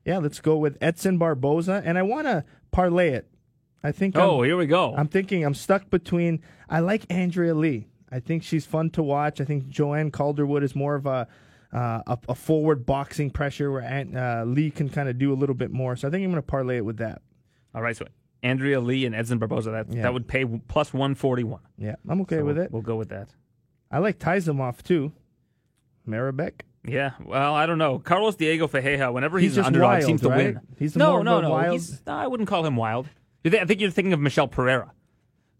yeah, 0.05 0.19
let's 0.19 0.41
go 0.41 0.57
with 0.57 0.77
Edson 0.79 1.17
Barboza, 1.17 1.81
and 1.83 1.97
I 1.97 2.03
want 2.03 2.27
to 2.27 2.43
parlay 2.71 3.11
it. 3.11 3.27
I 3.83 3.91
think. 3.91 4.15
Oh, 4.15 4.39
I'm, 4.39 4.45
here 4.45 4.57
we 4.57 4.67
go. 4.67 4.93
I'm 4.95 5.07
thinking 5.07 5.43
I'm 5.43 5.55
stuck 5.55 5.89
between. 5.89 6.39
I 6.69 6.81
like 6.81 7.05
Andrea 7.09 7.55
Lee. 7.55 7.87
I 8.11 8.19
think 8.19 8.43
she's 8.43 8.67
fun 8.67 8.91
to 8.91 9.01
watch. 9.01 9.41
I 9.41 9.45
think 9.45 9.69
Joanne 9.69 10.11
Calderwood 10.11 10.61
is 10.61 10.75
more 10.75 10.93
of 10.93 11.07
a 11.07 11.27
uh, 11.73 12.01
a, 12.07 12.17
a 12.29 12.35
forward 12.35 12.85
boxing 12.85 13.29
pressure 13.31 13.71
where 13.71 13.83
uh, 13.83 14.45
Lee 14.45 14.69
can 14.71 14.89
kind 14.89 15.09
of 15.09 15.17
do 15.17 15.33
a 15.33 15.35
little 15.35 15.55
bit 15.55 15.71
more. 15.71 15.95
So 15.95 16.07
I 16.07 16.11
think 16.11 16.23
I'm 16.23 16.29
going 16.31 16.41
to 16.41 16.45
parlay 16.45 16.77
it 16.77 16.85
with 16.85 16.97
that. 16.97 17.21
all 17.73 17.81
right, 17.81 17.97
so 17.97 18.05
Andrea 18.43 18.79
Lee 18.79 19.05
and 19.05 19.15
Edson 19.15 19.39
Barboza. 19.39 19.71
That 19.71 19.91
Yeah. 19.93 20.03
that 20.03 20.13
would 20.13 20.27
pay 20.27 20.45
plus 20.45 20.93
one 20.93 21.15
forty 21.15 21.43
one. 21.43 21.61
Yeah, 21.77 21.95
I'm 22.07 22.21
okay 22.21 22.41
with 22.41 22.57
it. 22.57 22.71
We'll 22.71 22.81
go 22.81 22.95
with 22.95 23.09
that. 23.09 23.29
I 23.89 23.99
like 23.99 24.19
Taisumov 24.19 24.83
too. 24.83 25.11
Mairbek. 26.07 26.61
Yeah, 26.85 27.11
well, 27.23 27.55
I 27.55 27.65
don't 27.65 27.77
know. 27.77 27.99
Carlos 27.99 28.35
Diego 28.35 28.67
Ferreira, 28.67 29.09
whenever 29.11 29.39
he's, 29.39 29.51
He's 29.51 29.55
just 29.55 29.67
underdog, 29.67 29.87
wild, 29.87 30.03
seems 30.03 30.21
to 30.21 30.29
right? 30.29 30.55
win. 30.55 30.59
He's 30.77 30.97
no, 30.97 31.21
no, 31.21 31.39
no. 31.39 31.55
no, 31.55 31.87
I 32.07 32.27
wouldn't 32.27 32.49
call 32.49 32.65
him 32.65 32.75
wild. 32.75 33.07
I 33.45 33.49
think 33.65 33.79
you're 33.79 33.89
thinking 33.89 34.11
of 34.13 34.19
Michel 34.19 34.47
Pereira. 34.49 34.91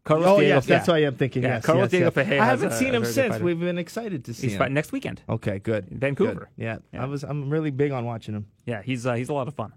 Carlos 0.04 0.28
Oh 0.28 0.40
Diego, 0.40 0.56
yes, 0.56 0.66
that's 0.66 0.88
yeah. 0.88 0.94
why 0.94 0.98
I'm 1.00 1.16
thinking. 1.16 1.44
Yeah, 1.44 1.56
yes, 1.56 1.66
Carlos 1.66 1.84
yes, 1.84 1.92
Diego 1.92 2.12
yes. 2.16 2.42
I 2.42 2.46
haven't 2.46 2.72
a- 2.74 2.76
seen 2.78 2.94
him 2.94 3.06
since. 3.06 3.34
fighter. 3.36 3.44
We've 3.44 3.60
been 3.60 3.78
excited 3.78 4.26
to 4.26 4.34
see 4.34 4.48
He's 4.48 4.54
him. 4.54 4.60
fighting 4.60 4.74
next 4.74 4.92
weekend. 4.92 5.22
Okay, 5.30 5.60
good. 5.60 5.88
Vancouver. 5.90 6.50
Good. 6.58 6.64
Yeah, 6.64 6.78
Yeah. 6.92 7.04
I 7.04 7.06
was. 7.06 7.24
I'm 7.24 7.50
really 7.50 7.72
big 7.72 7.92
on 7.94 8.04
watching 8.06 8.36
him. 8.36 8.48
Yeah, 8.66 8.82
he's 8.82 9.06
uh, 9.06 9.14
he's 9.14 9.30
a 9.30 9.34
lot 9.34 9.48
of 9.48 9.54
fun. 9.56 9.72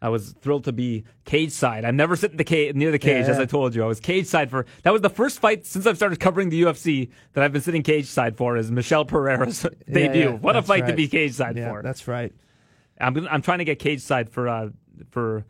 I 0.00 0.10
was 0.10 0.32
thrilled 0.42 0.64
to 0.64 0.72
be 0.72 1.04
cage 1.24 1.50
side. 1.50 1.84
I'm 1.86 1.96
never 1.96 2.14
sitting 2.14 2.36
the 2.36 2.44
cage, 2.44 2.74
near 2.76 2.90
the 2.90 2.98
cage, 2.98 3.24
Yeah, 3.24 3.32
as. 3.32 3.38
I 3.38 3.46
told 3.46 3.74
you. 3.74 3.82
I 3.82 3.86
was 3.86 4.00
cage 4.00 4.26
side 4.26 4.50
for 4.50 4.66
that 4.82 4.92
was 4.92 5.00
the 5.02 5.08
first 5.10 5.40
fight 5.40 5.64
since 5.66 5.86
I've 5.86 5.96
started 5.96 6.20
covering 6.20 6.50
the 6.50 6.62
UFC 6.62 7.08
that 7.32 7.42
I've 7.42 7.52
been 7.52 7.62
sitting 7.62 7.82
cage 7.82 8.06
side 8.06 8.36
for 8.36 8.56
is 8.58 8.70
Michel 8.70 9.04
Pereira's 9.06 9.66
debut. 9.90 10.32
what 10.32 10.56
a 10.56 10.62
fight 10.62 10.86
to 10.88 10.92
be 10.92 11.08
cage 11.08 11.32
side 11.32 11.56
for. 11.58 11.80
that's 11.82 12.06
right. 12.06 12.32
I'm 13.00 13.26
I'm 13.28 13.40
trying 13.42 13.58
to 13.58 13.64
get 13.64 13.78
cage 13.80 14.02
side 14.02 14.28
for 14.30 14.46
uh, 14.46 14.68
for 15.10 15.44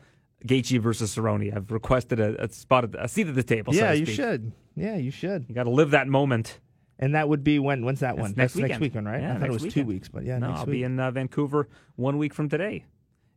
Gaethje 0.47 0.78
versus 0.80 1.14
Cerrone. 1.14 1.55
I've 1.55 1.70
requested 1.70 2.20
a, 2.20 2.45
a 2.45 2.49
spot 2.53 2.84
at 2.84 2.92
the, 2.92 3.05
a 3.05 3.09
seat 3.09 3.28
at 3.28 3.34
the 3.34 3.42
table. 3.42 3.72
so 3.72 3.78
Yeah, 3.78 3.92
to 3.92 3.99
you 3.99 4.07
should. 4.07 4.53
Yeah, 4.76 4.97
you 4.97 5.11
should. 5.11 5.47
You 5.49 5.55
got 5.55 5.64
to 5.64 5.70
live 5.70 5.90
that 5.92 6.09
moment. 6.09 6.61
And 6.99 7.14
that 7.14 7.28
would 7.28 7.42
be 7.42 7.59
when? 7.59 7.84
When's 7.84 8.01
that 8.01 8.16
That's 8.16 8.20
one? 8.20 8.30
next 8.36 8.36
That's 8.36 8.55
weekend. 8.57 8.70
next 8.70 8.80
weekend, 8.80 9.07
right? 9.07 9.20
Yeah, 9.20 9.34
I 9.34 9.38
thought 9.38 9.49
it 9.49 9.53
was 9.53 9.62
weekend. 9.62 9.86
two 9.86 9.88
weeks, 9.92 10.09
but 10.09 10.24
yeah, 10.24 10.38
no, 10.38 10.49
next 10.49 10.61
I'll 10.61 10.66
week. 10.66 10.72
be 10.74 10.82
in 10.84 11.01
uh, 11.01 11.11
Vancouver 11.11 11.68
one 11.97 12.18
week 12.18 12.32
from 12.32 12.49
today. 12.49 12.84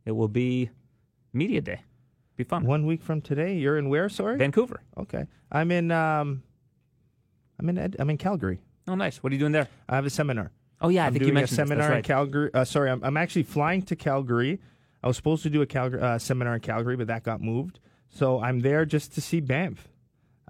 It 0.04 0.12
will 0.12 0.28
be 0.28 0.70
media 1.32 1.60
day. 1.60 1.80
Be 2.36 2.44
fun. 2.44 2.64
One 2.64 2.86
week 2.86 3.02
from 3.02 3.20
today, 3.20 3.56
you're 3.56 3.76
in 3.78 3.88
where? 3.88 4.08
Sorry. 4.08 4.36
Vancouver. 4.38 4.80
okay, 4.96 5.24
I'm 5.50 5.70
in. 5.72 5.90
Um, 5.90 6.44
I'm 7.58 7.68
in. 7.68 7.78
Ed- 7.78 7.96
I'm 7.98 8.08
in 8.10 8.16
Calgary. 8.16 8.60
Oh, 8.86 8.94
nice. 8.94 9.22
What 9.22 9.32
are 9.32 9.34
you 9.34 9.40
doing 9.40 9.52
there? 9.52 9.66
I 9.88 9.96
have 9.96 10.06
a 10.06 10.10
seminar. 10.10 10.52
Oh 10.80 10.88
yeah, 10.88 11.02
I 11.02 11.06
I'm 11.08 11.12
think 11.14 11.22
doing 11.24 11.28
you 11.30 11.34
mentioned 11.34 11.58
a 11.58 11.62
this. 11.62 11.68
seminar 11.68 11.88
That's 11.88 11.98
in. 12.08 12.14
Calgary. 12.14 12.50
Uh, 12.54 12.64
sorry, 12.64 12.90
I'm, 12.90 13.02
I'm 13.02 13.16
actually 13.16 13.42
flying 13.42 13.82
to 13.82 13.96
Calgary. 13.96 14.60
I 15.02 15.06
was 15.06 15.16
supposed 15.16 15.42
to 15.44 15.50
do 15.50 15.62
a 15.62 15.66
Calgary 15.66 16.00
uh, 16.00 16.18
seminar 16.18 16.54
in 16.54 16.60
Calgary, 16.60 16.96
but 16.96 17.06
that 17.06 17.22
got 17.22 17.40
moved. 17.40 17.78
So 18.08 18.40
I'm 18.40 18.60
there 18.60 18.84
just 18.84 19.14
to 19.14 19.20
see 19.20 19.40
Banff. 19.40 19.88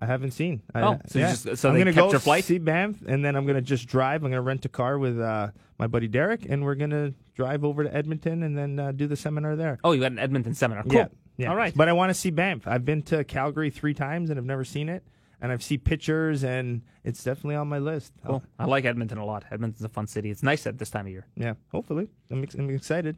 I 0.01 0.07
haven't 0.07 0.31
seen. 0.31 0.63
I- 0.75 0.83
Oh, 0.83 1.01
so 1.07 1.19
yeah. 1.19 1.31
just- 1.31 1.57
so 1.59 1.71
I'm 1.71 1.79
gonna 1.79 1.93
go 1.93 2.17
see 2.41 2.59
Banff, 2.59 3.03
and 3.07 3.25
then 3.25 3.35
I'm 3.37 3.47
gonna 3.47 3.61
just 3.61 3.89
drive. 3.89 4.23
I'm 4.23 4.31
gonna 4.31 4.41
rent 4.43 4.65
a 4.65 4.69
car 4.69 4.97
with 4.99 5.19
uh, 5.21 5.49
my 5.79 5.87
buddy 5.89 6.07
Derek, 6.09 6.47
and 6.49 6.65
we're 6.65 6.77
gonna 6.77 7.15
drive 7.35 7.65
over 7.65 7.83
to 7.85 7.93
Edmonton 7.95 8.43
and 8.45 8.57
then 8.57 8.79
uh, 8.79 8.93
do 8.93 9.07
the 9.09 9.17
seminar 9.17 9.57
there. 9.57 9.79
Oh, 9.85 9.93
you 9.93 10.01
got 10.01 10.13
an 10.13 10.19
Edmonton 10.21 10.55
seminar. 10.55 10.85
Cool. 10.85 10.93
Yeah, 10.93 11.09
yeah. 11.37 11.51
All 11.51 11.57
right. 11.57 11.75
But 11.77 11.89
I 11.89 11.93
want 11.93 12.11
to 12.11 12.15
see 12.15 12.31
Banff. 12.31 12.67
I've 12.69 12.85
been 12.85 13.03
to 13.03 13.25
Calgary 13.25 13.71
three 13.71 13.95
times 13.95 14.31
and 14.31 14.39
I've 14.39 14.45
never 14.47 14.65
seen 14.65 14.89
it. 14.89 15.03
And 15.41 15.53
I've 15.53 15.63
seen 15.63 15.79
pictures, 15.79 16.43
and 16.43 16.83
it's 17.05 17.23
definitely 17.23 17.55
on 17.55 17.69
my 17.69 17.79
list. 17.79 18.13
Cool. 18.27 18.43
I 18.59 18.65
like 18.65 18.85
Edmonton 18.85 19.19
a 19.19 19.25
lot. 19.25 19.45
Edmonton's 19.53 19.85
a 19.85 19.89
fun 19.89 20.09
city. 20.09 20.31
It's 20.33 20.43
nice 20.43 20.67
at 20.67 20.79
this 20.79 20.91
time 20.91 21.07
of 21.07 21.13
year. 21.13 21.27
Yeah, 21.37 21.55
hopefully. 21.71 22.09
I'm, 22.29 22.43
ex- 22.43 22.57
I'm 22.57 22.69
excited. 22.71 23.17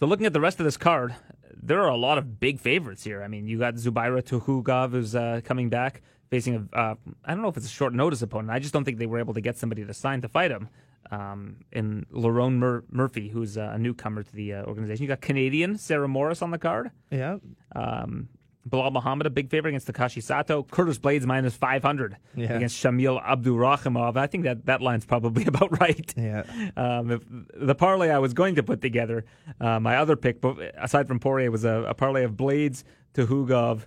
So 0.00 0.06
looking 0.06 0.24
at 0.24 0.32
the 0.32 0.40
rest 0.40 0.58
of 0.58 0.64
this 0.64 0.78
card, 0.78 1.14
there 1.62 1.82
are 1.82 1.90
a 1.90 1.96
lot 1.96 2.16
of 2.16 2.40
big 2.40 2.58
favorites 2.58 3.04
here. 3.04 3.22
I 3.22 3.28
mean, 3.28 3.46
you 3.46 3.58
got 3.58 3.74
Zubaira 3.74 4.22
Tukhugov 4.22 4.92
who's 4.92 5.14
uh, 5.14 5.42
coming 5.44 5.68
back, 5.68 6.00
facing 6.30 6.70
a 6.72 6.76
uh, 6.76 6.94
I 7.22 7.34
don't 7.34 7.42
know 7.42 7.48
if 7.48 7.58
it's 7.58 7.66
a 7.66 7.68
short 7.68 7.92
notice 7.92 8.22
opponent. 8.22 8.50
I 8.50 8.60
just 8.60 8.72
don't 8.72 8.84
think 8.84 8.96
they 8.96 9.04
were 9.04 9.18
able 9.18 9.34
to 9.34 9.42
get 9.42 9.58
somebody 9.58 9.84
to 9.84 9.92
sign 9.92 10.22
to 10.22 10.28
fight 10.28 10.50
him. 10.50 10.70
Um, 11.10 11.56
in 11.72 12.06
Lerone 12.12 12.54
Mur- 12.54 12.84
Murphy, 12.90 13.28
who's 13.28 13.58
uh, 13.58 13.72
a 13.74 13.78
newcomer 13.78 14.22
to 14.22 14.32
the 14.32 14.54
uh, 14.54 14.64
organization. 14.64 15.02
You 15.02 15.08
got 15.08 15.20
Canadian 15.20 15.76
Sarah 15.76 16.08
Moras 16.08 16.40
on 16.40 16.50
the 16.50 16.58
card. 16.58 16.92
Yeah. 17.10 17.38
Um, 17.74 18.28
Belal 18.68 18.92
Muhammad, 18.92 19.26
a 19.26 19.30
big 19.30 19.48
favorite 19.48 19.70
against 19.70 19.88
Takashi 19.88 20.22
Sato. 20.22 20.62
Curtis 20.64 20.98
Blaydes 20.98 21.24
minus 21.24 21.54
500 21.56 22.16
Yeah. 22.36 22.52
against 22.52 22.76
Shamil 22.82 23.22
Abdurakhimov. 23.24 24.16
I 24.16 24.26
think 24.26 24.44
that 24.44 24.66
that 24.66 24.82
line's 24.82 25.06
probably 25.06 25.44
about 25.46 25.80
right. 25.80 26.12
Yeah. 26.16 26.42
Um, 26.76 27.46
the 27.54 27.74
parlay 27.74 28.10
I 28.10 28.18
was 28.18 28.34
going 28.34 28.56
to 28.56 28.62
put 28.62 28.82
together, 28.82 29.24
uh, 29.60 29.80
my 29.80 29.96
other 29.96 30.14
pick, 30.16 30.44
aside 30.76 31.08
from 31.08 31.18
Poirier, 31.20 31.50
was 31.50 31.64
a, 31.64 31.84
a 31.88 31.94
parlay 31.94 32.22
of 32.24 32.32
Blaydes 32.32 32.84
to 33.14 33.26
Hugov 33.26 33.86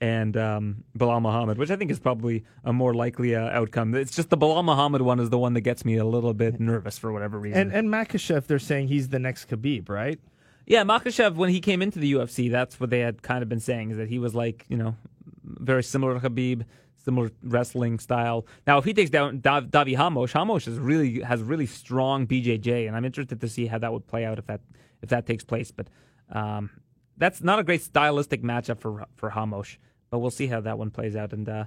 and 0.00 0.36
um, 0.36 0.82
Belal 0.98 1.20
Muhammad, 1.22 1.58
which 1.58 1.70
I 1.70 1.76
think 1.76 1.90
is 1.90 2.00
probably 2.00 2.44
a 2.64 2.72
more 2.72 2.92
likely 2.94 3.36
uh, 3.36 3.42
outcome. 3.50 3.94
It's 3.94 4.14
just 4.16 4.30
the 4.30 4.38
Belal 4.38 4.64
Muhammad 4.64 5.02
one 5.02 5.20
is 5.20 5.30
the 5.30 5.38
one 5.38 5.52
that 5.54 5.60
gets 5.60 5.84
me 5.84 5.96
a 5.96 6.04
little 6.04 6.34
bit 6.34 6.58
nervous 6.58 6.98
for 6.98 7.12
whatever 7.12 7.38
reason. 7.38 7.60
And 7.60 7.72
and 7.72 7.88
Makhachev, 7.88 8.46
they're 8.46 8.58
saying 8.58 8.88
he's 8.88 9.10
the 9.10 9.18
next 9.20 9.48
Khabib, 9.48 9.88
right? 9.88 10.18
Yeah, 10.66 10.84
Makhachev, 10.84 11.34
when 11.34 11.50
he 11.50 11.60
came 11.60 11.82
into 11.82 11.98
the 11.98 12.12
UFC, 12.12 12.50
that's 12.50 12.78
what 12.78 12.90
they 12.90 13.00
had 13.00 13.22
kind 13.22 13.42
of 13.42 13.48
been 13.48 13.60
saying 13.60 13.90
is 13.90 13.96
that 13.96 14.08
he 14.08 14.18
was 14.18 14.34
like, 14.34 14.64
you 14.68 14.76
know, 14.76 14.96
very 15.44 15.82
similar 15.82 16.18
to 16.18 16.28
Khabib, 16.28 16.64
similar 17.04 17.30
wrestling 17.42 17.98
style. 17.98 18.46
Now, 18.66 18.78
if 18.78 18.84
he 18.84 18.94
takes 18.94 19.10
down 19.10 19.40
Davi 19.40 19.98
Ramos, 19.98 20.34
Ramos 20.34 20.66
is 20.68 20.78
really 20.78 21.20
has 21.20 21.42
really 21.42 21.66
strong 21.66 22.26
BJJ, 22.26 22.86
and 22.86 22.96
I'm 22.96 23.04
interested 23.04 23.40
to 23.40 23.48
see 23.48 23.66
how 23.66 23.78
that 23.78 23.92
would 23.92 24.06
play 24.06 24.24
out 24.24 24.38
if 24.38 24.46
that 24.46 24.60
if 25.02 25.08
that 25.08 25.26
takes 25.26 25.44
place. 25.44 25.70
But 25.70 25.88
um, 26.30 26.70
that's 27.16 27.42
not 27.42 27.58
a 27.58 27.64
great 27.64 27.82
stylistic 27.82 28.42
matchup 28.42 28.80
for 28.80 29.06
for 29.16 29.30
Ramos, 29.30 29.78
but 30.10 30.20
we'll 30.20 30.30
see 30.30 30.46
how 30.46 30.60
that 30.60 30.78
one 30.78 30.90
plays 30.90 31.16
out. 31.16 31.32
And 31.32 31.48
uh, 31.48 31.64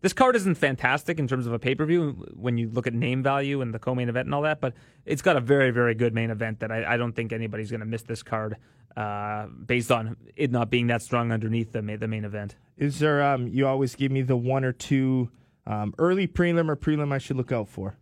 this 0.00 0.12
card 0.12 0.36
isn't 0.36 0.54
fantastic 0.56 1.18
in 1.18 1.26
terms 1.26 1.46
of 1.46 1.52
a 1.52 1.58
pay 1.58 1.74
per 1.74 1.84
view 1.84 2.26
when 2.34 2.56
you 2.56 2.68
look 2.70 2.86
at 2.86 2.94
name 2.94 3.22
value 3.22 3.60
and 3.60 3.74
the 3.74 3.78
co 3.78 3.94
main 3.94 4.08
event 4.08 4.26
and 4.26 4.34
all 4.34 4.42
that, 4.42 4.60
but 4.60 4.74
it's 5.04 5.22
got 5.22 5.36
a 5.36 5.40
very, 5.40 5.70
very 5.70 5.94
good 5.94 6.14
main 6.14 6.30
event 6.30 6.60
that 6.60 6.70
I, 6.70 6.94
I 6.94 6.96
don't 6.96 7.12
think 7.12 7.32
anybody's 7.32 7.70
going 7.70 7.80
to 7.80 7.86
miss 7.86 8.02
this 8.02 8.22
card 8.22 8.56
uh, 8.96 9.46
based 9.46 9.90
on 9.90 10.16
it 10.36 10.50
not 10.50 10.70
being 10.70 10.86
that 10.88 11.02
strong 11.02 11.32
underneath 11.32 11.72
the, 11.72 11.82
the 11.82 12.08
main 12.08 12.24
event. 12.24 12.56
Is 12.76 13.00
there, 13.00 13.22
um, 13.22 13.48
you 13.48 13.66
always 13.66 13.94
give 13.94 14.12
me 14.12 14.22
the 14.22 14.36
one 14.36 14.64
or 14.64 14.72
two 14.72 15.30
um, 15.66 15.94
early 15.98 16.26
prelim 16.26 16.68
or 16.68 16.76
prelim 16.76 17.12
I 17.12 17.18
should 17.18 17.36
look 17.36 17.52
out 17.52 17.68
for? 17.68 17.96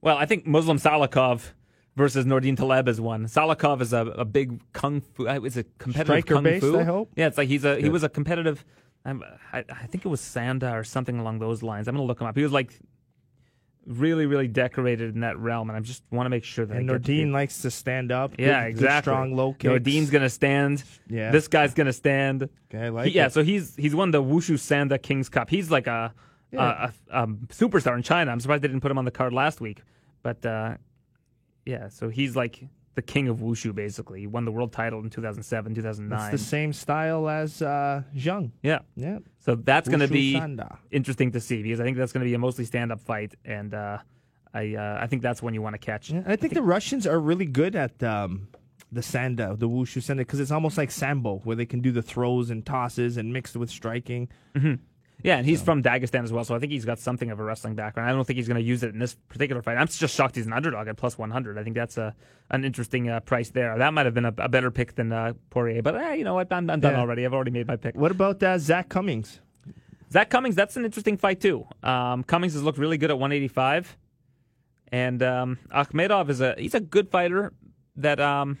Well, 0.00 0.16
I 0.16 0.26
think 0.26 0.46
Muslim 0.46 0.78
Salikhov 0.78 1.52
versus 1.96 2.24
Nordine 2.24 2.56
Taleb 2.56 2.88
is 2.88 3.00
one. 3.00 3.26
Salikhov 3.26 3.80
is 3.80 3.92
a, 3.92 4.06
a 4.06 4.24
big 4.24 4.60
kung 4.72 5.00
fu, 5.00 5.28
uh, 5.28 5.40
it's 5.42 5.56
a 5.56 5.64
competitive 5.78 6.06
Striker 6.06 6.34
kung 6.34 6.44
based, 6.44 6.64
fu. 6.64 6.78
I 6.78 6.84
hope? 6.84 7.12
Yeah, 7.16 7.26
it's 7.26 7.38
like 7.38 7.48
he's 7.48 7.64
a, 7.64 7.80
he 7.80 7.88
was 7.88 8.02
a 8.02 8.08
competitive 8.08 8.64
I'm, 9.04 9.22
I, 9.52 9.64
I 9.68 9.86
think 9.86 10.04
it 10.04 10.08
was 10.08 10.20
Sanda 10.20 10.72
or 10.74 10.84
something 10.84 11.18
along 11.18 11.38
those 11.40 11.62
lines. 11.62 11.88
I'm 11.88 11.94
going 11.96 12.04
to 12.04 12.06
look 12.06 12.20
him 12.20 12.26
up. 12.26 12.36
He 12.36 12.42
was 12.42 12.52
like 12.52 12.78
really, 13.84 14.26
really 14.26 14.46
decorated 14.46 15.12
in 15.14 15.22
that 15.22 15.36
realm, 15.38 15.68
and 15.68 15.76
I 15.76 15.80
just 15.80 16.04
want 16.12 16.26
to 16.26 16.30
make 16.30 16.44
sure 16.44 16.64
that 16.64 16.76
And 16.76 16.88
I 16.90 16.98
the- 16.98 17.24
likes 17.26 17.62
to 17.62 17.70
stand 17.70 18.12
up. 18.12 18.32
yeah, 18.38 18.62
good, 18.62 18.70
exactly. 18.70 18.86
Good, 18.98 19.02
strong 19.02 19.34
low 19.36 19.52
kicks. 19.54 19.64
Nordine's 19.64 20.10
going 20.10 20.22
to 20.22 20.30
stand. 20.30 20.84
Yeah. 21.08 21.32
This 21.32 21.48
guy's 21.48 21.74
going 21.74 21.88
to 21.88 21.92
stand. 21.92 22.48
Okay, 22.72 22.84
I 22.86 22.88
like 22.90 23.08
He- 23.08 23.14
yeah, 23.14 23.26
so 23.28 23.42
he's 23.42 23.74
he's 23.76 23.94
won 23.94 24.12
the 24.12 24.22
Wushu 24.22 24.54
Sanda 24.54 25.02
Kings 25.02 25.28
Cup. 25.28 25.50
He's 25.50 25.68
like 25.70 25.88
a, 25.88 26.14
Yeah. 26.52 26.90
a, 27.10 27.12
a, 27.16 27.22
um, 27.22 27.48
superstar 27.48 27.96
in 27.96 28.02
China. 28.04 28.30
I'm 28.30 28.38
surprised 28.38 28.62
they 28.62 28.68
didn't 28.68 28.82
put 28.82 28.90
him 28.92 28.98
on 28.98 29.04
the 29.04 29.10
card 29.10 29.32
last 29.32 29.60
week, 29.60 29.82
but 30.22 30.46
uh, 30.46 30.76
yeah, 31.66 31.88
so 31.88 32.08
he's 32.08 32.36
like 32.36 32.62
the 32.94 33.02
king 33.02 33.28
of 33.28 33.38
wushu. 33.38 33.74
Basically, 33.74 34.20
he 34.20 34.26
won 34.26 34.44
the 34.44 34.52
world 34.52 34.72
title 34.72 35.00
in 35.00 35.08
2007, 35.10 35.74
2009. 35.74 36.20
It's 36.34 36.42
the 36.42 36.48
same 36.48 36.72
style 36.72 37.28
as 37.28 37.62
uh, 37.62 38.02
Zhang. 38.16 38.50
yeah, 38.62 38.80
Yeah. 38.96 39.18
so 39.38 39.54
that's 39.54 39.88
going 39.88 40.00
to 40.00 40.08
be 40.08 40.34
Sanda. 40.34 40.76
interesting 40.90 41.32
to 41.32 41.40
see 41.40 41.62
because 41.62 41.80
I 41.80 41.84
think 41.84 41.96
that's 41.96 42.12
going 42.12 42.24
to 42.24 42.28
be 42.28 42.34
a 42.34 42.38
mostly 42.38 42.64
stand-up 42.64 43.00
fight, 43.00 43.34
and 43.44 43.72
uh, 43.74 43.98
I 44.54 44.74
uh, 44.74 44.98
I 45.00 45.06
think 45.06 45.22
that's 45.22 45.42
when 45.42 45.54
you 45.54 45.62
want 45.62 45.74
to 45.74 45.78
catch. 45.78 46.10
Yeah, 46.10 46.22
I 46.26 46.36
think 46.36 46.54
the 46.54 46.62
Russians 46.62 47.06
are 47.06 47.18
really 47.18 47.46
good 47.46 47.74
at 47.74 48.02
um, 48.02 48.48
the 48.90 49.00
sanda, 49.00 49.58
the 49.58 49.68
wushu 49.68 50.02
sanda, 50.02 50.18
because 50.18 50.40
it's 50.40 50.50
almost 50.50 50.76
like 50.76 50.90
sambo, 50.90 51.38
where 51.44 51.56
they 51.56 51.64
can 51.66 51.80
do 51.80 51.92
the 51.92 52.02
throws 52.02 52.50
and 52.50 52.64
tosses 52.66 53.16
and 53.16 53.32
mixed 53.32 53.56
with 53.56 53.70
striking. 53.70 54.28
Yeah, 55.24 55.36
and 55.36 55.46
he's 55.46 55.62
from 55.62 55.82
Dagestan 55.82 56.24
as 56.24 56.32
well, 56.32 56.42
so 56.44 56.54
I 56.54 56.58
think 56.58 56.72
he's 56.72 56.84
got 56.84 56.98
something 56.98 57.30
of 57.30 57.38
a 57.38 57.44
wrestling 57.44 57.74
background. 57.76 58.10
I 58.10 58.12
don't 58.12 58.24
think 58.24 58.38
he's 58.38 58.48
going 58.48 58.58
to 58.60 58.62
use 58.66 58.82
it 58.82 58.92
in 58.92 58.98
this 58.98 59.14
particular 59.14 59.62
fight. 59.62 59.76
I'm 59.76 59.86
just 59.86 60.14
shocked 60.14 60.34
he's 60.34 60.46
an 60.46 60.52
underdog 60.52 60.88
at 60.88 60.96
plus 60.96 61.16
100. 61.16 61.58
I 61.58 61.62
think 61.62 61.76
that's 61.76 61.96
a 61.96 62.14
an 62.50 62.64
interesting 62.64 63.08
uh, 63.08 63.20
price 63.20 63.50
there. 63.50 63.78
That 63.78 63.94
might 63.94 64.04
have 64.04 64.14
been 64.14 64.24
a, 64.24 64.34
a 64.38 64.48
better 64.48 64.70
pick 64.70 64.94
than 64.96 65.12
uh, 65.12 65.34
Poirier, 65.50 65.80
but 65.82 65.94
eh, 65.94 66.14
you 66.14 66.24
know 66.24 66.34
what? 66.34 66.52
I'm, 66.52 66.68
I'm 66.68 66.80
done 66.80 66.94
Yeah. 66.94 67.00
already. 67.00 67.24
I've 67.24 67.32
already 67.34 67.52
made 67.52 67.66
my 67.68 67.76
pick. 67.76 67.94
What 67.94 68.10
about 68.10 68.42
uh, 68.42 68.58
Zak 68.58 68.88
Cummings? 68.88 69.40
Zak 70.10 70.28
Cummings, 70.28 70.54
that's 70.56 70.76
an 70.76 70.84
interesting 70.84 71.16
fight 71.16 71.40
too. 71.40 71.66
Um, 71.82 72.24
Cummings 72.24 72.52
has 72.54 72.62
looked 72.62 72.78
really 72.78 72.98
good 72.98 73.10
at 73.10 73.18
185, 73.18 73.96
and 74.88 75.22
um, 75.22 75.58
Akhmedov 75.74 76.28
is 76.30 76.40
a 76.40 76.54
he's 76.58 76.74
a 76.74 76.80
good 76.80 77.08
fighter 77.10 77.52
that 77.96 78.20
um, 78.20 78.58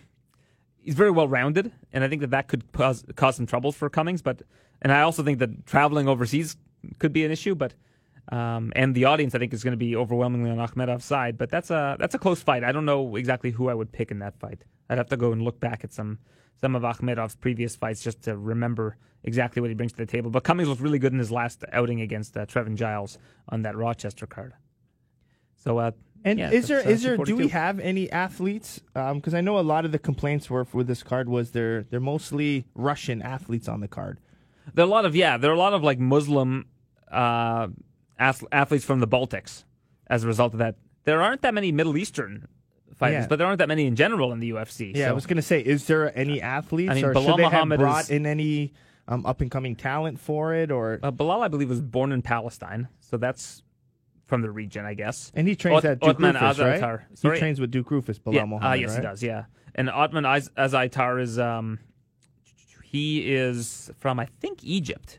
he's 0.78 0.94
very 0.94 1.10
well 1.10 1.28
rounded, 1.28 1.72
and 1.92 2.04
I 2.04 2.08
think 2.08 2.20
that 2.22 2.30
that 2.30 2.48
could 2.48 2.70
cause 2.72 3.04
cause 3.16 3.36
some 3.36 3.46
troubles 3.46 3.76
for 3.76 3.90
Cummings. 3.90 4.22
But 4.22 4.42
and 4.82 4.92
I 4.92 5.00
also 5.00 5.22
think 5.22 5.38
that 5.38 5.64
traveling 5.64 6.08
overseas 6.08 6.56
could 6.98 7.12
be 7.12 7.24
an 7.24 7.30
issue, 7.30 7.54
but. 7.54 7.74
Um, 8.30 8.72
and 8.76 8.94
the 8.94 9.06
audience, 9.06 9.34
I 9.34 9.40
think, 9.40 9.52
is 9.52 9.64
going 9.64 9.72
to 9.72 9.76
be 9.76 9.96
overwhelmingly 9.96 10.48
on 10.48 10.58
Akhmedov's 10.58 11.04
side, 11.04 11.36
but 11.36 11.50
that's 11.50 11.70
a 11.72 11.96
that's 11.98 12.14
a 12.14 12.20
close 12.20 12.40
fight. 12.40 12.62
I 12.62 12.70
don't 12.70 12.84
know 12.84 13.16
exactly 13.16 13.50
who 13.50 13.68
I 13.68 13.74
would 13.74 13.90
pick 13.90 14.12
in 14.12 14.20
that 14.20 14.38
fight. 14.38 14.62
I'd 14.88 14.96
have 14.96 15.08
to 15.08 15.16
go 15.16 15.32
and 15.32 15.42
look 15.42 15.58
back 15.58 15.82
at 15.82 15.92
some 15.92 16.20
some 16.60 16.76
of 16.76 16.82
Akhmedov's 16.82 17.34
previous 17.34 17.74
fights 17.74 18.00
just 18.00 18.22
to 18.22 18.36
remember 18.36 18.96
exactly 19.24 19.60
what 19.60 19.70
he 19.70 19.74
brings 19.74 19.92
to 19.92 19.98
the 19.98 20.06
table. 20.06 20.30
But 20.30 20.44
Cummings 20.44 20.68
looked 20.68 20.80
really 20.80 21.00
good 21.00 21.12
in 21.12 21.18
his 21.18 21.32
last 21.32 21.64
outing 21.72 22.00
against 22.00 22.36
uh, 22.36 22.46
Trevin 22.46 22.76
Giles 22.76 23.18
on 23.48 23.62
that 23.62 23.76
Rochester 23.76 24.26
card. 24.26 24.52
So, 25.56 25.78
uh, 25.78 25.90
And 26.24 26.38
yeah, 26.38 26.50
is 26.50 26.68
there 26.68 26.80
uh, 26.80 26.90
is 26.90 27.02
there 27.02 27.16
do 27.16 27.36
we 27.36 27.48
have 27.48 27.80
any 27.80 28.10
athletes? 28.10 28.80
Because 28.94 29.34
I 29.34 29.40
know 29.40 29.58
a 29.58 29.60
lot 29.60 29.84
of 29.84 29.90
the 29.92 29.98
complaints 29.98 30.48
were 30.48 30.64
for 30.64 30.84
this 30.84 31.02
card 31.02 31.28
was 31.28 31.50
they're 31.50 31.82
they're 31.82 32.00
mostly 32.00 32.66
Russian 32.74 33.20
athletes 33.20 33.68
on 33.68 33.80
the 33.80 33.88
card. 33.88 34.20
There 34.74 34.84
are 34.84 34.88
a 34.88 34.90
lot 34.90 35.04
of 35.04 35.14
yeah, 35.16 35.36
there 35.36 35.50
are 35.50 35.54
a 35.54 35.58
lot 35.58 35.72
of 35.74 35.82
like 35.82 35.98
Muslim 35.98 36.66
uh, 37.10 37.68
athletes 38.18 38.84
from 38.84 39.00
the 39.00 39.08
Baltics. 39.08 39.64
As 40.08 40.24
a 40.24 40.26
result 40.26 40.52
of 40.52 40.58
that, 40.58 40.76
there 41.04 41.22
aren't 41.22 41.42
that 41.42 41.54
many 41.54 41.72
Middle 41.72 41.96
Eastern 41.96 42.46
fighters, 42.96 43.22
Yeah. 43.22 43.26
but 43.28 43.36
there 43.36 43.46
aren't 43.46 43.58
that 43.58 43.68
many 43.68 43.86
in 43.86 43.96
general 43.96 44.32
in 44.32 44.40
the 44.40 44.50
UFC. 44.50 44.92
Yeah, 44.94 45.06
so. 45.06 45.10
I 45.10 45.12
was 45.12 45.26
gonna 45.26 45.42
say, 45.42 45.60
is 45.60 45.86
there 45.86 46.16
any 46.16 46.40
athletes, 46.42 46.90
I 46.90 46.94
mean, 46.94 47.04
or 47.06 47.14
Belal 47.14 47.26
should 47.26 47.36
they 47.38 47.42
Muhammad 47.44 47.80
have 47.80 47.86
brought 47.88 48.04
is- 48.04 48.10
in 48.10 48.26
any 48.26 48.72
um, 49.08 49.26
up 49.26 49.40
and 49.40 49.50
coming 49.50 49.74
talent 49.74 50.20
for 50.20 50.54
it, 50.54 50.70
or 50.70 51.00
Uh, 51.02 51.10
Belal, 51.10 51.40
I 51.42 51.48
believe, 51.48 51.68
was 51.70 51.80
born 51.80 52.12
in 52.12 52.22
Palestine, 52.22 52.88
so 53.00 53.16
that's 53.16 53.62
from 54.26 54.42
the 54.42 54.50
region, 54.50 54.84
I 54.84 54.94
guess. 54.94 55.32
and 55.34 55.48
he 55.48 55.56
trains 55.56 55.84
Ot- 55.84 55.90
at 55.90 56.00
Duke 56.00 56.10
Othman 56.10 56.34
Roufus, 56.36 56.58
right? 56.60 57.00
He 57.34 57.38
trains 57.40 57.60
with 57.60 57.70
Duke 57.70 57.88
Roufus, 57.90 58.20
Belal 58.20 58.34
yeah, 58.34 58.44
Muhammad, 58.44 58.70
uh, 58.78 58.80
yes, 58.80 58.90
right? 58.90 58.96
he 58.98 59.02
does. 59.02 59.22
Yeah, 59.22 59.44
and 59.74 59.90
Otman 59.90 60.24
Az- 60.24 60.50
Azaitar 60.56 61.20
is 61.20 61.38
um, 61.38 61.80
he 62.92 63.34
is 63.34 63.90
from 63.98 64.20
I 64.20 64.26
think 64.40 64.62
Egypt, 64.62 65.18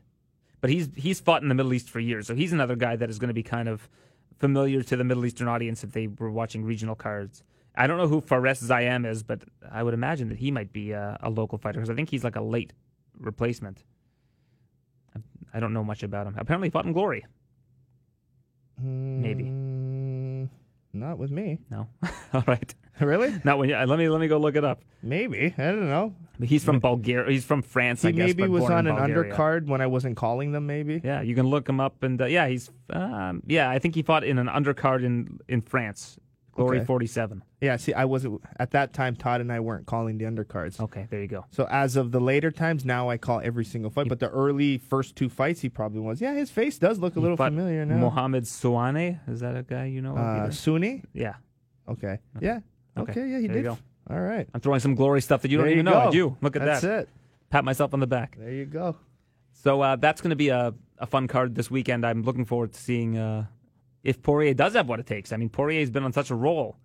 but 0.62 0.70
he's 0.70 0.90
he's 0.96 1.20
fought 1.20 1.42
in 1.42 1.50
the 1.50 1.56
Middle 1.56 1.74
East 1.74 1.90
for 1.90 2.00
years, 2.00 2.28
so 2.28 2.36
he's 2.36 2.54
another 2.54 2.76
guy 2.76 2.96
that 2.96 3.10
is 3.10 3.18
going 3.20 3.30
to 3.30 3.34
be 3.34 3.44
kind 3.44 3.68
of 3.68 3.90
familiar 4.40 4.84
to 4.84 4.96
the 4.96 5.04
Middle 5.04 5.26
Eastern 5.26 5.48
audience 5.48 5.84
if 5.84 5.92
they 5.92 6.08
were 6.08 6.30
watching 6.32 6.64
regional 6.64 6.96
cards. 6.96 7.44
I 7.76 7.88
don't 7.88 7.98
know 7.98 8.08
who 8.08 8.22
Fares 8.22 8.62
Ziam 8.62 9.06
is, 9.10 9.24
but 9.24 9.44
I 9.72 9.82
would 9.82 9.96
imagine 9.96 10.30
that 10.30 10.38
he 10.38 10.52
might 10.52 10.72
be 10.72 10.92
a, 10.92 11.18
a 11.22 11.30
local 11.32 11.58
fighter 11.58 11.80
because 11.80 11.90
I 11.90 11.96
think 11.96 12.10
he's 12.10 12.24
like 12.24 12.36
a 12.36 12.42
late 12.42 12.72
replacement. 13.20 13.84
I- 15.16 15.22
I 15.56 15.60
don't 15.60 15.74
know 15.74 15.84
much 15.84 16.04
about 16.04 16.28
him. 16.28 16.36
Apparently, 16.38 16.68
he 16.68 16.72
fought 16.72 16.86
in 16.86 16.94
Glory. 16.94 17.26
Maybe. 18.80 19.44
Mm, 19.46 20.50
not 20.94 21.18
with 21.18 21.32
me. 21.32 21.60
No, 21.70 21.88
all 22.34 22.44
right. 22.48 22.74
really? 23.00 23.34
Not 23.44 23.58
when 23.58 23.70
you, 23.70 23.76
let 23.76 23.98
me 24.00 24.08
let 24.10 24.20
me 24.22 24.28
go 24.28 24.38
look 24.38 24.56
it 24.56 24.64
up. 24.64 24.82
Maybe. 25.02 25.54
I 25.58 25.64
don't 25.64 25.90
know. 25.90 26.14
He's 26.42 26.64
from 26.64 26.80
Bulgaria. 26.80 27.32
He's 27.32 27.46
from 27.46 27.62
France, 27.62 28.02
He 28.02 28.08
I 28.10 28.12
guess. 28.12 28.28
maybe 28.36 28.48
was 28.48 28.64
on 28.66 28.88
an 28.88 28.96
Bulgaria. 28.96 29.34
undercard 29.34 29.68
when 29.68 29.82
I 29.82 29.88
wasn't 29.88 30.18
calling 30.18 30.52
them. 30.52 30.66
Maybe. 30.68 31.00
Yeah, 31.04 31.22
you 31.22 31.36
can 31.36 31.46
look 31.48 31.70
him 31.70 31.80
up, 31.80 32.04
and 32.04 32.22
uh, 32.22 32.26
yeah, 32.26 32.48
he's 32.48 32.70
um, 32.90 33.44
yeah. 33.46 33.70
I 33.70 33.80
think 33.80 33.96
he 33.96 34.02
fought 34.02 34.24
in 34.24 34.38
an 34.40 34.48
undercard 34.48 35.04
in 35.04 35.40
in 35.48 35.62
France, 35.62 36.18
Glory 36.54 36.78
Okay. 36.78 36.86
forty 36.86 37.06
seven. 37.08 37.44
Yeah. 37.62 37.78
See, 37.78 37.94
I 37.94 38.06
wasn't 38.06 38.42
at 38.60 38.72
that 38.72 38.94
time. 38.94 39.16
Todd 39.16 39.42
and 39.42 39.52
I 39.52 39.60
weren't 39.60 39.86
calling 39.86 40.18
the 40.18 40.26
undercards. 40.26 40.80
Okay, 40.80 41.08
there 41.10 41.22
you 41.22 41.28
go. 41.28 41.46
So 41.52 41.68
as 41.70 41.96
of 41.96 42.12
the 42.12 42.20
later 42.20 42.52
times, 42.52 42.84
now 42.84 43.10
I 43.10 43.18
call 43.18 43.40
every 43.44 43.64
single 43.66 43.90
fight. 43.92 44.10
But 44.10 44.20
the 44.20 44.30
early 44.30 44.80
first 44.80 45.16
two 45.16 45.30
fights, 45.30 45.62
he 45.62 45.70
probably 45.70 46.02
was. 46.02 46.20
Yeah, 46.20 46.34
his 46.34 46.50
face 46.52 46.78
does 46.78 47.00
look 47.00 47.16
a 47.16 47.20
little 47.20 47.38
familiar 47.38 47.86
now. 47.86 47.98
Mohamed 47.98 48.44
Souane 48.46 49.20
is 49.30 49.40
that 49.42 49.56
a 49.56 49.64
guy 49.64 49.86
you 49.86 50.02
know? 50.02 50.16
uh? 50.18 50.50
Sunni. 50.52 51.04
yeah, 51.14 51.36
Okay. 51.88 52.20
Yeah. 52.42 52.60
Okay. 52.98 53.12
Okay. 53.12 53.28
Yeah, 53.30 53.40
he 53.40 53.48
There 53.48 53.58
you 53.58 53.64
did. 53.64 53.70
go. 53.70 53.78
All 54.10 54.20
right. 54.20 54.48
I'm 54.54 54.60
throwing 54.62 54.80
some 54.80 54.96
Glory 54.96 55.22
stuff 55.22 55.42
that 55.44 55.52
you 55.52 55.58
don't 55.58 55.68
even 55.68 55.78
you 55.78 55.84
know. 55.84 56.12
You 56.12 56.38
look 56.42 56.56
at 56.56 56.64
That's 56.64 56.82
that. 56.82 57.00
it. 57.04 57.10
Pat 57.50 57.64
myself 57.64 57.94
on 57.94 58.00
the 58.00 58.08
back. 58.08 58.36
There 58.38 58.52
you 58.52 58.66
go. 58.66 58.98
So 59.54 59.82
uh, 59.82 59.96
that's 59.96 60.20
going 60.22 60.32
to 60.32 60.36
be 60.36 60.50
a, 60.50 60.74
a 60.98 61.06
fun 61.06 61.28
card 61.28 61.56
this 61.56 61.72
weekend. 61.72 62.06
I'm 62.06 62.24
looking 62.24 62.46
forward 62.46 62.74
to 62.74 62.80
seeing 62.80 63.18
uh, 63.18 63.46
if 64.04 64.22
Poirier 64.22 64.54
does 64.54 64.74
have 64.74 64.90
what 64.90 65.00
it 65.00 65.06
takes. 65.06 65.32
I 65.32 65.38
mean, 65.38 65.50
Poirier's 65.50 65.90
been 65.92 66.04
on 66.04 66.12
such 66.14 66.32
a 66.32 66.36
roll. 66.36 66.76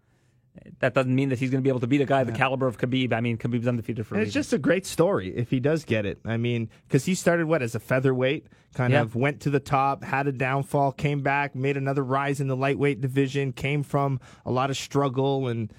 That 0.81 0.93
doesn't 0.93 1.15
mean 1.15 1.29
that 1.29 1.39
he's 1.39 1.51
going 1.51 1.63
to 1.63 1.65
be 1.65 1.69
able 1.71 1.81
to 1.81 1.87
beat 1.87 2.01
a 2.01 2.05
guy 2.05 2.25
the 2.25 2.33
caliber 2.33 2.67
of 2.67 2.79
Khabib. 2.79 3.13
I 3.13 3.21
mean, 3.21 3.39
Khabib's 3.39 3.69
undefeated 3.69 4.07
for 4.07 4.15
And 4.17 4.25
it's 4.25 4.33
just 4.33 4.53
a 4.53 4.59
great 4.59 4.87
story 4.87 5.35
if 5.37 5.51
he 5.51 5.61
does 5.61 5.85
get 5.85 6.05
it. 6.05 6.19
I 6.25 6.37
mean, 6.37 6.69
because 6.87 7.05
he 7.05 7.15
started 7.15 7.47
what 7.47 7.63
as 7.63 7.75
a 7.77 7.81
featherweight, 7.81 8.47
kind 8.75 8.93
Yeah. 8.93 9.03
of 9.03 9.15
went 9.15 9.41
to 9.43 9.51
the 9.51 9.61
top, 9.61 10.03
had 10.03 10.27
a 10.27 10.33
downfall, 10.33 10.93
came 10.93 11.21
back, 11.23 11.55
made 11.55 11.77
another 11.77 12.03
rise 12.03 12.41
in 12.41 12.49
the 12.49 12.57
lightweight 12.57 13.01
division, 13.01 13.53
came 13.53 13.85
from 13.85 14.19
a 14.45 14.51
lot 14.51 14.69
of 14.71 14.77
struggle, 14.77 15.47
and 15.47 15.73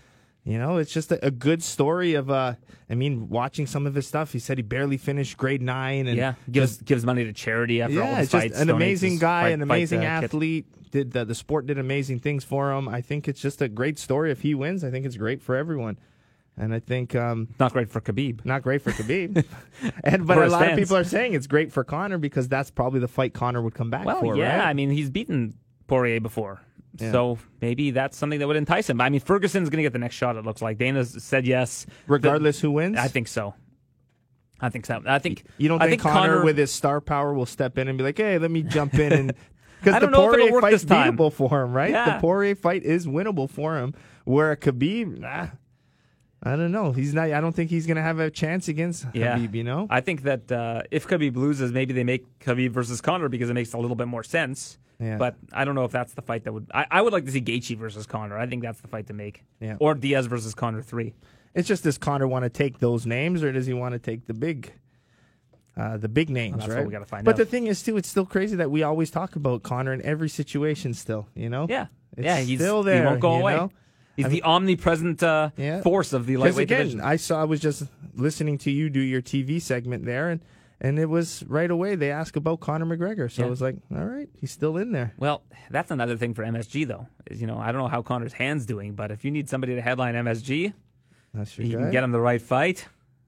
you 0.44 0.58
know, 0.58 0.78
it's 0.78 0.92
just 0.94 1.12
a, 1.12 1.26
a 1.26 1.32
good 1.32 1.62
story 1.64 2.14
of. 2.16 2.30
Uh, 2.30 2.56
I 2.90 2.96
mean, 2.96 3.30
watching 3.30 3.68
some 3.68 3.86
of 3.86 3.94
his 3.94 4.08
stuff, 4.08 4.34
he 4.34 4.40
said 4.40 4.58
he 4.58 4.64
barely 4.64 4.98
finished 4.98 5.38
grade 5.38 5.62
nine, 5.62 6.08
and 6.08 6.18
yeah, 6.18 6.34
gives 6.52 6.78
gives 6.82 7.06
money 7.06 7.24
to 7.26 7.34
charity 7.34 7.82
after 7.82 8.02
all 8.02 8.08
yeah, 8.08 8.16
his 8.18 8.24
it's 8.26 8.32
just 8.32 8.44
fights. 8.46 8.60
an 8.60 8.70
amazing 8.70 9.18
guy, 9.20 9.44
fight- 9.44 9.50
an 9.54 9.62
amazing 9.62 10.06
athlete. 10.06 10.66
Did 10.92 11.12
the, 11.12 11.24
the 11.24 11.36
sport 11.36 11.68
did 11.68 11.78
amazing 11.78 12.18
things 12.20 12.44
for 12.44 12.72
him. 12.74 12.90
I 12.90 13.02
think 13.02 13.28
it's 13.28 13.40
just 13.40 13.62
a 13.62 13.68
great 13.68 14.00
story. 14.00 14.32
If 14.32 14.42
he 14.42 14.56
wins, 14.56 14.84
I 14.84 14.90
think 14.90 15.06
it's 15.06 15.18
great 15.18 15.40
for 15.40 15.56
everyone, 15.56 16.00
and 16.58 16.74
I 16.74 16.80
think 16.80 17.14
um, 17.16 17.50
Not 17.60 17.74
great 17.74 17.92
for 17.92 18.02
Khabib. 18.02 18.44
not 18.44 18.64
great 18.64 18.82
for 18.82 18.92
Khabib. 18.92 19.46
and 20.04 20.26
but 20.26 20.34
For 20.36 20.44
a 20.46 20.50
lot 20.50 20.62
fans. 20.62 20.72
of 20.72 20.80
people 20.80 20.98
are 20.98 21.04
saying 21.04 21.34
it's 21.36 21.46
great 21.46 21.72
for 21.72 21.84
Conor 21.84 22.18
because 22.18 22.48
that's 22.48 22.72
probably 22.72 23.00
the 23.02 23.08
fight 23.08 23.36
Conor 23.36 23.62
would 23.62 23.76
come 23.76 23.92
back 23.92 24.04
Well, 24.04 24.20
for. 24.22 24.36
yeah, 24.36 24.58
right? 24.62 24.68
I 24.70 24.74
mean, 24.74 24.90
he's 24.90 25.12
beaten 25.12 25.54
Poirier 25.86 26.22
before. 26.22 26.60
Yeah. 26.98 27.12
So 27.12 27.38
maybe 27.62 27.92
that's 27.92 28.18
something 28.18 28.40
that 28.40 28.48
would 28.48 28.56
entice 28.58 28.90
him. 28.90 29.00
I 29.00 29.10
mean, 29.10 29.22
Ferguson's 29.22 29.70
going 29.70 29.78
to 29.78 29.84
get 29.84 29.94
the 29.94 30.00
next 30.00 30.16
shot, 30.16 30.36
it 30.36 30.46
looks 30.46 30.62
like. 30.62 30.78
Dana 30.78 31.06
said 31.06 31.46
yes. 31.46 31.86
regardless 32.08 32.60
who 32.60 32.72
wins. 32.72 32.98
I 32.98 33.08
think 33.08 33.28
so. 33.28 33.54
I 34.62 34.70
think 34.70 34.86
so. 34.86 35.02
I 35.06 35.20
think 35.20 35.44
You 35.58 35.70
don't 35.70 35.82
I 35.82 35.88
think, 35.88 36.02
think 36.02 36.14
Conor, 36.14 36.44
with 36.44 36.58
his 36.58 36.72
star 36.72 37.00
power, 37.00 37.34
will 37.34 37.46
step 37.46 37.78
in 37.78 37.88
and 37.88 37.98
be 37.98 38.04
like, 38.04 38.18
"Hey, 38.18 38.38
let 38.38 38.52
me 38.52 38.64
jump 38.64 38.96
in 38.96 39.14
and." 39.14 39.34
Because 39.80 39.94
the 39.94 40.00
don't 40.08 40.12
know 40.12 40.30
if 40.34 40.38
Poirier 40.52 40.72
this 40.72 40.84
time. 40.84 41.16
beatable 41.16 41.32
for 41.32 41.64
him, 41.64 41.72
right? 41.72 41.92
Yeah. 41.92 42.16
The 42.16 42.20
Poirier 42.20 42.54
fight 42.56 42.84
is 42.84 43.08
winnable 43.08 43.50
for 43.50 43.78
him. 43.78 43.94
Where 44.26 44.54
Khabib, 44.58 45.20
nah, 45.20 45.48
I 46.44 46.56
don't 46.58 46.74
know. 46.74 46.92
He's 46.92 47.14
not. 47.14 47.32
I 47.32 47.40
don't 47.40 47.54
think 47.56 47.70
he's 47.70 47.88
gonna 47.88 48.02
have 48.02 48.20
a 48.20 48.30
chance 48.30 48.68
against 48.68 49.06
Yeah. 49.14 49.38
Khabib. 49.38 49.54
You 49.56 49.64
know, 49.64 49.88
I 49.90 50.02
think 50.02 50.24
that 50.24 50.52
uh, 50.52 50.82
if 50.92 51.08
Khabib 51.08 51.38
loses, 51.38 51.72
maybe 51.72 51.94
they 51.94 52.04
make 52.04 52.40
Khabib 52.40 52.72
versus 52.72 53.00
Conor 53.00 53.30
because 53.30 53.50
it 53.50 53.54
makes 53.54 53.72
a 53.72 53.78
little 53.78 53.96
bit 53.96 54.08
more 54.10 54.24
sense. 54.24 54.78
Yeah. 55.00 55.18
But 55.18 55.36
I 55.54 55.64
don't 55.66 55.76
know 55.76 55.86
if 55.86 55.92
that's 55.92 56.14
the 56.14 56.22
fight 56.22 56.44
that 56.44 56.52
would. 56.54 56.70
I, 56.74 56.86
I 56.92 57.02
would 57.02 57.14
like 57.14 57.26
to 57.26 57.32
see 57.32 57.42
Gaethje 57.42 57.78
versus 57.78 58.06
Conor. 58.06 58.38
I 58.38 58.48
think 58.48 58.62
that's 58.64 58.82
the 58.82 58.88
fight 58.90 59.08
to 59.08 59.14
make. 59.14 59.44
Yeah. 59.62 59.78
Or 59.80 59.94
Diaz 59.96 60.26
versus 60.26 60.54
Conor 60.54 60.82
three. 60.82 61.14
it's 61.56 61.68
just 61.68 61.84
does 61.84 61.98
Conor 61.98 62.28
want 62.28 62.44
to 62.44 62.50
take 62.50 62.80
those 62.80 63.06
names 63.06 63.42
or 63.44 63.52
does 63.52 63.66
he 63.66 63.74
want 63.74 63.94
to 63.94 64.00
take 64.00 64.26
the 64.28 64.34
big? 64.34 64.74
Uh, 65.78 65.96
the 65.96 66.10
big 66.10 66.30
names, 66.30 66.58
that's 66.58 66.68
what 66.68 66.76
right? 66.78 66.86
we 66.86 66.92
gotta 66.92 67.06
find 67.06 67.24
but 67.24 67.36
out. 67.36 67.38
the 67.38 67.46
thing 67.46 67.68
is, 67.68 67.82
too, 67.82 67.96
it's 67.96 68.10
still 68.10 68.26
crazy 68.26 68.58
that 68.58 68.70
we 68.70 68.84
always 68.84 69.10
talk 69.10 69.38
about 69.38 69.64
Conor 69.64 69.94
in 69.94 70.02
every 70.02 70.28
situation. 70.28 70.94
Still, 70.94 71.28
you 71.36 71.50
know, 71.50 71.68
Yeah. 71.70 71.86
It's 72.18 72.26
yeah. 72.26 72.38
He's 72.42 72.60
still 72.60 72.84
there. 72.84 73.02
He 73.02 73.06
won't 73.06 73.22
go 73.22 73.36
away. 73.36 73.56
know? 73.56 73.72
He's 74.18 74.26
I 74.26 74.30
the 74.30 74.44
omnipresent 74.44 75.24
uh, 75.24 75.52
Yeah. 75.56 75.82
force 75.82 76.12
of 76.12 76.26
the 76.26 76.36
lightweight 76.36 76.64
again, 76.64 76.80
division. 76.80 77.00
I 77.02 77.16
saw 77.16 77.40
I 77.40 77.46
was 77.46 77.62
just 77.62 77.84
listening 78.16 78.58
to 78.58 78.72
you 78.72 78.90
do 78.90 79.00
your 79.00 79.22
TV 79.22 79.62
segment 79.62 80.04
there, 80.04 80.30
and 80.30 80.42
and 80.82 80.98
it 81.00 81.08
was 81.08 81.44
right 81.48 81.70
away 81.70 81.96
they 81.96 82.12
asked 82.12 82.36
about 82.38 82.60
Conor 82.60 82.86
McGregor, 82.86 83.32
so 83.32 83.42
Yeah. 83.42 83.48
I 83.48 83.50
was 83.50 83.62
like, 83.62 83.76
all 83.96 84.06
right, 84.06 84.30
he's 84.40 84.52
still 84.52 84.78
in 84.78 84.92
there. 84.92 85.14
Well, 85.18 85.44
that's 85.70 85.92
another 85.92 86.18
thing 86.18 86.34
for 86.34 86.44
MSG 86.44 86.88
though. 86.88 87.08
Is, 87.30 87.42
you 87.42 87.48
know, 87.48 87.58
I 87.58 87.72
don't 87.72 87.82
know 87.82 87.88
how 87.88 88.02
Conor's 88.02 88.34
hands 88.34 88.66
doing, 88.66 88.94
but 88.96 89.12
if 89.12 89.24
you 89.26 89.32
need 89.32 89.50
somebody 89.50 89.76
to 89.76 89.82
headline 89.82 90.16
MSG, 90.16 90.74
That's 91.34 91.58
your 91.58 91.68
you 91.68 91.78
guy. 91.78 91.84
can 91.84 91.92
get 91.92 92.04
him 92.04 92.12
the 92.12 92.20
right 92.22 92.42
fight. 92.42 92.88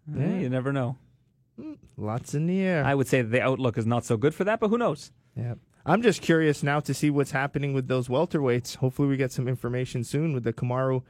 Eh, 0.10 0.20
Yeah. 0.20 0.40
you 0.40 0.50
never 0.50 0.72
know. 0.74 0.98
Lots 1.98 2.34
in 2.34 2.48
the 2.48 2.60
air. 2.62 2.84
I 2.84 2.96
would 2.96 3.08
say 3.08 3.22
the 3.22 3.42
outlook 3.42 3.78
is 3.78 3.86
not 3.86 4.04
so 4.06 4.18
good 4.18 4.34
for 4.34 4.44
that, 4.46 4.60
but 4.60 4.70
who 4.70 4.78
knows? 4.78 5.12
yeah. 5.36 5.56
I'm 5.84 6.04
just 6.04 6.22
curious 6.22 6.62
now 6.62 6.80
to 6.80 6.94
see 6.94 7.10
what's 7.10 7.32
happening 7.32 7.74
with 7.74 7.88
those 7.88 8.08
welterweights. 8.08 8.76
Hopefully, 8.76 9.08
we 9.08 9.18
get 9.18 9.32
some 9.32 9.48
information 9.48 10.04
soon 10.04 10.32
with 10.32 10.44
the 10.44 10.54
Kamaru, 10.54 11.02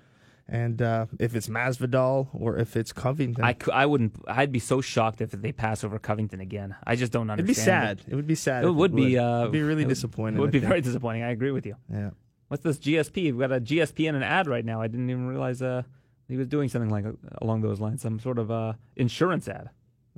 and 0.51 0.81
uh, 0.81 1.05
if 1.17 1.33
it's 1.33 1.47
Masvidal 1.47 2.27
or 2.33 2.57
if 2.57 2.75
it's 2.75 2.91
Covington. 2.91 3.43
I, 3.43 3.55
I 3.71 3.85
wouldn't. 3.85 4.13
I'd 4.27 4.51
be 4.51 4.59
so 4.59 4.81
shocked 4.81 5.21
if 5.21 5.31
they 5.31 5.53
pass 5.53 5.83
over 5.85 5.97
Covington 5.97 6.41
again. 6.41 6.75
I 6.85 6.97
just 6.97 7.13
don't 7.13 7.29
understand. 7.29 7.39
It'd 7.39 7.47
be 7.47 7.53
sad. 7.53 8.01
It 8.11 8.15
would 8.15 8.27
be 8.27 8.35
sad. 8.35 8.65
It 8.65 8.71
would 8.71 8.93
be. 8.93 9.17
Uh, 9.17 9.41
It'd 9.41 9.53
be 9.53 9.63
really 9.63 9.83
it 9.83 9.87
disappointing. 9.87 10.37
It 10.37 10.41
would 10.41 10.51
be 10.51 10.59
very 10.59 10.81
disappointing. 10.81 11.23
I 11.23 11.31
agree 11.31 11.51
with 11.51 11.65
you. 11.65 11.75
Yeah. 11.89 12.09
What's 12.49 12.63
this 12.63 12.77
GSP? 12.79 13.15
We've 13.33 13.39
got 13.39 13.53
a 13.53 13.61
GSP 13.61 14.09
and 14.09 14.17
an 14.17 14.23
ad 14.23 14.45
right 14.45 14.65
now. 14.65 14.81
I 14.81 14.87
didn't 14.87 15.09
even 15.09 15.25
realize 15.25 15.61
uh, 15.61 15.83
he 16.27 16.35
was 16.35 16.47
doing 16.47 16.67
something 16.67 16.89
like 16.89 17.05
uh, 17.05 17.11
along 17.41 17.61
those 17.61 17.79
lines. 17.79 18.01
Some 18.01 18.19
sort 18.19 18.37
of 18.37 18.51
uh, 18.51 18.73
insurance 18.97 19.47
ad. 19.47 19.69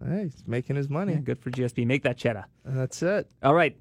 Hey, 0.04 0.24
he's 0.24 0.44
making 0.48 0.76
his 0.76 0.90
money. 0.90 1.14
Yeah, 1.14 1.20
good 1.20 1.40
for 1.40 1.52
GSP. 1.52 1.86
Make 1.86 2.02
that 2.04 2.18
cheddar. 2.18 2.46
That's 2.66 3.04
it. 3.04 3.30
All 3.44 3.54
right, 3.54 3.78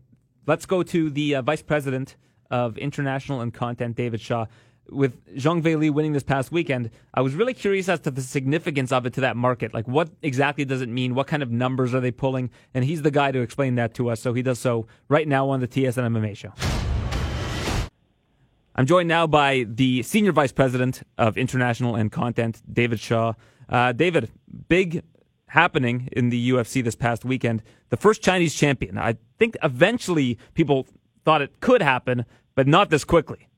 let's 0.46 0.66
go 0.66 0.82
to 0.82 1.09
the 1.09 1.36
uh, 1.36 1.42
vice 1.42 1.62
president 1.62 2.16
of 2.50 2.76
international 2.76 3.40
and 3.40 3.55
content, 3.55 3.96
David 3.96 4.20
Shaw. 4.20 4.44
With 4.91 5.24
Zhang 5.37 5.62
Weili 5.62 5.91
winning 5.91 6.12
this 6.12 6.22
past 6.22 6.53
weekend, 6.53 6.91
I 7.14 7.20
was 7.20 7.35
really 7.35 7.55
curious 7.55 7.89
as 7.89 8.01
to 8.01 8.11
the 8.11 8.20
significance 8.20 8.93
of 8.93 9.07
it 9.07 9.12
to 9.14 9.20
that 9.22 9.37
market. 9.37 9.72
Like, 9.72 9.87
what 9.89 10.11
exactly 10.22 10.64
does 10.64 10.83
it 10.83 10.89
mean? 10.89 11.14
What 11.14 11.28
kind 11.28 11.43
of 11.43 11.51
numbers 11.51 11.95
are 11.95 12.01
they 12.01 12.11
pulling? 12.11 12.51
And 12.74 12.85
he's 12.85 13.03
the 13.03 13.11
guy 13.11 13.33
to 13.33 13.41
explain 13.41 13.76
that 13.76 13.95
to 13.95 14.11
us. 14.11 14.20
So 14.20 14.35
he 14.35 14.43
does 14.43 14.59
so 14.59 14.87
right 15.09 15.26
now 15.26 15.49
on 15.49 15.61
the 15.61 15.68
TSN 15.68 16.05
MMA 16.11 16.37
show. 16.37 16.53
I'm 18.74 18.87
joined 18.87 19.09
now 19.09 19.26
by 19.26 19.66
the 19.68 20.03
senior 20.03 20.33
vice 20.33 20.53
president 20.53 21.03
of 21.18 21.37
international 21.37 21.95
and 21.95 22.11
content, 22.11 22.62
David 22.70 23.01
Shaw. 23.01 23.35
Uh, 23.68 23.93
David, 23.93 24.30
big 24.68 25.03
happening 25.47 26.09
in 26.12 26.30
the 26.30 26.51
UFC 26.51 26.83
this 26.83 26.95
past 26.95 27.24
weekend. 27.24 27.62
The 27.91 27.99
first 27.99 28.22
Chinese 28.22 28.55
champion. 28.55 28.97
I 28.97 29.18
think 29.39 29.57
eventually 29.62 30.39
people 30.55 30.87
thought 31.24 31.43
it 31.43 31.61
could 31.61 31.83
happen, 31.83 32.24
but 32.55 32.66
not 32.66 32.89
this 32.89 33.05
quickly. 33.05 33.49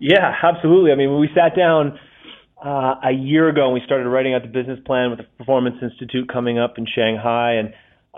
Yeah, 0.00 0.32
absolutely. 0.42 0.92
I 0.92 0.94
mean, 0.96 1.10
when 1.10 1.20
we 1.20 1.28
sat 1.34 1.54
down 1.54 1.98
uh, 2.64 2.94
a 3.04 3.12
year 3.12 3.48
ago 3.48 3.66
and 3.66 3.74
we 3.74 3.82
started 3.84 4.08
writing 4.08 4.34
out 4.34 4.42
the 4.42 4.48
business 4.48 4.78
plan 4.86 5.10
with 5.10 5.18
the 5.18 5.26
Performance 5.38 5.76
Institute 5.82 6.28
coming 6.32 6.58
up 6.58 6.78
in 6.78 6.86
Shanghai 6.86 7.52
and 7.54 7.68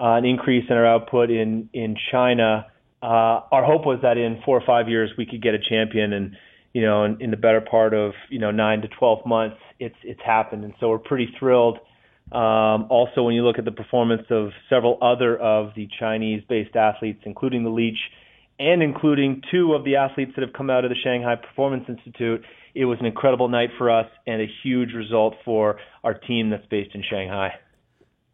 uh, 0.01 0.15
an 0.15 0.25
increase 0.25 0.65
in 0.71 0.77
our 0.77 0.87
output 0.87 1.31
in 1.31 1.69
in 1.75 1.97
China, 2.11 2.67
uh, 3.03 3.51
our 3.51 3.65
hope 3.65 3.85
was 3.85 3.99
that 4.03 4.17
in 4.17 4.41
four 4.45 4.57
or 4.57 4.63
five 4.65 4.89
years 4.89 5.11
we 5.19 5.27
could 5.27 5.43
get 5.43 5.55
a 5.55 5.59
champion. 5.59 6.13
And 6.13 6.37
you 6.73 6.83
know, 6.83 7.05
in, 7.05 7.21
in 7.21 7.31
the 7.33 7.37
better 7.37 7.61
part 7.61 7.95
of 7.95 8.13
you 8.31 8.39
know 8.39 8.53
nine 8.53 8.81
to 8.83 8.89
twelve 8.89 9.27
months, 9.27 9.57
it's 9.81 9.97
it's 10.05 10.21
happened. 10.25 10.65
And 10.65 10.75
so 10.81 10.89
we're 10.89 10.99
pretty 10.99 11.29
thrilled. 11.39 11.79
Um, 12.31 12.87
also, 12.89 13.25
when 13.25 13.35
you 13.35 13.45
look 13.45 13.59
at 13.59 13.65
the 13.67 13.73
performance 13.73 14.23
of 14.31 14.51
several 14.71 14.97
other 15.03 15.37
of 15.37 15.75
the 15.77 15.89
Chinese-based 15.99 16.75
athletes, 16.77 17.21
including 17.27 17.65
the 17.65 17.71
Leech 17.71 17.99
and 18.63 18.83
including 18.83 19.43
two 19.51 19.75
of 19.75 19.85
the 19.85 19.97
athletes 19.97 20.33
that 20.37 20.43
have 20.43 20.53
come 20.53 20.71
out 20.71 20.85
of 20.85 20.91
the 20.91 20.97
Shanghai 21.03 21.35
Performance 21.35 21.85
Institute, 21.89 22.45
it 22.75 22.85
was 22.85 22.99
an 23.01 23.07
incredible 23.07 23.49
night 23.49 23.71
for 23.77 23.91
us 23.91 24.07
and 24.27 24.41
a 24.41 24.47
huge 24.63 24.93
result 24.95 25.35
for 25.45 25.79
our 26.05 26.15
team 26.15 26.51
that's 26.51 26.67
based 26.67 26.95
in 26.95 27.03
Shanghai. 27.09 27.55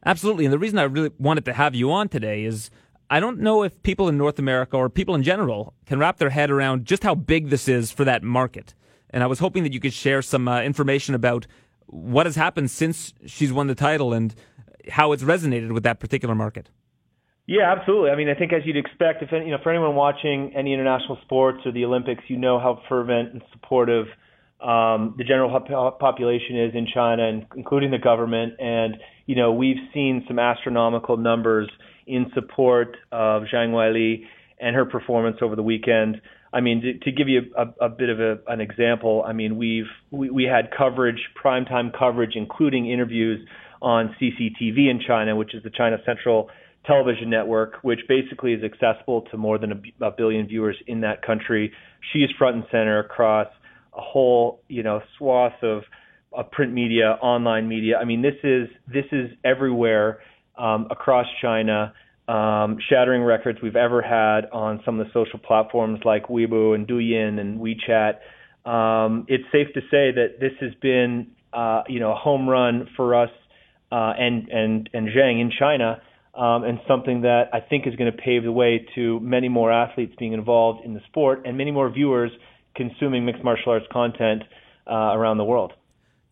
Absolutely. 0.04 0.44
And 0.44 0.52
the 0.52 0.58
reason 0.58 0.78
I 0.78 0.84
really 0.84 1.10
wanted 1.18 1.44
to 1.46 1.54
have 1.54 1.74
you 1.74 1.90
on 1.90 2.08
today 2.08 2.44
is 2.44 2.70
I 3.10 3.20
don't 3.20 3.40
know 3.40 3.62
if 3.62 3.82
people 3.82 4.06
in 4.08 4.18
North 4.18 4.38
America 4.38 4.76
or 4.76 4.90
people 4.90 5.14
in 5.14 5.22
general 5.22 5.72
can 5.86 5.98
wrap 5.98 6.18
their 6.18 6.30
head 6.30 6.50
around 6.50 6.84
just 6.84 7.02
how 7.02 7.14
big 7.14 7.48
this 7.48 7.66
is 7.66 7.90
for 7.90 8.04
that 8.04 8.22
market. 8.22 8.74
And 9.10 9.22
I 9.22 9.26
was 9.26 9.38
hoping 9.38 9.62
that 9.62 9.72
you 9.72 9.80
could 9.80 9.94
share 9.94 10.20
some 10.20 10.46
uh, 10.46 10.60
information 10.60 11.14
about 11.14 11.46
what 11.86 12.26
has 12.26 12.36
happened 12.36 12.70
since 12.70 13.14
she's 13.24 13.50
won 13.50 13.66
the 13.66 13.74
title 13.74 14.12
and 14.12 14.34
how 14.90 15.12
it's 15.12 15.22
resonated 15.22 15.72
with 15.72 15.84
that 15.84 16.00
particular 16.00 16.34
market. 16.34 16.68
Yeah, 17.48 17.74
absolutely. 17.74 18.10
I 18.10 18.16
mean, 18.16 18.28
I 18.28 18.34
think 18.34 18.52
as 18.52 18.60
you'd 18.66 18.76
expect, 18.76 19.22
if 19.22 19.30
you 19.32 19.50
know, 19.50 19.56
for 19.62 19.70
anyone 19.70 19.94
watching 19.94 20.52
any 20.54 20.74
international 20.74 21.16
sports 21.24 21.60
or 21.64 21.72
the 21.72 21.86
Olympics, 21.86 22.22
you 22.28 22.36
know 22.36 22.60
how 22.60 22.82
fervent 22.90 23.32
and 23.32 23.42
supportive 23.52 24.04
um, 24.60 25.14
the 25.16 25.24
general 25.26 25.48
population 25.98 26.60
is 26.60 26.74
in 26.74 26.86
China, 26.92 27.26
and 27.26 27.46
including 27.56 27.90
the 27.90 27.98
government. 27.98 28.60
And 28.60 28.98
you 29.24 29.34
know, 29.34 29.50
we've 29.54 29.78
seen 29.94 30.26
some 30.28 30.38
astronomical 30.38 31.16
numbers 31.16 31.70
in 32.06 32.26
support 32.34 32.98
of 33.12 33.44
Zhang 33.44 33.70
Weili 33.70 34.24
and 34.60 34.76
her 34.76 34.84
performance 34.84 35.38
over 35.40 35.56
the 35.56 35.62
weekend. 35.62 36.20
I 36.52 36.60
mean, 36.60 36.82
to, 36.82 36.98
to 36.98 37.12
give 37.12 37.28
you 37.28 37.42
a, 37.56 37.86
a 37.86 37.88
bit 37.88 38.10
of 38.10 38.20
a, 38.20 38.40
an 38.46 38.60
example, 38.60 39.24
I 39.26 39.32
mean, 39.32 39.56
we've 39.56 39.88
we, 40.10 40.28
we 40.28 40.44
had 40.44 40.68
coverage, 40.76 41.20
primetime 41.42 41.98
coverage, 41.98 42.32
including 42.34 42.90
interviews 42.90 43.40
on 43.80 44.14
CCTV 44.20 44.90
in 44.90 45.00
China, 45.06 45.34
which 45.34 45.54
is 45.54 45.62
the 45.62 45.70
China 45.70 45.96
Central 46.04 46.50
television 46.88 47.30
network, 47.30 47.74
which 47.82 48.00
basically 48.08 48.54
is 48.54 48.64
accessible 48.64 49.22
to 49.30 49.36
more 49.36 49.58
than 49.58 49.92
a, 50.00 50.10
billion 50.10 50.48
viewers 50.48 50.76
in 50.86 51.02
that 51.02 51.22
country. 51.22 51.70
She 52.12 52.20
is 52.20 52.30
front 52.38 52.56
and 52.56 52.64
center 52.72 52.98
across 52.98 53.46
a 53.96 54.00
whole, 54.00 54.60
you 54.68 54.82
know, 54.82 55.00
swath 55.16 55.62
of, 55.62 55.82
of 56.32 56.50
print 56.50 56.72
media, 56.72 57.18
online 57.22 57.68
media. 57.68 57.98
I 58.00 58.04
mean, 58.04 58.22
this 58.22 58.34
is 58.42 58.68
this 58.86 59.04
is 59.12 59.30
everywhere 59.44 60.20
um, 60.56 60.88
across 60.90 61.26
China, 61.42 61.92
um, 62.26 62.78
shattering 62.88 63.22
records 63.22 63.58
we've 63.62 63.76
ever 63.76 64.02
had 64.02 64.50
on 64.50 64.80
some 64.84 64.98
of 64.98 65.06
the 65.06 65.12
social 65.12 65.38
platforms 65.38 66.00
like 66.04 66.28
Weibo 66.28 66.74
and 66.74 66.88
Douyin 66.88 67.38
and 67.38 67.60
WeChat. 67.60 68.18
Um, 68.68 69.26
it's 69.28 69.44
safe 69.52 69.68
to 69.74 69.80
say 69.82 70.12
that 70.12 70.40
this 70.40 70.52
has 70.60 70.72
been, 70.80 71.28
uh, 71.52 71.82
you 71.86 72.00
know, 72.00 72.12
a 72.12 72.16
home 72.16 72.48
run 72.48 72.88
for 72.96 73.14
us 73.14 73.30
uh, 73.92 74.12
and 74.18 74.48
and 74.48 74.90
and 74.94 75.08
Zhang 75.08 75.40
in 75.40 75.50
China 75.58 76.00
um, 76.34 76.64
and 76.64 76.78
something 76.86 77.22
that 77.22 77.44
I 77.52 77.60
think 77.60 77.86
is 77.86 77.94
going 77.96 78.10
to 78.10 78.16
pave 78.16 78.44
the 78.44 78.52
way 78.52 78.86
to 78.94 79.20
many 79.20 79.48
more 79.48 79.72
athletes 79.72 80.14
being 80.18 80.32
involved 80.32 80.84
in 80.84 80.94
the 80.94 81.00
sport 81.08 81.42
and 81.44 81.56
many 81.56 81.70
more 81.70 81.90
viewers 81.90 82.30
consuming 82.76 83.24
mixed 83.24 83.42
martial 83.42 83.72
arts 83.72 83.86
content 83.90 84.44
uh, 84.86 84.94
around 84.94 85.38
the 85.38 85.44
world. 85.44 85.72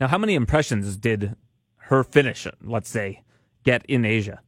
Now, 0.01 0.09
how 0.09 0.18
many 0.18 0.34
impressions 0.34 0.97
did 0.97 1.36
her 1.76 2.05
finish, 2.05 2.47
let's 2.62 2.88
say, 2.88 3.22
get 3.64 3.84
in 3.86 4.05
Asia? 4.05 4.40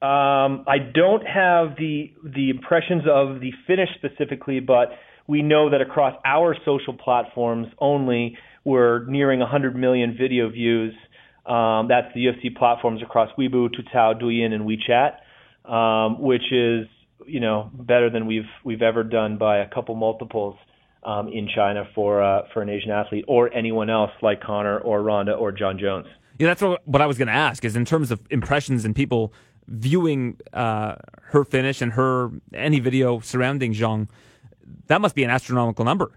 Um, 0.00 0.64
I 0.68 0.78
don't 0.78 1.26
have 1.26 1.76
the 1.76 2.12
the 2.22 2.50
impressions 2.50 3.02
of 3.10 3.40
the 3.40 3.50
finish 3.66 3.88
specifically, 3.96 4.60
but 4.60 4.90
we 5.26 5.42
know 5.42 5.70
that 5.70 5.80
across 5.80 6.14
our 6.24 6.56
social 6.64 6.94
platforms 6.94 7.66
only, 7.78 8.38
we're 8.64 9.04
nearing 9.06 9.40
100 9.40 9.74
million 9.74 10.16
video 10.16 10.48
views. 10.50 10.94
Um, 11.48 11.88
that's 11.88 12.12
the 12.14 12.26
UFC 12.26 12.54
platforms 12.54 13.02
across 13.02 13.30
Weibo, 13.38 13.68
Toutiao, 13.68 14.20
Douyin, 14.20 14.52
and 14.52 14.68
WeChat, 14.68 15.70
um, 15.70 16.20
which 16.20 16.52
is 16.52 16.86
you 17.26 17.40
know 17.40 17.70
better 17.72 18.10
than 18.10 18.26
we've 18.26 18.48
we've 18.64 18.82
ever 18.82 19.02
done 19.02 19.38
by 19.38 19.58
a 19.58 19.68
couple 19.68 19.94
multiples 19.94 20.56
um, 21.04 21.28
in 21.28 21.48
China 21.54 21.88
for 21.94 22.22
uh, 22.22 22.42
for 22.52 22.62
an 22.62 22.68
Asian 22.68 22.90
athlete 22.90 23.24
or 23.28 23.52
anyone 23.54 23.88
else 23.88 24.10
like 24.20 24.42
Conor 24.42 24.78
or 24.78 25.02
Ronda 25.02 25.32
or 25.32 25.50
Jon 25.52 25.78
Jones. 25.78 26.06
Yeah, 26.38 26.48
that's 26.48 26.62
what, 26.62 26.86
what 26.86 27.02
I 27.02 27.06
was 27.06 27.18
going 27.18 27.28
to 27.28 27.34
ask. 27.34 27.64
Is 27.64 27.76
in 27.76 27.84
terms 27.84 28.10
of 28.10 28.20
impressions 28.30 28.84
and 28.84 28.94
people 28.94 29.32
viewing 29.66 30.38
uh, 30.52 30.96
her 31.28 31.44
finish 31.44 31.80
and 31.80 31.92
her 31.92 32.30
any 32.52 32.80
video 32.80 33.20
surrounding 33.20 33.72
Zhang, 33.72 34.08
that 34.86 35.00
must 35.00 35.14
be 35.14 35.24
an 35.24 35.30
astronomical 35.30 35.84
number. 35.84 36.12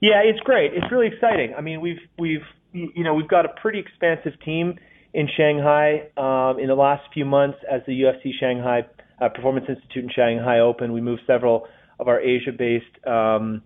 Yeah, 0.00 0.20
it's 0.24 0.40
great. 0.40 0.72
It's 0.74 0.90
really 0.90 1.06
exciting. 1.08 1.54
I 1.56 1.60
mean, 1.60 1.80
we've 1.80 2.00
we've 2.18 2.42
you 2.74 3.04
know 3.04 3.14
we've 3.14 3.28
got 3.28 3.46
a 3.46 3.50
pretty 3.60 3.78
expansive 3.78 4.32
team 4.44 4.78
in 5.14 5.28
Shanghai 5.36 6.08
um, 6.16 6.58
in 6.58 6.66
the 6.66 6.74
last 6.74 7.02
few 7.14 7.24
months 7.24 7.58
as 7.70 7.80
the 7.86 7.92
UFC 7.92 8.32
Shanghai 8.38 8.82
uh, 9.20 9.28
Performance 9.28 9.66
Institute 9.68 10.04
in 10.04 10.10
Shanghai 10.14 10.58
opened. 10.58 10.92
We 10.92 11.00
moved 11.00 11.22
several 11.26 11.66
of 12.00 12.08
our 12.08 12.20
Asia-based 12.20 13.06
um, 13.06 13.62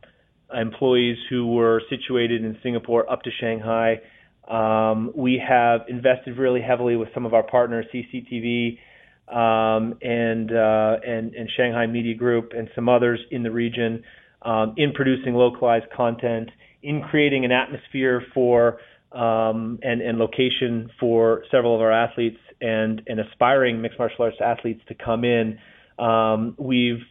employees 0.55 1.17
who 1.31 1.55
were 1.55 1.81
situated 1.89 2.45
in 2.45 2.59
Singapore 2.63 3.11
up 3.11 3.23
to 3.23 3.31
Shanghai. 3.41 4.01
Um, 4.47 5.13
we 5.17 5.43
have 5.47 5.83
invested 5.89 6.37
really 6.37 6.61
heavily 6.61 6.97
with 6.97 7.09
some 7.15 7.25
of 7.25 7.33
our 7.33 7.43
partners, 7.43 7.87
CCTV 7.93 8.79
um, 9.29 9.99
and, 10.01 10.53
uh, 10.53 10.97
and 11.07 11.35
and 11.35 11.51
Shanghai 11.57 11.87
Media 11.87 12.15
Group, 12.15 12.53
and 12.57 12.69
some 12.75 12.89
others 12.89 13.21
in 13.31 13.43
the 13.43 13.51
region, 13.51 14.03
um, 14.43 14.75
in 14.77 14.93
producing 14.93 15.35
localized 15.35 15.85
content, 15.95 16.51
in 16.83 17.03
creating 17.11 17.45
an 17.45 17.53
atmosphere 17.53 18.23
for 18.33 18.79
um, 19.13 19.79
and, 19.83 20.01
and 20.01 20.19
location 20.19 20.91
for 21.01 21.45
several 21.51 21.75
of 21.75 21.81
our 21.81 21.93
athletes 21.93 22.39
and, 22.61 23.03
and 23.07 23.21
aspiring 23.21 23.81
mixed 23.81 23.99
martial 23.99 24.25
arts 24.25 24.37
athletes 24.45 24.81
to 24.89 24.95
come 24.95 25.25
in. 25.25 25.59
Um, 25.99 26.55
we've 26.59 27.03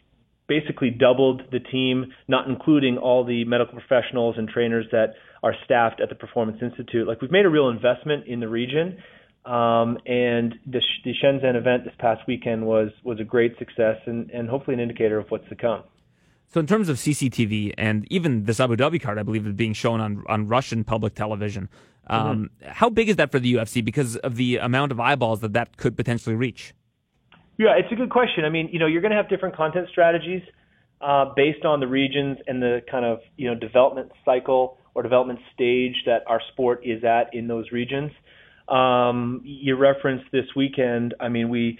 basically 0.47 0.91
doubled 0.91 1.41
the 1.51 1.59
team, 1.59 2.13
not 2.27 2.47
including 2.47 2.97
all 2.97 3.25
the 3.25 3.43
medical 3.45 3.73
professionals 3.79 4.35
and 4.37 4.47
trainers 4.47 4.85
that 4.91 5.13
are 5.43 5.53
staffed 5.65 6.01
at 6.01 6.09
the 6.09 6.15
Performance 6.15 6.59
Institute. 6.61 7.07
Like 7.07 7.21
we've 7.21 7.31
made 7.31 7.45
a 7.45 7.49
real 7.49 7.69
investment 7.69 8.27
in 8.27 8.39
the 8.39 8.47
region. 8.47 8.97
Um, 9.45 9.97
and 10.05 10.55
the, 10.65 10.81
the 11.05 11.13
Shenzhen 11.23 11.55
event 11.55 11.85
this 11.85 11.93
past 11.99 12.21
weekend 12.27 12.65
was 12.65 12.89
was 13.05 13.19
a 13.21 13.23
great 13.23 13.57
success 13.57 13.95
and, 14.05 14.29
and 14.31 14.49
hopefully 14.49 14.73
an 14.73 14.81
indicator 14.81 15.17
of 15.17 15.27
what's 15.29 15.47
to 15.47 15.55
come. 15.55 15.83
So, 16.49 16.59
in 16.59 16.67
terms 16.67 16.87
of 16.87 16.97
CCTV 16.97 17.73
and 17.77 18.07
even 18.09 18.45
this 18.45 18.59
Abu 18.59 18.75
Dhabi 18.77 19.01
card, 19.01 19.19
I 19.19 19.23
believe 19.23 19.45
is 19.45 19.53
being 19.53 19.73
shown 19.73 19.99
on 19.99 20.23
on 20.27 20.47
Russian 20.47 20.83
public 20.83 21.13
television. 21.13 21.69
Um, 22.09 22.49
mm-hmm. 22.61 22.71
How 22.71 22.89
big 22.89 23.09
is 23.09 23.17
that 23.17 23.31
for 23.31 23.39
the 23.39 23.53
UFC 23.53 23.83
because 23.83 24.15
of 24.17 24.35
the 24.35 24.57
amount 24.57 24.91
of 24.91 24.99
eyeballs 24.99 25.41
that 25.41 25.53
that 25.53 25.75
could 25.77 25.97
potentially 25.97 26.35
reach? 26.35 26.73
Yeah, 27.57 27.75
it's 27.77 27.91
a 27.91 27.95
good 27.95 28.11
question. 28.11 28.45
I 28.45 28.49
mean, 28.49 28.69
you 28.71 28.79
know, 28.79 28.85
you're 28.85 29.01
going 29.01 29.11
to 29.11 29.17
have 29.17 29.29
different 29.29 29.55
content 29.55 29.89
strategies 29.89 30.43
uh, 31.01 31.25
based 31.35 31.65
on 31.65 31.79
the 31.79 31.87
regions 31.87 32.37
and 32.47 32.61
the 32.61 32.81
kind 32.89 33.05
of 33.05 33.19
you 33.35 33.47
know 33.49 33.55
development 33.55 34.11
cycle 34.23 34.77
or 34.95 35.03
development 35.03 35.39
stage 35.53 35.95
that 36.05 36.23
our 36.27 36.41
sport 36.53 36.81
is 36.83 37.03
at 37.03 37.33
in 37.33 37.47
those 37.47 37.71
regions. 37.71 38.11
Um, 38.67 39.41
you 39.43 39.75
referenced 39.75 40.25
this 40.31 40.45
weekend. 40.55 41.13
I 41.19 41.29
mean, 41.29 41.49
we 41.49 41.79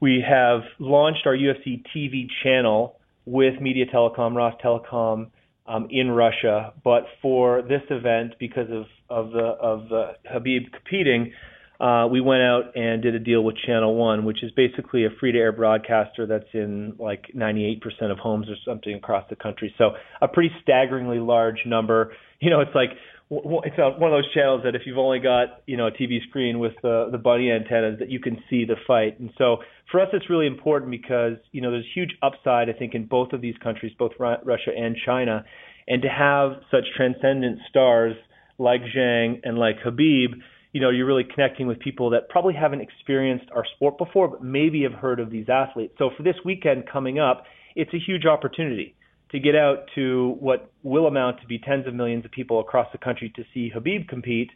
we 0.00 0.24
have 0.26 0.62
launched 0.78 1.26
our 1.26 1.36
UFC 1.36 1.82
TV 1.94 2.28
channel 2.42 2.95
with 3.26 3.60
Media 3.60 3.84
Telecom, 3.86 4.32
Rostelecom 4.34 5.30
um, 5.66 5.88
in 5.90 6.10
Russia, 6.10 6.72
but 6.84 7.02
for 7.20 7.62
this 7.62 7.82
event, 7.90 8.34
because 8.38 8.70
of 8.70 8.84
of 9.10 9.32
the 9.32 9.38
of 9.60 9.88
the 9.88 10.12
Khabib 10.32 10.72
competing, 10.72 11.32
uh, 11.80 12.06
we 12.10 12.20
went 12.20 12.42
out 12.42 12.76
and 12.76 13.02
did 13.02 13.14
a 13.14 13.18
deal 13.18 13.42
with 13.42 13.56
Channel 13.66 13.94
One, 13.94 14.24
which 14.24 14.42
is 14.42 14.50
basically 14.52 15.04
a 15.04 15.10
free-to-air 15.20 15.52
broadcaster 15.52 16.26
that's 16.26 16.48
in 16.54 16.94
like 16.98 17.26
98% 17.34 17.78
of 18.10 18.18
homes 18.18 18.48
or 18.48 18.54
something 18.64 18.94
across 18.94 19.28
the 19.28 19.36
country. 19.36 19.74
So 19.76 19.90
a 20.22 20.28
pretty 20.28 20.50
staggeringly 20.62 21.18
large 21.18 21.60
number. 21.66 22.12
You 22.38 22.50
know, 22.50 22.60
it's 22.60 22.74
like 22.74 22.90
it's 23.28 23.78
uh, 23.78 23.90
one 23.98 24.12
of 24.12 24.16
those 24.16 24.32
channels 24.32 24.62
that 24.64 24.76
if 24.76 24.82
you've 24.86 24.98
only 24.98 25.18
got 25.18 25.62
you 25.66 25.76
know 25.76 25.88
a 25.88 25.90
TV 25.90 26.18
screen 26.28 26.58
with 26.58 26.74
the 26.82 27.08
the 27.10 27.18
bunny 27.18 27.50
antennas 27.50 27.98
that 27.98 28.08
you 28.08 28.20
can 28.20 28.38
see 28.48 28.64
the 28.64 28.76
fight. 28.86 29.18
And 29.18 29.30
so 29.36 29.58
for 29.90 30.00
us, 30.00 30.08
it's 30.12 30.30
really 30.30 30.46
important 30.46 30.90
because 30.90 31.34
you 31.50 31.60
know 31.60 31.70
there's 31.70 31.86
huge 31.94 32.10
upside 32.22 32.68
I 32.70 32.72
think 32.72 32.94
in 32.94 33.06
both 33.06 33.32
of 33.32 33.40
these 33.40 33.56
countries, 33.62 33.92
both 33.98 34.12
Russia 34.18 34.70
and 34.76 34.96
China, 35.04 35.44
and 35.88 36.02
to 36.02 36.08
have 36.08 36.62
such 36.70 36.84
transcendent 36.96 37.58
stars 37.68 38.14
like 38.58 38.80
Zhang 38.96 39.40
and 39.42 39.58
like 39.58 39.76
Khabib, 39.84 40.28
you 40.72 40.80
know, 40.80 40.90
you're 40.90 41.06
really 41.06 41.24
connecting 41.24 41.66
with 41.66 41.80
people 41.80 42.10
that 42.10 42.28
probably 42.28 42.54
haven't 42.54 42.80
experienced 42.80 43.46
our 43.54 43.64
sport 43.74 43.98
before, 43.98 44.28
but 44.28 44.42
maybe 44.42 44.84
have 44.84 44.92
heard 44.92 45.20
of 45.20 45.30
these 45.30 45.46
athletes. 45.48 45.94
So 45.98 46.10
for 46.16 46.22
this 46.22 46.36
weekend 46.44 46.84
coming 46.90 47.18
up, 47.18 47.44
it's 47.74 47.92
a 47.92 47.98
huge 47.98 48.24
opportunity 48.24 48.94
to 49.32 49.40
get 49.40 49.54
out 49.54 49.86
to 49.94 50.36
what 50.40 50.70
will 50.82 51.06
amount 51.06 51.40
to 51.40 51.46
be 51.46 51.58
tens 51.58 51.86
of 51.86 51.94
millions 51.94 52.24
of 52.24 52.30
people 52.30 52.60
across 52.60 52.86
the 52.92 52.98
country 52.98 53.32
to 53.36 53.42
see 53.52 53.72
Khabib 53.74 54.08
compete. 54.08 54.50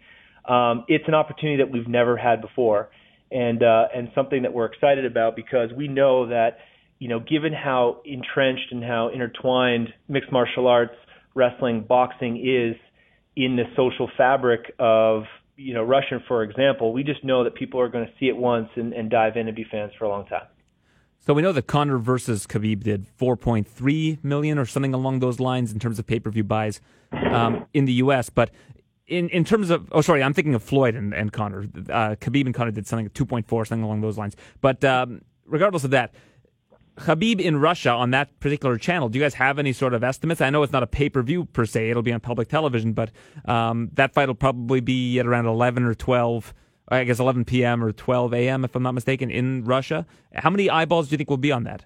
Um, 0.49 0.85
it's 0.89 1.05
an 1.09 1.15
opportunity 1.15 1.63
that 1.63 1.71
we've 1.71 1.89
never 1.89 2.17
had 2.17 2.41
before, 2.41 2.91
and 3.31 3.63
uh, 3.63 3.89
and 3.95 4.11
something 4.15 4.43
that 4.43 4.53
we're 4.53 4.67
excited 4.67 5.05
about 5.05 5.37
because 5.37 5.71
we 5.77 5.89
know 5.89 6.29
that 6.29 6.59
you 7.01 7.09
know, 7.09 7.19
given 7.19 7.53
how 7.53 8.03
entrenched 8.05 8.71
and 8.71 8.85
how 8.85 9.09
intertwined 9.09 9.89
mixed 10.07 10.31
martial 10.31 10.69
arts, 10.69 10.95
wrestling, 11.35 11.85
boxing 11.89 12.37
is 12.37 12.77
in 13.35 13.57
the 13.57 13.65
social 13.75 14.09
fabric 14.17 14.73
of 14.79 15.25
you 15.57 15.75
know 15.75 15.83
Russian, 15.83 16.23
for 16.29 16.43
example, 16.43 16.93
we 16.93 17.03
just 17.03 17.25
know 17.25 17.45
that 17.45 17.55
people 17.55 17.81
are 17.81 17.89
going 17.89 18.05
to 18.07 18.13
see 18.21 18.27
it 18.27 18.37
once 18.37 18.69
and, 18.77 18.93
and 18.93 19.11
dive 19.11 19.37
in 19.37 19.49
and 19.49 19.57
be 19.57 19.65
fans 19.69 19.93
for 19.99 20.05
a 20.05 20.09
long 20.09 20.27
time. 20.27 20.47
So 21.21 21.35
we 21.35 21.43
know 21.43 21.53
that 21.53 21.67
Conor 21.67 21.99
versus 21.99 22.47
Khabib 22.47 22.83
did 22.83 23.07
4.3 23.19 24.25
million 24.25 24.59
or 24.59 24.65
something 24.65 24.95
along 24.95 25.21
those 25.21 25.39
lines 25.39 25.73
in 25.73 25.79
terms 25.79 25.99
of 25.99 26.07
pay-per-view 26.07 26.45
buys 26.45 26.81
um, 27.13 27.67
in 27.75 27.85
the 27.85 27.93
U.S. 27.95 28.31
But 28.31 28.51
in, 29.07 29.29
in 29.29 29.45
terms 29.45 29.71
of 29.71 29.89
oh 29.93 30.01
sorry, 30.01 30.23
I'm 30.23 30.33
thinking 30.33 30.55
of 30.55 30.63
Floyd 30.63 30.95
and, 30.95 31.13
and 31.13 31.33
Conor. 31.33 31.67
Uh, 31.75 32.17
Khabib 32.17 32.47
and 32.47 32.55
Conor 32.55 32.71
did 32.71 32.87
something 32.87 33.09
2.4 33.11 33.67
something 33.67 33.83
along 33.83 34.01
those 34.01 34.17
lines. 34.17 34.35
But 34.61 34.83
um, 34.85 35.21
regardless 35.45 35.85
of 35.85 35.91
that, 35.91 36.15
Khabib 36.97 37.41
in 37.41 37.59
Russia 37.59 37.91
on 37.91 38.11
that 38.13 38.39
particular 38.41 38.79
channel. 38.79 39.09
Do 39.09 39.19
you 39.19 39.25
guys 39.25 39.35
have 39.35 39.59
any 39.59 39.73
sort 39.73 39.95
of 39.95 40.05
estimates? 40.05 40.41
I 40.41 40.51
know 40.51 40.63
it's 40.63 40.73
not 40.73 40.83
a 40.83 40.87
pay 40.87 41.09
per 41.09 41.23
view 41.23 41.45
per 41.45 41.67
se; 41.67 41.91
it'll 41.91 42.03
be 42.03 42.13
on 42.13 42.21
public 42.21 42.49
television, 42.49 42.93
but 42.93 43.11
um, 43.45 43.91
that 43.95 44.15
fight 44.15 44.29
will 44.29 44.35
probably 44.35 44.81
be 44.81 45.19
at 45.19 45.27
around 45.27 45.47
11 45.47 45.83
or 45.83 45.95
12. 45.95 46.55
I 46.91 47.05
guess 47.05 47.21
11 47.21 47.45
p.m. 47.45 47.85
or 47.85 47.93
12 47.93 48.35
a.m. 48.35 48.65
if 48.65 48.75
I'm 48.75 48.83
not 48.83 48.93
mistaken 48.93 49.31
in 49.31 49.65
Russia. 49.65 50.07
How 50.35 50.51
many 50.51 50.69
eyeballs 50.69 51.09
do 51.09 51.13
you 51.13 51.19
think 51.19 51.31
will 51.31 51.37
be 51.37 51.53
on 51.53 51.65
that? 51.65 51.85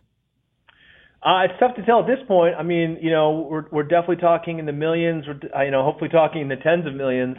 Uh, 1.22 1.44
it's 1.44 1.54
tough 1.58 1.74
to 1.76 1.84
tell 1.84 2.00
at 2.00 2.06
this 2.06 2.18
point. 2.28 2.54
I 2.58 2.62
mean, 2.62 2.98
you 3.00 3.10
know, 3.10 3.46
we're 3.50 3.64
we're 3.70 3.82
definitely 3.82 4.16
talking 4.16 4.58
in 4.58 4.66
the 4.66 4.72
millions. 4.72 5.24
We're 5.26 5.40
uh, 5.56 5.62
you 5.62 5.70
know, 5.70 5.82
hopefully 5.82 6.10
talking 6.10 6.42
in 6.42 6.48
the 6.48 6.56
tens 6.56 6.86
of 6.86 6.94
millions. 6.94 7.36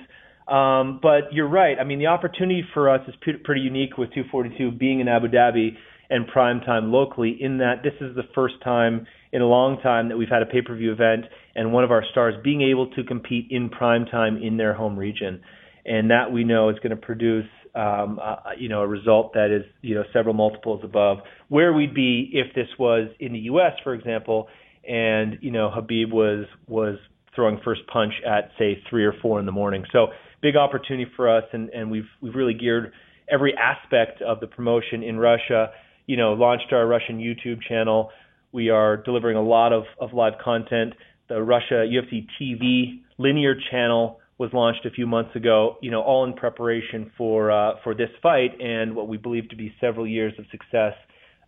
Um, 0.47 0.99
but 1.01 1.31
you're 1.33 1.49
right. 1.49 1.77
I 1.79 1.83
mean, 1.83 1.99
the 1.99 2.07
opportunity 2.07 2.63
for 2.73 2.89
us 2.89 3.01
is 3.07 3.15
pretty 3.43 3.61
unique 3.61 3.97
with 3.97 4.09
242 4.13 4.77
being 4.77 4.99
in 4.99 5.07
Abu 5.07 5.27
Dhabi 5.27 5.69
and 6.09 6.27
prime 6.27 6.61
time 6.61 6.91
locally 6.91 7.35
in 7.39 7.57
that 7.57 7.81
this 7.83 7.93
is 7.99 8.15
the 8.15 8.23
first 8.35 8.55
time 8.63 9.07
in 9.31 9.41
a 9.41 9.45
long 9.45 9.79
time 9.81 10.09
that 10.09 10.17
we've 10.17 10.29
had 10.29 10.41
a 10.41 10.45
pay-per-view 10.45 10.91
event 10.91 11.25
and 11.55 11.73
one 11.73 11.83
of 11.83 11.91
our 11.91 12.03
stars 12.11 12.35
being 12.43 12.61
able 12.61 12.89
to 12.91 13.03
compete 13.03 13.47
in 13.49 13.69
prime 13.69 14.05
time 14.05 14.37
in 14.37 14.57
their 14.57 14.73
home 14.73 14.97
region. 14.97 15.41
And 15.85 16.09
that 16.11 16.31
we 16.31 16.43
know 16.43 16.69
is 16.69 16.77
going 16.77 16.91
to 16.91 16.95
produce 16.95 17.47
um, 17.75 18.19
uh, 18.23 18.37
you 18.57 18.69
know, 18.69 18.81
a 18.81 18.87
result 18.87 19.33
that 19.33 19.51
is, 19.51 19.69
you 19.81 19.95
know, 19.95 20.03
several 20.13 20.33
multiples 20.33 20.81
above 20.83 21.17
where 21.49 21.73
we'd 21.73 21.93
be 21.93 22.29
if 22.31 22.55
this 22.55 22.67
was 22.79 23.09
in 23.19 23.33
the 23.33 23.39
U.S., 23.39 23.73
for 23.83 23.93
example, 23.93 24.47
and 24.87 25.37
you 25.41 25.51
know, 25.51 25.69
Khabib 25.75 26.11
was 26.11 26.45
was 26.67 26.97
throwing 27.35 27.59
first 27.65 27.81
punch 27.91 28.13
at 28.25 28.51
say 28.57 28.81
three 28.89 29.03
or 29.03 29.13
four 29.21 29.39
in 29.39 29.45
the 29.45 29.51
morning. 29.51 29.83
So 29.91 30.07
big 30.41 30.55
opportunity 30.55 31.11
for 31.17 31.29
us, 31.29 31.43
and 31.51 31.69
and 31.69 31.91
we've 31.91 32.07
we've 32.21 32.35
really 32.35 32.53
geared 32.53 32.93
every 33.29 33.53
aspect 33.57 34.21
of 34.21 34.39
the 34.39 34.47
promotion 34.47 35.03
in 35.03 35.17
Russia 35.17 35.71
you 36.07 36.17
know, 36.17 36.33
launched 36.33 36.71
our 36.71 36.85
Russian 36.85 37.19
YouTube 37.19 37.61
channel. 37.67 38.11
We 38.51 38.69
are 38.69 38.97
delivering 38.97 39.37
a 39.37 39.41
lot 39.41 39.73
of, 39.73 39.83
of 39.99 40.13
live 40.13 40.33
content. 40.43 40.93
The 41.27 41.41
Russia 41.41 41.85
UFC 41.85 42.27
TV 42.39 43.01
linear 43.17 43.55
channel 43.71 44.19
was 44.37 44.51
launched 44.53 44.85
a 44.85 44.89
few 44.89 45.07
months 45.07 45.35
ago, 45.35 45.77
you 45.81 45.91
know, 45.91 46.01
all 46.01 46.25
in 46.25 46.33
preparation 46.33 47.11
for 47.17 47.51
uh, 47.51 47.73
for 47.83 47.95
this 47.95 48.09
fight 48.21 48.59
and 48.59 48.95
what 48.95 49.07
we 49.07 49.17
believe 49.17 49.49
to 49.49 49.55
be 49.55 49.73
several 49.79 50.05
years 50.05 50.33
of 50.37 50.45
success 50.51 50.93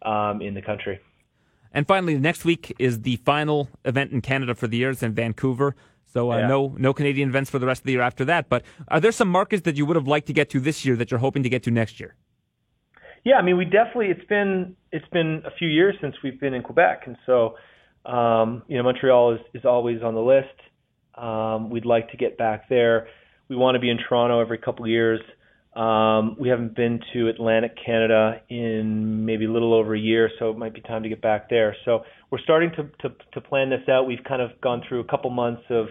um, 0.03 0.41
in 0.41 0.53
the 0.53 0.61
country. 0.61 0.99
And 1.73 1.85
finally, 1.85 2.17
next 2.17 2.45
week 2.45 2.73
is 2.79 3.01
the 3.01 3.17
final 3.17 3.69
event 3.83 4.11
in 4.11 4.21
Canada 4.21 4.55
for 4.55 4.67
the 4.67 4.77
year. 4.77 4.91
It's 4.91 5.03
in 5.03 5.13
Vancouver. 5.13 5.75
So 6.05 6.31
uh, 6.31 6.37
yeah. 6.37 6.47
no 6.47 6.75
no 6.77 6.93
Canadian 6.93 7.29
events 7.29 7.49
for 7.49 7.59
the 7.59 7.65
rest 7.65 7.81
of 7.81 7.85
the 7.85 7.91
year 7.91 8.01
after 8.01 8.23
that. 8.25 8.47
But 8.47 8.63
are 8.87 8.99
there 8.99 9.11
some 9.11 9.27
markets 9.27 9.63
that 9.63 9.75
you 9.75 9.85
would 9.85 9.97
have 9.97 10.07
liked 10.07 10.27
to 10.27 10.33
get 10.33 10.49
to 10.51 10.59
this 10.59 10.85
year 10.85 10.95
that 10.95 11.11
you're 11.11 11.19
hoping 11.19 11.43
to 11.43 11.49
get 11.49 11.63
to 11.63 11.71
next 11.71 11.99
year? 11.99 12.15
Yeah, 13.25 13.35
I 13.35 13.41
mean, 13.41 13.57
we 13.57 13.65
definitely 13.65 14.07
it's 14.07 14.25
been 14.29 14.77
it's 14.93 15.07
been 15.09 15.43
a 15.45 15.51
few 15.59 15.67
years 15.67 15.95
since 15.99 16.15
we've 16.23 16.39
been 16.39 16.53
in 16.53 16.63
Quebec, 16.63 17.03
and 17.07 17.17
so 17.25 17.55
um, 18.05 18.63
you 18.69 18.77
know 18.77 18.83
Montreal 18.83 19.33
is 19.33 19.41
is 19.53 19.65
always 19.65 20.01
on 20.01 20.15
the 20.15 20.21
list. 20.21 20.55
Um, 21.17 21.69
we'd 21.69 21.85
like 21.85 22.11
to 22.11 22.17
get 22.17 22.37
back 22.37 22.69
there. 22.69 23.07
We 23.49 23.55
want 23.55 23.75
to 23.75 23.79
be 23.79 23.89
in 23.89 23.97
Toronto 23.97 24.39
every 24.39 24.57
couple 24.57 24.85
of 24.85 24.91
years. 24.91 25.21
Um, 25.75 26.35
we 26.39 26.49
haven't 26.49 26.75
been 26.75 26.99
to 27.13 27.27
Atlantic 27.27 27.73
Canada 27.85 28.41
in 28.49 29.25
maybe 29.25 29.45
a 29.45 29.51
little 29.51 29.73
over 29.73 29.93
a 29.93 29.99
year, 29.99 30.29
so 30.39 30.49
it 30.49 30.57
might 30.57 30.73
be 30.73 30.81
time 30.81 31.03
to 31.03 31.09
get 31.09 31.21
back 31.21 31.49
there. 31.49 31.75
So 31.85 32.01
we're 32.31 32.39
starting 32.39 32.71
to, 32.71 32.83
to, 33.07 33.15
to 33.33 33.41
plan 33.41 33.69
this 33.69 33.87
out. 33.87 34.07
We've 34.07 34.23
kind 34.27 34.41
of 34.41 34.59
gone 34.59 34.81
through 34.87 35.01
a 35.01 35.03
couple 35.03 35.29
months 35.29 35.61
of, 35.69 35.87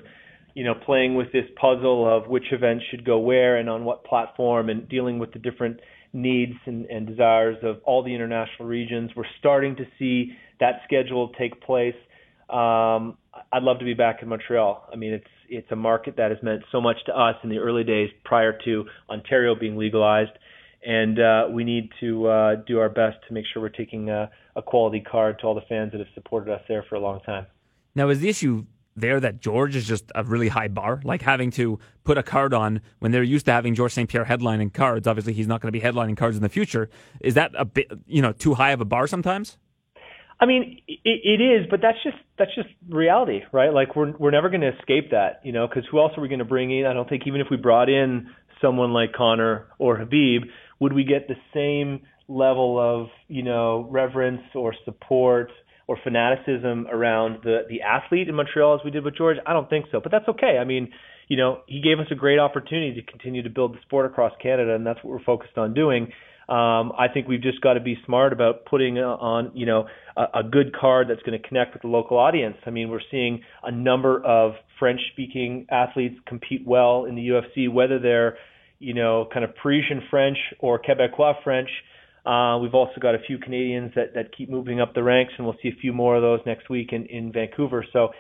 you 0.55 0.65
know, 0.65 0.75
playing 0.75 1.15
with 1.15 1.31
this 1.33 1.45
puzzle 1.61 2.05
of 2.05 2.29
which 2.29 2.45
events 2.51 2.85
should 2.91 3.05
go 3.05 3.19
where 3.19 3.59
and 3.59 3.71
on 3.71 3.85
what 3.85 4.05
platform, 4.05 4.71
and 4.71 4.89
dealing 4.89 5.21
with 5.21 5.33
the 5.33 5.39
different 5.39 5.79
needs 6.13 6.55
and, 6.67 6.87
and 6.87 7.07
desires 7.07 7.59
of 7.63 7.77
all 7.85 8.03
the 8.03 8.15
international 8.15 8.67
regions. 8.67 9.13
We're 9.15 9.25
starting 9.39 9.77
to 9.77 9.85
see 9.99 10.33
that 10.59 10.81
schedule 10.85 11.31
take 11.39 11.61
place. 11.61 11.95
Um, 12.49 13.19
I'd 13.53 13.63
love 13.63 13.79
to 13.81 13.85
be 13.85 13.95
back 13.95 14.23
in 14.23 14.29
Montreal. 14.29 14.89
I 14.93 14.97
mean, 14.97 15.13
it's 15.13 15.27
it's 15.49 15.71
a 15.71 15.77
market 15.77 16.17
that 16.17 16.31
has 16.31 16.43
meant 16.43 16.63
so 16.73 16.81
much 16.81 16.97
to 17.07 17.17
us 17.17 17.37
in 17.45 17.51
the 17.51 17.59
early 17.59 17.85
days 17.85 18.11
prior 18.25 18.59
to 18.65 18.85
Ontario 19.09 19.55
being 19.55 19.77
legalized, 19.77 20.33
and 20.85 21.19
uh, 21.21 21.49
we 21.51 21.65
need 21.65 21.91
to 22.01 22.27
uh, 22.27 22.55
do 22.67 22.79
our 22.79 22.89
best 22.89 23.17
to 23.29 23.35
make 23.35 23.45
sure 23.53 23.63
we're 23.63 23.69
taking 23.69 24.11
a, 24.11 24.31
a 24.57 24.63
quality 24.63 25.01
card 25.01 25.39
to 25.41 25.47
all 25.47 25.55
the 25.55 25.61
fans 25.69 25.93
that 25.93 25.99
have 25.99 26.09
supported 26.15 26.53
us 26.53 26.61
there 26.69 26.85
for 26.89 26.97
a 26.97 27.01
long 27.01 27.21
time. 27.21 27.47
Now, 27.95 28.09
is 28.09 28.21
the 28.21 28.29
issue 28.29 28.67
there 28.97 29.21
that 29.21 29.41
George 29.41 29.77
is 29.77 29.87
just 29.87 30.11
a 30.15 30.25
really 30.25 30.49
high 30.49 30.69
bar, 30.69 31.01
like 31.05 31.23
having 31.23 31.51
to 31.53 31.79
put 32.05 32.17
a 32.17 32.23
card 32.23 32.55
on 32.55 32.81
when 32.99 33.13
they're 33.13 33.23
used 33.23 33.47
to 33.47 33.53
having 33.53 33.75
George 33.75 33.93
St. 33.93 34.09
Pierre 34.09 34.25
headlining 34.25 34.73
cards. 34.73 35.07
Obviously, 35.07 35.35
he's 35.35 35.47
not 35.47 35.61
going 35.61 35.73
to 35.73 35.79
be 35.79 35.85
headlining 35.85 36.17
cards 36.17 36.37
in 36.37 36.43
the 36.43 36.49
future. 36.49 36.89
Is 37.21 37.35
that 37.35 37.53
a 37.57 37.65
bit, 37.65 37.93
you 38.07 38.23
know, 38.23 38.33
too 38.33 38.55
high 38.55 38.71
of 38.71 38.81
a 38.81 38.85
bar 38.85 39.07
sometimes? 39.07 39.59
I 40.39 40.47
mean, 40.47 40.81
it, 40.87 41.01
it 41.05 41.41
is, 41.43 41.67
but 41.71 41.81
that's 41.81 41.99
just 42.03 42.17
that's 42.39 42.55
just 42.55 42.69
reality, 42.89 43.41
right? 43.53 43.73
Like 43.73 43.97
we're 43.97 44.17
we're 44.17 44.31
never 44.31 44.51
going 44.51 44.61
to 44.61 44.77
escape 44.79 45.11
that, 45.11 45.41
you 45.45 45.53
know, 45.53 45.67
because 45.67 45.85
who 45.91 45.99
else 45.99 46.13
are 46.17 46.21
we 46.21 46.29
going 46.29 46.41
to 46.41 46.45
bring 46.45 46.77
in? 46.77 46.87
I 46.87 46.93
don't 46.93 47.09
think 47.09 47.23
even 47.27 47.41
if 47.41 47.47
we 47.51 47.57
brought 47.57 47.89
in 47.89 48.29
someone 48.61 48.93
like 48.93 49.13
Conor 49.13 49.69
or 49.79 49.99
Khabib, 49.99 50.41
would 50.81 50.93
we 50.93 51.05
get 51.05 51.29
the 51.29 51.37
same 51.55 52.03
level 52.29 52.79
of 52.79 53.09
you 53.29 53.43
know 53.43 53.87
reverence 53.91 54.43
or 54.55 54.75
support 54.85 55.51
or 55.87 55.97
fanaticism 56.03 56.87
around 56.91 57.39
the 57.43 57.61
the 57.71 57.81
athlete 57.83 58.29
in 58.29 58.35
Montreal 58.35 58.75
as 58.75 58.81
we 58.85 58.91
did 58.91 59.05
with 59.05 59.17
George? 59.17 59.39
I 59.47 59.55
don't 59.55 59.71
think 59.71 59.87
so, 59.91 60.01
but 60.03 60.13
that's 60.13 60.29
okay. 60.29 60.59
I 60.61 60.65
mean, 60.65 60.91
you 61.29 61.39
know, 61.39 61.63
he 61.67 61.81
gave 61.81 61.99
us 61.99 62.07
a 62.11 62.15
great 62.15 62.39
opportunity 62.39 63.01
to 63.01 63.11
continue 63.11 63.43
to 63.43 63.51
build 63.51 63.75
the 63.75 63.79
sport 63.83 64.05
across 64.05 64.33
Canada, 64.43 64.75
and 64.75 64.87
that's 64.87 65.03
what 65.03 65.13
we're 65.13 65.25
focused 65.25 65.57
on 65.57 65.73
doing. 65.73 66.13
Um, 66.49 66.93
I 66.97 67.09
think 67.13 67.27
we've 67.27 67.43
just 67.43 67.61
got 67.61 67.75
to 67.75 67.81
be 67.81 67.99
smart 68.07 68.33
about 68.33 68.67
putting 68.67 68.99
on, 68.99 69.51
you 69.55 69.67
know, 69.67 69.87
a, 70.17 70.41
a 70.41 70.43
good 70.45 70.77
card 70.77 71.09
that's 71.11 71.23
going 71.23 71.41
to 71.41 71.49
connect 71.49 71.73
with 71.75 71.83
the 71.83 71.89
local 71.89 72.19
audience. 72.19 72.57
I 72.67 72.71
mean, 72.71 72.89
we're 72.89 73.01
seeing 73.11 73.43
a 73.65 73.73
number 73.73 74.25
of 74.25 74.53
French-speaking 74.79 75.67
athletes 75.71 76.15
compete 76.27 76.63
well 76.65 77.05
in 77.07 77.17
the 77.17 77.29
UFC, 77.29 77.73
whether 77.73 77.99
they're, 77.99 78.37
you 78.79 78.95
know, 78.95 79.29
kind 79.33 79.45
of 79.45 79.57
Parisian 79.61 80.03
French 80.09 80.39
or 80.61 80.81
Quebecois 80.81 81.43
French. 81.43 81.69
Uh, 82.25 82.59
we've 82.59 82.75
also 82.75 83.01
got 83.01 83.17
a 83.17 83.19
few 83.27 83.39
Canadians 83.39 83.93
that, 83.97 84.15
that 84.15 84.37
keep 84.37 84.49
moving 84.49 84.81
up 84.81 84.95
the 84.95 85.03
ranks, 85.03 85.33
and 85.39 85.47
we'll 85.47 85.57
see 85.63 85.69
a 85.69 85.81
few 85.81 85.93
more 85.93 86.15
of 86.15 86.23
those 86.23 86.41
next 86.47 86.71
week 86.71 86.93
in, 86.93 87.07
in 87.07 87.33
Vancouver. 87.33 87.85
So, 87.93 88.11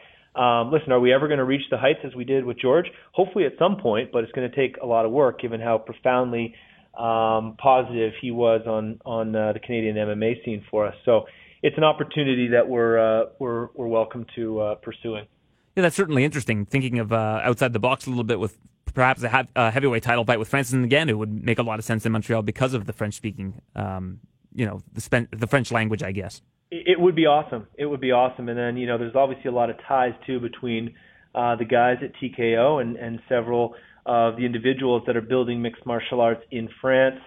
um, 0.40 0.72
listen, 0.72 0.92
are 0.92 1.00
we 1.00 1.12
ever 1.12 1.28
going 1.28 1.38
to 1.38 1.44
reach 1.44 1.64
the 1.70 1.78
heights 1.78 2.00
as 2.04 2.14
we 2.14 2.24
did 2.24 2.44
with 2.44 2.58
George? 2.58 2.86
Hopefully 3.12 3.46
at 3.46 3.52
some 3.58 3.76
point, 3.76 4.10
but 4.12 4.24
it's 4.24 4.32
going 4.32 4.50
to 4.50 4.56
take 4.56 4.76
a 4.82 4.86
lot 4.86 5.04
of 5.04 5.12
work 5.12 5.40
given 5.40 5.60
how 5.60 5.78
profoundly 5.78 6.54
um, 6.96 7.56
positive 7.58 8.12
he 8.20 8.30
was 8.30 8.62
on 8.66 9.00
on 9.04 9.34
uh, 9.34 9.52
the 9.52 9.60
Canadian 9.60 9.96
MMA 9.96 10.44
scene 10.44 10.64
for 10.70 10.86
us. 10.86 10.94
So 11.04 11.26
it's 11.62 11.76
an 11.76 11.84
opportunity 11.84 12.48
that 12.48 12.68
we're 12.68 12.98
uh, 12.98 13.26
we're 13.38 13.68
we're 13.74 13.88
welcome 13.88 14.26
to 14.36 14.60
uh, 14.60 14.74
pursuing. 14.76 15.26
Yeah, 15.74 15.82
that's 15.82 15.96
certainly 15.96 16.24
interesting. 16.24 16.64
Thinking 16.64 16.98
of 16.98 17.12
uh, 17.12 17.40
outside 17.42 17.72
the 17.72 17.78
box 17.78 18.06
a 18.06 18.10
little 18.10 18.24
bit 18.24 18.40
with 18.40 18.58
perhaps 18.94 19.22
a, 19.22 19.46
a 19.54 19.70
heavyweight 19.70 20.02
title 20.02 20.24
fight 20.24 20.38
with 20.38 20.48
Francis 20.48 20.74
Ngannou 20.74 21.16
would 21.18 21.44
make 21.44 21.58
a 21.58 21.62
lot 21.62 21.78
of 21.78 21.84
sense 21.84 22.06
in 22.06 22.12
Montreal 22.12 22.42
because 22.42 22.72
of 22.72 22.86
the 22.86 22.92
French 22.92 23.14
speaking, 23.14 23.60
um, 23.74 24.20
you 24.54 24.64
know, 24.64 24.80
the, 24.94 25.28
the 25.32 25.46
French 25.46 25.70
language, 25.70 26.02
I 26.02 26.12
guess. 26.12 26.40
It 26.70 26.98
would 26.98 27.14
be 27.14 27.26
awesome. 27.26 27.68
It 27.78 27.86
would 27.86 28.00
be 28.00 28.10
awesome. 28.10 28.48
And 28.48 28.58
then, 28.58 28.76
you 28.76 28.86
know, 28.86 28.96
there's 28.96 29.14
obviously 29.14 29.50
a 29.50 29.52
lot 29.52 29.70
of 29.70 29.76
ties 29.86 30.14
too 30.26 30.40
between 30.40 30.94
uh, 31.34 31.56
the 31.56 31.64
guys 31.64 31.98
at 32.02 32.12
TKO 32.16 32.80
and, 32.80 32.96
and 32.96 33.20
several 33.28 33.74
of 34.06 34.36
the 34.36 34.46
individuals 34.46 35.02
that 35.06 35.16
are 35.16 35.22
building 35.22 35.60
mixed 35.60 35.84
martial 35.84 36.20
arts 36.20 36.42
in 36.50 36.68
France 36.80 37.20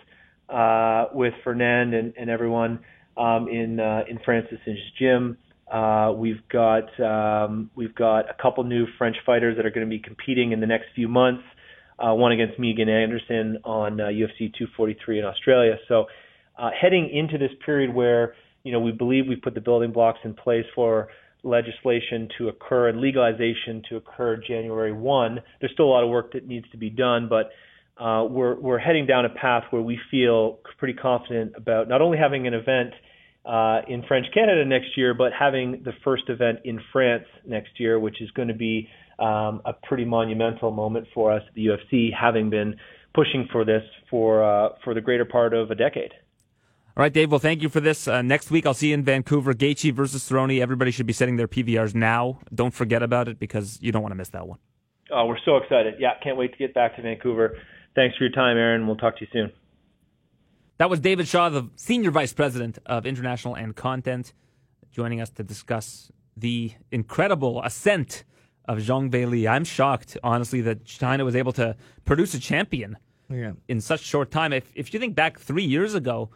uh, 0.50 1.06
with 1.14 1.34
Fernand 1.44 1.94
and, 1.94 2.14
and 2.18 2.30
everyone 2.30 2.80
um, 3.18 3.48
in 3.48 3.80
uh, 3.80 4.04
in 4.10 4.20
Francis's 4.26 4.80
gym. 4.98 5.38
Uh, 5.72 6.12
we've 6.16 6.42
got 6.52 6.90
um, 7.00 7.70
we've 7.76 7.94
got 7.94 8.22
a 8.30 8.36
couple 8.42 8.64
new 8.64 8.88
French 8.98 9.18
fighters 9.26 9.56
that 9.58 9.66
are 9.66 9.72
going 9.72 9.86
to 9.86 9.90
be 9.90 10.00
competing 10.00 10.52
in 10.52 10.60
the 10.60 10.68
next 10.68 10.86
few 10.96 11.08
months 11.08 11.44
uh, 12.00 12.14
one 12.14 12.32
against 12.32 12.58
Megan 12.60 12.90
Anderson 12.90 13.58
on 13.64 14.00
uh, 14.00 14.06
UFC 14.06 14.52
243 14.58 15.20
in 15.20 15.26
Australia. 15.26 15.78
So 15.88 16.06
uh, 16.58 16.70
heading 16.80 17.10
into 17.10 17.38
this 17.38 17.52
period 17.66 17.94
where 17.94 18.36
you 18.64 18.72
know 18.72 18.80
we 18.80 18.92
believe 18.92 19.26
we've 19.28 19.42
put 19.42 19.54
the 19.54 19.62
building 19.62 19.92
blocks 19.92 20.20
in 20.24 20.34
place 20.34 20.66
for 20.74 21.10
legislation 21.44 22.30
to 22.38 22.50
occur 22.50 22.90
and 22.90 23.00
legalization 23.00 23.82
to 23.90 23.98
occur 23.98 24.38
January 24.38 24.92
1. 24.92 25.40
There's 25.60 25.72
still 25.74 25.86
a 25.86 25.92
lot 25.92 26.04
of 26.04 26.10
work 26.10 26.34
that 26.34 26.48
needs 26.48 26.70
to 26.72 26.78
be 26.78 26.90
done, 26.90 27.30
but 27.30 27.52
uh, 28.02 28.24
we're 28.26 28.56
we're 28.60 28.80
heading 28.80 29.06
down 29.06 29.26
a 29.26 29.30
path 29.30 29.64
where 29.72 29.82
we 29.82 30.00
feel 30.10 30.60
pretty 30.78 30.94
confident 30.94 31.54
about 31.58 31.90
not 31.90 32.02
only 32.02 32.18
having 32.18 32.48
an 32.48 32.54
event 32.54 32.94
uh, 33.46 33.82
in 33.88 34.04
French 34.08 34.26
Canada 34.34 34.64
next 34.66 34.98
year, 34.98 35.14
but 35.14 35.32
having 35.38 35.82
the 35.84 35.92
first 36.04 36.24
event 36.30 36.60
in 36.64 36.80
France 36.94 37.26
next 37.46 37.72
year, 37.78 38.00
which 38.00 38.22
is 38.22 38.32
going 38.32 38.48
to 38.48 38.54
be 38.54 38.88
um, 39.20 39.62
a 39.66 39.74
pretty 39.84 40.06
monumental 40.06 40.72
moment 40.72 41.08
for 41.14 41.32
us 41.34 41.42
at 41.48 41.54
the 41.56 41.66
UFC, 41.66 42.10
having 42.14 42.50
been 42.50 42.76
pushing 43.14 43.48
for 43.52 43.66
this 43.66 43.84
for 44.10 44.44
uh, 44.44 44.70
for 44.84 44.94
the 44.94 45.02
greater 45.02 45.26
part 45.26 45.54
of 45.54 45.72
a 45.72 45.76
decade. 45.76 46.12
All 47.00 47.04
right, 47.04 47.14
Dave. 47.14 47.32
Well, 47.32 47.40
thank 47.40 47.62
you 47.62 47.70
for 47.70 47.80
this. 47.80 48.10
Uh, 48.10 48.22
next 48.22 48.52
week, 48.52 48.66
I'll 48.66 48.74
see 48.74 48.90
you 48.90 48.94
in 48.94 49.06
Vancouver. 49.06 49.54
Gaethje 49.54 49.94
versus 49.94 50.22
Cerrone. 50.22 50.60
Everybody 50.60 50.92
should 50.92 51.06
be 51.06 51.14
setting 51.14 51.38
their 51.38 51.48
PVRs 51.48 51.96
now. 51.96 52.42
Don't 52.54 52.74
forget 52.74 53.02
about 53.02 53.30
it 53.30 53.40
because 53.40 53.80
you 53.82 53.94
don't 53.94 54.02
want 54.02 54.12
to 54.12 54.18
miss 54.18 54.28
that 54.32 54.46
one. 54.46 54.60
Oh, 55.10 55.26
we're 55.26 55.38
so 55.46 55.56
excited. 55.56 55.94
Yeah, 55.98 56.16
can't 56.22 56.36
wait 56.36 56.52
to 56.52 56.58
get 56.58 56.74
back 56.74 56.98
to 56.98 57.02
Vancouver. 57.02 57.58
Thanks 57.96 58.18
for 58.18 58.26
your 58.26 58.34
time, 58.34 58.58
Aaron. 58.58 58.86
We'll 58.86 58.98
talk 58.98 59.18
to 59.20 59.22
you 59.22 59.28
soon. 59.32 59.50
That 60.78 60.90
was 60.90 61.00
David 61.00 61.26
Shaw, 61.26 61.48
the 61.48 61.70
Senior 61.78 62.12
Vice 62.12 62.34
President 62.34 62.80
of 62.86 63.06
International 63.06 63.56
and 63.56 63.74
Content, 63.74 64.34
joining 64.92 65.22
us 65.22 65.30
to 65.30 65.44
discuss 65.46 66.12
the 66.36 66.74
incredible 66.92 67.64
ascent 67.64 68.26
of 68.66 68.80
Zhang 68.80 69.10
Weili. 69.10 69.50
I'm 69.50 69.64
shocked, 69.64 70.18
honestly, 70.22 70.60
that 70.64 70.84
China 70.84 71.24
was 71.24 71.38
able 71.38 71.54
to 71.54 71.78
produce 72.04 72.34
a 72.34 72.42
champion 72.42 72.98
yeah. 73.30 73.54
in 73.70 73.80
such 73.80 74.02
short 74.02 74.32
time. 74.32 74.52
If 74.52 74.70
if 74.76 74.94
you 74.94 75.00
think 75.00 75.16
back 75.16 75.40
three 75.40 75.64
years 75.64 75.96
ago, 75.96 76.32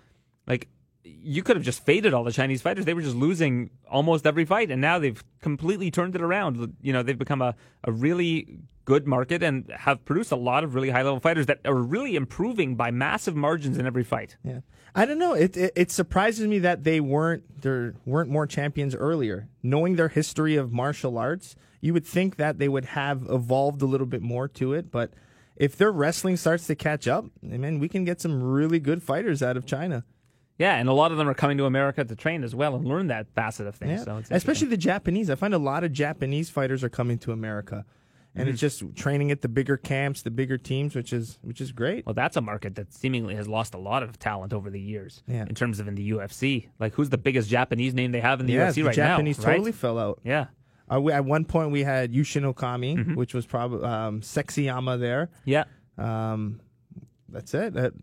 like 0.48 0.68
you 1.04 1.44
could 1.44 1.56
have 1.56 1.66
just 1.66 1.86
faded 1.86 2.14
all 2.14 2.24
the 2.24 2.32
Chinese 2.32 2.62
fighters. 2.62 2.86
They 2.86 2.94
were 2.94 3.02
just 3.02 3.16
losing 3.16 3.70
almost 3.90 4.26
every 4.26 4.46
fight, 4.46 4.72
and 4.72 4.82
now 4.82 5.00
they've 5.00 5.22
completely 5.42 5.92
turned 5.92 6.16
it 6.16 6.22
around. 6.22 6.76
You 6.82 6.94
know, 6.94 7.04
they've 7.04 7.18
become 7.18 7.42
a, 7.42 7.56
a 7.84 7.92
really 7.92 8.60
good 8.86 9.08
market 9.08 9.44
and 9.44 9.70
have 9.72 10.04
produced 10.06 10.32
a 10.32 10.36
lot 10.36 10.64
of 10.64 10.76
really 10.76 10.90
high 10.90 11.02
level 11.02 11.20
fighters 11.20 11.46
that 11.46 11.60
are 11.66 11.74
really 11.76 12.16
improving 12.16 12.76
by 12.76 12.92
massive 12.92 13.36
margins 13.36 13.78
in 13.78 13.86
every 13.86 14.04
fight. 14.04 14.38
Yeah, 14.44 14.60
I 14.96 15.06
don't 15.06 15.20
know. 15.20 15.34
It, 15.34 15.56
it, 15.58 15.74
it 15.76 15.92
surprises 15.92 16.48
me 16.48 16.60
that 16.60 16.84
they 16.84 17.00
weren't 17.00 17.62
there 17.62 17.96
weren't 18.06 18.30
more 18.30 18.48
champions 18.48 18.96
earlier. 18.96 19.50
Knowing 19.62 19.96
their 19.96 20.10
history 20.10 20.56
of 20.56 20.72
martial 20.72 21.18
arts, 21.18 21.56
you 21.82 21.94
would 21.94 22.06
think 22.06 22.38
that 22.38 22.60
they 22.60 22.70
would 22.70 22.86
have 22.86 23.26
evolved 23.30 23.82
a 23.82 23.86
little 23.86 24.08
bit 24.08 24.22
more 24.22 24.48
to 24.50 24.74
it, 24.74 24.92
but. 24.92 25.14
If 25.56 25.78
their 25.78 25.92
wrestling 25.92 26.36
starts 26.38 26.66
to 26.66 26.74
catch 26.74 27.08
up, 27.08 27.26
I 27.44 27.58
mean, 27.58 27.78
we 27.78 27.88
can 27.88 28.06
get 28.06 28.20
some 28.20 28.42
really 28.42 28.80
good 28.80 29.04
fighters 29.04 29.44
out 29.44 29.56
of 29.56 29.68
China. 29.68 30.04
Yeah, 30.58 30.76
and 30.76 30.88
a 30.88 30.94
lot 30.94 31.12
of 31.12 31.18
them 31.18 31.28
are 31.28 31.34
coming 31.34 31.58
to 31.58 31.66
America 31.66 32.04
to 32.04 32.16
train 32.16 32.44
as 32.44 32.54
well 32.54 32.76
and 32.76 32.86
learn 32.86 33.08
that 33.08 33.28
facet 33.34 33.68
of 33.68 33.76
things. 33.76 34.04
Yeah. 34.06 34.22
So 34.22 34.22
Especially 34.32 34.68
the 34.68 34.78
Japanese. 34.78 35.30
I 35.30 35.36
find 35.36 35.54
a 35.54 35.60
lot 35.60 35.84
of 35.84 35.92
Japanese 35.92 36.50
fighters 36.50 36.84
are 36.84 36.90
coming 36.90 37.18
to 37.20 37.32
America. 37.32 37.86
And 38.36 38.46
mm-hmm. 38.46 38.54
it's 38.54 38.62
just 38.62 38.84
training 38.96 39.30
at 39.30 39.42
the 39.42 39.48
bigger 39.48 39.78
camps, 39.78 40.24
the 40.24 40.32
bigger 40.32 40.58
teams, 40.58 40.96
which 40.96 41.14
is 41.14 41.38
which 41.44 41.62
is 41.62 41.72
great. 41.72 42.06
Well, 42.06 42.16
that's 42.16 42.36
a 42.36 42.42
market 42.42 42.76
that 42.76 42.92
seemingly 42.92 43.36
has 43.36 43.48
lost 43.48 43.76
a 43.76 43.78
lot 43.78 44.02
of 44.02 44.18
talent 44.18 44.54
over 44.54 44.72
the 44.72 44.82
years. 44.82 45.22
Yeah. 45.28 45.46
In 45.48 45.54
terms 45.54 45.80
of 45.80 45.88
in 45.88 45.94
the 45.94 46.12
UFC, 46.12 46.70
like 46.80 46.94
who's 46.94 47.10
the 47.10 47.18
biggest 47.18 47.48
Japanese 47.48 47.94
name 47.94 48.12
they 48.12 48.22
have 48.22 48.40
in 48.40 48.48
the 48.48 48.54
yeah, 48.54 48.70
UFC 48.70 48.76
the 48.76 48.84
right 48.84 48.96
Japanese 48.96 49.38
now? 49.38 49.44
Japanese 49.44 49.58
totally 49.58 49.72
fell 49.72 50.00
out. 50.00 50.20
Yeah. 50.24 50.48
Uh, 50.92 51.00
we, 51.00 51.12
at 51.12 51.26
one 51.26 51.46
point, 51.46 51.72
we 51.72 51.84
had 51.84 52.12
Yushin 52.12 52.52
Okami, 52.52 52.98
mm-hmm. 52.98 53.16
which 53.16 53.34
was 53.34 53.46
probably 53.46 53.88
um, 53.88 54.22
Sexyama 54.22 55.00
there. 55.00 55.30
Yeah. 55.46 55.66
Um, 55.98 56.60
that's 57.34 57.54
it. 57.54 57.74
That, 57.74 57.94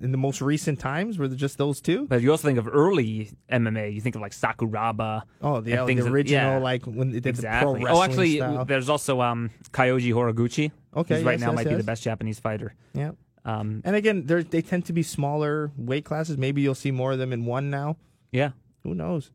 in 0.00 0.12
the 0.12 0.18
most 0.18 0.40
recent 0.40 0.78
times, 0.78 1.18
were 1.18 1.28
just 1.28 1.58
those 1.58 1.80
two? 1.80 2.06
But 2.06 2.22
you 2.22 2.30
also 2.30 2.46
think 2.48 2.58
of 2.58 2.68
early 2.68 3.30
MMA. 3.50 3.92
You 3.92 4.00
think 4.00 4.14
of 4.14 4.22
like 4.22 4.32
Sakuraba. 4.32 5.22
Oh, 5.42 5.60
the, 5.60 5.72
the 5.72 5.76
original, 5.80 6.14
that, 6.14 6.26
yeah. 6.26 6.58
like 6.58 6.84
when 6.84 7.10
they 7.10 7.20
did 7.20 7.30
exactly. 7.30 7.80
the 7.80 7.80
pro 7.80 7.84
wrestling. 7.84 7.96
Oh, 7.96 8.02
actually, 8.02 8.36
style. 8.36 8.64
there's 8.64 8.88
also 8.88 9.20
um, 9.20 9.50
Kyoji 9.72 10.12
Horiguchi. 10.12 10.70
Okay, 10.96 11.16
yes, 11.16 11.24
right 11.24 11.40
now 11.40 11.48
yes, 11.48 11.56
might 11.56 11.66
yes. 11.66 11.72
be 11.72 11.76
the 11.76 11.84
best 11.84 12.02
Japanese 12.02 12.38
fighter. 12.38 12.74
Yeah. 12.94 13.12
Um, 13.44 13.82
and 13.84 13.96
again, 13.96 14.26
they 14.26 14.62
tend 14.62 14.86
to 14.86 14.92
be 14.92 15.02
smaller 15.02 15.72
weight 15.76 16.04
classes. 16.04 16.38
Maybe 16.38 16.62
you'll 16.62 16.74
see 16.74 16.90
more 16.90 17.12
of 17.12 17.18
them 17.18 17.32
in 17.32 17.44
one 17.44 17.70
now. 17.70 17.96
Yeah. 18.32 18.50
Who 18.82 18.94
knows? 18.94 19.30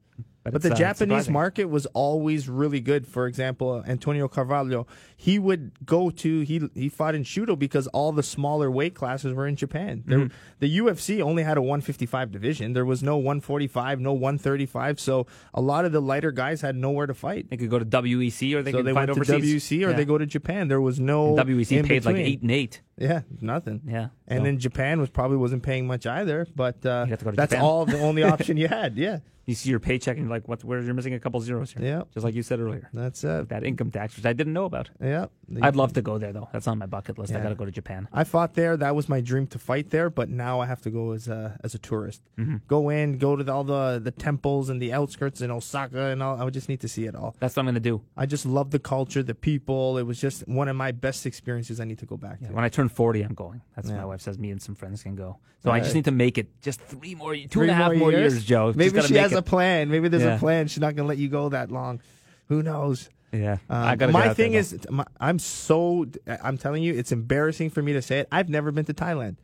But, 0.46 0.54
but 0.54 0.62
the 0.62 0.74
uh, 0.74 0.76
Japanese 0.76 1.28
market 1.28 1.66
was 1.66 1.88
always 1.88 2.48
really 2.48 2.80
good. 2.80 3.08
For 3.08 3.26
example, 3.26 3.84
Antonio 3.88 4.28
Carvalho, 4.28 4.86
he 5.18 5.40
would 5.40 5.72
go 5.84 6.12
to 6.12 6.42
he 6.42 6.70
he 6.76 6.88
fought 6.88 7.16
in 7.16 7.24
Shooto 7.24 7.58
because 7.58 7.88
all 7.88 8.12
the 8.12 8.22
smaller 8.22 8.70
weight 8.70 8.94
classes 8.94 9.34
were 9.34 9.48
in 9.48 9.56
Japan. 9.56 10.04
There, 10.06 10.20
mm-hmm. 10.20 10.36
The 10.60 10.78
UFC 10.78 11.20
only 11.20 11.42
had 11.42 11.58
a 11.58 11.64
155 11.64 12.32
division. 12.32 12.74
There 12.74 12.86
was 12.86 13.02
no 13.02 13.18
145, 13.18 14.00
no 14.00 14.14
135. 14.14 15.00
So 15.00 15.26
a 15.52 15.62
lot 15.62 15.84
of 15.84 15.92
the 15.92 16.00
lighter 16.00 16.32
guys 16.32 16.62
had 16.62 16.76
nowhere 16.76 17.08
to 17.08 17.16
fight. 17.16 17.50
They 17.50 17.58
could 17.58 17.72
go 17.72 17.80
to 17.80 17.86
WEC 17.86 18.54
or 18.54 18.62
they 18.62 18.72
so 18.72 18.78
could 18.78 18.86
they 18.86 18.94
fight 18.94 19.10
went 19.10 19.18
overseas. 19.18 19.68
to 19.68 19.76
WEC 19.78 19.88
or 19.88 19.90
yeah. 19.90 19.98
they 19.98 20.06
go 20.06 20.20
to 20.20 20.28
Japan. 20.28 20.68
There 20.68 20.80
was 20.80 21.00
no 21.00 21.36
and 21.36 21.50
WEC 21.50 21.88
paid 21.88 22.04
between. 22.04 22.18
like 22.18 22.24
eight 22.24 22.42
and 22.44 22.52
eight. 22.52 22.82
Yeah, 22.98 23.22
nothing. 23.42 23.82
Yeah, 23.88 24.10
and 24.28 24.42
so. 24.42 24.44
then 24.44 24.60
Japan 24.60 25.00
was 25.00 25.10
probably 25.10 25.38
wasn't 25.38 25.64
paying 25.64 25.88
much 25.88 26.06
either. 26.06 26.46
But 26.56 26.86
uh, 26.86 27.08
that's 27.10 27.24
Japan. 27.24 27.62
all 27.62 27.86
the 27.86 28.00
only 28.00 28.22
option 28.36 28.58
you 28.58 28.68
had. 28.68 28.96
Yeah. 28.96 29.20
You 29.46 29.54
see 29.54 29.70
your 29.70 29.80
paycheck 29.80 30.18
and 30.18 30.26
you're 30.26 30.35
like, 30.36 30.48
what? 30.48 30.64
Where 30.64 30.80
you're 30.82 30.94
missing 30.94 31.14
a 31.14 31.20
couple 31.20 31.40
zeros 31.42 31.72
here. 31.74 31.84
Yeah. 31.92 32.02
Just 32.14 32.24
like 32.24 32.36
you 32.36 32.44
said 32.44 32.60
earlier. 32.60 32.90
That's 32.94 33.24
it. 33.24 33.50
That 33.50 33.64
income 33.64 33.90
tax, 33.92 34.16
which 34.16 34.26
I 34.26 34.34
didn't 34.34 34.54
know 34.54 34.66
about. 34.66 34.90
Yeah. 35.02 35.26
I'd 35.62 35.76
love 35.76 35.94
to 35.94 36.02
go 36.02 36.18
there 36.18 36.34
though. 36.34 36.50
That's 36.54 36.68
on 36.68 36.78
my 36.78 36.86
bucket 36.96 37.18
list. 37.20 37.34
I 37.34 37.40
got 37.40 37.50
to 37.50 37.56
go 37.56 37.66
to 37.66 37.72
Japan. 37.72 38.08
I 38.12 38.24
fought 38.24 38.54
there. 38.56 38.76
That 38.78 38.96
was 38.96 39.08
my 39.10 39.22
dream 39.22 39.48
to 39.48 39.60
fight 39.60 39.90
there, 39.92 40.10
but 40.10 40.28
now 40.30 40.60
I 40.60 40.66
have 40.66 40.82
to 40.82 40.90
go 40.90 41.12
as 41.12 41.28
a 41.28 41.58
as 41.64 41.74
a 41.76 41.80
tourist. 41.80 42.22
Mm-hmm. 42.38 42.58
Go 42.68 42.90
in, 42.90 43.18
go 43.18 43.36
to 43.36 43.44
the, 43.44 43.54
all 43.54 43.64
the 43.64 44.00
the 44.04 44.12
temples 44.12 44.70
and 44.70 44.82
the 44.82 44.92
outskirts 44.94 45.42
in 45.42 45.52
Osaka, 45.52 46.04
and 46.12 46.22
all. 46.24 46.40
I 46.40 46.44
would 46.44 46.54
just 46.54 46.70
need 46.70 46.82
to 46.82 46.88
see 46.88 47.06
it 47.06 47.16
all. 47.16 47.36
That's 47.40 47.56
what 47.56 47.62
I'm 47.62 47.66
going 47.68 47.76
to 47.76 47.80
do. 47.92 48.02
I 48.18 48.26
just 48.26 48.46
love 48.46 48.72
the 48.72 48.80
culture, 48.80 49.22
the 49.24 49.36
people. 49.36 49.98
It 49.98 50.04
was 50.04 50.20
just 50.20 50.48
one 50.48 50.68
of 50.68 50.76
my 50.76 50.92
best 50.92 51.26
experiences. 51.26 51.80
I 51.80 51.86
need 51.86 52.00
to 52.00 52.06
go 52.06 52.18
back 52.18 52.40
to. 52.42 52.48
When 52.48 52.64
I 52.64 52.70
turn 52.70 52.90
40, 52.90 53.22
I'm 53.22 53.34
going. 53.34 53.62
That's 53.76 53.88
what 53.90 53.98
my 53.98 54.06
wife 54.06 54.22
says. 54.22 54.38
Me 54.40 54.50
and 54.52 54.62
some 54.62 54.76
friends 54.76 55.04
can 55.04 55.16
go. 55.16 55.38
So 55.64 55.72
I 55.72 55.80
just 55.80 55.90
Right. 55.90 55.96
need 55.96 56.06
to 56.06 56.12
make 56.12 56.38
it 56.38 56.48
just 56.62 56.80
three 56.82 57.16
more, 57.16 57.34
two 57.36 57.48
Three 57.48 57.64
and 57.70 57.72
a 57.72 57.74
half 57.74 57.94
more 57.96 58.12
years, 58.12 58.44
Joe. 58.46 58.72
Maybe 58.76 59.02
she 59.02 59.16
has 59.16 59.32
it. 59.34 59.38
a 59.38 59.42
plan. 59.42 59.90
Maybe 59.90 60.08
there's 60.10 60.22
Yeah. 60.24 60.25
A 60.26 60.38
plan. 60.40 60.68
She's 60.68 60.80
not 60.80 60.96
gonna 60.96 61.08
let 61.08 61.18
you 61.18 61.30
go 61.30 61.50
that 61.50 61.72
long. 61.72 62.02
Who 62.48 62.62
knows? 62.64 63.10
Yeah, 63.32 63.58
Um, 63.70 63.84
I 63.84 63.96
got 63.98 64.12
my 64.12 64.34
thing 64.34 64.54
is, 64.54 64.78
my, 64.90 65.04
I'm 65.20 65.40
so. 65.40 66.06
I'm 66.42 66.58
telling 66.58 66.84
you, 66.84 66.94
it's 66.94 67.12
embarrassing 67.12 67.70
for 67.70 67.82
me 67.82 67.92
to 67.94 68.02
say 68.02 68.20
it. 68.20 68.28
I've 68.32 68.48
never 68.48 68.72
been 68.72 68.86
to 68.86 68.94
Thailand. 68.94 69.36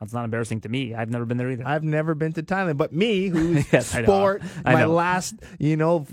it's 0.00 0.14
not 0.14 0.24
embarrassing 0.24 0.60
to 0.62 0.68
me. 0.70 0.94
I've 0.94 1.10
never 1.10 1.26
been 1.26 1.36
there 1.36 1.50
either. 1.50 1.66
I've 1.66 1.82
never 1.84 2.14
been 2.14 2.32
to 2.34 2.42
Thailand, 2.42 2.78
but 2.78 2.92
me, 2.94 3.28
who's 3.28 3.66
Yes, 3.72 3.94
I 3.94 4.02
sport, 4.02 4.42
I 4.64 4.72
my 4.74 4.80
know. 4.82 4.92
last, 4.92 5.34
you 5.58 5.76
know, 5.76 6.06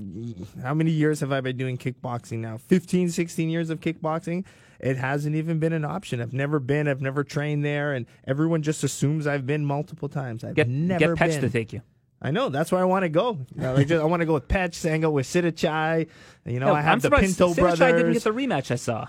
how 0.61 0.73
many 0.73 0.91
years 0.91 1.19
have 1.22 1.31
I 1.31 1.39
been 1.41 1.56
doing 1.57 1.77
kickboxing 1.77 2.39
now? 2.39 2.57
15, 2.57 3.10
16 3.11 3.49
years 3.49 3.69
of 3.69 3.80
kickboxing. 3.80 4.43
It 4.81 4.98
hasn't 4.98 5.35
even 5.35 5.60
been 5.60 5.73
an 5.73 5.85
option. 5.85 6.22
I've 6.22 6.34
never 6.34 6.60
been. 6.60 6.88
I've 6.88 7.02
never 7.02 7.23
trained 7.23 7.64
there, 7.64 7.93
and 7.93 8.07
everyone 8.27 8.61
just 8.61 8.84
assumes 8.84 9.26
I've 9.27 9.45
been 9.45 9.64
multiple 9.65 10.10
times. 10.10 10.43
I've 10.43 10.56
get 10.56 10.68
never 10.68 11.15
get 11.15 11.18
Petch 11.30 11.34
been. 11.34 11.41
to 11.41 11.49
take 11.49 11.72
you. 11.72 11.81
I 12.22 12.31
know. 12.31 12.49
That's 12.49 12.72
where 12.72 12.80
I 12.81 12.85
want 12.85 13.03
to 13.03 13.10
go. 13.10 13.39
You 13.56 13.61
know, 13.61 13.73
like 13.73 13.88
just, 13.88 14.02
I 14.02 14.06
want 14.06 14.19
to 14.22 14.26
go 14.26 14.34
with 14.35 14.48
Petch, 14.48 14.72
Sango 14.76 15.11
with 15.11 15.26
Sitthichai. 15.26 16.07
You 16.45 16.60
know, 16.60 16.73
I 16.73 16.81
have 16.81 16.93
I'm 16.93 16.99
the 16.99 17.03
surprised 17.03 17.38
Pinto 17.38 17.53
Sinichai 17.53 17.56
brothers. 17.77 17.80
didn't 17.80 18.14
get 18.14 18.23
the 18.23 18.30
rematch 18.31 18.72
I 18.72 18.76
saw. 18.76 19.07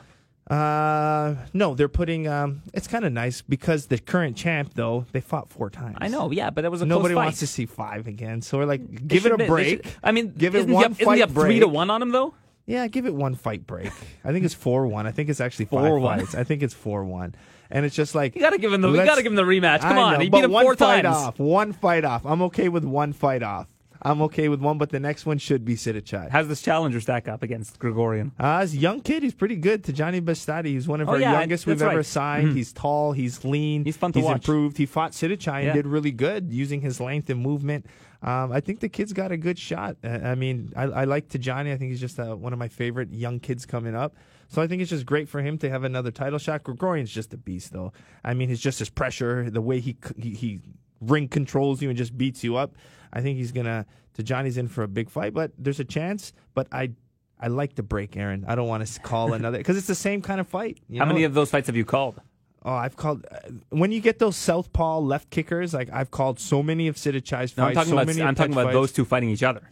Uh, 0.51 1.37
no, 1.53 1.75
they're 1.75 1.89
putting. 1.89 2.27
Um, 2.29 2.63
it's 2.75 2.89
kind 2.89 3.05
of 3.05 3.13
nice 3.13 3.43
because 3.43 3.87
the 3.87 3.99
current 3.99 4.37
champ, 4.37 4.73
though, 4.75 5.07
they 5.13 5.21
fought 5.21 5.51
four 5.51 5.71
times. 5.71 5.99
I 6.01 6.09
know, 6.09 6.31
yeah, 6.31 6.51
but 6.51 6.63
that 6.63 6.71
was 6.71 6.83
a 6.83 6.87
Nobody 6.87 7.15
close 7.15 7.21
fight. 7.21 7.25
wants 7.27 7.39
to 7.41 7.47
see 7.47 7.67
five 7.67 8.07
again. 8.07 8.43
So 8.43 8.59
we're 8.59 8.65
like, 8.67 9.07
give 9.09 9.25
it 9.25 9.33
a 9.33 9.39
break. 9.47 9.85
should- 9.87 9.95
I 10.03 10.13
mean, 10.13 10.33
give 10.37 10.55
it 10.55 10.67
one 10.69 10.85
up, 10.85 10.91
isn't 10.93 11.05
fight 11.05 11.17
he 11.19 11.23
up 11.23 11.31
three 11.31 11.61
to 11.61 11.69
one 11.69 11.91
on 11.91 12.03
him 12.03 12.11
though? 12.11 12.35
Yeah, 12.67 12.87
give 12.87 13.07
it 13.07 13.15
one 13.15 13.35
fight 13.35 13.67
break. 13.67 13.91
I 14.25 14.33
think 14.33 14.45
it's 14.45 14.55
four 14.55 14.87
one. 14.87 15.07
I 15.07 15.11
think 15.13 15.29
it's 15.31 15.41
actually 15.41 15.65
five 15.67 15.81
4-1. 15.91 16.03
fights. 16.19 16.35
I 16.35 16.45
think 16.45 16.63
it's 16.63 16.75
four 16.75 17.05
one. 17.05 17.35
And 17.73 17.85
it's 17.87 17.97
just 17.97 18.15
like 18.15 18.35
You 18.37 18.41
got 18.43 18.51
to 18.51 18.59
give 18.59 18.73
him 18.73 18.81
the. 18.83 18.91
You 18.91 19.05
got 19.05 19.17
to 19.17 19.23
give 19.23 19.33
him 19.33 19.37
the 19.37 19.43
rematch. 19.43 19.81
Come 19.81 19.99
I 19.99 20.03
on, 20.15 20.21
he 20.21 20.29
beat 20.29 20.45
him 20.45 20.53
one 20.53 20.65
four 20.65 20.77
fight 20.77 21.03
times. 21.03 21.17
off. 21.17 21.39
One 21.41 21.73
fight 21.73 22.05
off. 22.05 22.25
I'm 22.27 22.43
okay 22.43 22.69
with 22.69 22.85
one 22.85 23.13
fight 23.13 23.43
off. 23.43 23.67
I'm 24.05 24.21
okay 24.23 24.49
with 24.49 24.61
one, 24.61 24.79
but 24.79 24.91
the 24.91 24.99
next 24.99 25.27
one 25.27 25.39
should 25.39 25.65
be 25.65 25.75
Sitthichai. 25.77 26.29
How's 26.29 26.49
this 26.49 26.61
challenger 26.61 27.01
stack 27.01 27.29
up 27.29 27.45
against 27.45 27.79
Grigorian? 27.79 28.33
Uh, 28.39 28.59
as 28.59 28.77
young 28.77 29.01
kid, 29.01 29.23
he's 29.23 29.33
pretty 29.33 29.55
good. 29.55 29.85
Tijani 29.85 30.21
Beztati, 30.21 30.67
he's 30.67 30.89
one 30.89 31.01
of 31.01 31.09
Oh, 31.09 31.13
our 31.13 31.21
yeah, 31.21 31.39
youngest 31.39 31.67
we've 31.67 31.79
that's 31.79 31.87
ever 31.89 31.99
right. 31.99 32.05
signed. 32.05 32.49
Mhm. 32.49 32.57
He's 32.57 32.73
tall, 32.73 33.13
he's 33.13 33.45
lean, 33.45 33.85
He's 33.85 33.97
fun 33.97 34.11
to 34.13 34.19
he's 34.19 34.27
watch. 34.27 34.39
improved. 34.39 34.77
He 34.77 34.87
fought 34.87 35.13
Sitthichai 35.13 35.59
and 35.59 35.67
Yeah. 35.67 35.73
did 35.75 35.87
really 35.87 36.11
good 36.11 36.53
using 36.53 36.81
his 36.81 36.99
length 37.01 37.31
and 37.31 37.41
movement. 37.41 37.87
Um, 38.25 38.51
I 38.51 38.59
think 38.59 38.81
the 38.81 38.89
kid's 38.89 39.13
got 39.13 39.31
a 39.31 39.37
good 39.37 39.57
shot. 39.59 39.97
Uh, 40.03 40.09
I 40.25 40.35
mean, 40.35 40.73
I, 40.75 40.83
I 40.83 41.05
like 41.05 41.29
Tijani. 41.29 41.73
I 41.73 41.77
think 41.77 41.93
he's 41.93 42.01
just 42.01 42.19
uh, 42.19 42.35
one 42.35 42.53
of 42.53 42.59
my 42.59 42.69
favorite 42.69 43.13
young 43.13 43.39
kids 43.39 43.67
coming 43.67 43.95
up. 43.95 44.17
So 44.53 44.61
I 44.61 44.67
think 44.67 44.83
it's 44.83 44.91
just 44.91 45.07
great 45.07 45.31
for 45.31 45.41
him 45.41 45.57
to 45.59 45.71
have 45.71 45.83
another 45.83 46.11
title 46.11 46.39
shot. 46.39 46.63
Grigorian's 46.63 47.11
just 47.11 47.33
a 47.33 47.39
beast, 47.39 47.73
though. 47.73 47.95
I 48.23 48.35
mean, 48.35 48.51
he's 48.51 48.61
just 48.61 48.81
his 48.81 48.91
pressure, 48.91 49.49
the 49.49 49.63
way 49.63 49.81
he 49.81 49.97
he, 50.19 50.35
he 50.35 50.61
ring 51.01 51.27
controls 51.27 51.81
you 51.81 51.89
and 51.89 51.97
just 51.97 52.19
beats 52.19 52.45
you 52.45 52.57
up. 52.57 52.75
I 53.15 53.23
think 53.23 53.39
he's 53.39 53.51
gonna. 53.51 53.87
Tijani's 54.15 54.59
in 54.59 54.69
for 54.69 54.83
a 54.83 54.89
big 54.89 55.09
fight, 55.09 55.33
but 55.33 55.53
there's 55.57 55.81
a 55.81 55.87
chance. 55.87 56.35
But 56.53 56.69
I 56.71 56.91
I 57.41 57.47
like 57.47 57.77
the 57.77 57.83
break, 57.83 58.15
Aaron. 58.15 58.45
I 58.47 58.55
don't 58.55 58.69
want 58.69 58.87
to 58.87 59.01
call 59.01 59.33
another 59.33 59.57
because 59.57 59.79
it's 59.79 59.87
the 59.87 59.95
same 59.95 60.21
kind 60.21 60.39
of 60.39 60.47
fight. 60.49 60.81
How 60.91 60.99
know? 60.99 61.07
many 61.07 61.25
of 61.25 61.33
those 61.33 61.51
fights 61.51 61.69
have 61.69 61.77
you 61.77 61.87
called? 61.87 62.21
Oh, 62.63 62.75
I've 62.75 62.97
called 62.97 63.25
uh, 63.33 63.39
when 63.71 63.91
you 63.91 64.03
get 64.03 64.19
those 64.19 64.37
southpaw 64.37 64.99
left 64.99 65.31
kickers. 65.31 65.73
Like 65.73 65.89
I've 65.91 66.11
called 66.11 66.39
so 66.39 66.63
many 66.63 66.89
of 66.89 66.99
fights. 66.99 67.57
No, 67.57 67.65
I'm 67.65 67.73
talking 67.73 67.89
so 67.89 67.99
about. 67.99 68.21
I'm 68.21 68.35
talking 68.35 68.53
about 68.53 68.65
fights. 68.65 68.75
those 68.75 68.93
two 68.93 69.07
fighting 69.07 69.31
each 69.31 69.43
other. 69.43 69.63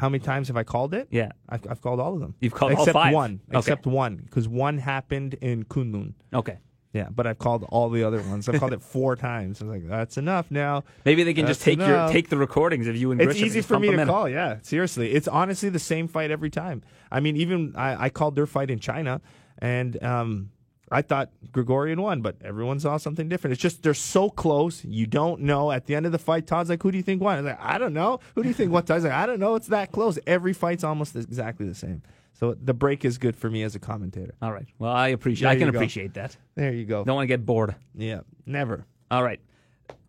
How 0.00 0.08
many 0.08 0.24
times 0.24 0.48
have 0.48 0.56
I 0.56 0.64
called 0.64 0.94
it? 0.94 1.08
Yeah. 1.10 1.32
I've, 1.48 1.66
I've 1.68 1.82
called 1.82 2.00
all 2.00 2.14
of 2.14 2.20
them. 2.20 2.34
You've 2.40 2.54
called 2.54 2.72
all 2.72 2.78
except 2.78 2.94
five? 2.94 3.12
one. 3.12 3.40
Okay. 3.50 3.58
Except 3.58 3.86
one, 3.86 4.16
because 4.16 4.48
one 4.48 4.78
happened 4.78 5.34
in 5.34 5.64
Kunlun. 5.64 6.14
Okay. 6.32 6.58
Yeah, 6.92 7.08
but 7.10 7.26
I've 7.26 7.38
called 7.38 7.64
all 7.68 7.88
the 7.88 8.02
other 8.02 8.20
ones. 8.22 8.48
I've 8.48 8.58
called 8.58 8.72
it 8.72 8.82
four 8.94 9.14
times. 9.14 9.60
I 9.60 9.66
was 9.66 9.74
like, 9.74 9.88
that's 9.88 10.16
enough 10.16 10.50
now. 10.50 10.82
Maybe 11.04 11.22
they 11.22 11.34
can 11.34 11.46
just 11.46 11.62
take 11.62 11.78
your 11.78 12.08
take 12.08 12.30
the 12.30 12.36
recordings 12.36 12.88
of 12.88 12.96
you 12.96 13.12
and 13.12 13.20
It's 13.20 13.34
Grisham 13.34 13.36
and 13.36 13.46
easy 13.46 13.58
just 13.60 13.68
for 13.68 13.78
me 13.78 13.94
to 13.94 14.06
call. 14.06 14.28
Yeah, 14.28 14.56
seriously, 14.62 15.12
it's 15.12 15.28
honestly 15.28 15.68
the 15.68 15.78
same 15.78 16.08
fight 16.08 16.32
every 16.32 16.50
time. 16.50 16.82
I 17.12 17.20
mean, 17.20 17.36
even 17.36 17.74
I, 17.76 18.06
I 18.06 18.08
called 18.08 18.34
their 18.34 18.46
fight 18.46 18.72
in 18.72 18.80
China, 18.80 19.20
and 19.58 20.02
um, 20.02 20.50
I 20.90 21.02
thought 21.02 21.30
Grigorian 21.52 22.00
won, 22.00 22.20
but 22.20 22.36
everyone 22.42 22.80
saw 22.80 22.96
something 22.96 23.28
different. 23.28 23.52
It's 23.52 23.62
just 23.62 23.82
they're 23.82 23.94
so 23.94 24.28
close. 24.28 24.84
You 24.84 25.06
don't 25.06 25.42
know. 25.42 25.70
At 25.70 25.86
the 25.86 25.94
end 25.94 26.04
of 26.04 26.12
the 26.12 26.18
fight, 26.18 26.46
Todd's 26.46 26.68
like, 26.68 26.82
"Who 26.82 26.90
do 26.90 26.96
you 26.96 27.04
think 27.04 27.22
won?" 27.22 27.34
I 27.34 27.40
was 27.40 27.46
like, 27.46 27.60
"I 27.60 27.78
don't 27.78 27.94
know." 27.94 28.18
Who 28.34 28.42
do 28.42 28.48
you 28.48 28.54
think 28.54 28.72
won? 28.72 28.84
Todd's 28.84 29.04
like, 29.04 29.12
"I 29.12 29.26
don't 29.26 29.38
know." 29.38 29.54
It's 29.54 29.68
that 29.68 29.92
close. 29.92 30.18
Every 30.26 30.52
fight's 30.52 30.82
almost 30.82 31.14
exactly 31.14 31.66
the 31.66 31.74
same. 31.74 32.02
So 32.32 32.54
the 32.54 32.74
break 32.74 33.04
is 33.04 33.18
good 33.18 33.36
for 33.36 33.50
me 33.50 33.62
as 33.62 33.74
a 33.74 33.78
commentator. 33.78 34.34
All 34.42 34.52
right. 34.52 34.66
Well, 34.78 34.90
I 34.90 35.08
appreciate. 35.08 35.46
There 35.46 35.56
I 35.56 35.58
can 35.58 35.68
appreciate 35.68 36.14
that. 36.14 36.36
There 36.56 36.72
you 36.72 36.86
go. 36.86 37.04
Don't 37.04 37.16
want 37.16 37.24
to 37.24 37.28
get 37.28 37.46
bored. 37.46 37.76
Yeah, 37.94 38.20
never. 38.46 38.86
All 39.10 39.22
right. 39.22 39.40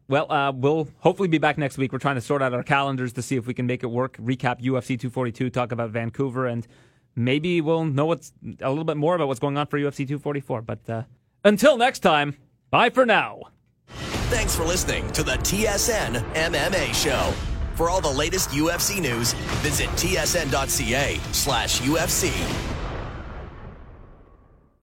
Well, 0.08 0.32
uh, 0.32 0.52
we'll 0.52 0.90
hopefully 1.00 1.30
be 1.30 1.38
back 1.38 1.58
next 1.58 1.78
week. 1.78 1.94
We're 1.94 2.00
trying 2.00 2.16
to 2.16 2.22
sort 2.22 2.42
out 2.42 2.54
our 2.54 2.64
calendars 2.64 3.14
to 3.14 3.22
see 3.22 3.38
if 3.38 3.48
we 3.48 3.54
can 3.54 3.66
make 3.66 3.84
it 3.84 3.88
work. 3.88 4.18
Recap 4.18 4.62
UFC 4.62 5.00
242, 5.00 5.50
talk 5.50 5.72
about 5.72 5.92
Vancouver, 5.92 6.48
and 6.48 6.68
maybe 7.16 7.62
we'll 7.62 7.86
know 7.86 8.06
what's 8.06 8.34
a 8.62 8.70
little 8.70 8.84
bit 8.84 8.98
more 8.98 9.16
about 9.16 9.28
what's 9.28 9.40
going 9.40 9.58
on 9.58 9.68
for 9.68 9.80
UFC 9.80 10.08
244. 10.08 10.62
But 10.62 10.90
uh, 10.90 11.04
until 11.44 11.78
next 11.78 12.00
time, 12.00 12.38
bye 12.70 12.90
for 12.90 13.06
now. 13.06 13.44
Thanks 14.30 14.56
for 14.56 14.64
listening 14.64 15.12
to 15.12 15.24
the 15.24 15.34
TSN 15.34 16.16
MMA 16.34 16.94
Show. 16.94 17.34
For 17.76 17.90
all 17.90 18.02
the 18.02 18.12
latest 18.12 18.50
UFC 18.52 19.02
news, 19.02 19.34
visit 19.64 19.90
tsn.ca 19.92 21.20
slash 21.32 21.82
UFC. 21.82 22.71